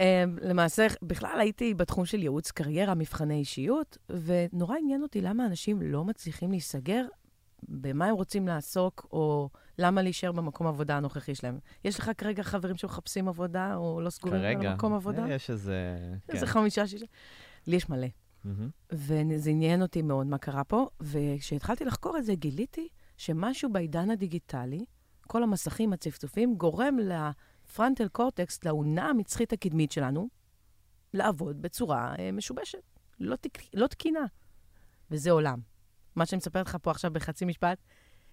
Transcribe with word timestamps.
אמ, 0.00 0.36
למעשה, 0.42 0.86
בכלל 1.02 1.40
הייתי 1.40 1.74
בתחום 1.74 2.04
של 2.04 2.18
ייעוץ 2.18 2.50
קריירה, 2.50 2.94
מבחני 2.94 3.34
אישיות, 3.34 3.98
ונורא 4.10 4.76
עניין 4.76 5.02
אותי 5.02 5.20
למה 5.20 5.46
אנשים 5.46 5.82
לא 5.82 6.04
מצליחים 6.04 6.50
להיסגר, 6.50 7.06
במה 7.68 8.06
הם 8.06 8.14
רוצים 8.14 8.48
לעסוק, 8.48 9.06
או 9.12 9.48
למה 9.78 10.02
להישאר 10.02 10.32
במקום 10.32 10.66
העבודה 10.66 10.96
הנוכחי 10.96 11.34
שלהם. 11.34 11.58
יש 11.84 11.98
לך 11.98 12.10
כרגע 12.18 12.42
חברים 12.42 12.76
שמחפשים 12.76 13.28
עבודה, 13.28 13.76
או 13.76 14.00
לא 14.00 14.10
סגורים 14.10 14.40
כרגע, 14.40 14.70
במקום 14.70 14.94
עבודה? 14.94 15.26
יש 15.28 15.50
איזה... 15.50 15.96
איזה 16.28 16.46
כן. 16.46 16.52
חמישה, 16.52 16.86
שישה. 16.86 17.06
לי 17.66 17.76
יש 17.76 17.88
מלא. 17.88 18.06
מהמם. 18.44 18.68
וזה 18.92 19.50
עניין 19.50 19.82
אותי 19.82 20.02
מאוד 20.02 20.26
מה 20.26 20.38
קרה 20.38 20.64
פה, 20.64 20.88
וכשהתחלתי 21.00 21.84
לחקור 21.84 22.18
את 22.18 22.24
זה, 22.24 22.34
גיליתי 22.34 22.88
שמשהו 23.16 23.72
בעידן 23.72 24.10
הדיגיטלי, 24.10 24.84
כל 25.26 25.42
המסכים 25.42 25.92
הצפצופים, 25.92 26.54
גורם 26.54 26.98
לפרונטל 27.70 28.08
קורטקס, 28.08 28.64
לאונה 28.64 29.06
המצחית 29.06 29.52
הקדמית 29.52 29.92
שלנו, 29.92 30.28
לעבוד 31.14 31.62
בצורה 31.62 32.14
אה, 32.18 32.32
משובשת, 32.32 32.82
לא, 33.20 33.36
תק... 33.36 33.58
לא 33.74 33.86
תקינה. 33.86 34.26
וזה 35.10 35.30
עולם. 35.30 35.60
מה 36.16 36.26
שאני 36.26 36.36
מספרת 36.36 36.66
לך 36.66 36.76
פה 36.82 36.90
עכשיו 36.90 37.12
בחצי 37.12 37.44
משפט, 37.44 37.78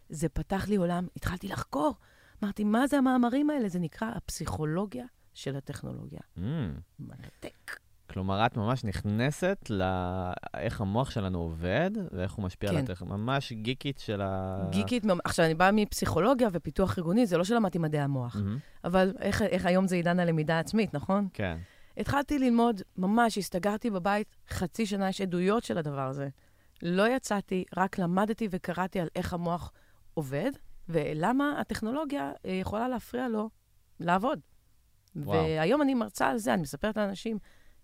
זה 0.09 0.29
פתח 0.29 0.67
לי 0.67 0.75
עולם, 0.75 1.07
התחלתי 1.15 1.47
לחקור. 1.47 1.95
אמרתי, 2.43 2.63
מה 2.63 2.87
זה 2.87 2.97
המאמרים 2.97 3.49
האלה? 3.49 3.69
זה 3.69 3.79
נקרא 3.79 4.07
הפסיכולוגיה 4.15 5.05
של 5.33 5.55
הטכנולוגיה. 5.55 6.19
Mm. 6.37 6.41
מרתק. 6.99 7.79
כלומר, 8.17 8.45
את 8.45 8.57
ממש 8.57 8.83
נכנסת 8.83 9.69
לאיך 9.69 10.81
המוח 10.81 11.09
שלנו 11.09 11.39
עובד, 11.39 11.91
ואיך 12.11 12.33
הוא 12.33 12.45
משפיע 12.45 12.69
כן. 12.69 12.77
על 12.77 12.83
הטכ... 12.83 13.01
ממש 13.01 13.53
גיקית 13.53 13.99
של 13.99 14.21
ה... 14.21 14.57
גיקית, 14.69 15.03
עכשיו, 15.23 15.45
אני 15.45 15.53
באה 15.53 15.71
מפסיכולוגיה 15.71 16.49
ופיתוח 16.51 16.97
ארגוני, 16.97 17.25
זה 17.25 17.37
לא 17.37 17.43
שלמדתי 17.43 17.77
מדעי 17.77 18.01
המוח. 18.01 18.35
מהמם. 18.35 18.57
אבל 18.83 19.13
איך, 19.19 19.41
איך 19.41 19.65
היום 19.65 19.87
זה 19.87 19.95
עידן 19.95 20.19
הלמידה 20.19 20.57
העצמית, 20.57 20.93
נכון? 20.93 21.27
כן. 21.33 21.57
התחלתי 21.97 22.39
ללמוד, 22.39 22.81
ממש 22.97 23.37
הסתגרתי 23.37 23.89
בבית 23.89 24.35
חצי 24.49 24.85
שנה, 24.85 25.09
יש 25.09 25.21
עדויות 25.21 25.63
של 25.63 25.77
הדבר 25.77 26.07
הזה. 26.07 26.29
לא 26.83 27.15
יצאתי, 27.15 27.63
רק 27.77 27.99
למדתי 27.99 28.47
וקראתי 28.51 28.99
על 28.99 29.07
איך 29.15 29.33
המוח 29.33 29.71
עובד, 30.13 30.51
ולמה 30.89 31.59
הטכנולוגיה 31.59 32.31
אה, 32.45 32.51
יכולה 32.51 32.87
להפריע 32.87 33.27
לו 33.27 33.49
לעבוד. 33.99 34.39
וואו. 35.15 35.43
והיום 35.43 35.81
אני 35.81 35.93
מרצה 35.93 36.29
על 36.29 36.37
זה, 36.37 36.53
אני 36.53 36.61
מספרת 36.61 36.97
לאנשים 36.97 37.37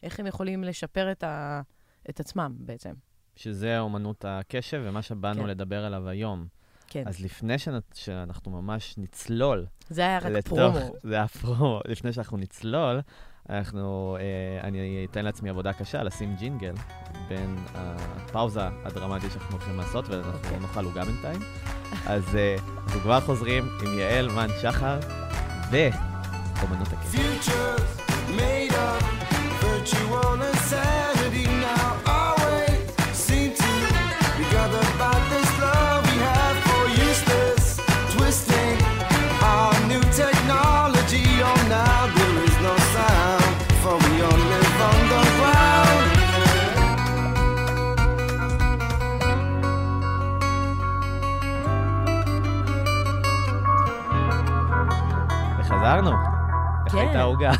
איך 0.03 0.19
הם 0.19 0.27
יכולים 0.27 0.63
לשפר 0.63 1.11
את, 1.11 1.23
ה... 1.23 1.61
את 2.09 2.19
עצמם 2.19 2.53
בעצם. 2.59 2.93
שזה 3.35 3.79
אומנות 3.79 4.25
הקשב, 4.27 4.81
ומה 4.85 5.01
שבאנו 5.01 5.41
כן. 5.41 5.47
לדבר 5.47 5.85
עליו 5.85 6.09
היום. 6.09 6.45
כן. 6.87 7.03
אז 7.07 7.19
לפני 7.19 7.57
שנת, 7.57 7.83
שאנחנו 7.93 8.51
ממש 8.61 8.95
נצלול 8.97 9.65
זה 9.89 10.01
היה 10.01 10.17
רק 10.17 10.25
לתוך... 10.25 10.59
פרומו. 10.59 10.91
זה 11.03 11.15
היה 11.15 11.27
פרומו. 11.27 11.81
לפני 11.91 12.13
שאנחנו 12.13 12.37
נצלול, 12.37 13.01
אנחנו... 13.49 14.17
אה, 14.19 14.67
אני 14.67 15.07
אתן 15.11 15.25
לעצמי 15.25 15.49
עבודה 15.49 15.73
קשה, 15.73 16.03
לשים 16.03 16.35
ג'ינגל 16.35 16.73
בין 17.27 17.55
הפאוזה 17.73 18.67
הדרמטית 18.67 19.31
שאנחנו 19.31 19.51
הולכים 19.55 19.77
לעשות, 19.77 20.09
ואנחנו 20.09 20.31
אוקיי. 20.33 20.59
נאכל 20.59 20.85
עוגה 20.85 21.05
בינתיים. 21.05 21.41
אז 22.07 22.35
אה, 22.35 22.55
אנחנו 22.83 22.99
כבר 22.99 23.19
חוזרים 23.19 23.63
עם 23.85 23.99
יעל 23.99 24.29
מן 24.29 24.47
שחר 24.61 24.99
ואומנות 25.71 26.87
הקשב. 26.93 27.83
Futures 29.85 30.03
made 30.03 30.13
of 30.13 30.23
virtue 30.23 30.29
on 30.29 30.41
a 30.41 30.53
Saturday 30.55 31.45
now. 31.45 31.97
Always 32.05 32.79
seem 33.13 33.53
to 33.53 33.71
be 34.37 34.43
gathered 34.51 34.97
by 34.97 35.19
this 35.29 35.59
love 35.59 36.03
we 36.05 36.17
have 36.19 36.57
for 36.67 36.87
useless 36.87 37.79
twisting 38.11 38.77
our 39.41 39.73
new 39.87 40.01
technology. 40.11 41.25
Oh, 41.43 41.65
now 41.69 42.07
there 42.15 42.43
is 42.43 42.55
no 42.61 42.75
sound, 42.95 43.55
for 43.81 43.95
we 43.97 44.21
all 44.21 44.37
live 44.37 44.81
underground. 44.91 46.09
וחזרנו. 55.59 56.11
איך 56.85 56.91
כן. 56.91 56.97
הייתה 56.97 57.19
העוגה? 57.19 57.51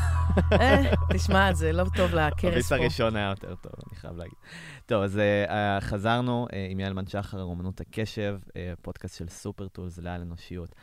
אה, 0.51 0.81
תשמע, 1.13 1.53
זה 1.53 1.71
לא 1.71 1.85
טוב 1.95 2.11
הביס 2.44 2.69
פה. 2.69 2.75
הראשון 2.75 3.16
היה 3.16 3.29
יותר 3.29 3.55
טוב, 3.55 3.71
אני 3.88 3.95
חייב 3.95 4.17
להגיד. 4.17 4.33
טוב, 4.85 5.03
אז 5.03 5.17
אה, 5.19 5.77
חזרנו 5.81 6.47
אה, 6.53 6.67
עם 6.69 6.79
יעל 6.79 6.94
מן 6.94 7.07
שחר, 7.07 7.41
אומנות 7.41 7.81
הקשב, 7.81 8.39
פודקאסט 8.81 9.17
של 9.17 9.27
סופר 9.27 9.67
טולס, 9.67 9.99
לעל 9.99 10.22
אנושיות. 10.22 10.75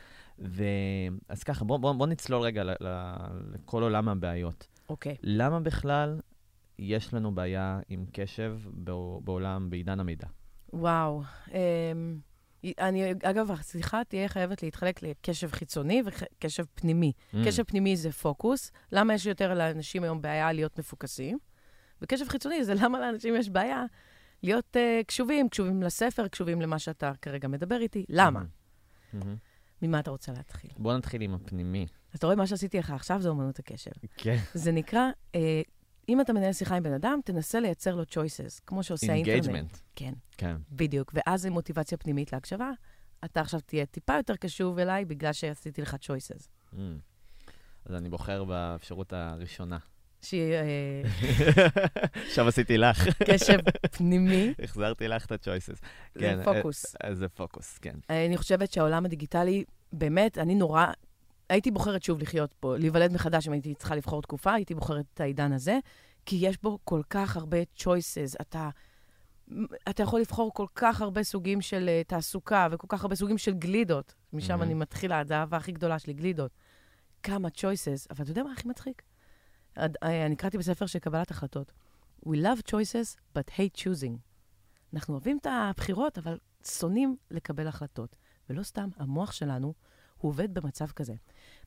אז 1.29 1.43
ככה, 1.45 1.65
בואו 1.65 1.79
בוא, 1.79 1.93
בוא 1.93 2.07
נצלול 2.07 2.41
רגע 2.41 2.63
לכל 3.53 3.83
עולם 3.83 4.09
הבעיות. 4.09 4.67
אוקיי. 4.89 5.15
למה 5.23 5.59
בכלל 5.59 6.19
יש 6.79 7.13
לנו 7.13 7.35
בעיה 7.35 7.79
עם 7.89 8.05
קשב 8.13 8.57
בע- 8.73 8.93
בעולם, 9.23 9.69
בעידן 9.69 9.99
המידע? 9.99 10.27
וואו. 10.73 11.21
אמ, 11.51 12.17
אני, 12.79 13.11
אגב, 13.11 13.51
השיחה 13.51 14.01
תהיה 14.07 14.27
חייבת 14.27 14.63
להתחלק 14.63 15.03
לקשב 15.03 15.51
חיצוני 15.51 16.03
וקשב 16.05 16.63
פנימי. 16.73 17.11
Mm. 17.33 17.37
קשב 17.45 17.63
פנימי 17.63 17.97
זה 17.97 18.11
פוקוס. 18.11 18.71
למה 18.91 19.13
יש 19.13 19.25
יותר 19.25 19.53
לאנשים 19.53 20.03
היום 20.03 20.21
בעיה 20.21 20.51
להיות 20.51 20.79
מפוקסים? 20.79 21.37
וקשב 22.01 22.29
חיצוני 22.29 22.63
זה 22.63 22.73
למה 22.73 22.99
לאנשים 22.99 23.35
יש 23.35 23.49
בעיה 23.49 23.83
להיות 24.43 24.75
uh, 24.75 25.03
קשובים, 25.03 25.49
קשובים 25.49 25.83
לספר, 25.83 26.27
קשובים 26.27 26.61
למה 26.61 26.79
שאתה 26.79 27.11
כרגע 27.21 27.47
מדבר 27.47 27.77
איתי. 27.81 28.05
למה? 28.09 28.41
מהמם. 29.13 29.35
ממה 29.81 29.99
אתה 29.99 30.11
רוצה 30.11 30.31
להתחיל? 30.31 30.71
בואו 30.77 30.97
נתחיל 30.97 31.21
עם 31.21 31.33
הפנימי. 31.33 31.87
אז 32.11 32.17
אתה 32.17 32.27
רואה, 32.27 32.35
מה 32.35 32.47
שעשיתי 32.47 32.77
לך 32.79 32.89
עכשיו 32.89 33.21
זה 33.21 33.29
אומנות 33.29 33.59
הקשב. 33.59 33.91
כן. 34.17 34.37
זה 34.53 34.71
נקרא, 34.71 35.09
אה, 35.35 35.61
אם 36.09 36.21
אתה 36.21 36.33
מנהל 36.33 36.53
שיחה 36.53 36.75
עם 36.75 36.83
בן 36.83 36.93
אדם, 36.93 37.19
תנסה 37.25 37.59
לייצר 37.59 37.95
לו 37.95 38.03
choices, 38.03 38.61
כמו 38.65 38.83
שעושה 38.83 39.11
האינטרנט. 39.11 39.35
Engagement. 39.35 39.77
כן. 39.95 40.13
כן. 40.37 40.55
בדיוק, 40.71 41.11
ואז 41.13 41.41
זה 41.41 41.49
מוטיבציה 41.49 41.97
פנימית 41.97 42.33
להקשבה. 42.33 42.71
אתה 43.25 43.41
עכשיו 43.41 43.59
תהיה 43.59 43.85
טיפה 43.85 44.13
יותר 44.17 44.35
קשוב 44.35 44.79
אליי, 44.79 45.05
בגלל 45.05 45.33
שעשיתי 45.33 45.81
לך 45.81 45.95
choices. 46.01 46.73
Mm. 46.73 46.77
אז 47.85 47.95
אני 47.95 48.09
בוחר 48.09 48.43
באפשרות 48.43 49.13
הראשונה. 49.13 49.77
שהיא 50.21 50.53
אה, 50.53 51.01
עכשיו 52.27 52.47
עשיתי 52.47 52.77
לך. 52.77 53.07
קשב 53.23 53.57
פנימי, 53.91 54.53
החזרתי 54.63 55.07
לך 55.07 55.25
את 55.25 55.31
ה-choices. 55.31 55.85
זה 56.15 56.41
פוקוס. 56.43 56.95
אה, 57.03 57.15
זה 57.15 57.29
פוקוס, 57.29 57.77
כן. 57.77 57.95
אני 58.09 58.37
חושבת 58.37 58.71
שהעולם 58.71 59.05
הדיגיטלי, 59.05 59.63
באמת, 59.93 60.37
אני 60.37 60.55
נורא... 60.55 60.85
הייתי 61.51 61.71
בוחרת 61.71 62.03
שוב 62.03 62.21
לחיות 62.21 62.53
פה, 62.53 62.77
להיוולד 62.77 63.13
מחדש, 63.13 63.47
אם 63.47 63.53
הייתי 63.53 63.75
צריכה 63.75 63.95
לבחור 63.95 64.21
תקופה, 64.21 64.53
הייתי 64.53 64.75
בוחרת 64.75 65.05
את 65.13 65.21
העידן 65.21 65.53
הזה, 65.53 65.79
כי 66.25 66.35
יש 66.39 66.57
בו 66.61 66.79
כל 66.83 67.01
כך 67.09 67.37
הרבה 67.37 67.57
choices. 67.79 68.35
אתה, 68.41 68.69
אתה 69.89 70.03
יכול 70.03 70.21
לבחור 70.21 70.53
כל 70.53 70.65
כך 70.75 71.01
הרבה 71.01 71.23
סוגים 71.23 71.61
של 71.61 71.89
uh, 71.89 72.07
תעסוקה 72.07 72.67
וכל 72.71 72.87
כך 72.89 73.01
הרבה 73.01 73.15
סוגים 73.15 73.37
של 73.37 73.53
גלידות. 73.53 74.13
משם 74.33 74.49
מהמם. 74.49 74.63
אני 74.63 74.73
מתחילה, 74.73 75.23
זו 75.23 75.33
האהבה 75.33 75.57
הכי 75.57 75.71
גדולה 75.71 75.99
שלי, 75.99 76.13
גלידות. 76.13 76.51
כמה 77.23 77.47
choices, 77.47 78.07
אבל 78.09 78.23
אתה 78.23 78.31
יודע 78.31 78.43
מה 78.43 78.51
הכי 78.51 78.67
מצחיק? 78.67 79.01
אה, 79.77 80.25
אני 80.25 80.35
קראתי 80.35 80.57
בספר 80.57 80.85
של 80.85 80.99
קבלת 80.99 81.31
החלטות. 81.31 81.71
We 82.25 82.29
love 82.29 82.71
choices, 82.71 83.17
but 83.37 83.51
hate 83.51 83.79
choosing. 83.79 84.17
אנחנו 84.93 85.13
אוהבים 85.13 85.37
את 85.37 85.47
הבחירות, 85.49 86.17
אבל 86.17 86.37
שונאים 86.65 87.15
לקבל 87.31 87.67
החלטות. 87.67 88.15
ולא 88.49 88.63
סתם, 88.63 88.89
המוח 88.97 89.31
שלנו, 89.31 89.73
הוא 90.21 90.29
עובד 90.29 90.53
במצב 90.53 90.87
כזה. 90.87 91.13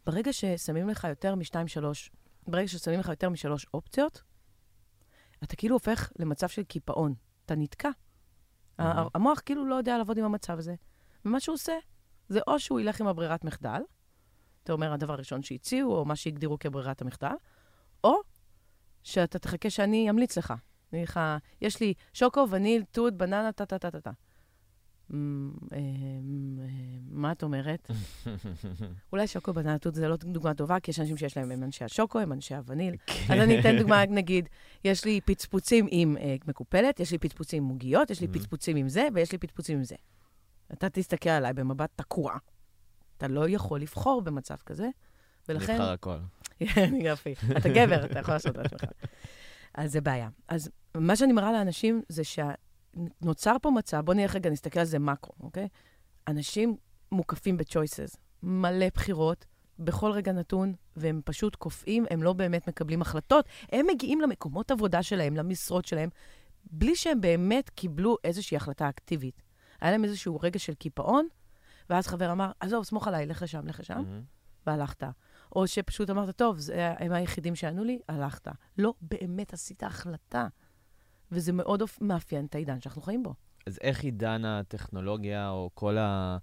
ברגע 0.06 0.32
ששמים 0.32 0.88
לך 0.88 1.04
יותר 1.04 1.34
משתיים, 1.34 1.68
שלוש, 1.68 2.10
ברגע 2.46 2.68
ששמים 2.68 3.00
לך 3.00 3.08
יותר 3.08 3.28
משלוש 3.30 3.66
אופציות, 3.74 4.22
אתה 5.44 5.56
כאילו 5.56 5.74
הופך 5.76 6.12
למצב 6.18 6.48
של 6.48 6.62
קיפאון. 6.62 7.14
אתה 7.46 7.54
נתקע. 7.54 7.90
מהמם. 8.78 9.08
המוח 9.14 9.40
כאילו 9.44 9.66
לא 9.66 9.74
יודע 9.74 9.98
לעבוד 9.98 10.18
עם 10.18 10.24
המצב 10.24 10.58
הזה. 10.58 10.74
ומה 11.24 11.40
שהוא 11.40 11.54
עושה, 11.54 11.72
זה 12.28 12.40
או 12.46 12.60
שהוא 12.60 12.80
ילך 12.80 13.00
עם 13.00 13.06
הברירת 13.06 13.44
מחדל, 13.44 13.82
אתה 14.62 14.72
אומר, 14.72 14.92
הדבר 14.92 15.12
הראשון 15.12 15.42
שהציעו, 15.42 15.96
או 15.96 16.04
מה 16.04 16.16
שהגדירו 16.16 16.58
כברירת 16.58 17.02
המחדל, 17.02 17.34
או 18.04 18.16
שאתה 19.02 19.38
תחכה 19.38 19.70
שאני 19.70 20.10
אמליץ 20.10 20.38
לך. 20.38 20.54
אני 20.92 20.98
אגיד 20.98 21.08
לך, 21.08 21.20
יש 21.60 21.80
לי 21.80 21.94
שוקו, 22.12 22.46
וניל, 22.50 22.82
תות, 22.90 23.14
בננה, 23.14 23.52
טה-טה-טה-טה. 23.52 24.10
אמ, 25.12 25.50
אה, 25.72 25.78
מה 27.10 27.32
את 27.32 27.42
אומרת? 27.42 27.90
אולי 29.12 29.26
שוקו 29.26 29.52
בננה 29.52 29.78
תות 29.78 29.94
זה 29.94 30.08
לא 30.08 30.16
דוגמה 30.16 30.54
טובה, 30.54 30.80
כי 30.80 30.90
יש 30.90 31.00
אנשים 31.00 31.16
שיש 31.16 31.36
להם, 31.36 31.50
הם 31.50 31.62
אנשי 31.62 31.84
השוקו, 31.84 32.18
הם 32.18 32.32
אנשי 32.32 32.54
הווניל. 32.54 32.96
אז 33.08 33.40
אני 33.40 33.60
אתן 33.60 33.78
דוגמה, 33.78 34.06
נגיד, 34.06 34.48
יש 34.84 35.04
לי 35.04 35.20
פצפוצים 35.20 35.86
עם 35.90 36.16
אה, 36.16 36.36
מקופלת, 36.46 37.00
יש 37.00 37.12
לי 37.12 37.18
פצפוצים 37.18 37.62
עם 37.64 37.68
עוגיות, 37.68 38.10
יש 38.10 38.20
לי. 38.20 38.28
פצפוצים 38.28 38.76
עם 38.76 38.88
זה, 38.88 39.08
ויש 39.14 39.32
לי 39.32 39.38
פצפוצים 39.38 39.78
עם 39.78 39.84
זה. 39.84 39.96
אתה 40.72 40.90
תסתכל 40.90 41.30
עליי 41.30 41.52
במבט 41.52 41.90
תקוע. 41.96 42.36
אתה 43.16 43.28
לא 43.28 43.48
יכול 43.48 43.80
לבחור 43.80 44.22
במצב 44.22 44.56
כזה, 44.66 44.88
ולכן... 45.48 45.72
נבחר 45.72 45.90
הכל. 45.90 46.16
יופי. 47.08 47.34
אתה 47.56 47.68
גבר, 47.68 48.04
אתה 48.04 48.18
יכול 48.18 48.34
לעשות 48.34 48.56
לעצמך. 48.56 48.84
אז 49.74 49.92
זה 49.92 50.00
בעיה. 50.00 50.28
אז 50.48 50.70
מה 50.96 51.16
שאני 51.16 51.32
מראה 51.32 51.52
לאנשים 51.52 52.02
זה 52.08 52.24
שנוצר 52.94 53.56
פה 53.62 53.70
מצב, 53.70 54.00
בואו 54.04 54.16
נלך 54.16 54.34
רגע, 54.34 54.50
נסתכל 54.50 54.80
על 54.80 54.86
זה 54.86 54.98
מקרו, 54.98 55.34
אוקיי? 55.40 55.68
אנשים 56.28 56.76
מוקפים 57.12 57.56
ב-choices, 57.56 58.16
מלא 58.42 58.86
בחירות, 58.94 59.46
בכל 59.78 60.10
רגע 60.10 60.32
נתון, 60.32 60.74
והם 60.96 61.20
פשוט 61.24 61.56
קופאים, 61.56 62.04
הם 62.10 62.22
לא 62.22 62.32
באמת 62.32 62.68
מקבלים 62.68 63.02
החלטות. 63.02 63.48
הם 63.72 63.86
מגיעים 63.86 64.20
למקומות 64.20 64.70
עבודה 64.70 65.02
שלהם, 65.02 65.36
למשרות 65.36 65.84
שלהם, 65.84 66.08
בלי 66.70 66.96
שהם 66.96 67.20
באמת 67.20 67.70
קיבלו 67.70 68.16
איזושהי 68.24 68.56
החלטה 68.56 68.88
אקטיבית. 68.88 69.42
היה 69.80 69.90
להם 69.90 70.04
איזשהו 70.04 70.40
רגע 70.42 70.58
של 70.58 70.74
קיפאון, 70.74 71.28
ואז 71.90 72.06
חבר 72.06 72.32
אמר, 72.32 72.50
עזוב, 72.60 72.84
סמוך 72.84 73.08
עליי, 73.08 73.26
לך 73.26 73.42
לשם, 73.42 73.66
לך 73.66 73.80
לשם, 73.80 73.94
מהמם. 73.94 74.22
והלכת. 74.66 75.02
או 75.56 75.66
שפשוט 75.66 76.10
אמרת, 76.10 76.36
טוב, 76.36 76.58
זה, 76.58 76.94
הם 76.98 77.12
היחידים 77.12 77.54
שענו 77.54 77.84
לי, 77.84 77.98
הלכת. 78.08 78.48
לא 78.78 78.94
באמת 79.00 79.52
עשית 79.52 79.82
החלטה. 79.82 80.46
וזה 81.34 81.52
מאוד 81.52 81.82
מאפיין 82.00 82.46
את 82.46 82.54
העידן 82.54 82.80
שאנחנו 82.80 83.02
חיים 83.02 83.22
בו. 83.22 83.34
אז 83.66 83.78
איך 83.82 84.04
עידן 84.04 84.44
הטכנולוגיה, 84.44 85.50
או 85.50 85.70
כל 85.74 85.98
ה... 85.98 86.36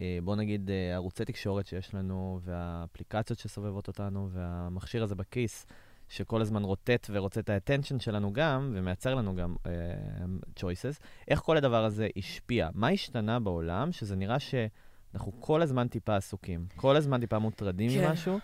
אה, 0.00 0.18
בוא 0.24 0.36
נגיד, 0.36 0.70
אה, 0.70 0.94
ערוצי 0.94 1.24
תקשורת 1.24 1.66
שיש 1.66 1.94
לנו, 1.94 2.40
והאפליקציות 2.42 3.38
שסובבות 3.38 3.88
אותנו, 3.88 4.28
והמכשיר 4.32 5.02
הזה 5.02 5.14
בכיס, 5.14 5.66
שכל 6.08 6.40
הזמן 6.40 6.64
רוטט 6.64 7.06
ורוצה 7.10 7.40
את 7.40 7.50
ה-attention 7.50 7.98
שלנו 7.98 8.32
גם, 8.32 8.72
ומייצר 8.74 9.14
לנו 9.14 9.34
גם 9.34 9.56
uh, 9.64 10.60
choices, 10.60 11.04
איך 11.28 11.40
כל 11.40 11.56
הדבר 11.56 11.84
הזה 11.84 12.08
השפיע? 12.16 12.68
מה 12.74 12.88
השתנה 12.88 13.40
בעולם 13.40 13.92
שזה 13.92 14.16
נראה 14.16 14.38
שאנחנו 14.38 15.32
כל 15.40 15.62
הזמן 15.62 15.88
טיפה 15.88 16.16
עסוקים, 16.16 16.66
כל 16.76 16.96
הזמן 16.96 17.20
טיפה 17.20 17.38
מוטרדים 17.38 17.90
כן. 17.90 18.08
ממשהו, 18.08 18.38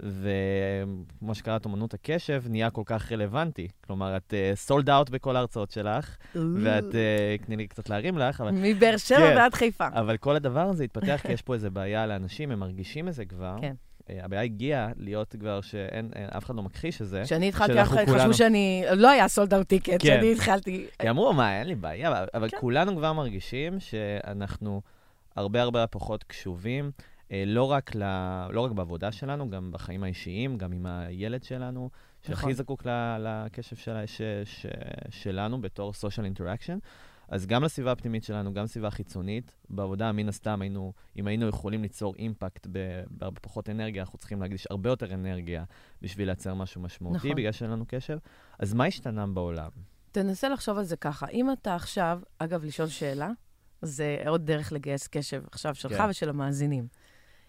וכמו 0.00 1.34
שקראת 1.34 1.64
אומנות 1.64 1.94
הקשב, 1.94 2.42
נהיה 2.48 2.70
כל 2.70 2.82
כך 2.86 3.12
רלוונטי. 3.12 3.68
כלומר, 3.86 4.16
את 4.16 4.34
סולד 4.54 4.90
uh, 4.90 4.92
אאוט 4.92 5.10
בכל 5.10 5.36
ההרצאות 5.36 5.70
שלך, 5.70 6.16
ואת, 6.34 6.84
uh, 6.84 7.46
תני 7.46 7.56
לי 7.56 7.66
קצת 7.66 7.88
להרים 7.90 8.18
לך, 8.18 8.40
אבל... 8.40 8.50
מבאר 8.50 8.96
שבע 8.96 9.18
כן. 9.18 9.36
ועד 9.36 9.54
חיפה. 9.54 9.88
אבל 9.92 10.16
כל 10.16 10.36
הדבר 10.36 10.68
הזה 10.68 10.84
התפתח 10.84 11.20
כי 11.26 11.32
יש 11.36 11.42
פה 11.42 11.54
איזו 11.54 11.70
בעיה 11.70 12.06
לאנשים, 12.06 12.50
הם 12.50 12.58
מרגישים 12.58 13.08
את 13.08 13.14
זה 13.14 13.24
כבר. 13.24 13.56
כן. 13.60 13.74
אה, 14.10 14.24
הבעיה 14.24 14.42
הגיעה 14.42 14.88
להיות 14.96 15.34
כבר 15.40 15.60
שאין, 15.60 16.10
אין- 16.14 16.28
אף 16.36 16.44
אחד 16.44 16.54
לא 16.54 16.62
מכחיש 16.62 17.02
את 17.02 17.06
זה. 17.08 17.22
כשאני 17.24 17.48
התחלתי, 17.48 17.84
חשבו 17.84 18.34
שאני, 18.34 18.84
לא 18.96 19.10
היה 19.10 19.28
סולד 19.28 19.54
אאוט 19.54 19.68
טיקט. 19.68 20.00
כשאני 20.02 20.32
התחלתי. 20.32 20.86
כי 20.98 21.10
אמרו, 21.10 21.32
מה, 21.32 21.58
אין 21.58 21.66
לי 21.68 21.74
בעיה, 21.74 22.24
אבל- 22.34 22.48
כן. 22.50 22.56
כולנו 22.60 22.96
כבר 22.96 23.12
מרגישים 23.12 23.80
שאנחנו 23.80 24.82
הרבה 25.36 25.62
הרבה 25.62 25.86
פחות 25.86 26.24
קשובים, 26.24 26.84
אה, 26.84 27.15
לא 27.30 27.70
רק, 27.70 27.96
ל, 27.96 28.02
לא 28.50 28.60
רק 28.60 28.70
בעבודה 28.70 29.12
שלנו, 29.12 29.50
גם 29.50 29.70
בחיים 29.72 30.02
האישיים, 30.02 30.58
גם 30.58 30.72
עם 30.72 30.86
הילד 30.86 31.42
שלנו, 31.42 31.90
שהכי 32.22 32.32
נכון. 32.32 32.52
זקוק 32.52 32.86
ל- 32.86 33.16
לקשב 33.18 33.76
של, 33.76 34.06
ש, 34.06 34.22
ש, 34.44 34.66
שלנו 35.10 35.60
בתור 35.60 35.92
social 35.92 36.38
interaction. 36.38 36.78
אז 37.28 37.46
גם 37.46 37.64
לסביבה 37.64 37.92
הפנימית 37.92 38.24
שלנו, 38.24 38.54
גם 38.54 38.64
לסביבה 38.64 38.88
החיצונית, 38.88 39.56
בעבודה 39.70 40.12
מן 40.12 40.28
הסתם 40.28 40.62
היינו, 40.62 40.92
אם 41.16 41.26
היינו 41.26 41.48
יכולים 41.48 41.82
ליצור 41.82 42.14
אימפקט 42.14 42.66
בהרבה 43.10 43.40
פחות 43.40 43.68
אנרגיה, 43.68 44.02
אנחנו 44.02 44.18
צריכים 44.18 44.40
להקדיש 44.40 44.66
הרבה 44.70 44.90
יותר 44.90 45.14
אנרגיה 45.14 45.64
בשביל 46.02 46.28
לייצר 46.28 46.54
משהו 46.54 46.80
משמעותי, 46.80 47.18
נכון. 47.18 47.34
בגלל 47.34 47.52
שאין 47.52 47.70
לנו 47.70 47.84
קשב. 47.88 48.18
אז 48.58 48.74
מה 48.74 48.84
השתנה 48.84 49.26
בעולם? 49.26 49.70
תנסה 50.12 50.48
לחשוב 50.48 50.78
על 50.78 50.84
זה 50.84 50.96
ככה. 50.96 51.28
אם 51.28 51.52
אתה 51.52 51.74
עכשיו, 51.74 52.20
אגב, 52.38 52.64
לשאול 52.64 52.88
שאלה, 52.88 53.30
זה 53.82 54.16
עוד 54.26 54.46
דרך 54.46 54.72
לגייס 54.72 55.08
קשב 55.08 55.42
עכשיו 55.50 55.74
שלך 55.74 55.92
כן. 55.92 56.06
ושל 56.10 56.28
המאזינים. 56.28 56.86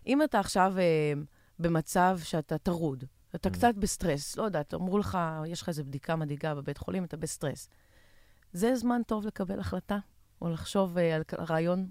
אם 0.08 0.24
אתה 0.24 0.40
עכשיו 0.40 0.74
אה, 0.78 1.14
במצב 1.60 2.20
שאתה 2.24 2.58
טרוד, 2.58 3.04
אתה 3.36 3.50
Mm. 3.50 3.52
קצת 3.52 3.76
בסטרס, 3.76 4.38
לא 4.38 4.44
יודעת, 4.44 4.74
אמרו 4.74 4.98
לך, 4.98 5.18
יש 5.48 5.62
לך 5.62 5.70
איזו 5.70 5.84
בדיקה 5.84 6.16
מדאיגה 6.16 6.56
בבית 6.56 6.78
חולים, 6.78 7.04
אתה 7.04 7.18
בסטרס. 7.18 7.70
זה 8.54 8.76
זמן 8.76 9.02
טוב 9.08 9.26
לקבל 9.26 9.60
החלטה, 9.60 9.98
או 10.42 10.50
לחשוב 10.50 10.98
אה, 10.98 11.16
על 11.16 11.24
רעיון 11.40 11.90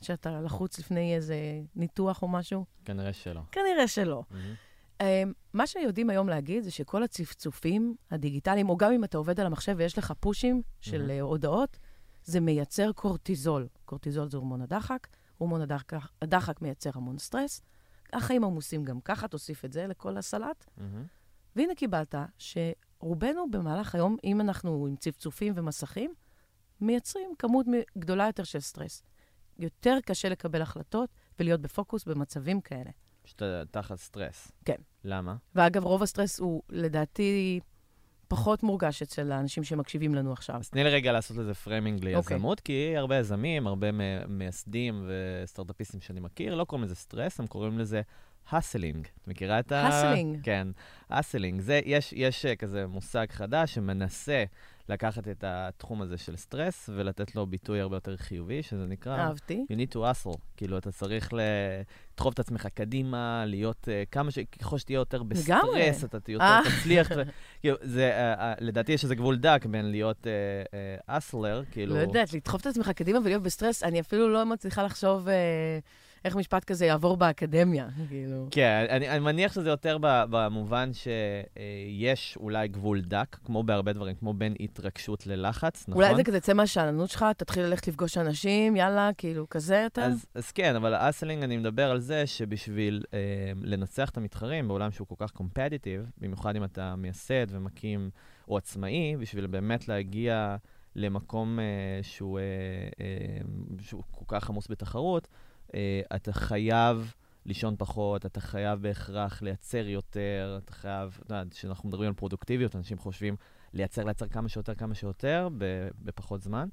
שאתה 0.00 0.40
לחוץ 0.40 0.78
לפני 0.78 1.14
איזה 1.14 1.36
ניתוח 1.76 2.22
או 2.22 2.28
משהו? 2.28 2.64
כנראה 2.84 3.12
שלא. 3.12 3.40
כנראה 3.52 3.88
שלא. 3.88 4.22
מהמם. 4.30 4.54
אה, 5.00 5.22
מה 5.52 5.66
שיודעים 5.66 6.10
היום 6.10 6.28
להגיד 6.28 6.64
זה 6.64 6.70
שכל 6.70 7.02
הצפצופים 7.02 7.96
הדיגיטליים, 8.10 8.68
או 8.68 8.76
גם 8.76 8.92
אם 8.92 9.04
אתה 9.04 9.18
עובד 9.18 9.40
על 9.40 9.46
המחשב 9.46 9.74
ויש 9.78 9.98
לך 9.98 10.12
פושים 10.20 10.62
של 10.80 10.98
מהמם. 10.98 11.10
אה, 11.10 11.20
הודעות, 11.20 11.78
זה 12.24 12.40
מייצר 12.40 12.92
קורטיזול. 12.92 13.68
קורטיזול 13.84 14.28
זה 14.28 14.36
הורמון 14.36 14.60
הדחק, 14.62 15.06
הורמון 15.38 15.60
הדחק, 15.60 15.92
הדחק 16.22 16.62
מייצר 16.62 16.90
המון 16.94 17.18
סטרס. 17.18 17.62
החיים 18.12 18.44
עמוסים 18.44 18.84
גם 18.84 19.00
ככה, 19.00 19.28
תוסיף 19.28 19.64
את 19.64 19.72
זה 19.72 19.86
לכל 19.86 20.16
הסלט. 20.16 20.66
מהמם. 20.76 21.04
והנה 21.56 21.74
קיבלת 21.74 22.14
שרובנו 22.38 23.50
במהלך 23.50 23.94
היום, 23.94 24.16
אם 24.24 24.40
אנחנו 24.40 24.86
עם 24.86 24.96
צפצופים 24.96 25.52
ומסכים, 25.56 26.14
מייצרים 26.80 27.30
כמות 27.38 27.66
גדולה 27.98 28.26
יותר 28.26 28.44
של 28.44 28.60
סטרס. 28.60 29.02
יותר 29.58 29.98
קשה 30.06 30.28
לקבל 30.28 30.62
החלטות 30.62 31.10
ולהיות 31.38 31.60
בפוקוס 31.60 32.04
במצבים 32.04 32.60
כאלה. 32.60 32.90
שאתה 33.24 33.62
תחת 33.70 33.96
סטרס. 33.96 34.52
כן. 34.64 34.76
למה? 35.04 35.36
ואגב, 35.54 35.84
רוב 35.84 36.02
הסטרס 36.02 36.40
הוא, 36.40 36.62
לדעתי, 36.68 37.60
פחות 38.28 38.62
מורגש 38.62 39.02
אצל 39.02 39.32
האנשים 39.32 39.64
שמקשיבים 39.64 40.14
לנו 40.14 40.32
עכשיו. 40.32 40.56
אז 40.56 40.68
תני 40.68 40.84
לי 40.84 40.90
רגע 40.90 41.12
לעשות 41.12 41.36
לזה 41.36 41.54
framing 41.54 42.06
אוקיי. 42.14 42.36
ליזמות, 42.36 42.60
כי 42.60 42.96
הרבה 42.96 43.16
יזמים, 43.16 43.66
הרבה 43.66 43.88
מייסדים 44.28 45.08
וסטארט-אפיסטים 45.08 46.00
שאני 46.00 46.20
מכיר, 46.20 46.54
לא 46.54 46.64
קוראים 46.64 46.84
לזה 46.84 46.94
סטרס, 46.94 47.40
הם 47.40 47.46
קוראים 47.46 47.78
לזה 47.78 48.02
hustling. 48.50 49.06
את 49.22 49.28
מכירה 49.28 49.58
את 49.58 49.72
ה... 49.72 49.86
hustling. 49.86 50.38
כן, 50.42 50.68
hustling. 51.10 51.60
זה, 51.60 51.80
יש, 51.84 52.12
יש 52.16 52.46
אה, 52.46 52.56
כזה 52.56 52.86
מושג 52.86 53.26
חדש 53.30 53.74
שמנסה 53.74 54.44
לקחת 54.88 55.28
את 55.28 55.44
התחום 55.46 56.02
הזה 56.02 56.18
של 56.18 56.36
סטרס 56.36 56.90
ולתת 56.96 57.34
לו 57.34 57.46
ביטוי 57.46 57.80
הרבה 57.80 57.96
יותר 57.96 58.16
חיובי, 58.16 58.62
שזה 58.62 58.86
נקרא... 58.86 59.16
אהבתי. 59.16 59.64
You 59.72 59.74
need 59.74 59.94
to 59.94 59.96
hustle. 59.96 60.38
כאילו, 60.56 60.78
אתה 60.78 60.92
צריך 60.92 61.32
לדחוף 61.32 62.34
את 62.34 62.38
עצמך 62.38 62.66
קדימה, 62.74 63.44
להיות 63.46 63.88
uh, 63.88 64.10
כמה 64.10 64.30
ש... 64.30 64.38
ככל 64.38 64.78
שתהיה 64.78 64.96
יותר 64.96 65.22
לגמרי. 65.22 65.34
בסטרס, 65.34 66.04
אתה 66.04 66.32
יותר 66.32 66.44
אה. 66.44 66.60
תצליח. 66.80 67.10
ו- 67.16 67.22
כאילו, 67.60 67.76
זה, 67.82 68.34
uh, 68.34 68.40
uh, 68.40 68.64
לדעתי 68.64 68.92
יש 68.92 69.04
איזה 69.04 69.14
גבול 69.14 69.36
דק 69.36 69.66
בין 69.70 69.90
להיות 69.90 70.26
hustler, 71.06 71.62
כאילו... 71.70 71.94
לא 71.94 72.00
יודעת, 72.00 72.32
לדחוף 72.32 72.60
את 72.60 72.66
עצמך 72.66 72.90
קדימה 72.90 73.18
ולהיות 73.18 73.42
בסטרס, 73.42 73.82
אני 73.82 74.00
אפילו 74.00 74.28
לא 74.28 74.46
מצליחה 74.46 74.82
לחשוב 74.82 75.28
אה, 75.28 75.78
איך 76.28 76.36
משפט 76.36 76.64
כזה 76.64 76.86
יעבור 76.86 77.16
באקדמיה, 77.16 77.88
כאילו. 78.08 78.46
כן, 78.50 78.86
אני, 78.88 79.08
אני 79.08 79.18
מניח 79.18 79.52
שזה 79.52 79.68
יותר 79.68 79.98
במובן 80.00 80.90
שיש 80.92 82.36
אולי 82.36 82.68
גבול 82.68 83.00
דק, 83.00 83.36
כמו 83.44 83.62
בהרבה 83.62 83.92
דברים, 83.92 84.14
כמו 84.14 84.34
בין 84.34 84.54
התרגשות 84.60 85.26
ללחץ, 85.26 85.88
נכון? 85.88 86.02
אולי 86.04 86.16
זה 86.16 86.24
כזה, 86.24 86.40
צא 86.40 86.52
מהשאננות 86.52 87.10
שלך, 87.10 87.24
תתחיל 87.36 87.62
ללכת 87.62 87.88
לפגוש 87.88 88.18
אנשים, 88.18 88.76
יאללה, 88.76 89.10
כאילו, 89.18 89.48
כזה 89.48 89.80
יותר. 89.84 90.02
אז, 90.02 90.26
אז 90.34 90.52
כן, 90.52 90.76
אבל 90.76 90.94
האסלינג, 90.94 91.42
אני 91.42 91.56
מדבר 91.56 91.90
על 91.90 92.00
זה 92.00 92.26
שבשביל 92.26 93.02
אה, 93.14 93.18
לנצח 93.62 94.10
את 94.10 94.16
המתחרים 94.16 94.68
בעולם 94.68 94.90
שהוא 94.90 95.06
כל 95.08 95.14
כך 95.18 95.30
קומפטיטיב, 95.30 96.10
במיוחד 96.18 96.56
אם 96.56 96.64
אתה 96.64 96.96
מייסד 96.96 97.46
ומקים, 97.50 98.10
או 98.48 98.56
עצמאי, 98.56 99.16
בשביל 99.16 99.46
באמת 99.46 99.88
להגיע 99.88 100.56
למקום 100.96 101.58
אה, 101.58 101.64
שהוא, 102.02 102.38
אה, 102.38 102.44
אה, 103.00 103.40
שהוא 103.80 104.02
כל 104.10 104.24
כך 104.28 104.50
עמוס 104.50 104.66
בתחרות, 104.70 105.28
אה, 105.32 105.47
אתה 106.14 106.32
חייב 106.32 107.12
לישון 107.46 107.74
פחות, 107.78 108.26
אתה 108.26 108.40
חייב 108.40 108.82
בהכרח 108.82 109.42
לייצר 109.42 109.86
יותר, 109.86 110.58
אתה 110.64 110.72
חייב, 110.72 111.18
אתה 111.22 111.34
יודע, 111.34 111.50
כשאנחנו 111.50 111.88
מדברים 111.88 112.08
על 112.08 112.14
פרודוקטיביות, 112.14 112.76
אנשים 112.76 112.98
חושבים 112.98 113.36
לייצר, 113.72 114.04
לייצר 114.04 114.28
כמה 114.28 114.48
שיותר, 114.48 114.74
כמה 114.74 114.94
שיותר, 114.94 115.48
בפחות 116.02 116.42
זמן. 116.42 116.68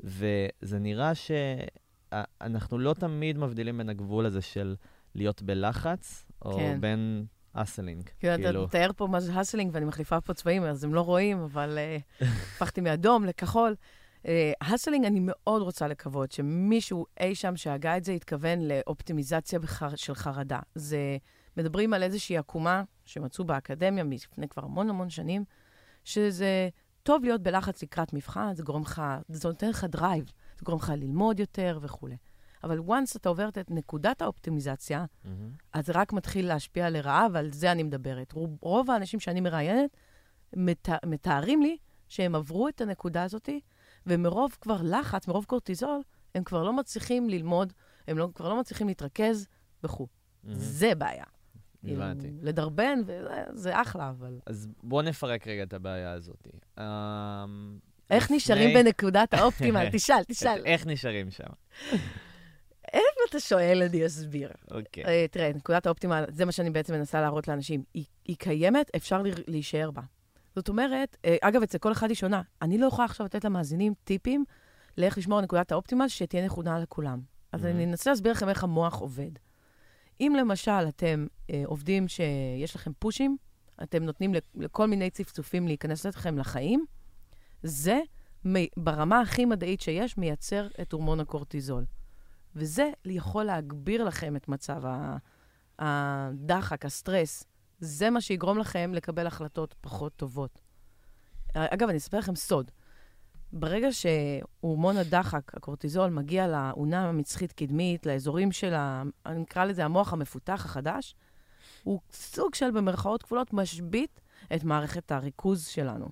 וזה 0.00 0.78
נראה 0.78 1.12
שאנחנו 1.14 2.78
לא 2.78 2.94
תמיד 2.94 3.38
מבדילים 3.38 3.78
בין 3.78 3.88
הגבול 3.88 4.26
הזה 4.26 4.42
של 4.42 4.76
להיות 5.14 5.42
בלחץ, 5.42 6.24
או 6.44 6.56
כן. 6.56 6.80
בין 6.80 7.26
hustling. 7.52 8.08
כאילו, 8.20 8.34
אתה 8.34 8.64
מתאר 8.64 8.90
פה 8.96 9.06
מה 9.06 9.20
זה 9.20 9.34
hustling, 9.34 9.70
ואני 9.74 9.84
מחליפה 9.84 10.20
פה 10.20 10.34
צבעים, 10.34 10.62
אז 10.62 10.84
הם 10.84 10.94
לא 10.94 11.00
רואים, 11.00 11.38
אבל 11.38 11.78
אה, 11.78 11.98
הפכתי 12.54 12.80
מאדום 12.80 13.24
לכחול. 13.24 13.74
hustling, 14.60 15.04
אני 15.04 15.20
מאוד 15.22 15.62
רוצה 15.62 15.88
לקוות 15.88 16.32
שמישהו 16.32 17.06
אי 17.20 17.34
שם 17.34 17.56
שהגה 17.56 17.96
את 17.96 18.04
זה 18.04 18.12
התכוון 18.12 18.58
לאופטימיזציה 18.60 19.58
בחר, 19.58 19.96
של 19.96 20.14
חרדה. 20.14 20.58
זה, 20.74 21.16
מדברים 21.56 21.94
על 21.94 22.02
איזושהי 22.02 22.38
עקומה 22.38 22.82
שמצאו 23.04 23.44
באקדמיה 23.44 24.04
מלפני 24.04 24.48
כבר 24.48 24.64
המון 24.64 24.90
המון 24.90 25.10
שנים, 25.10 25.44
שזה 26.04 26.68
טוב 27.02 27.24
להיות 27.24 27.42
בלחץ 27.42 27.82
לקראת 27.82 28.12
מבחן, 28.12 28.54
זה 28.54 28.62
גורם 28.62 28.82
לך, 28.82 29.02
זה 29.28 29.48
נותן 29.48 29.68
לך 29.68 29.84
דרייב, 29.84 30.24
זה 30.58 30.64
גורם 30.64 30.78
לך 30.78 30.92
ללמוד 30.96 31.40
יותר 31.40 31.78
וכולי. 31.82 32.16
אבל 32.64 32.78
once 32.78 33.16
אתה 33.16 33.28
עובר 33.28 33.48
את 33.48 33.70
נקודת 33.70 34.22
האופטימיזציה, 34.22 35.04
מהמם. 35.24 35.50
אז 35.72 35.86
זה 35.86 35.92
רק 35.94 36.12
מתחיל 36.12 36.48
להשפיע 36.48 36.90
לרעה, 36.90 37.26
ועל 37.32 37.52
זה 37.52 37.72
אני 37.72 37.82
מדברת. 37.82 38.32
רוב, 38.32 38.56
רוב 38.60 38.90
האנשים 38.90 39.20
שאני 39.20 39.40
מראיינת 39.40 39.96
מת, 40.56 40.88
מתארים 41.06 41.62
לי 41.62 41.76
שהם 42.08 42.34
עברו 42.34 42.68
את 42.68 42.80
הנקודה 42.80 43.22
הזאת, 43.22 43.48
ומרוב 44.06 44.56
כבר 44.60 44.76
לחץ, 44.82 45.28
מרוב 45.28 45.44
קורטיזול, 45.44 46.00
הם 46.34 46.44
כבר 46.44 46.62
לא 46.62 46.72
מצליחים 46.72 47.28
ללמוד, 47.28 47.72
הם 48.08 48.18
לא, 48.18 48.28
כבר 48.34 48.48
לא 48.48 48.60
מצליחים 48.60 48.88
להתרכז 48.88 49.46
וכו'. 49.84 50.06
מהמם. 50.44 50.58
זה 50.58 50.94
בעיה. 50.94 51.24
הבנתי. 51.84 52.20
כאילו, 52.26 52.38
לדרבן, 52.42 52.98
וזה 53.06 53.24
זה 53.52 53.80
אחלה, 53.82 54.10
אבל... 54.10 54.38
אז 54.46 54.68
בואו 54.82 55.02
נפרק 55.02 55.46
רגע 55.48 55.62
את 55.62 55.72
הבעיה 55.74 56.12
הזאת. 56.12 56.48
אמ, 56.78 56.84
איך 58.10 58.24
לפני- 58.24 58.36
נשארים 58.36 58.74
בנקודת 58.74 59.34
האופטימל? 59.34 59.88
תשאל, 59.92 60.24
תשאל. 60.28 60.62
איך 60.64 60.86
נשארים 60.86 61.30
שם? 61.30 61.44
איך 62.92 63.02
אתה 63.30 63.40
שואל, 63.40 63.82
אני 63.90 64.06
אסביר. 64.06 64.50
אוקיי. 64.70 65.04
אה, 65.04 65.26
תראה, 65.30 65.52
נקודת 65.54 65.86
האופטימה, 65.86 66.24
זה 66.28 66.44
מה 66.44 66.52
שאני 66.52 66.70
בעצם 66.70 66.94
מנסה 66.94 67.20
להראות 67.20 67.48
לאנשים. 67.48 67.82
היא, 67.94 68.04
היא 68.24 68.36
קיימת, 68.36 68.90
אפשר 68.96 69.22
לה- 69.22 69.30
להישאר 69.46 69.90
בה. 69.90 70.02
זאת 70.56 70.68
אומרת, 70.68 71.16
אה, 71.24 71.36
אגב, 71.40 71.62
אצל 71.62 71.78
כל 71.78 71.92
אחד 71.92 72.08
היא 72.08 72.16
שונה. 72.16 72.42
אני 72.62 72.78
לא 72.78 72.86
יכולה 72.86 73.04
עכשיו 73.04 73.26
לתת 73.26 73.44
למאזינים 73.44 73.94
טיפים 74.04 74.44
לאיך 74.98 75.18
לשמור 75.18 75.38
על 75.38 75.44
נקודת 75.44 75.72
האופטימה 75.72 76.08
שתהיה 76.08 76.44
נכונה 76.44 76.78
לכולם. 76.78 77.20
אז 77.52 77.64
Mhm. 77.64 77.68
אני 77.68 77.84
אנסה 77.84 78.10
להסביר 78.10 78.32
לכם 78.32 78.48
איך 78.48 78.64
המוח 78.64 78.94
עובד. 78.98 79.30
אם 80.20 80.34
למשל 80.38 80.84
אתם 80.88 81.26
אה, 81.50 81.62
עובדים 81.66 82.08
שיש 82.08 82.76
לכם 82.76 82.90
פושים, 82.98 83.36
אתם 83.82 84.02
נותנים 84.02 84.34
לכ- 84.34 84.48
לכל 84.54 84.86
מיני 84.86 85.10
צפצופים 85.10 85.66
להיכנס 85.66 86.06
לכם 86.06 86.38
לחיים, 86.38 86.84
זה 87.62 88.00
ברמה 88.76 89.20
הכי 89.20 89.44
מדעית 89.44 89.80
שיש, 89.80 90.18
מייצר 90.18 90.68
את 90.82 90.92
הורמון 90.92 91.20
הקורטיזול. 91.20 91.84
וזה 92.56 92.90
יכול 93.04 93.44
להגביר 93.44 94.04
לכם 94.04 94.36
את 94.36 94.48
מצב 94.48 94.82
הדחק, 95.78 96.84
הסטרס. 96.84 97.44
זה 97.78 98.10
מה 98.10 98.20
שיגרום 98.20 98.58
לכם 98.58 98.90
לקבל 98.94 99.26
החלטות 99.26 99.74
פחות 99.80 100.16
טובות. 100.16 100.60
אגב, 101.54 101.88
אני 101.88 101.98
אספר 101.98 102.18
לכם 102.18 102.36
סוד. 102.36 102.70
ברגע 103.52 103.88
שהורמון 103.92 104.96
הדחק, 104.96 105.56
הקורטיזול, 105.56 106.10
מגיע 106.10 106.48
לאונה 106.48 107.08
המצחית 107.08 107.52
קדמית, 107.52 108.06
לאזורים 108.06 108.52
של, 108.52 108.74
ה... 108.74 109.02
אני 109.26 109.40
נקרא 109.40 109.64
לזה 109.64 109.84
המוח 109.84 110.12
המפותח 110.12 110.64
החדש, 110.64 111.14
הוא 111.82 112.00
סוג 112.12 112.54
של, 112.54 112.70
במרכאות 112.70 113.22
כפולות, 113.22 113.52
משבית 113.52 114.20
את 114.54 114.64
מערכת 114.64 115.12
הריכוז 115.12 115.66
שלנו. 115.66 116.08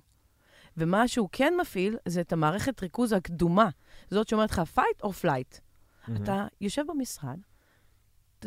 ומה 0.77 1.07
שהוא 1.07 1.29
כן 1.31 1.53
מפעיל, 1.61 1.97
זה 2.07 2.21
את 2.21 2.33
המערכת 2.33 2.83
ריכוז 2.83 3.11
הקדומה. 3.11 3.69
זאת 4.11 4.27
שאומרת 4.27 4.51
לך, 4.51 4.61
fight 4.75 5.05
or 5.05 5.09
flight. 5.23 5.59
מהמם. 6.07 6.23
אתה 6.23 6.47
יושב 6.61 6.83
במשרד, 6.87 7.39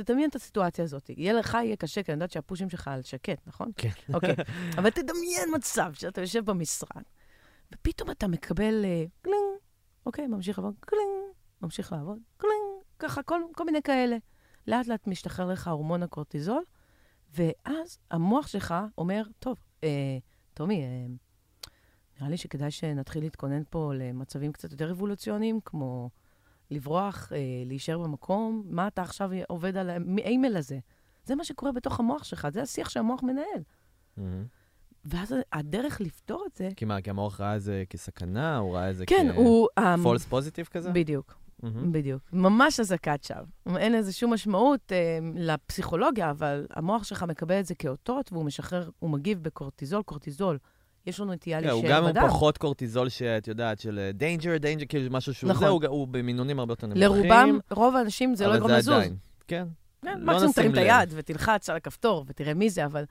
תדמיין 0.02 0.30
את 0.30 0.34
הסיטואציה 0.34 0.84
הזאת. 0.84 1.10
יהיה 1.10 1.32
לך, 1.32 1.54
יהיה 1.54 1.76
קשה, 1.76 2.02
כי 2.02 2.12
אני 2.12 2.16
יודעת 2.16 2.30
שהפושים 2.30 2.70
שלך 2.70 2.88
על 2.88 3.02
שקט, 3.02 3.46
נכון? 3.46 3.72
כן. 3.76 3.88
אוקיי. 4.14 4.34
אבל 4.78 4.90
תדמיין 4.90 5.54
מצב 5.54 5.92
שאתה 5.94 6.20
יושב 6.20 6.44
במשרד, 6.44 7.02
ופתאום 7.72 8.10
אתה 8.10 8.28
מקבל 8.28 8.84
אה, 8.84 9.04
קלינג, 9.22 9.58
אוקיי, 10.06 10.26
ממשיך 10.26 10.58
לעבוד, 10.58 10.74
קלינג, 10.80 11.10
ממשיך 11.62 11.92
לעבוד, 11.92 12.18
קלינג, 12.36 12.82
ככה, 12.98 13.22
כל, 13.22 13.40
כל 13.54 13.64
מיני 13.64 13.82
כאלה. 13.82 14.16
לאט 14.66 14.86
לאט 14.86 15.06
משתחרר 15.06 15.46
לך 15.46 15.68
הורמון 15.68 16.02
הקורטיזול, 16.02 16.64
ואז 17.34 17.98
המוח 18.10 18.46
שלך 18.46 18.74
אומר, 18.98 19.22
טוב, 19.38 19.56
אה, 19.84 20.18
טומי, 20.54 20.82
אה, 20.82 21.06
נראה 22.18 22.30
לי 22.30 22.36
שכדאי 22.36 22.70
שנתחיל 22.70 23.22
להתכונן 23.22 23.62
פה 23.70 23.92
למצבים 23.94 24.52
קצת 24.52 24.72
יותר 24.72 24.90
אבולוציוניים, 24.90 25.60
כמו 25.64 26.10
לברוח, 26.70 27.32
אה, 27.32 27.38
להישאר 27.66 27.98
במקום, 27.98 28.62
מה 28.66 28.86
אתה 28.86 29.02
עכשיו 29.02 29.30
עובד 29.48 29.76
על 29.76 29.90
האימייל 29.90 30.56
הזה? 30.56 30.78
זה 31.24 31.34
מה 31.34 31.44
שקורה 31.44 31.72
בתוך 31.72 32.00
המוח 32.00 32.24
שלך, 32.24 32.48
זה 32.48 32.62
השיח 32.62 32.88
שהמוח 32.88 33.22
מנהל. 33.22 33.62
מהמם. 34.16 34.44
ואז 35.04 35.34
הדרך 35.52 36.00
לפתור 36.00 36.44
את 36.46 36.56
זה... 36.56 36.68
כי 36.76 36.84
מה, 36.84 37.00
כי 37.00 37.10
המוח 37.10 37.40
ראה 37.40 37.56
את 37.56 37.62
זה 37.62 37.84
כסכנה, 37.90 38.56
הוא 38.56 38.74
ראה 38.74 38.90
את 38.90 38.96
זה 38.96 39.06
כן, 39.06 39.30
הוא... 39.36 39.68
אמ, 39.78 40.02
false 40.02 40.24
positive 40.24 40.66
כזה? 40.66 40.90
בדיוק, 40.90 41.34
מהמם. 41.62 41.92
בדיוק. 41.92 42.22
ממש 42.32 42.80
אזעקת 42.80 43.24
שווא. 43.24 43.78
אין 43.78 43.92
לזה 43.92 44.12
שום 44.12 44.32
משמעות 44.32 44.92
אה, 44.92 45.18
לפסיכולוגיה, 45.34 46.30
אבל 46.30 46.66
המוח 46.70 47.04
שלך 47.04 47.22
מקבל 47.22 47.60
את 47.60 47.66
זה 47.66 47.74
כאותות, 47.74 48.32
והוא 48.32 48.44
משחרר, 48.44 48.90
הוא 48.98 49.10
מגיב 49.10 49.42
בקורטיזול. 49.42 50.02
קורטיזול, 50.02 50.58
יש 51.06 51.20
לנו 51.20 51.32
נטייה 51.32 51.60
כן, 51.62 51.68
הוא 51.68 51.82
להישאר 51.82 51.98
גם 51.98 52.04
בדם. 52.06 52.22
עם 52.22 52.28
פחות 52.28 52.58
קורטיזול 52.58 53.08
שאת 53.08 53.48
יודעת, 53.48 53.78
של 53.80 54.10
danger, 54.14 54.56
danger, 54.56 54.84
כאילו 54.88 55.12
משהו 55.12 55.34
שהוא 55.34 55.50
נכון. 55.50 55.60
זה, 55.64 55.68
הוא- 55.68 55.86
הוא 55.86 56.08
במינונים 56.08 56.58
הרבה 56.58 56.72
יותר 56.72 56.86
נמוכים. 56.86 57.02
לרובם, 57.02 57.58
רוב 57.70 57.96
האנשים 57.96 58.34
זה 58.34 58.44
לא 58.44 58.48
אבל 58.48 58.56
יגרום 58.56 58.70
לזוז. 58.72 58.94
עדיין, 58.94 59.16
כן. 59.48 59.66
כן, 60.02 60.18
לא 60.20 60.26
מקסימום 60.32 60.52
תרים 60.52 60.72
את. 60.72 60.76
היד 60.78 61.12
ותלחץ 61.16 61.70
על 61.70 61.76
הכפתור 61.76 62.24
ותראה 62.28 62.54
מי 62.54 62.70
זה, 62.70 62.84
אבל 62.84 63.04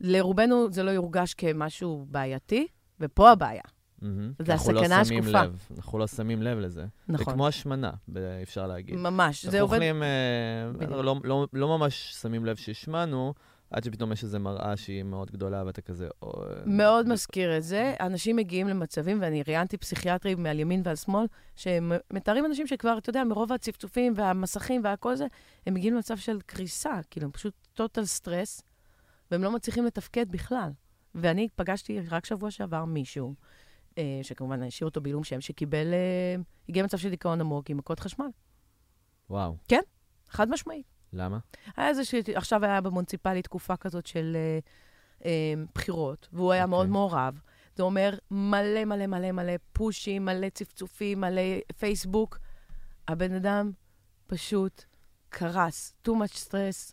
לרובנו 0.00 0.72
זה 0.72 0.82
לא 0.82 0.90
יורגש 0.90 1.34
כמשהו 1.34 2.06
בעייתי, 2.10 2.66
ופה 3.00 3.30
הבעיה. 3.30 3.62
מהמם. 4.02 4.32
זה 4.42 4.52
אנחנו 4.52 4.72
לא 4.72 4.80
הסכנה 4.80 5.00
השקופה. 5.00 5.42
לב, 5.44 5.58
אנחנו 5.76 5.98
לא 5.98 6.06
שמים 6.06 6.42
לב 6.42 6.58
לזה. 6.58 6.80
זה 6.80 6.86
נכון. 7.12 7.34
כמו 7.34 7.46
השמנה, 7.48 7.90
ב- 8.08 8.18
אפשר 8.42 8.66
להגיד. 8.66 8.96
ממש, 8.96 9.42
זה 9.42 9.48
אנחנו 9.48 9.60
עובד... 9.60 9.74
אוכלים, 9.76 10.02
אה. 10.02 10.08
לא- 10.88 11.14
לא- 11.24 11.46
לא 11.52 11.78
ממש 11.78 12.12
שמים 12.22 12.44
לב 12.46 12.56
שהשמנו, 12.56 13.34
עד 13.70 13.84
שפתאום 13.84 14.12
יש 14.12 14.24
איזו 14.24 14.40
מראה 14.40 14.76
שהיא 14.76 15.02
מאוד 15.02 15.30
גדולה, 15.30 15.62
ואתה 15.66 15.80
כזה... 15.80 16.08
"או, 16.22 16.42
מאוד 16.66 17.08
מזכיר 17.08 17.56
את 17.56 17.62
זה. 17.62 17.94
אנשים 18.00 18.36
מגיעים 18.36 18.68
למצבים, 18.68 19.18
ואני 19.20 19.42
ראיינתי 19.42 19.76
פסיכיאטרים 19.76 20.42
מעל 20.42 20.60
ימין 20.60 20.82
ועל 20.84 20.96
שמאל, 20.96 21.26
שמתארים 21.56 22.46
אנשים 22.46 22.66
שכבר, 22.66 22.98
אתה 22.98 23.10
יודע, 23.10 23.24
מרוב 23.24 23.52
הצפצופים 23.52 24.12
והמסכים 24.16 24.80
והכל 24.84 25.16
זה, 25.16 25.26
הם 25.66 25.74
מגיעים 25.74 25.94
למצב 25.94 26.16
של 26.16 26.40
קריסה, 26.46 27.00
כאילו, 27.10 27.26
הם 27.26 27.32
פשוט 27.32 27.54
טוטל 27.74 28.04
סטרס, 28.04 28.62
והם 29.30 29.42
לא 29.42 29.50
מצליחים 29.50 29.84
לתפקד 29.84 30.30
בכלל. 30.30 30.70
ואני 31.14 31.48
פגשתי 31.56 32.00
רק 32.10 32.24
שבוע 32.24 32.50
שעבר 32.50 32.84
מישהו, 32.84 33.34
אה, 33.98 34.20
שכמובן 34.22 34.62
השאיר 34.62 34.88
אותו 34.88 35.00
בעילום 35.00 35.24
שם, 35.24 35.40
שקיבל, 35.40 35.92
אה, 35.92 36.42
הגיע 36.68 36.82
למצב 36.82 36.98
של 36.98 37.10
דיכאון 37.10 37.40
עמוק 37.40 37.70
עם 37.70 37.76
מכות 37.76 38.00
חשמל. 38.00 38.28
וואו, 39.30 39.56
חד 40.28 40.50
משמעית. 40.50 40.97
למה? 41.12 41.38
היה 41.76 41.88
איזה 41.88 42.04
ש... 42.04 42.14
עכשיו 42.34 42.64
היה 42.64 42.80
במוניציפלי 42.80 43.42
תקופה 43.42 43.76
כזאת 43.76 44.06
של 44.06 44.36
אה, 44.36 44.58
אה, 45.24 45.54
בחירות, 45.74 46.28
והוא 46.32 46.52
היה 46.52 46.62
אוקיי. 46.62 46.70
מאוד 46.70 46.88
מעורב. 46.88 47.40
זה 47.76 47.82
אומר 47.82 48.14
מלא 48.30 48.84
מלא 48.84 49.06
מלא 49.06 49.32
מלא 49.32 49.52
פושים, 49.72 50.24
מלא 50.24 50.48
צפצופים, 50.48 51.20
מלא 51.20 51.42
פייסבוק. 51.76 52.38
הבן 53.08 53.32
אדם 53.34 53.70
פשוט 54.26 54.84
קרס, 55.28 55.94
too 56.08 56.10
much 56.12 56.36
stress. 56.48 56.92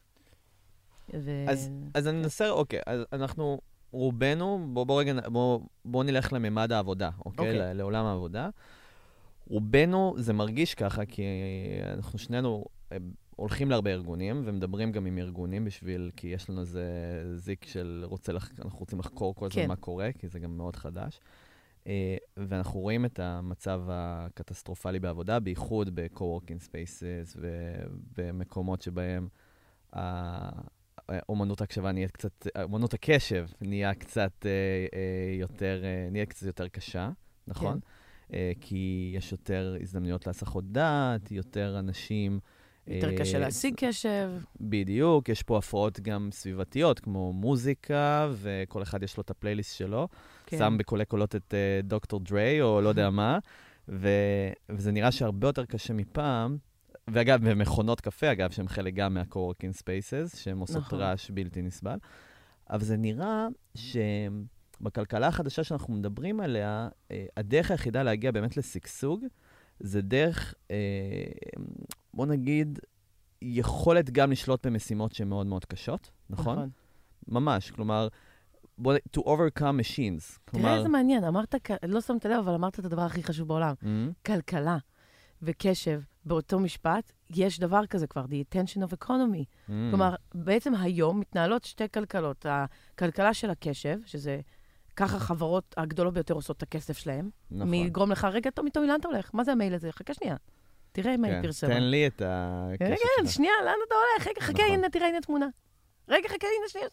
ו... 1.14 1.32
אז- 1.50 1.70
אז 1.94 2.08
אני 2.08 2.24
אנסה, 2.24 2.50
אוקיי, 2.50 2.80
אז 2.86 3.02
אנחנו, 3.14 3.60
רובנו, 3.92 4.68
בוא, 4.74 4.84
בוא 4.84 5.00
רגע, 5.00 5.14
נ- 5.14 5.34
בוא, 5.34 5.60
בוא 5.86 6.04
נלך 6.04 6.34
לממד 6.34 6.72
העבודה, 6.72 7.10
אוקיי? 7.26 7.48
אוקיי. 7.48 7.60
ל- 7.60 7.74
לעולם 7.78 8.06
העבודה. 8.06 8.50
רובנו, 9.48 10.14
זה 10.18 10.34
מרגיש 10.34 10.76
ככה, 10.76 11.06
כי 11.06 11.24
אנחנו 11.94 12.20
שנינו 12.20 12.66
אה, 12.92 12.98
הולכים 13.36 13.70
להרבה 13.70 13.92
ארגונים, 13.92 14.42
ומדברים 14.46 14.92
גם 14.92 15.06
עם 15.06 15.18
ארגונים 15.18 15.66
בשביל, 15.66 16.12
כי 16.16 16.28
יש 16.28 16.50
לנו 16.50 16.62
איזה 16.62 16.84
זיק 17.36 17.66
של 17.66 18.04
רוצה, 18.06 18.34
לח... 18.34 18.52
אנחנו 18.66 18.80
רוצים 18.80 19.00
לחקור 19.00 19.36
כל 19.36 19.46
הזמן 19.46 19.62
כן. 19.62 19.68
מה 19.68 19.76
קורה, 19.76 20.10
כי 20.20 20.28
זה 20.28 20.40
גם 20.40 20.58
מאוד 20.58 20.76
חדש. 20.76 21.20
אה, 21.88 22.18
ואנחנו 22.38 22.80
רואים 22.80 23.06
את 23.06 23.20
המצב 23.20 23.82
הקטסטרופלי 23.90 25.00
בעבודה, 25.00 25.40
בייחוד 25.40 25.96
ב-co-working 25.96 26.68
spaces 26.68 27.38
ובמקומות 27.38 28.82
שבהם 28.82 29.28
אומנות 31.30 31.62
ההקשבה 31.62 31.92
נהיית 31.92 32.12
קצת, 32.12 32.48
אומנות 32.64 32.94
הקשב 32.94 33.48
נהיה 33.62 33.94
קצת 33.94 34.46
אה, 34.46 34.52
אה, 34.94 35.36
יותר, 35.40 35.84
נהיה 36.12 36.26
קצת 36.26 36.46
יותר 36.46 36.68
קשה, 36.68 37.10
נכון? 37.48 37.80
אה, 38.34 38.52
כי 38.62 39.12
יש 39.16 39.32
יותר 39.32 39.78
הזדמנויות 39.82 40.28
להסחות 40.28 40.72
דעת, 40.72 41.32
יותר 41.32 41.80
אנשים... 41.80 42.40
יותר 42.88 43.10
אה, 43.10 43.18
קשה 43.18 43.40
להשיג 43.40 43.74
קשב. 43.78 44.32
בדיוק, 44.62 45.30
יש 45.30 45.44
פה 45.44 45.58
הפרעות 45.58 46.00
גם 46.00 46.30
סביבתיות, 46.32 47.00
כמו 47.00 47.34
מוזיקה, 47.34 48.30
וכל 48.34 48.84
אחד 48.84 49.04
יש 49.04 49.18
לו 49.18 49.22
את 49.22 49.30
הפלייליסט 49.30 49.78
שלו. 49.78 50.08
כן. 50.46 50.58
שם 50.58 50.76
בקולי 50.80 51.06
קולות 51.06 51.36
את 51.36 51.54
אה, 51.54 51.80
דוקטור 51.84 52.20
דריי, 52.20 52.62
או 52.62 52.82
לא 52.82 52.90
יודע 52.90 53.10
מה, 53.10 53.40
ו... 53.90 54.10
וזה 54.70 54.92
נראה 54.92 55.12
שהרבה 55.12 55.48
יותר 55.48 55.66
קשה 55.66 55.94
מפעם. 55.94 56.58
ואגב, 57.08 57.50
במכונות 57.50 58.02
קפה, 58.02 58.32
אגב, 58.32 58.52
שהן 58.52 58.68
חלק 58.68 58.94
גם 58.94 59.14
מה-co-working 59.14 59.78
spaces, 59.82 60.38
שהן 60.38 60.58
עושות 60.58 60.78
נכון. 60.78 61.00
רעש 61.00 61.32
בלתי 61.32 61.62
נסבל. 61.62 61.98
אבל 62.70 62.84
זה 62.84 62.98
נראה 62.98 63.48
שבכלכלה 63.76 65.28
החדשה 65.28 65.64
שאנחנו 65.64 65.94
מדברים 65.94 66.40
עליה, 66.40 66.90
אה, 67.12 67.26
הדרך 67.38 67.72
היחידה 67.72 68.04
להגיע 68.04 68.32
באמת 68.32 68.58
לשגשוג, 68.58 69.26
זה 69.80 70.02
דרך, 70.02 70.54
אה, 70.72 70.76
בוא 72.16 72.26
נגיד, 72.26 72.80
יכולת 73.42 74.10
גם 74.10 74.32
לשלוט 74.32 74.66
במשימות 74.66 75.14
שהן 75.14 75.28
מאוד 75.28 75.48
מאוד 75.48 75.66
קשות, 75.66 76.12
נכון? 76.30 76.56
נכון. 76.56 76.70
ממש, 77.28 77.72
כלומר, 77.72 78.08
בוא, 78.78 78.94
to 79.18 79.22
overcome 79.22 79.60
machines. 79.60 80.40
תראה 80.46 80.52
כלומר, 80.52 80.78
איזה 80.78 80.90
מעניין, 80.90 81.24
אמרת, 81.24 81.56
לא 81.88 82.02
שמת 82.02 82.26
לב, 82.26 82.40
אבל 82.40 82.54
אמרת 82.54 82.80
את 82.80 82.86
הדבר 82.86 83.02
הכי 83.02 83.24
חשוב 83.24 83.48
בעולם. 83.48 83.74
Mm, 83.82 83.86
כלכלה 84.26 84.78
וקשב 85.42 86.02
באותו 86.26 86.60
משפט, 86.60 87.12
יש 87.30 87.60
דבר 87.60 87.86
כזה 87.86 88.08
כבר, 88.08 88.26
the 88.26 88.56
attention 88.56 88.82
of 88.82 89.06
economy. 89.06 89.44
mm, 89.68 89.72
כלומר, 89.90 90.16
בעצם 90.34 90.76
היום 90.76 91.20
מתנהלות 91.20 91.64
שתי 91.64 91.84
כלכלות. 91.94 92.46
הכלכלה 92.50 93.34
של 93.34 93.50
הקשב, 93.50 93.98
שזה 94.06 94.42
ככה 94.96 95.18
החברות 95.18 95.76
הגדולות 95.78 96.14
ביותר 96.14 96.34
עושות 96.34 96.58
את 96.58 96.64
הכסף 96.64 96.98
שלהם. 96.98 97.30
נכון. 97.52 97.70
מי 97.70 97.78
יגרום 97.78 98.12
לך, 98.12 98.28
רגע, 98.32 98.50
טומי, 98.50 98.72
טומי, 98.72 98.88
לאן 98.88 99.00
אתה 99.00 99.08
הולך? 99.08 99.30
מה 99.34 99.44
זה 99.44 99.52
המייל 99.52 99.74
הזה? 99.74 99.92
חכה 99.92 100.14
שנייה. 100.14 100.36
תראה 100.96 101.18
מה 101.18 101.28
היא 101.28 101.36
כן, 101.36 101.42
פרסמה. 101.42 101.70
תן 101.70 101.84
לי 101.84 102.08
את 102.08 102.22
הקשב 102.26 102.86
רגע, 102.86 102.96
שלך. 103.22 103.32
שנייה, 103.32 103.54
לאן 103.66 103.76
אתה 103.88 103.96
הולך? 103.96 104.28
רגע, 104.28 104.42
חכה, 104.42 104.54
נכון. 104.54 104.74
הנה, 104.74 104.90
תראה, 104.90 105.08
הנה 105.08 105.22
תמונה. 105.22 105.48
רגע, 106.10 106.28
חכה, 106.28 106.48
הנה, 106.48 106.70
שנייה. 106.70 106.88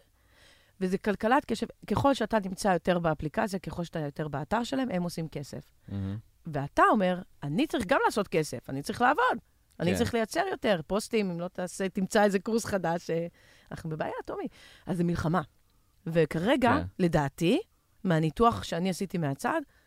וזה 0.80 0.99
כלכלת 0.99 1.44
קשב. 1.44 1.66
ככל 1.90 2.14
שאתה 2.14 2.38
נמצא 2.44 2.68
יותר 2.68 2.99
באפליקציה, 2.99 3.59
ככל 3.59 3.85
שאתה 3.85 3.99
יותר 3.99 4.28
באתר 4.28 4.64
שלהם, 4.64 4.88
הם 4.90 5.02
עושים 5.02 5.28
כסף. 5.28 5.73
ואתה 6.47 6.82
אומר, 6.90 7.23
אני 7.42 7.66
צריך 7.66 7.85
גם 7.87 7.99
לעשות 8.04 8.28
כסף, 8.28 8.71
אני 8.71 8.82
צריך 8.82 9.00
לעבוד. 9.00 9.38
אני 9.80 9.90
כן. 9.90 9.97
צריך 9.99 10.14
לייצר 10.14 10.44
יותר 10.50 10.80
פוסטים, 10.87 11.30
אם 11.30 11.40
לא 11.40 11.49
תעשה, 11.49 11.88
תמצא 11.88 12.25
איזה 12.25 12.38
קורס 12.38 12.64
חדש, 12.64 13.11
אה, 13.11 13.26
אנחנו 13.71 13.90
בבעיה, 13.90 14.12
טומי. 14.25 14.47
אז 14.87 14.97
זה 14.97 15.04
מלחמה. 15.04 15.42
וכרגע, 16.06 16.73
כן. 16.78 16.87
לדעתי, 16.99 17.61
מהניתוח 18.04 18.62
שאני 18.62 18.90
עשיתי 18.90 19.18
מהצד, 19.18 19.61
אה, 19.66 19.82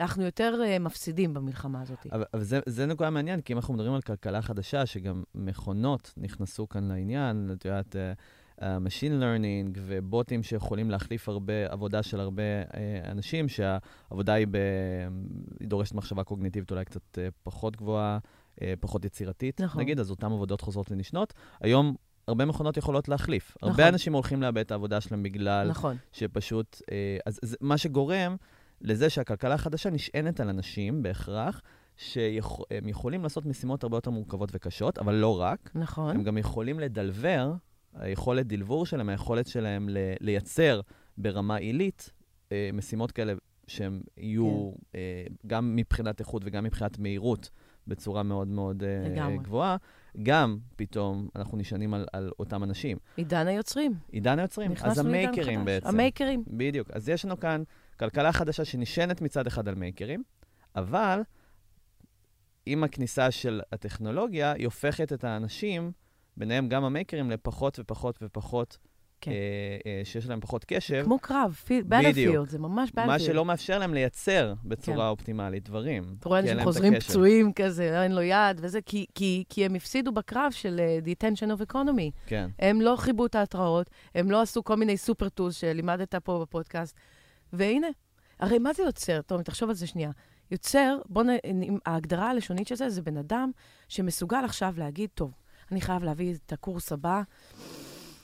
אנחנו 0.00 0.24
יותר 0.24 0.60
אה, 0.64 0.78
מפסידים 0.78 1.34
במלחמה 1.34 1.82
הזאת. 1.82 2.06
אבל, 2.12 2.24
אבל 2.34 2.42
זה, 2.42 2.60
זה 2.66 2.86
נקודה 2.86 3.10
מעניין, 3.10 3.40
כי 3.40 3.52
אם 3.52 3.58
אנחנו 3.58 3.74
מדברים 3.74 3.94
על 3.94 4.00
כלכלה 4.00 4.42
חדשה, 4.42 4.86
שגם 4.86 5.22
מכונות 5.34 6.14
נכנסו 6.16 6.68
כאן 6.68 6.88
לעניין, 6.88 7.50
את 7.52 7.64
יודעת, 7.64 7.96
uh, 7.96 8.60
Machine 8.60 9.22
Learning 9.22 9.78
ובוטים 9.86 10.42
שיכולים 10.42 10.90
להחליף 10.90 11.28
הרבה 11.28 11.66
עבודה 11.68 12.02
של 12.02 12.20
הרבה 12.20 12.42
uh, 12.62 12.74
אנשים, 13.10 13.48
שהעבודה 13.48 14.32
היא, 14.32 14.46
ב, 14.50 14.56
היא 15.60 15.68
דורשת 15.68 15.94
מחשבה 15.94 16.24
קוגניטיבית 16.24 16.70
אולי 16.70 16.84
קצת 16.84 17.00
uh, 17.14 17.18
פחות 17.42 17.76
גבוהה, 17.76 18.18
uh, 18.54 18.62
פחות 18.80 19.04
יצירתית, 19.04 19.60
נכון. 19.60 19.80
נגיד, 19.80 20.00
אז 20.00 20.10
אותן 20.10 20.26
עבודות 20.26 20.60
חוזרות 20.60 20.90
ונשנות. 20.90 21.34
היום 21.60 21.96
הרבה 22.28 22.44
מכונות 22.44 22.76
יכולות 22.76 23.08
להחליף. 23.08 23.56
הרבה 23.62 23.72
נכון. 23.72 23.84
אנשים 23.84 24.12
הולכים 24.12 24.42
לאבד 24.42 24.58
את 24.58 24.70
העבודה 24.70 25.00
שלהם 25.00 25.22
בגלל 25.22 25.68
נכון. 25.70 25.96
שפשוט... 26.12 26.82
אה, 26.90 27.18
אז 27.26 27.38
זה 27.42 27.56
מה 27.60 27.78
שגורם 27.78 28.36
לזה 28.80 29.10
שהכלכלה 29.10 29.54
החדשה 29.54 29.90
נשענת 29.90 30.40
על 30.40 30.48
אנשים 30.48 31.02
בהכרח, 31.02 31.62
שהם 31.96 32.88
יכולים 32.88 33.22
לעשות 33.22 33.46
משימות 33.46 33.82
הרבה 33.82 33.96
יותר 33.96 34.10
מורכבות 34.10 34.48
וקשות, 34.52 34.98
אבל 34.98 35.14
לא 35.14 35.40
רק. 35.40 35.70
נכון. 35.74 36.16
הם 36.16 36.22
גם 36.22 36.38
יכולים 36.38 36.80
לדלבר, 36.80 37.52
היכולת 37.94 38.46
דלבור 38.46 38.86
שלהם, 38.86 39.08
היכולת 39.08 39.46
שלהם 39.46 39.88
ל- 39.88 39.96
לייצר 40.20 40.80
ברמה 41.18 41.56
עילית 41.56 42.10
אה, 42.52 42.70
משימות 42.72 43.12
כאלה 43.12 43.32
שהם 43.66 44.00
יהיו 44.16 44.70
כן. 44.92 44.98
אה, 44.98 45.24
גם 45.46 45.76
מבחינת 45.76 46.20
איכות 46.20 46.42
וגם 46.44 46.64
מבחינת 46.64 46.98
מהירות 46.98 47.50
בצורה 47.86 48.22
מאוד 48.22 48.48
מאוד 48.48 48.82
אה, 48.82 49.08
לגמרי. 49.08 49.38
גבוהה. 49.38 49.76
גם 50.22 50.58
פתאום 50.76 51.28
אנחנו 51.36 51.58
נשענים 51.58 51.94
על, 51.94 52.06
על 52.12 52.30
אותם 52.38 52.64
אנשים. 52.64 52.98
עידן 53.16 53.46
היוצרים. 53.46 53.94
עידן 54.12 54.38
היוצרים, 54.38 54.72
אז 54.82 54.98
המייקרים. 54.98 55.64
בעצם. 55.64 55.88
המייקרים. 55.88 56.44
בדיוק. 56.46 56.90
אז 56.90 57.08
יש 57.08 57.24
לנו 57.24 57.40
כאן 57.40 57.62
כלכלה 57.96 58.32
חדשה 58.32 58.64
שנשענת 58.64 59.20
מצד 59.20 59.46
אחד 59.46 59.68
על 59.68 59.74
מייקרים, 59.74 60.22
אבל 60.76 61.20
עם 62.66 62.84
הכניסה 62.84 63.30
של 63.30 63.60
הטכנולוגיה, 63.72 64.52
היא 64.52 64.64
הופכת 64.64 65.12
את 65.12 65.24
האנשים, 65.24 65.92
ביניהם 66.36 66.68
גם 66.68 66.84
המייקרים, 66.84 67.30
לפחות 67.30 67.78
ופחות 67.78 68.18
ופחות, 68.22 68.78
כן. 69.20 69.30
אה, 69.30 69.36
אה, 69.86 70.00
שיש 70.04 70.26
להם 70.26 70.40
פחות 70.40 70.64
קשב, 70.64 71.02
כמו 71.04 71.18
קרב. 71.18 71.60
בלפילד, 71.84 72.48
זה 72.48 72.58
ממש 72.58 72.90
בלפילד. 72.90 73.06
מה 73.06 73.18
שלא 73.18 73.44
מאפשר 73.44 73.78
להם 73.78 73.94
לייצר 73.94 74.54
בצורה 74.64 74.96
כן. 74.96 75.02
אופטימלית 75.02 75.64
דברים. 75.64 76.16
אתה 76.18 76.28
רואה 76.28 76.40
אנשים 76.40 76.62
חוזרים. 76.62 76.94
פצועים 77.00 77.52
כזה, 77.52 78.02
אין 78.02 78.12
לו 78.12 78.22
יד 78.22 78.60
וזה, 78.60 78.80
כי, 78.80 79.06
כי, 79.14 79.44
כי 79.48 79.64
הם 79.64 79.74
הפסידו 79.74 80.12
בקרב 80.12 80.52
של 80.52 80.80
uh, 80.80 81.06
The 81.06 81.10
Attention 81.10 81.58
of 81.58 81.72
Economy. 81.72 82.10
כן, 82.26 82.48
הם 82.58 82.80
לא 82.80 82.94
חיבו 82.98 83.26
את 83.26 83.34
ההתראות, 83.34 83.90
הם 84.14 84.30
לא 84.30 84.42
עשו 84.42 84.64
כל 84.64 84.76
מיני 84.76 84.96
סופר 84.96 85.28
טולס 85.28 85.56
שלימדת 85.56 86.14
פה 86.14 86.38
בפודקאסט. 86.42 86.96
והנה, 87.52 87.86
הרי 88.40 88.58
מה 88.58 88.72
זה 88.72 88.82
יוצר? 88.82 89.22
טוב, 89.22 89.42
תחשוב 89.42 89.68
על 89.68 89.74
זה 89.74 89.86
שנייה. 89.86 90.10
יוצר, 90.50 90.98
בוא 91.06 91.22
נ... 91.22 91.28
ההגדרה 91.86 92.30
הלשונית 92.30 92.68
של 92.68 92.74
זה, 92.74 92.90
זה 92.90 93.02
בן 93.02 93.16
אדם 93.16 93.50
שמסוגל 93.88 94.44
עכשיו 94.44 94.74
להגיד, 94.76 95.10
טוב, 95.14 95.32
אני 95.72 95.80
חייב 95.80 96.04
להביא 96.04 96.34
את 96.46 96.52
הקורס 96.52 96.92
הבא, 96.92 97.22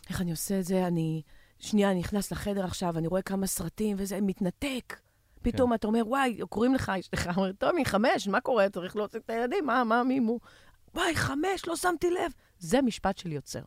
איך 0.09 0.21
אני 0.21 0.31
עושה 0.31 0.59
את 0.59 0.65
זה? 0.65 0.87
אני... 0.87 1.23
שנייה, 1.59 1.91
אני 1.91 2.01
נכנס 2.01 2.33
לחדר 2.33 2.65
עכשיו, 2.65 2.99
אני 2.99 3.07
רואה 3.07 3.23
כמה 3.23 3.47
סרטים 3.47 3.97
וזה, 3.99 4.21
מתנתק. 4.21 5.01
פתאום 5.43 5.71
כן. 5.71 5.75
אתה 5.75 5.87
אומר, 5.87 6.03
וואי, 6.07 6.39
קוראים 6.49 6.75
לך, 6.75 6.93
יש 6.99 7.09
לך, 7.13 7.31
אומר, 7.37 7.53
טומי, 7.53 7.85
חמש, 7.85 8.29
מה 8.29 8.41
קורה? 8.41 8.69
צריך 8.69 8.97
להוציא 8.97 9.21
את 9.21 9.31
הילדים, 9.31 9.67
מה, 9.67 9.85
מה, 9.85 10.03
מי 10.03 10.21
מו? 10.21 10.39
וואי, 10.95 11.15
חמש, 11.15 11.67
לא 11.67 11.77
שמתי 11.77 12.11
לב. 12.11 12.33
זה 12.59 12.83
משפט 12.83 13.19
של 13.19 13.33
יוצר. 13.33 13.63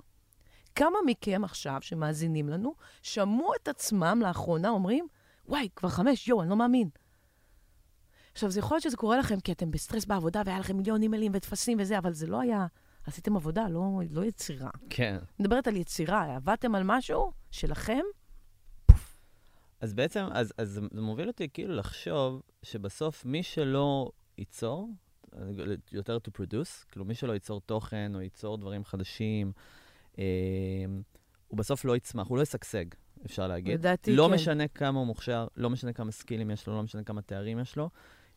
כמה 0.75 0.97
מכם 1.05 1.43
עכשיו, 1.43 1.77
שמאזינים 1.81 2.49
לנו, 2.49 2.73
שמעו 3.01 3.55
את 3.61 3.67
עצמם 3.67 4.21
לאחרונה 4.23 4.69
אומרים, 4.69 5.07
וואי, 5.47 5.69
כבר 5.75 5.89
חמש, 5.89 6.27
יואו, 6.27 6.41
אני 6.41 6.49
לא 6.49 6.55
מאמין. 6.55 6.89
עכשיו, 8.33 8.51
זה 8.51 8.59
יכול 8.59 8.75
להיות 8.75 8.83
שזה 8.83 8.97
קורה 8.97 9.17
לכם 9.17 9.39
כי 9.39 9.51
אתם 9.51 9.71
בסטרס 9.71 10.05
בעבודה 10.05 10.41
והיה 10.45 10.59
לכם 10.59 10.77
מיליון 10.77 11.01
אימיילים 11.01 11.31
וטפסים 11.35 11.77
וזה, 11.81 11.97
אבל 11.97 12.13
זה 12.13 12.27
לא 12.27 12.41
היה... 12.41 12.65
עשיתם 13.07 13.35
עבודה, 13.35 13.67
לא, 13.69 13.99
לא 14.09 14.25
יצירה. 14.25 14.69
כן. 14.89 15.17
מדברת 15.39 15.67
על 15.67 15.75
יצירה, 15.75 16.35
עבדתם 16.35 16.75
על 16.75 16.83
משהו 16.85 17.31
שלכם, 17.51 18.01
אז 19.85 19.93
בעצם, 19.93 20.25
אז, 20.31 20.53
אז 20.57 20.69
זה 20.93 21.01
מוביל 21.01 21.27
אותי 21.27 21.49
כאילו 21.49 21.75
לחשוב 21.75 22.41
שבסוף 22.63 23.25
מי 23.25 23.43
שלא 23.43 24.11
ייצור, 24.37 24.89
יותר 25.91 26.17
to 26.17 26.41
produce, 26.41 26.85
כאילו 26.91 27.05
מי 27.05 27.15
שלא 27.15 27.33
ייצור 27.33 27.61
תוכן 27.61 28.11
או 28.15 28.21
ייצור 28.21 28.57
דברים 28.57 28.85
חדשים, 28.85 29.51
אה, 30.19 30.23
הוא 31.47 31.57
בסוף 31.57 31.85
לא 31.85 31.95
יצמח, 31.95 32.27
הוא 32.27 32.37
לא 32.37 32.41
ישגשג, 32.41 32.85
אפשר 33.25 33.47
להגיד. 33.47 33.73
לדעתי, 33.73 34.15
לא 34.15 34.27
כן. 34.27 34.33
משנה 34.33 34.67
כמה 34.67 34.99
הוא 34.99 35.07
מוכשר, 35.07 35.47
לא 35.57 35.69
משנה 35.69 35.93
כמה 35.93 36.11
סקילים 36.11 36.51
יש 36.51 36.67
לו, 36.67 36.75
לא 36.75 36.83
משנה 36.83 37.03
כמה 37.03 37.21
תארים 37.21 37.59
יש 37.59 37.75
לו. 37.75 37.89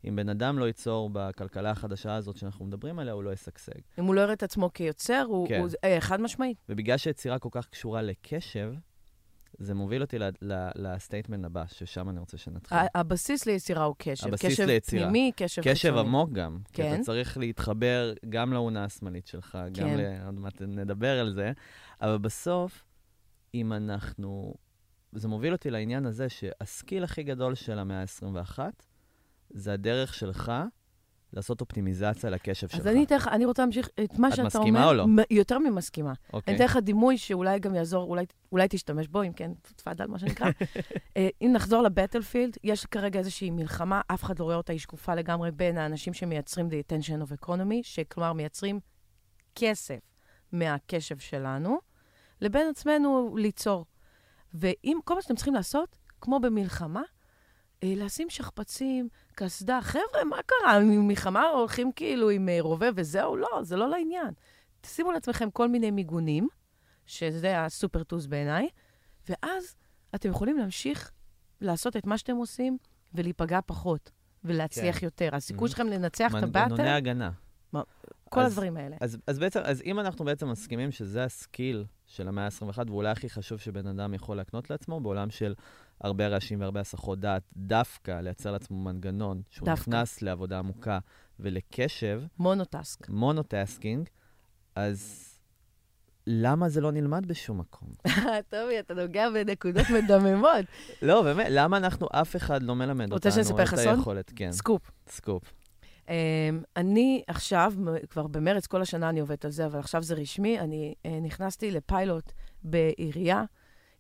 אם 0.05 0.17
בן 0.17 0.29
אדם 0.29 0.59
לא 0.59 0.64
ייצור 0.64 1.11
בכלכלה 1.12 1.71
החדשה 1.71 2.14
הזאת 2.14 2.37
שאנחנו 2.37 2.64
מדברים 2.64 2.99
עליה, 2.99 3.12
הוא 3.12 3.25
לא 3.25 3.33
ישגשג. 3.33 3.81
אם 3.99 4.05
הוא 4.05 4.14
לא 4.14 4.21
יראה 4.21 4.33
את 4.33 4.43
עצמו 4.43 4.73
כיוצר, 4.73 5.25
הוא, 5.29 5.49
כן. 5.49 5.61
הוא 5.61 5.69
אה, 5.85 6.01
חד 6.01 6.21
משמעית. 6.21 6.59
ובגלל 6.69 6.97
שיצירה 6.97 7.38
כל 7.38 7.49
כך 7.53 7.69
קשורה 7.69 8.03
לקשב, 8.03 8.75
זה 9.59 9.75
מוביל 9.75 10.03
אותי 10.03 10.17
לסטייטמנט 10.75 11.45
הבא, 11.45 11.64
ששם 11.67 12.09
אני 12.09 12.21
רוצה 12.21 12.38
שנתחיל. 12.38 12.79
הבסיס 12.95 13.47
ליצירה 13.47 13.85
הוא 13.85 13.95
קשב. 13.99 14.27
הבסיס 14.27 14.53
קשב 14.53 14.64
ליצירה. 14.64 15.03
פנימי, 15.03 15.33
קשב 15.37 15.62
קשב 15.62 15.73
חיצוני. 15.75 16.01
עמוק 16.01 16.31
גם. 16.33 16.59
כי 16.73 16.83
כן. 16.83 16.95
אתה 16.95 17.03
צריך 17.03 17.38
להתחבר 17.38 18.12
גם 18.29 18.53
לאונה 18.53 18.85
השמאלית 18.85 19.27
שלך, 19.27 19.59
גם 19.73 19.88
כן. 19.88 19.99
ל... 19.99 20.27
עוד 20.27 20.35
מעט 20.35 20.62
נדבר 20.62 21.21
על 21.21 21.33
זה, 21.33 21.53
אבל 22.01 22.19
בסוף, 22.19 22.85
אם 23.55 23.73
אנחנו... 23.73 24.55
זה 25.12 25.29
מוביל 25.29 25.53
אותי 25.53 25.71
לעניין 25.71 26.07
הזה 26.07 26.29
שהסקיל 26.29 27.05
הכי 27.05 27.23
גדול 27.23 27.55
של 27.55 27.79
המאה 27.79 28.01
ה-21, 28.01 28.59
זה 29.51 29.73
הדרך 29.73 30.14
שלך 30.14 30.53
לעשות 31.33 31.61
אופטימיזציה 31.61 32.31
לקשב 32.31 32.68
שלך. 32.68 32.81
אז 32.81 32.87
אני 32.87 33.05
אתן 33.05 33.16
לך, 33.16 33.29
אני 33.29 33.44
רוצה 33.44 33.62
להמשיך 33.62 33.88
את 34.05 34.18
מה 34.18 34.29
את 34.29 34.33
שאתה 34.33 34.42
אומר. 34.42 34.47
מסכימה 34.61 34.88
או 34.88 34.94
לא? 34.94 35.07
יותר 35.31 35.59
ממסכימה. 35.59 36.12
אוקיי. 36.33 36.55
אני 36.55 36.57
אתן 36.57 36.64
לך 36.64 36.77
דימוי 36.77 37.18
שאולי 37.18 37.59
גם 37.59 37.75
יעזור, 37.75 38.05
אולי, 38.05 38.25
אולי 38.53 38.66
תשתמש 38.71 39.09
בו, 39.09 39.23
אם 39.23 39.33
כן, 39.33 39.53
תפאדל, 39.77 40.07
מה 40.07 40.18
שנקרא. 40.18 40.47
אה, 41.16 41.29
אם 41.42 41.51
נחזור 41.53 41.83
לבטלפילד, 41.83 42.57
יש 42.64 42.87
כרגע 42.87 43.18
איזושהי 43.18 43.51
מלחמה, 43.51 44.01
אף 44.07 44.25
אחד 44.25 44.38
לא 44.38 44.44
רואה 44.44 44.57
אותה, 44.57 44.73
היא 44.73 44.81
שקופה 44.81 45.14
לגמרי, 45.14 45.51
בין 45.51 45.79
האנשים 45.79 46.12
שמייצרים 46.12 46.68
the 46.68 46.92
attention 46.92 47.29
of 47.29 47.44
economy, 47.44 47.83
שכלומר 47.83 48.33
מייצרים 48.33 48.81
כסף 49.55 50.01
מהקשב 50.53 51.18
שלנו, 51.18 51.79
לבין 52.40 52.68
עצמנו 52.71 53.37
ליצור. 53.37 53.85
ואם 54.55 54.99
כל 55.05 55.15
מה 55.15 55.23
שאתם 55.23 55.35
צריכים 55.37 55.55
לעשות, 55.55 55.97
כמו 56.21 56.41
במלחמה, 56.41 57.03
אה, 57.83 57.93
לשים 57.97 58.31
שכפ"צים, 58.31 59.09
קסדה. 59.35 59.79
חבר'ה, 59.83 60.25
מה 60.31 60.37
קרה? 60.47 60.79
מלחמה 60.81 61.43
הולכים 61.43 61.93
כאילו 61.93 62.31
עם 62.31 62.49
אה, 62.49 62.57
רובה 62.61 62.87
וזהו? 62.97 63.37
לא, 63.37 63.49
זה 63.63 63.77
לא 63.77 63.89
לעניין. 63.89 64.35
תשימו 64.81 65.13
לעצמכם 65.13 65.51
כל 65.51 65.69
מיני 65.69 65.91
מיגונים, 65.91 66.49
שזה 67.07 67.65
הסופר 67.65 68.03
טוס 68.03 68.27
בעיניי, 68.27 68.69
ואז 69.29 69.75
אתם 70.15 70.31
יכולים 70.31 70.59
להמשיך 70.59 71.11
לעשות 71.61 71.97
את 71.97 72.07
מה 72.07 72.19
שאתם 72.19 72.37
עושים 72.37 72.79
ולהיפגע 73.15 73.59
פחות, 73.67 74.11
ולהצליח 74.45 74.99
כן. 74.99 75.07
יותר. 75.07 75.35
הסיכוי 75.37 75.69
Mhm. 75.69 75.71
שלכם 75.71 75.87
לנצח 75.87 76.31
את 76.31 76.43
מנגנוני 76.45 76.61
הבטל, 76.83 76.89
הגנה. 76.89 77.31
כל 78.31 78.41
אז- 78.41 78.53
הדברים 78.53 78.77
האלה. 78.77 78.97
אז, 79.01 79.19
אז 79.27 79.39
בעצם, 79.39 79.61
אז 79.65 79.83
אם 79.83 80.01
אנחנו 80.01 80.25
בעצם 80.25 80.49
מסכימים 80.51 80.91
שזה 80.93 81.25
ה 81.25 81.35
skill 81.35 81.85
של 82.09 82.29
המאה 82.29 82.44
ה-21, 82.44 82.79
ואולי 82.90 83.11
הכי 83.11 83.31
חשוב 83.31 83.59
שבן 83.59 83.87
אדם 83.87 84.14
יכול 84.14 84.37
להקנות 84.37 84.71
לעצמו, 84.71 85.01
בעולם 85.01 85.31
של 85.31 85.55
הרבה 86.01 86.29
רעשים 86.29 86.61
והרבה 86.61 86.81
הסחות 86.81 87.21
דעת, 87.21 87.42
דווקא 87.57 88.21
לייצר 88.21 88.53
לעצמו 88.53 88.77
מנגנון 88.83 89.42
שהוא 89.51 89.66
דווקא. 89.66 89.90
נכנס 89.90 90.23
לעבודה 90.23 90.59
עמוקה 90.59 90.99
ולקשב, 91.40 92.23
monotask. 92.38 93.09
monotasking, 93.09 94.09
אז 94.75 95.25
למה 96.27 96.68
זה 96.68 96.81
לא 96.81 96.92
נלמד 96.92 97.27
בשום 97.27 97.59
מקום? 97.59 97.88
טובי, 98.51 98.79
אתה 98.79 98.94
נוגע 98.94 99.31
בנקודות 99.31 99.87
מדממות. 99.90 100.66
לא, 101.03 101.23
באמת, 101.23 101.47
למה 101.51 101.77
אנחנו, 101.77 102.09
אף 102.12 102.37
אחד 102.37 102.62
לא 102.62 102.75
מלמד 102.75 103.12
רוצה 103.12 103.29
אותנו 103.29 103.44
שנספר 103.44 103.62
לך 103.62 103.75
את 103.75 103.79
סוד? 103.79 103.88
היכולת? 103.88 104.33
כן, 104.37 104.53
סקופ. 104.53 104.90
סקופ. 105.09 105.42
Um, 106.09 106.11
אני 106.77 107.23
עכשיו, 107.27 107.73
כבר 108.11 108.27
במרץ, 108.27 108.66
כל 108.66 108.83
השנה 108.83 109.09
אני 109.09 109.21
עובדת 109.21 109.44
על 109.44 109.51
זה, 109.51 109.66
אבל 109.66 109.79
עכשיו 109.79 110.03
זה 110.03 110.14
רשמי, 110.14 110.61
אני 110.61 110.94
uh, 111.03 111.09
נכנסתי 111.23 111.71
לפיילוט 111.71 112.33
בעירייה 112.62 113.44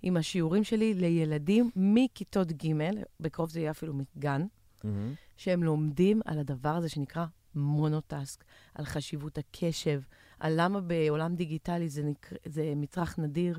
עם 0.02 0.16
השיעורים 0.16 0.64
שלי 0.64 0.94
לילדים 0.94 1.70
מכיתות 1.76 2.52
ג', 2.52 2.72
בקרוב 3.20 3.50
זה 3.50 3.60
יהיה 3.60 3.70
אפילו 3.70 3.94
מגן, 3.94 4.46
מהמם. 4.84 5.14
שהם 5.36 5.62
לומדים 5.62 6.20
על 6.24 6.38
הדבר 6.38 6.68
הזה 6.68 6.88
שנקרא 6.88 7.24
מונוטסק, 7.54 8.44
על 8.74 8.84
חשיבות 8.84 9.38
הקשב, 9.38 10.00
על 10.40 10.52
למה 10.56 10.80
בעולם 10.80 11.34
דיגיטלי 11.34 11.88
זה, 11.88 12.02
נקר... 12.02 12.36
זה 12.44 12.72
מצרך 12.76 13.18
נדיר. 13.18 13.58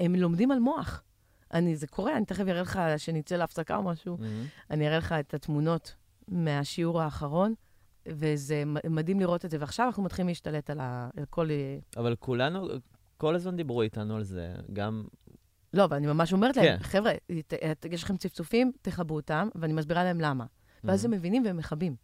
הם 0.00 0.14
לומדים 0.14 0.50
על 0.50 0.58
מוח. 0.58 1.02
אני, 1.54 1.76
זה 1.76 1.86
קורה, 1.86 2.16
אני 2.16 2.24
תכף 2.24 2.44
אראה 2.48 2.62
לך, 2.62 2.80
שנצא 2.96 3.36
להפסקה 3.36 3.76
או 3.76 3.82
משהו, 3.82 4.16
מהמם. 4.16 4.44
אני 4.70 4.88
אראה 4.88 4.98
לך 4.98 5.12
את 5.12 5.34
התמונות 5.34 5.94
מהשיעור 6.28 7.02
האחרון. 7.02 7.54
וזה 8.10 8.62
מדהים 8.90 9.20
לראות 9.20 9.44
את 9.44 9.50
זה, 9.50 9.56
ועכשיו 9.60 9.86
אנחנו 9.86 10.02
מתחילים 10.02 10.28
להשתלט 10.28 10.70
על, 10.70 10.80
ה, 10.80 11.08
על 11.16 11.24
כל... 11.30 11.48
אבל 11.96 12.16
כולנו, 12.16 12.68
כל 13.16 13.34
הזמן 13.34 13.56
דיברו 13.56 13.82
איתנו 13.82 14.16
על 14.16 14.22
זה, 14.22 14.54
גם... 14.72 15.04
לא, 15.74 15.84
אבל 15.84 15.96
אני 15.96 16.06
ממש 16.06 16.32
אומרת 16.32 16.56
להם, 16.56 16.76
כן. 16.78 16.82
חבר'ה, 16.82 17.12
ת- 17.46 17.54
ת- 17.54 17.86
יש 17.90 18.02
לכם 18.02 18.16
צפצופים, 18.16 18.72
תכבו 18.82 19.14
אותם, 19.14 19.48
ואני 19.54 19.72
מסבירה 19.72 20.04
להם 20.04 20.20
למה. 20.20 20.44
ואז 20.84 21.04
הם 21.04 21.10
מבינים 21.10 21.44
והם 21.44 21.56
מכבים. 21.56 21.96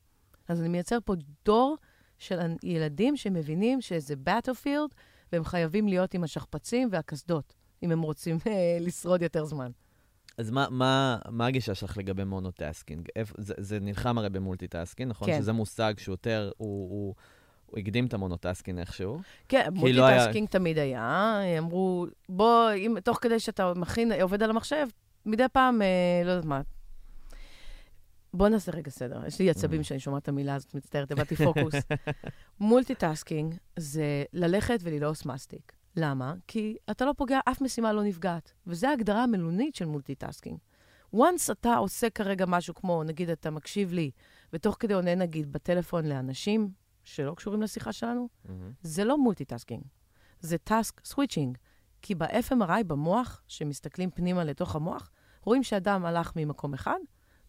אז 0.49 0.61
אני 0.61 0.69
מייצר 0.69 0.99
פה 1.05 1.15
דור 1.45 1.77
של 2.19 2.39
ילדים 2.63 3.17
שמבינים 3.17 3.81
שזה 3.81 4.15
battlefield, 4.29 4.95
והם 5.33 5.45
חייבים 5.45 5.89
להיות 5.89 6.15
עם 6.15 6.25
השכפ"צים 6.25 6.89
והקסדות, 6.93 7.55
אם 7.83 7.91
הם 7.93 8.03
רוצים 8.03 8.39
אה, 8.47 8.79
לשרוד 8.81 9.23
יותר 9.23 9.45
זמן. 9.45 9.71
אז 10.39 10.51
מה, 10.51 10.67
מה, 10.71 11.19
מה 11.31 11.47
הגישה 11.47 11.75
שלך 11.75 11.99
לגבי 11.99 12.25
monotasking? 12.25 13.09
זה, 13.39 13.55
זה 13.59 13.81
נלחם 13.81 14.19
הרי 14.19 14.31
ב 14.31 14.37
multitasking, 14.37 15.11
נכון? 15.11 15.29
כן. 15.29 15.39
שזה 15.39 15.53
מושג 15.53 15.95
שהוא 15.99 16.13
יותר, 16.13 16.51
הוא, 16.57 16.91
הוא, 16.91 17.15
הוא 17.67 17.79
הקדים 17.79 18.07
את 18.07 18.15
ה 18.15 18.20
monotasking 18.20 18.79
איכשהו. 18.79 19.21
כן, 19.49 19.69
כי 19.81 19.93
לא 19.93 20.05
היה- 20.05 20.47
תמיד 20.51 20.79
היה. 20.79 21.41
אמרו, 21.59 22.07
בוא, 22.29 22.71
אם, 22.77 22.97
תוך 23.05 23.19
כדי 23.21 23.41
שאתה 23.41 23.73
מכין, 23.77 24.13
עובד 24.23 24.43
על 24.43 24.51
המחשב, 24.51 24.87
מדי 25.27 25.45
פעם, 25.53 25.83
אה, 25.83 25.87
לא 26.25 26.31
יודעת 26.31 26.45
מה. 26.45 26.61
בוא 28.35 28.49
נעשה 28.49 28.73
רגע 28.73 28.91
סדר. 28.91 29.27
יש 29.27 29.39
לי 29.39 29.51
עצבים 29.51 29.81
Mm. 29.81 29.85
שאני 29.85 30.01
שומעת 30.01 30.23
את 30.23 30.29
המילה 30.29 30.55
הזאת, 30.55 30.75
מצטערת, 30.75 31.11
איבדתי 31.11 31.37
פוקוס. 31.37 31.75
multitasking 32.61 33.55
זה 33.77 34.25
ללכת 34.33 34.79
וללעוס 34.83 35.27
מסטיק. 35.27 35.73
למה? 35.97 36.35
כי 36.47 36.77
אתה 36.91 37.05
לא 37.05 37.13
פוגע, 37.17 37.41
אף 37.45 37.61
משימה 37.61 37.93
לא 37.93 38.03
נפגעת. 38.03 38.53
וזו 38.67 38.87
ההגדרה 38.87 39.23
המילונית 39.23 39.75
של 39.75 39.85
multitasking. 39.87 40.59
once 41.15 41.53
אתה 41.53 41.75
עושה 41.77 42.11
כרגע 42.11 42.47
משהו 42.47 42.75
כמו, 42.75 43.05
נגיד, 43.05 43.31
אתה 43.31 43.51
מקשיב 43.51 43.93
לי, 43.93 44.11
ותוך 44.53 44.77
כדי 44.81 44.95
עונה, 44.95 45.15
נגיד, 45.15 45.53
בטלפון 45.53 46.05
לאנשים 46.07 46.71
שלא 47.05 47.35
קשורים 47.35 47.63
לשיחה 47.63 47.93
שלנו, 47.93 48.29
זה 48.83 49.05
לא 49.05 49.19
multitasking, 49.19 49.83
זה 50.41 50.59
task 50.59 51.01
switching. 51.05 51.59
כי 52.03 52.15
ב-fMRI, 52.15 52.85
במוח, 52.87 53.43
שמסתכלים 53.49 54.11
פנימה 54.11 54.45
לתוך 54.45 54.77
המוח, 54.77 55.11
רואים 55.43 55.63
שאדם 55.63 56.05
הלך 56.05 56.33
ממקום 56.37 56.75
אחד, 56.75 56.99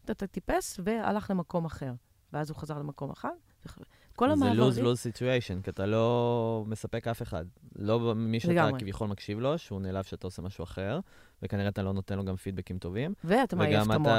אתה 0.05 0.27
טיפס 0.27 0.79
והלך 0.83 1.31
למקום 1.31 1.65
אחר. 1.65 1.93
ואז 2.33 2.49
הוא 2.49 2.57
חזר 2.57 2.79
למקום 2.79 3.11
אחד. 3.11 3.29
וח- 3.65 3.77
כל 4.15 4.27
זה 4.27 4.33
המעברים... 4.45 4.85
lose-lose 4.85 5.11
situation, 5.13 5.63
כי 5.63 5.69
אתה 5.69 5.85
לא 5.85 6.63
מספק 6.67 7.07
אף 7.07 7.21
אחד. 7.21 7.45
לא 7.75 8.15
מי 8.15 8.39
שאתה 8.39 8.53
לגמרי. 8.53 8.79
כביכול 8.79 9.07
מקשיב 9.07 9.39
לו, 9.39 9.57
שהוא 9.57 9.81
נעלב 9.81 10.03
שאתה 10.03 10.27
עושה 10.27 10.41
משהו 10.41 10.63
אחר, 10.63 10.99
וכנראה 11.41 11.67
אתה 11.69 11.83
לא 11.83 11.93
נותן 11.93 12.17
לו 12.17 12.25
גם 12.25 12.35
פידבקים 12.35 12.77
טובים. 12.77 13.13
ואתה 13.23 13.55
מעייף 13.55 13.83
את 13.85 13.95
המוח. 13.95 14.11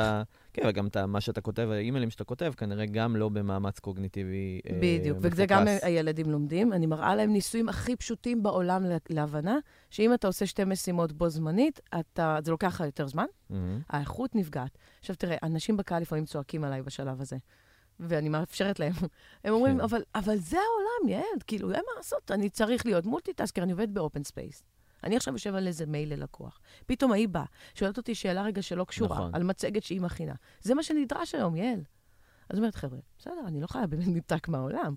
כן, 0.53 0.63
וגם 0.69 0.87
אתה, 0.87 1.07
מה 1.07 1.21
שאתה 1.21 1.41
כותב, 1.41 1.69
האימיילים 1.73 2.11
שאתה 2.11 2.25
כותב, 2.25 2.53
כנראה 2.57 2.87
גם 2.87 3.17
לא 3.17 3.29
במאמץ 3.29 3.79
קוגניטיבי 3.79 4.61
אה, 4.71 4.79
בדיוק, 4.83 5.19
מפוקס. 5.19 5.33
וזה 5.33 5.47
גם 5.47 5.65
הילדים 5.83 6.31
לומדים. 6.31 6.73
אני 6.73 6.87
מראה 6.87 7.15
להם 7.15 7.33
ניסויים 7.33 7.69
הכי 7.69 7.97
פשוטים 7.97 8.43
בעולם 8.43 8.85
לה- 8.85 8.97
להבנה, 9.11 9.59
שאם 9.91 10.15
אתה 10.15 10.27
עושה 10.27 10.47
שתי 10.47 10.65
משימות 10.65 11.13
בו 11.13 11.29
זמנית, 11.29 11.81
אתה, 12.01 12.39
זה 12.45 12.51
לוקח 12.51 12.67
לך 12.75 12.81
יותר 12.81 13.07
זמן, 13.07 13.27
מהמם. 13.51 13.81
האיכות 13.91 14.35
נפגעת. 14.35 14.79
עכשיו 15.01 15.17
תראה, 15.17 15.37
אנשים 15.43 15.77
בקהל 15.77 16.03
לפעמים 16.03 16.25
צועקים 16.25 16.65
עליי 16.65 16.83
בשלב 16.83 17.21
הזה, 17.21 17.37
ואני 18.01 18.29
מאפשרת 18.29 18.81
להם. 18.81 18.93
הם 19.45 19.55
אומרים, 19.55 19.77
כן. 19.77 19.81
אבל, 19.81 20.03
אבל 20.15 20.39
זה 20.39 20.57
העולם, 20.57 21.09
יעל, 21.09 21.41
כאילו, 21.47 21.73
אין 21.73 21.83
מה 21.87 21.93
לעשות, 21.97 22.31
אני 22.31 22.51
צריך 22.51 22.87
להיות 22.87 23.07
multitasker, 23.07 23.63
אני 23.63 23.73
עובד 23.73 23.95
ב 23.95 24.01
open 24.01 24.25
space. 24.25 24.65
אני 25.05 25.17
עכשיו 25.17 25.35
יושב 25.35 25.55
על 25.55 25.67
איזה 25.67 25.87
מייל 25.87 26.13
ללקוח. 26.15 26.61
פתאום 26.87 27.13
ההיא 27.13 27.29
באה, 27.29 27.45
שואלת 27.75 27.97
אותי 27.97 28.15
שאלה 28.15 28.43
רגע 28.43 28.63
שלא 28.63 28.85
קשורה, 28.85 29.17
נכון. 29.17 29.35
על 29.35 29.43
מצגת 29.43 29.83
שהיא 29.83 30.01
מכינה. 30.01 30.35
זה 30.63 30.75
מה 30.75 30.83
שנדרש 30.83 31.35
היום, 31.35 31.57
יעל. 31.57 31.81
אז 32.51 32.59
אומרת, 32.59 32.75
חבר'ה, 32.75 32.99
בסדר, 33.19 33.45
אני 33.47 33.61
לא 33.61 33.67
חיה 33.67 33.87
בעמת 33.87 34.07
ניתק 34.07 34.49
מהעולם. 34.49 34.95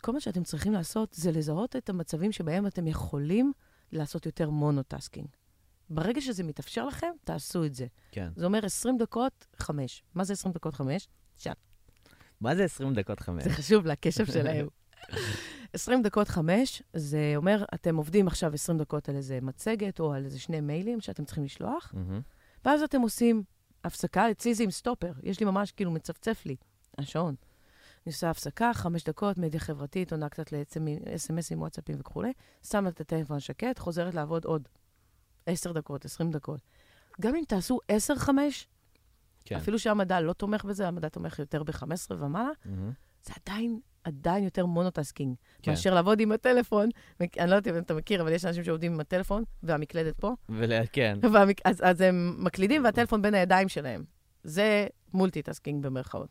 כל 0.00 0.12
מה 0.12 0.20
שאתם 0.20 0.42
צריכים 0.42 0.72
לעשות 0.72 1.12
זה 1.12 1.32
לזהות 1.32 1.76
את 1.76 1.88
המצבים 1.88 2.32
שבהם 2.32 2.66
אתם 2.66 2.86
יכולים 2.86 3.52
לעשות 3.92 4.26
יותר 4.26 4.50
monotasking. 4.50 5.28
ברגע 5.90 6.20
שזה 6.20 6.44
מתאפשר 6.44 6.86
לכם, 6.86 7.10
תעשו 7.24 7.64
את 7.64 7.74
זה. 7.74 7.86
כן. 8.12 8.28
זה 8.36 8.46
אומר 8.46 8.66
20 8.66 8.98
דקות, 8.98 9.46
5. 9.56 10.02
מה 10.14 10.24
זה 10.24 10.32
20 10.32 10.52
דקות 10.52 10.74
5? 10.74 11.08
שעה. 11.40 11.54
מה 12.40 12.56
זה 12.56 12.64
20 12.64 12.94
דקות 12.94 13.20
חמש? 13.20 13.44
זה 13.44 13.50
חשוב 13.50 13.86
לקשב 13.86 14.26
שלהם. 14.26 14.68
20 15.72 16.02
דקות 16.02 16.28
5, 16.28 16.82
זה 16.94 17.32
אומר, 17.36 17.64
אתם 17.74 17.96
עובדים 17.96 18.26
עכשיו 18.26 18.54
20 18.54 18.78
דקות 18.78 19.08
על 19.08 19.16
איזה 19.16 19.38
מצגת 19.42 20.00
או 20.00 20.12
על 20.12 20.24
איזה 20.24 20.38
שני 20.38 20.60
מיילים 20.60 21.00
שאתם 21.00 21.24
צריכים 21.24 21.44
לשלוח, 21.44 21.92
מהמם. 21.94 22.20
ואז 22.64 22.82
אתם 22.82 23.00
עושים 23.00 23.42
הפסקה, 23.84 24.30
אצלי 24.30 24.54
זה 24.54 24.64
עם 24.64 24.70
סטופר, 24.70 25.12
יש 25.22 25.40
לי 25.40 25.46
ממש 25.46 25.72
כאילו 25.72 25.90
מצפצף 25.90 26.46
לי, 26.46 26.56
השעון. 26.98 27.34
אני 28.06 28.12
עושה 28.12 28.30
הפסקה, 28.30 28.70
חמש 28.74 29.04
דקות, 29.04 29.38
מדיה 29.38 29.60
חברתית, 29.60 30.12
עונה 30.12 30.28
קצת 30.28 30.52
לאס.אם.אסים, 30.52 31.60
וואטסאפים 31.60 31.96
וכולי, 32.00 32.32
שמה 32.62 32.88
את 32.88 33.00
הטלפון 33.00 33.40
שקט, 33.40 33.78
חוזרת 33.78 34.14
לעבוד 34.14 34.44
עוד 34.44 34.68
10 35.46 35.72
דקות, 35.72 36.04
20 36.04 36.30
דקות. 36.30 36.60
גם 37.20 37.34
אם 37.34 37.42
תעשו 37.48 37.78
10-5, 37.92 38.28
כן. 39.50 39.56
אפילו 39.56 39.78
שהמדע 39.78 40.20
לא 40.20 40.32
תומך 40.32 40.64
בזה, 40.64 40.88
המדע 40.88 41.08
תומך 41.08 41.38
יותר 41.38 41.62
ב-15 41.62 41.84
ומעלה, 42.18 42.48
מהמם. 42.64 42.92
זה 43.22 43.32
עדיין, 43.46 43.80
עדיין 44.04 44.44
יותר 44.44 44.66
monotasking, 44.66 45.34
כן. 45.62 45.70
מאשר 45.70 45.94
לעבוד 45.94 46.20
עם 46.20 46.32
הטלפון. 46.32 46.88
אני 47.20 47.50
לא 47.50 47.54
יודעת 47.54 47.74
אם 47.74 47.78
אתה 47.82 47.94
מכיר, 47.94 48.22
אבל 48.22 48.32
יש 48.32 48.44
אנשים 48.44 48.64
שעובדים 48.64 48.92
עם 48.92 49.00
הטלפון, 49.00 49.44
והמקלדת 49.62 50.16
פה, 50.20 50.34
ול- 50.48 50.86
כן. 50.92 51.18
והמק... 51.32 51.60
אז, 51.64 51.80
אז 51.84 52.00
הם 52.00 52.36
מקלידים 52.38 52.84
והטלפון 52.84 53.22
בין 53.22 53.34
הידיים 53.34 53.68
שלהם. 53.68 54.04
זה 54.44 54.86
multitasking 55.14 55.82
במרכאות. 55.86 56.28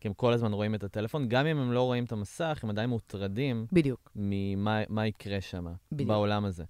כי 0.00 0.08
הם 0.08 0.14
כל 0.14 0.32
הזמן 0.32 0.52
רואים 0.52 0.74
את 0.74 0.84
הטלפון, 0.84 1.28
גם 1.28 1.46
אם 1.46 1.58
הם 1.58 1.72
לא 1.72 1.82
רואים 1.82 2.04
את 2.04 2.12
המסך, 2.12 2.60
הם 2.62 2.70
עדיין 2.70 2.90
מוטרדים 2.90 3.66
בדיוק. 3.72 4.10
ממה 4.16 4.80
מה 4.88 5.06
יקרה 5.06 5.40
שם. 5.40 5.66
בעולם 5.92 6.44
הזה. 6.44 6.64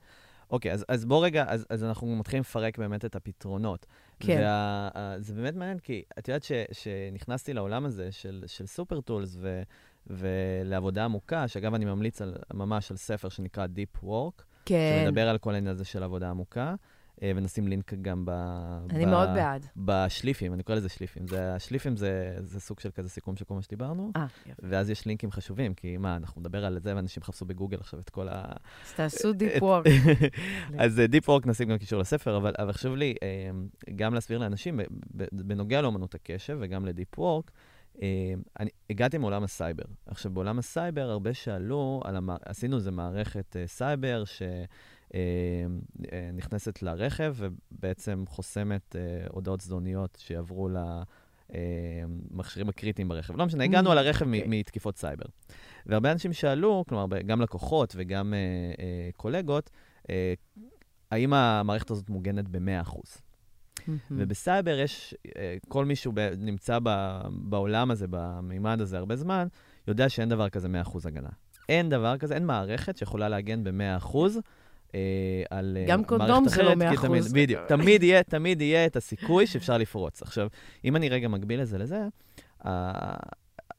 אוקיי, 0.51 0.73
אז, 0.73 0.85
אז 0.89 1.05
בוא 1.05 1.25
רגע, 1.25 1.45
אז, 1.49 1.67
אז 1.71 1.85
אנחנו 1.85 2.17
מתחילים 2.17 2.41
לפרק 2.41 2.79
באמת 2.79 3.05
את 3.05 3.17
הפתרונות. 3.17 3.87
כן. 4.21 4.41
וה, 4.43 4.89
זה 5.19 5.35
באמת 5.35 5.55
מעניין, 5.55 5.79
כי 5.79 6.03
את 6.19 6.29
יודעת 6.29 6.43
ש- 6.43 6.53
שנכנסתי 6.73 7.53
לעולם 7.53 7.85
הזה 7.85 8.13
של, 8.13 8.45
של 8.47 8.67
super 8.67 9.01
tools 9.01 9.37
ו, 9.41 9.63
ולעבודה 10.07 11.05
עמוקה, 11.05 11.49
שאגב, 11.49 11.75
אני 11.75 11.85
ממליץ 11.85 12.23
על, 12.23 12.35
ממש 12.55 12.91
על 12.91 12.97
ספר 12.97 13.29
שנקרא 13.29 13.67
Deep 13.67 14.05
Work, 14.05 14.43
כן. 14.65 15.03
שמדבר 15.05 15.29
על 15.29 15.39
כל 15.39 15.55
העניין 15.55 15.75
הזה 15.75 15.85
של 15.85 16.03
עבודה 16.03 16.31
עמוקה, 16.31 16.75
ונשים 17.23 17.69
לינק 17.69 17.95
גם 18.03 18.25
ב... 18.25 18.31
אני 18.91 19.07
ב- 19.07 19.09
מאוד 19.09 19.29
בעד. 19.35 19.67
בשליפים, 19.77 20.55
אני 20.55 20.63
קורא 20.63 20.77
לזה 20.77 20.89
שליפים. 20.89 21.27
זה, 21.27 21.55
השליפים 21.55 21.97
זה, 21.97 22.37
זה 22.39 22.61
סוג 22.61 22.81
של 22.81 22.91
כזה 22.91 23.09
סיכום 23.09 23.37
של 23.37 23.45
כל 23.45 23.55
מה 23.55 23.63
שדיברנו, 23.63 24.13
אה, 24.17 24.27
יופי. 24.47 24.63
ואז 24.63 24.91
יש 24.91 25.07
לינקים 25.07 25.31
חשובים, 25.31 25.75
כי 25.75 25.97
מה, 25.97 26.17
אנחנו 26.17 26.41
נדבר 26.41 26.65
על 26.65 26.79
זה, 26.83 26.97
ואנשים 26.97 27.21
יחפשו 27.23 27.45
בגוגל 27.45 27.79
עכשיו 27.81 28.01
את 28.01 28.11
כל 28.11 28.29
ה... 28.29 28.43
אז 28.85 28.93
תעשו 28.93 29.33
deep 29.33 29.63
work. 29.63 29.87
אז 30.79 31.03
deep 31.09 31.29
work 31.29 31.47
נשים 31.47 31.69
גם 31.69 31.79
קישור 31.79 32.01
לספר, 32.01 32.37
אבל, 32.37 32.55
אבל 32.59 32.73
חשוב 32.73 32.97
לי 32.97 33.15
אה, 33.23 33.51
גם 33.97 34.15
להסביר 34.15 34.39
לאנשים, 34.39 34.81
בנוגע 35.33 35.81
לאמנות 35.81 36.15
הקשב 36.15 36.59
וגם 36.61 36.87
ל 36.87 36.93
deep 36.93 37.19
work, 37.19 37.51
אה, 38.03 38.35
אני 38.61 38.71
הגעתי 38.91 39.19
מעולם 39.19 39.43
הסייבר. 39.43 39.85
עכשיו, 40.07 40.33
בעולם 40.33 40.59
הסייבר 40.59 41.11
הרבה 41.11 41.35
שאלו, 41.35 42.01
על 42.05 42.17
המע... 42.17 42.37
עשינו 42.45 42.77
איזה 42.77 42.91
מערכת 42.91 43.57
אה, 43.57 43.67
סייבר 43.67 44.25
שנכנסת 45.13 46.83
לרכב 46.83 47.35
ובעצם 47.37 48.25
חוסמת 48.29 48.97
אה, 48.97 49.27
הודעות 49.31 49.61
זדוניות 49.61 50.19
שיעברו 50.21 50.69
למכשירים 51.51 52.69
הקריטיים 52.69 53.09
ברכב. 53.09 53.37
לא 53.37 53.47
משנה, 53.47 53.65
הגענו 53.65 53.89
Mm, 53.89 53.93
על 53.93 53.99
הרכב 53.99 54.27
אוקיי. 54.27 54.45
מתקיפות 54.47 54.97
סייבר. 54.97 55.25
והרבה 55.87 56.13
אנשים 56.13 56.33
שאלו, 56.33 56.85
כלומר, 56.89 57.19
גם 57.21 57.41
לקוחות 57.41 57.93
וגם 57.97 58.35
אה, 58.35 58.39
אה, 58.85 59.11
קולגות, 59.17 59.71
אה, 60.11 60.35
האם 61.11 61.33
המערכת 61.33 61.91
הזאת 61.91 62.11
מוגנת 62.11 62.49
ב-100%. 62.49 63.21
מהמם. 63.87 64.01
ובסייבר 64.11 64.79
יש, 64.79 65.15
אה, 65.37 65.57
כל 65.69 65.85
מי 65.85 65.97
שהוא 65.97 66.15
נמצא 66.39 66.79
בעולם 67.31 67.91
הזה, 67.91 68.07
במימד 68.11 68.81
הזה 68.81 68.99
הרבה 68.99 69.17
זמן, 69.17 69.49
יודע 69.89 70.09
שאין 70.09 70.29
דבר 70.29 70.49
כזה 70.49 70.69
100% 70.69 71.07
הגנה. 71.07 71.29
אין 71.69 71.89
דבר 71.89 72.19
כזה, 72.19 72.35
אין 72.35 72.47
מערכת 72.47 72.97
שיכולה 72.97 73.29
להגן 73.29 73.65
ב-100% 73.65 74.17
אה, 74.17 74.41
על 75.51 75.77
אה, 75.81 75.85
גם 75.89 75.99
מערכת 76.01 76.09
קונדום 76.09 76.49
זה 76.49 76.63
לא 76.63 76.73
אחרת, 76.73 76.99
100%. 76.99 77.07
תמיד, 77.07 77.23
בדיוק, 77.33 77.63
תמיד 77.69 78.03
יהיה, 78.03 78.23
תמיד 78.23 78.61
יהיה 78.61 78.87
את 78.87 78.97
הסיכוי 78.97 79.47
שאפשר 79.47 79.79
לפרוץ. 79.79 80.23
עכשיו, 80.23 80.49
אם 80.85 80.97
אני 80.97 81.09
רגע 81.09 81.29
מגביל 81.29 81.63
את 81.63 81.67
זה 81.67 81.79
לזה, 81.79 82.01
אה, 82.67 83.15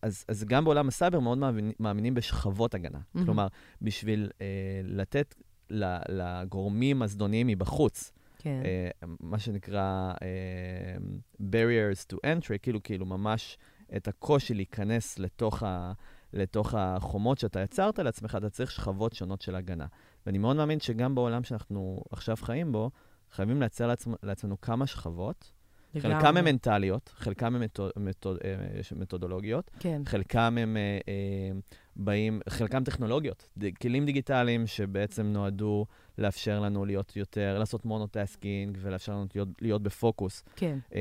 אז, 0.02 0.26
אז 0.28 0.44
גם 0.44 0.66
בעולם 0.66 0.88
הסייבר 0.88 1.20
מאוד 1.20 1.38
מאמינים, 1.38 1.74
מאמינים 1.80 2.14
בשכבות 2.14 2.74
הגנה. 2.74 3.00
מהמם. 3.14 3.26
כלומר, 3.26 3.48
בשביל 3.82 4.30
אה, 4.42 4.46
לתת 4.84 5.36
ל- 5.70 5.98
לגורמים 6.10 7.02
הזדוניים 7.02 7.48
מבחוץ, 7.48 8.12
כן. 8.40 8.62
אה, 8.66 8.90
מה 9.20 9.40
שנקרא 9.40 10.14
אה, 10.22 10.96
barriers 11.40 12.14
to 12.14 12.16
entry, 12.16 12.58
כאילו, 12.62 12.84
כאילו 12.84 13.06
ממש 13.06 13.58
את 13.96 14.08
הקושי 14.08 14.54
להיכנס 14.54 15.20
לתוך, 15.20 15.64
ה, 15.64 15.92
לתוך 16.34 16.74
החומות 16.78 17.38
שאתה 17.38 17.60
יצרת 17.60 18.00
לעצמך, 18.00 18.38
אתה 18.38 18.50
צריך 18.50 18.72
שכבות 18.72 19.14
שונות 19.14 19.42
של 19.42 19.56
הגנה. 19.56 19.86
ואני 20.26 20.38
מאוד 20.38 20.56
מאמין 20.56 20.80
שגם 20.80 21.16
בעולם 21.16 21.44
שאנחנו 21.44 22.04
עכשיו 22.12 22.36
חיים 22.42 22.72
בו, 22.72 22.92
חייבים 23.32 23.60
לייצר 23.60 23.88
לעצמ, 23.88 24.14
לעצמנו 24.24 24.62
כמה 24.62 24.88
שכבות, 24.88 25.52
לגמרי. 25.96 26.16
חלקם 26.16 26.38
הם 26.38 26.46
מנטליות, 26.46 27.10
חלקם 27.16 27.56
הם 27.56 27.62
מתו- 27.62 27.88
מתו- 27.98 28.36
אה, 28.44 28.56
מתודולוגיות, 28.96 29.72
כן, 29.80 30.02
חלקם 30.06 30.58
הם 30.62 30.78
אה, 30.78 31.00
אה, 31.08 31.60
באים, 31.96 32.42
חלקם 32.50 32.84
טכנולוגיות, 32.84 33.50
ד- 33.58 33.78
כלים 33.78 34.06
דיגיטליים 34.06 34.68
שבעצם 34.68 35.26
נועדו 35.26 35.86
לאפשר 36.18 36.60
לנו 36.60 36.86
להיות 36.86 37.16
יותר, 37.16 37.60
לעשות 37.60 37.86
monotasking 37.86 38.78
ולאפשר 38.82 39.12
לנו 39.12 39.26
להיות, 39.36 39.48
להיות 39.62 39.84
בפוקוס 39.84 40.44
כן. 40.56 40.80
אה, 40.96 41.00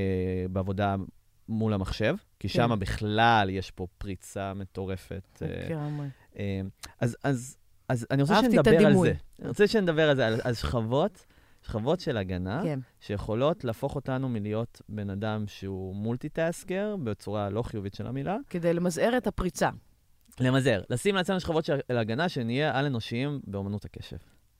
בעבודה 0.53 0.97
מול 1.49 1.73
המחשב, 1.75 2.15
כי 2.39 2.49
כן. 2.49 2.55
שם 2.55 2.71
בכלל 2.79 3.47
יש 3.51 3.71
פה 3.71 3.87
פריצה 3.99 4.55
מטורפת. 4.55 5.43
אה, 5.43 5.67
לגמרי. 5.69 6.07
אה, 6.39 6.61
אז, 7.01 7.17
אז, 7.25 7.57
אז 7.91 8.07
אני 8.11 8.23
רוצה 8.23 8.41
שנדבר 8.43 8.87
על. 8.87 8.95
זה. 8.95 9.13
אני 9.41 9.49
רוצה 9.49 9.67
שנדבר 9.67 10.11
על 10.11 10.17
זה, 10.17 10.27
על, 10.27 10.41
על 10.45 10.55
שכבות, 10.55 11.27
שכבות 11.63 12.01
של 12.01 12.17
הגנה, 12.17 12.61
כן, 12.65 12.79
שיכולות 13.01 13.65
להפוך 13.65 13.95
אותנו 13.95 14.29
מלהיות 14.29 14.83
בן 14.89 15.11
אדם 15.11 15.45
שהוא 15.47 15.95
מולטיטאסקר, 15.95 16.97
בצורה 17.05 17.51
לא 17.51 17.63
חיובית 17.63 17.95
של 17.95 18.07
המילה, 18.07 18.37
כדי 18.51 18.73
למזער 18.73 19.17
את 19.17 19.27
הפריצה. 19.27 19.71
למזער, 20.41 20.83
לשים 20.91 21.15
לעצמנו 21.15 21.41
שכבות 21.41 21.65
של 21.65 21.79
הגנה, 21.89 22.29
שנהיה 22.29 22.79
על-אנושיים 22.79 23.41
באמנות 23.47 23.85
הקשב. 23.85 24.17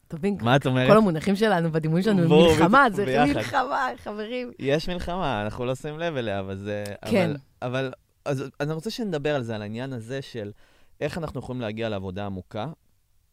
אתה 0.09 0.17
מבין? 0.17 0.37
מה 0.43 0.57
את 0.57 0.67
אומרת? 0.67 0.91
כל 0.91 0.97
המונחים 0.97 1.37
שלנו 1.37 1.73
בדימוי 1.73 2.03
שלנו 2.03 2.23
הם 2.23 2.29
מלחמה, 2.29 2.87
זה. 2.93 3.25
מלחמה, 3.27 3.89
חברים. 3.97 4.51
יש 4.59 4.89
מלחמה, 4.89 5.43
אנחנו 5.43 5.65
לא 5.65 5.75
שמים 5.75 5.99
לב 5.99 6.17
אליה, 6.17 6.41
אבל 6.41 6.57
זה... 6.57 6.85
כן. 7.11 7.31
אבל, 7.63 7.93
אז 8.25 8.45
אני 8.61 8.73
רוצה 8.73 8.91
שנדבר 8.91 9.35
על 9.35 9.43
זה, 9.43 9.55
על 9.55 9.63
העניין 9.63 9.93
הזה 9.93 10.23
של 10.23 10.53
איך 11.01 11.19
אנחנו 11.19 11.41
יכולים 11.41 11.61
להגיע 11.61 11.89
לעבודה 11.89 12.27
עמוקה, 12.27 12.67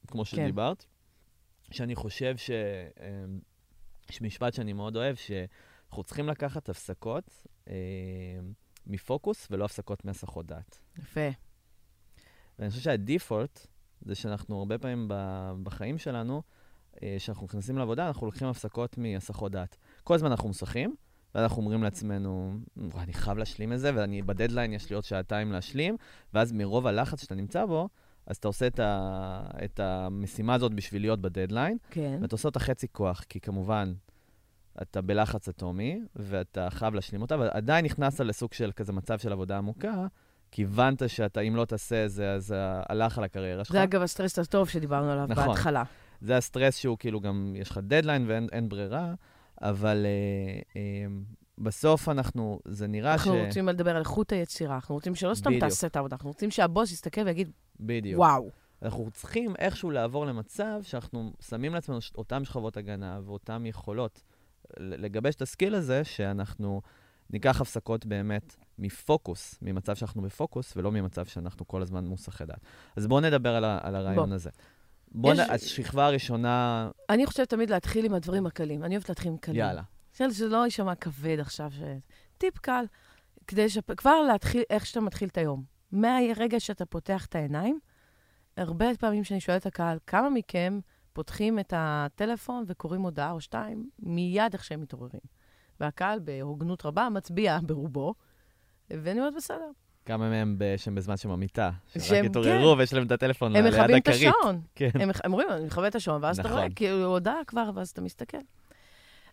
כמו 0.08 0.26
שדיברת, 0.26 0.86
שאני 1.72 1.96
חושב 1.96 2.38
ש... 2.38 2.52
אמ, 2.52 3.40
יש 4.10 4.22
משפט 4.22 4.54
שאני 4.54 4.74
מאוד 4.74 4.96
אוהב, 4.96 5.16
שאנחנו 5.16 6.04
צריכים 6.04 6.30
לקחת 6.30 6.70
הפסקות 6.70 7.46
אה, 7.68 7.74
מפוקוס 8.88 9.48
ולא 9.52 9.66
הפסקות 9.66 10.06
מהסחות 10.06 10.46
דעת. 10.46 10.80
יפה. 10.98 11.30
ואני 12.60 12.70
חושב 12.70 12.82
שהדיפולט 12.82 13.68
זה 14.02 14.16
שאנחנו 14.16 14.60
הרבה 14.60 14.78
פעמים 14.78 15.08
ב- 15.10 15.54
בחיים 15.64 15.98
שלנו, 15.98 16.42
אה, 17.04 17.16
כשאנחנו 17.18 17.46
נכנסים 17.46 17.78
לעבודה, 17.78 18.08
אנחנו 18.08 18.26
לוקחים 18.26 18.48
הפסקות 18.48 18.98
מהסחות 18.98 19.52
דעת. 19.52 19.78
כל 20.04 20.16
הזמן 20.16 20.32
אנחנו 20.32 20.48
מוסכים, 20.48 20.96
ואנחנו 21.36 21.62
אומרים 21.62 21.84
לעצמנו, 21.84 22.54
"וואי, 22.78 23.04
אני 23.04 23.14
חייב 23.14 23.38
להשלים 23.38 23.74
את 23.74 23.80
זה, 23.80 23.92
ואני 23.96 24.22
בדדליין, 24.22 24.74
יש 24.74 24.90
לי 24.90 24.96
עוד 24.96 25.04
שעתיים 25.04 25.52
להשלים, 25.52 25.98
ואז 26.34 26.52
מרוב 26.52 26.88
הלחץ 26.88 27.22
שאתה 27.22 27.36
נמצא 27.36 27.66
בו, 27.66 27.90
אז 28.28 28.38
אתה 28.38 28.48
עושה 28.48 28.68
את, 28.68 28.80
ה- 28.80 29.42
את 29.66 29.80
המשימה 29.80 30.54
הזאת 30.54 30.74
בשביל 30.74 31.02
להיות 31.02 31.22
בדדליין, 31.22 31.78
כן. 31.90 32.20
ואתה 32.22 32.36
עושה 32.36 32.48
אותה 32.48 32.60
חצי 32.60 32.88
כוח, 32.92 33.24
כי 33.30 33.40
כמובן, 33.40 33.94
אתה 34.82 35.02
בלחץ 35.02 35.50
אטומי, 35.50 36.00
ואתה 36.16 36.68
חייב 36.70 36.94
להשלים 36.94 37.22
אותה, 37.22 37.36
אבל 37.36 37.50
עדיין 37.52 37.86
נכנסת 37.86 38.20
לסוג 38.20 38.54
של 38.54 38.72
כזה 38.76 38.94
מצב 38.94 39.20
של 39.20 39.32
עבודה 39.32 39.58
עמוקה, 39.58 40.08
כי 40.52 40.64
הבנת 40.64 41.10
שאתה, 41.10 41.42
אם 41.42 41.56
לא 41.56 41.66
תעשה 41.66 42.08
זה, 42.08 42.32
אז 42.32 42.54
הלך 42.90 43.18
על 43.18 43.24
הקריירה 43.24 43.64
שלך. 43.64 43.74
זה 43.74 43.84
אגב 43.84 44.02
הסטרס 44.02 44.40
הטוב 44.40 44.70
שדיברנו 44.70 45.12
עליו 45.12 45.26
נכון. 45.30 45.48
בהתחלה. 45.48 45.84
זה 46.22 46.38
הסטרס 46.38 46.78
שהוא 46.78 46.98
כאילו 46.98 47.20
גם, 47.20 47.54
יש 47.56 47.72
לך 47.72 47.80
דדליין 47.84 48.26
ואין 48.28 48.48
אין 48.52 48.70
ברירה, 48.70 49.14
אבל 49.62 50.06
אה, 50.06 50.60
אה, 50.76 51.08
בסוף 51.58 52.10
אנחנו, 52.10 52.60
זה 52.66 52.88
נראה 52.88 53.14
אנחנו 53.14 53.34
ש... 53.34 53.46
רוצים 53.46 53.68
לדבר 53.68 53.92
על 53.96 54.00
איכות 54.00 54.32
היצירה, 54.32 54.76
אנחנו 54.76 54.96
רוצים 54.96 55.16
שלא 55.16 55.34
סתם 55.34 55.50
בדיוק. 55.50 55.64
תעשה 55.64 55.88
את 55.88 55.96
העבודה, 55.96 56.16
אנחנו 56.16 56.30
רוצים 56.30 56.52
שהבוס 56.52 56.92
יסתכל 56.92 57.22
ויגיד, 57.26 57.52
בדיוק. 57.80 58.20
וואו. 58.20 58.50
אנחנו 58.82 59.12
צריכים 59.14 59.56
איכשהו 59.56 59.92
לעבור 59.92 60.26
למצב 60.26 60.80
שאנחנו 60.82 61.34
שמים 61.50 61.74
לעצמנו 61.74 62.00
אותן 62.18 62.46
שכבות 62.46 62.78
הגנה 62.78 63.20
ואותן 63.26 63.66
יכולות 63.66 64.24
לגבש 64.80 65.36
את 65.36 65.42
הסקיל 65.42 65.76
הזה, 65.76 66.04
שאנחנו 66.04 66.82
ניקח 67.30 67.62
הפסקות 67.62 68.06
באמת 68.06 68.56
מפוקוס, 68.80 69.60
ממצב 69.62 69.96
שאנחנו 69.96 70.22
בפוקוס, 70.22 70.74
ולא 70.78 70.92
ממצב 70.92 71.26
שאנחנו 71.26 71.68
כל 71.68 71.82
הזמן 71.82 72.06
מוסחי 72.06 72.46
דעת. 72.46 72.60
אז 72.96 73.08
בואו 73.08 73.20
נדבר 73.20 73.56
על, 73.56 73.64
ה- 73.66 73.80
על 73.82 73.96
הרעיון 73.96 74.28
בוא. 74.28 74.36
הזה. 74.36 74.50
בואו 75.12 75.34
יש- 75.34 75.40
נ... 75.40 75.52
השכבה 75.52 76.06
הראשונה, 76.06 76.90
אני 77.10 77.26
חושבת 77.26 77.50
תמיד 77.50 77.70
להתחיל 77.70 78.06
עם 78.06 78.14
הדברים 78.14 78.46
הקלים. 78.46 78.84
אני 78.84 78.96
אוהבת 78.96 79.10
להתחיל 79.10 79.32
עם 79.32 79.38
קלים. 79.38 79.58
יאללה. 79.58 79.82
שזה 80.14 80.48
לא 80.48 80.66
יישמע 80.66 80.96
כבד 80.96 81.40
עכשיו. 81.40 81.72
ש... 81.72 81.80
טיפ 82.38 82.58
קל, 82.58 82.86
כדי 83.48 83.70
ש... 83.70 83.78
כבר 83.98 84.22
להתחיל 84.22 84.64
איך 84.70 84.86
שאתה 84.86 85.02
מתחיל 85.02 85.30
את 85.30 85.38
היום. 85.38 85.77
מהרגע 85.92 86.60
שאתה 86.60 86.86
פותח 86.86 87.26
את 87.26 87.36
העיניים, 87.36 87.80
הרבה 88.58 88.86
פעמים 89.00 89.24
שאני 89.24 89.40
שואלת 89.40 89.62
את 89.62 89.66
הקהל, 89.66 89.98
כמה 90.08 90.30
מכם 90.30 90.80
פותחים 91.14 91.60
את 91.60 91.74
הטלפון 91.78 92.64
וקוראים 92.68 93.02
הודעה 93.02 93.32
או 93.32 93.42
שתיים 93.42 93.90
מיד 94.00 94.54
איך 94.54 94.64
שהם 94.64 94.82
מתעוררים? 94.82 95.22
והקהל, 95.80 96.20
בהוגנות 96.20 96.86
רבה, 96.86 97.10
מצביע 97.10 97.60
ברובו, 97.68 98.14
ואני 98.90 99.20
אומרת, 99.20 99.34
בסדר. 99.36 99.72
כמה 100.06 100.30
מהם 100.30 100.58
שהם 100.78 100.96
בזמן 100.96 101.18
שהם 101.18 101.32
במיטה, 101.32 101.72
שרק 101.88 102.04
שהם- 102.04 102.26
התעוררו 102.26 102.78
ויש 102.78 102.94
להם 102.94 103.06
את 103.06 103.12
הטלפון 103.12 103.56
הם 103.56 103.64
ליד 103.66 103.74
מכבים 103.74 103.98
את 103.98 104.08
הכרית. 104.08 104.34
השעון. 104.42 104.62
כן. 104.76 104.90
הם, 104.94 105.10
הם 105.24 105.32
אומרים, 105.34 105.50
אני 105.50 105.66
מכבה 105.66 105.88
את 105.88 105.96
השעון, 105.96 106.24
ואז 106.24 106.40
אתה 106.40 106.48
נכון. 106.48 106.60
רואה, 106.62 106.70
כאילו, 106.76 107.06
הודעה 107.06 107.40
כבר, 107.48 107.70
ואז 107.76 107.90
אתה 107.90 108.02
מסתכל. 108.02 108.38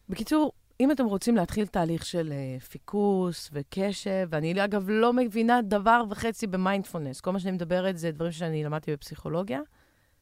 בקיצור, 0.08 0.52
אם 0.80 0.90
אתם 0.90 1.04
רוצים 1.04 1.37
להתחיל 1.37 1.66
תהליך 1.66 2.06
של 2.06 2.32
uh, 2.32 2.64
פיקוס 2.64 3.50
וקשב, 3.52 4.28
ואני 4.30 4.64
אגב 4.64 4.84
לא 4.88 5.12
מבינה 5.12 5.62
דבר 5.62 6.02
וחצי 6.10 6.46
במיינדפולנס, 6.46 7.20
כל 7.20 7.30
מה 7.32 7.40
שאני 7.40 7.52
מדברת 7.52 7.98
זה 7.98 8.10
דברים 8.10 8.32
שאני 8.32 8.64
למדתי 8.64 8.92
בפסיכולוגיה, 8.92 9.60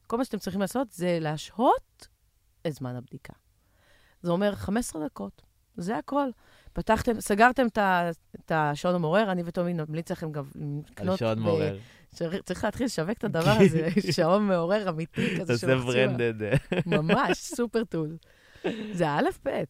כל 0.07 0.17
מה 0.17 0.25
שאתם 0.25 0.37
צריכים 0.37 0.61
לעשות 0.61 0.91
זה 0.91 1.17
להשהות 1.21 2.07
את 2.67 2.73
זמן 2.73 2.95
הבדיקה. 2.95 3.33
זה 4.21 4.31
אומר 4.31 4.55
15 4.55 5.05
דקות, 5.05 5.41
זה 5.77 5.97
הכל. 5.97 6.29
פתחתם, 6.73 7.19
סגרתם 7.21 7.65
את 8.35 8.51
השעון 8.51 8.95
המעורר, 8.95 9.31
אני 9.31 9.43
וטומי 9.45 9.73
נמליץ 9.73 10.11
לכם 10.11 10.31
גם 10.31 10.43
על 10.55 10.61
לקנות... 10.91 11.19
שעון 11.19 11.35
ב- 11.39 11.39
מעורר. 11.39 11.77
צריך- 12.09 12.63
להתחיל 12.63 12.85
לשווק 12.85 13.17
את 13.17 13.23
הדבר 13.23 13.55
הזה, 13.65 13.87
שעון 14.11 14.47
מעורר 14.47 14.89
אמיתי 14.89 15.39
כזה 15.39 15.53
תעשה. 15.53 15.75
ברנדד. 15.75 16.33
ממש, 16.85 17.37
סופר 17.37 17.83
טול. 17.83 18.17
זה 18.93 19.09
האלף-בית. 19.09 19.69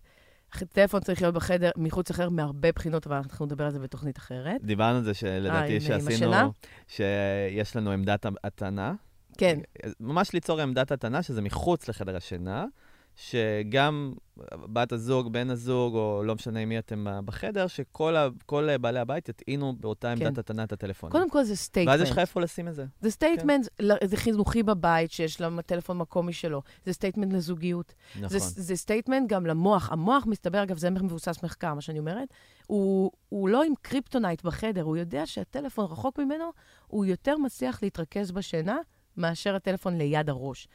טלפון 0.74 1.02
צריך 1.02 1.22
להיות 1.22 1.36
בחדר, 1.36 1.70
מחוץ 1.78 2.10
לחדר 2.10 2.30
מהרבה 2.30 2.72
בחינות, 2.72 3.08
אבל 3.08 3.16
אנחנו 3.16 3.46
נדבר 3.46 3.66
על 3.66 3.72
זה 3.72 3.80
בתוכנית 3.80 4.18
אחרת. 4.18 4.62
דיברנו 4.64 4.98
על 4.98 5.04
זה 5.04 5.10
אה, 5.10 5.14
שלדעתי 5.14 5.76
עם 5.76 5.80
שעשינו? 5.80 6.52
שיש 6.88 7.76
לנו 7.76 7.92
עמדת 7.92 8.26
הטענה. 8.44 8.94
כן, 9.38 9.60
ממש 10.00 10.34
ליצור 10.34 10.62
עמדת 10.62 10.92
הטענה, 10.92 11.24
שזה 11.24 11.42
מחוץ 11.42 11.90
לחדר 11.90 12.16
השינה, 12.16 12.66
שגם 13.16 14.14
בת 14.54 14.92
הזוג, 14.92 15.34
בן 15.34 15.50
הזוג, 15.50 15.96
או 15.96 16.24
לא 16.26 16.36
משנה 16.36 16.66
מי 16.66 16.80
אתם 16.80 17.06
בחדר, 17.26 17.68
שכל 17.68 18.16
ה- 18.16 18.78
בעלי 18.82 19.00
הבית 19.00 19.30
יטעינו 19.30 19.74
באותה 19.80 20.12
עמדת 20.12 20.34
כן. 20.34 20.40
הטענה 20.40 20.64
את 20.64 20.72
הטלפון. 20.72 21.12
קודם 21.12 21.30
כל 21.30 21.44
זה 21.44 21.54
ואז 21.88 22.02
יש 22.02 22.10
לך 22.10 22.14
statement. 22.14 22.20
איפה 22.20 22.42
לשים 22.42 22.68
את 22.68 22.76
זה. 22.76 22.86
זה 23.02 23.12
statement, 23.12 23.68
זה 24.04 24.18
חינוכי 24.18 24.64
בבית, 24.64 25.12
שיש 25.12 25.42
לה 25.42 25.62
טלפון 25.66 25.98
מקום 25.98 26.28
משלו. 26.28 26.62
זה 26.86 26.94
statement 26.94 27.34
לזוגיות. 27.34 27.94
נכון. 28.16 28.28
זה, 28.28 28.40
זה 28.40 28.76
statement 28.76 29.30
גם 29.30 29.46
למוח. 29.46 29.92
המוח, 29.92 30.26
מסתבר, 30.26 30.64
אגב, 30.64 30.78
זה 30.78 30.90
מבוסס 30.90 31.44
מחקר, 31.44 31.74
מה 31.74 31.82
שאני 31.82 32.00
אומרת, 32.00 32.30
הוא, 32.68 33.12
הוא 33.30 33.50
לא 33.50 33.64
עם 33.64 33.74
קריפטונייט 33.82 34.44
בחדר, 34.44 34.82
הוא 34.82 34.98
יודע 34.98 35.26
שהטלפון 35.26 35.86
רחוק 35.86 36.20
ממנו, 36.20 36.46
הוא 36.88 37.06
יותר 37.06 37.38
מצליח 37.38 37.84
להתרכז 37.84 38.32
בשינה 38.32 38.78
מאשר 39.18 39.56
הטלפון 39.56 39.98
ליד 39.98 40.30
הראש. 40.30 40.68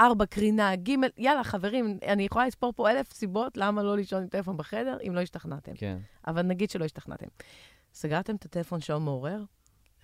ארבע, 0.00 0.26
קרינה, 0.26 0.76
ג', 0.76 0.90
יאללה, 1.16 1.44
חברים, 1.44 1.98
אני 2.06 2.22
יכולה 2.22 2.46
לספור 2.46 2.72
פה 2.76 2.90
אלף 2.90 3.12
סיבות 3.12 3.56
למה 3.56 3.82
לא 3.82 3.96
לישון 3.96 4.22
עם 4.22 4.28
טלפון 4.28 4.56
בחדר, 4.56 4.98
אם 5.08 5.14
לא 5.14 5.20
השתכנעתם. 5.20 5.72
כן. 5.74 5.98
אבל 6.26 6.42
נגיד 6.42 6.70
שלא 6.70 6.84
השתכנעתם. 6.84 7.26
סגרתם 7.94 8.36
את 8.36 8.44
הטלפון 8.44 8.80
שעון 8.80 9.04
מעורר, 9.04 9.44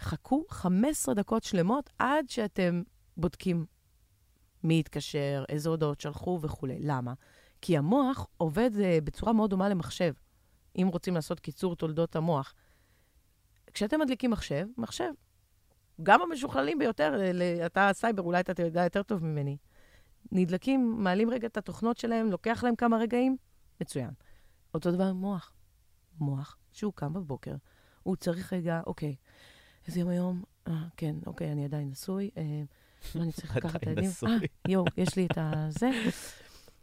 חכו 0.01 0.45
15 0.49 1.15
דקות 1.15 1.45
שלמות 1.45 1.91
עד 1.99 2.29
שאתם 2.29 2.83
בודקים 3.17 3.67
מי 4.63 4.81
התקשר, 4.81 5.45
איזה 5.49 5.69
הודעות 5.69 6.01
שלחו 6.01 6.39
וכולי. 6.43 6.79
למה? 6.81 7.13
כי 7.63 7.77
המוח 7.79 8.27
עובד 8.37 8.71
uh, 8.75 9.05
בצורה 9.05 9.33
מאוד 9.33 9.51
דומה 9.51 9.69
למחשב, 9.69 10.13
אם 10.77 10.89
רוצים 10.93 11.15
לעשות 11.15 11.41
קיצור 11.41 11.77
תולדות 11.77 12.17
המוח. 12.17 12.55
כשאתם 13.75 14.01
מדליקים 14.01 14.31
מחשב, 14.31 14.67
מחשב, 14.79 15.11
גם 16.03 16.23
המשוכללים 16.23 16.79
ביותר, 16.79 17.17
ל- 17.35 17.43
אתה 17.67 17.91
סייבר, 17.93 18.23
אולי 18.23 18.41
אתה 18.41 18.63
יודע 18.63 18.85
יותר 18.85 19.03
טוב 19.03 19.25
ממני, 19.25 19.57
נדלקים, 20.33 20.97
מעלים 20.99 21.31
רגע 21.31 21.47
את 21.47 21.57
התוכנות 21.57 21.99
שלהם, 21.99 22.31
לוקח 22.31 22.65
להם 22.65 22.77
כמה 22.77 22.97
רגעים, 22.97 23.37
מצוין. 23.81 24.11
אותו 24.75 24.93
דבר 24.93 25.05
עם 25.05 25.17
מוח. 25.17 25.53
מוח, 26.21 26.57
שהוא 26.73 26.93
קם 26.93 27.13
בבוקר, 27.13 27.55
הוא 28.03 28.17
צריך 28.17 28.53
רגע, 28.53 28.81
אוקיי, 28.87 29.15
איזה 29.87 30.01
יום 30.01 30.09
היום? 30.09 30.43
אה, 30.69 30.73
כן, 30.97 31.17
אוקיי, 31.27 31.53
אני 31.53 31.65
עדיין 31.65 31.91
נשוי. 31.91 32.31
אה, 32.37 32.43
מה 33.15 33.23
אני 33.23 33.33
צריך 33.33 33.57
לקחת 33.57 33.83
את 33.83 33.87
הילדים? 33.87 34.11
אה, 34.27 34.37
יואו, 34.69 34.85
יש 34.97 35.17
לי 35.17 35.27
את 35.27 35.39
הזה. 35.41 35.91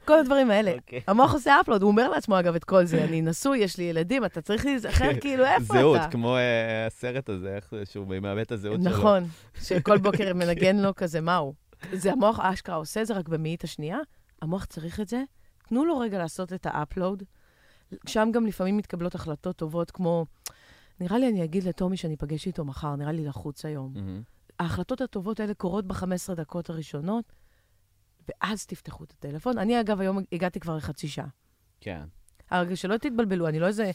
כל 0.06 0.20
הדברים 0.20 0.52
האלה. 0.52 0.74
אוקיי. 0.74 1.02
המוח 1.08 1.34
עושה 1.34 1.62
אפלוד, 1.62 1.82
הוא 1.82 1.92
אומר 1.92 2.10
לעצמו, 2.10 2.40
אגב, 2.40 2.56
את 2.56 2.64
כל 2.64 2.86
זה. 2.86 3.04
אני 3.04 3.22
נשוי, 3.22 3.58
יש 3.58 3.78
לי 3.78 3.84
ילדים, 3.84 4.26
אתה 4.26 4.42
צריך 4.42 4.66
להיזכר 4.66 5.20
כאילו, 5.22 5.46
איפה 5.46 5.64
אתה? 5.64 5.74
זהות, 5.74 6.02
כמו 6.12 6.36
אה, 6.36 6.86
הסרט 6.88 7.30
הזה, 7.30 7.56
איך 7.56 7.72
זה, 7.72 7.86
שהוא 7.86 8.08
מאבד 8.08 8.42
את 8.42 8.52
הזהות 8.52 8.82
שלו. 8.84 8.92
נכון, 8.92 9.24
שכל 9.68 9.98
בוקר 9.98 10.34
מנגן 10.34 10.76
לו 10.78 10.96
כזה, 10.96 11.22
מה 11.22 11.36
הוא? 11.36 11.54
זה 11.92 12.12
המוח 12.12 12.40
אשכרה 12.40 12.76
עושה 12.76 13.06
זה 13.06 13.14
רק 13.14 13.30
במאית 13.30 13.64
השנייה, 13.64 13.98
המוח 14.42 14.66
צריך 14.66 15.00
את 15.00 15.08
זה. 15.08 15.24
תנו 15.68 15.86
לו 15.86 15.98
רגע 15.98 16.18
לעשות 16.18 16.54
את 16.54 16.66
ה 16.66 16.73
upload, 16.73 17.24
שם 18.08 18.30
גם 18.34 18.46
לפעמים 18.46 18.78
מתקבלות 18.78 19.16
החלטות 19.16 19.56
טובות, 19.56 19.92
כמו, 19.92 20.26
נראה 21.00 21.18
לי 21.18 21.30
אני 21.30 21.44
אגיד 21.44 21.64
לטומי 21.64 21.98
שאני 21.98 22.16
אפגש 22.16 22.48
איתו 22.48 22.66
מחר, 22.66 22.96
נראה 22.96 23.12
לי 23.12 23.26
לחוץ 23.26 23.66
היום. 23.66 23.94
מהמם. 23.94 24.22
ההחלטות 24.60 25.02
הטובות 25.02 25.40
האלה 25.40 25.54
קורות 25.54 25.88
ב-15 25.88 26.34
דקות 26.36 26.70
הראשונות, 26.70 27.34
ואז 28.28 28.66
תפתחו 28.66 29.04
את 29.04 29.12
הטלפון. 29.12 29.58
אני, 29.58 29.80
אגב, 29.80 30.00
היום 30.00 30.18
הגעתי 30.32 30.60
כבר 30.60 30.76
לחצי 30.78 31.08
שעה. 31.08 31.28
כן. 31.82 32.04
הרגע 32.50 32.76
שלא 32.76 32.98
תתבלבלו, 32.98 33.48
אני 33.48 33.60
לא 33.60 33.68
איזה, 33.68 33.92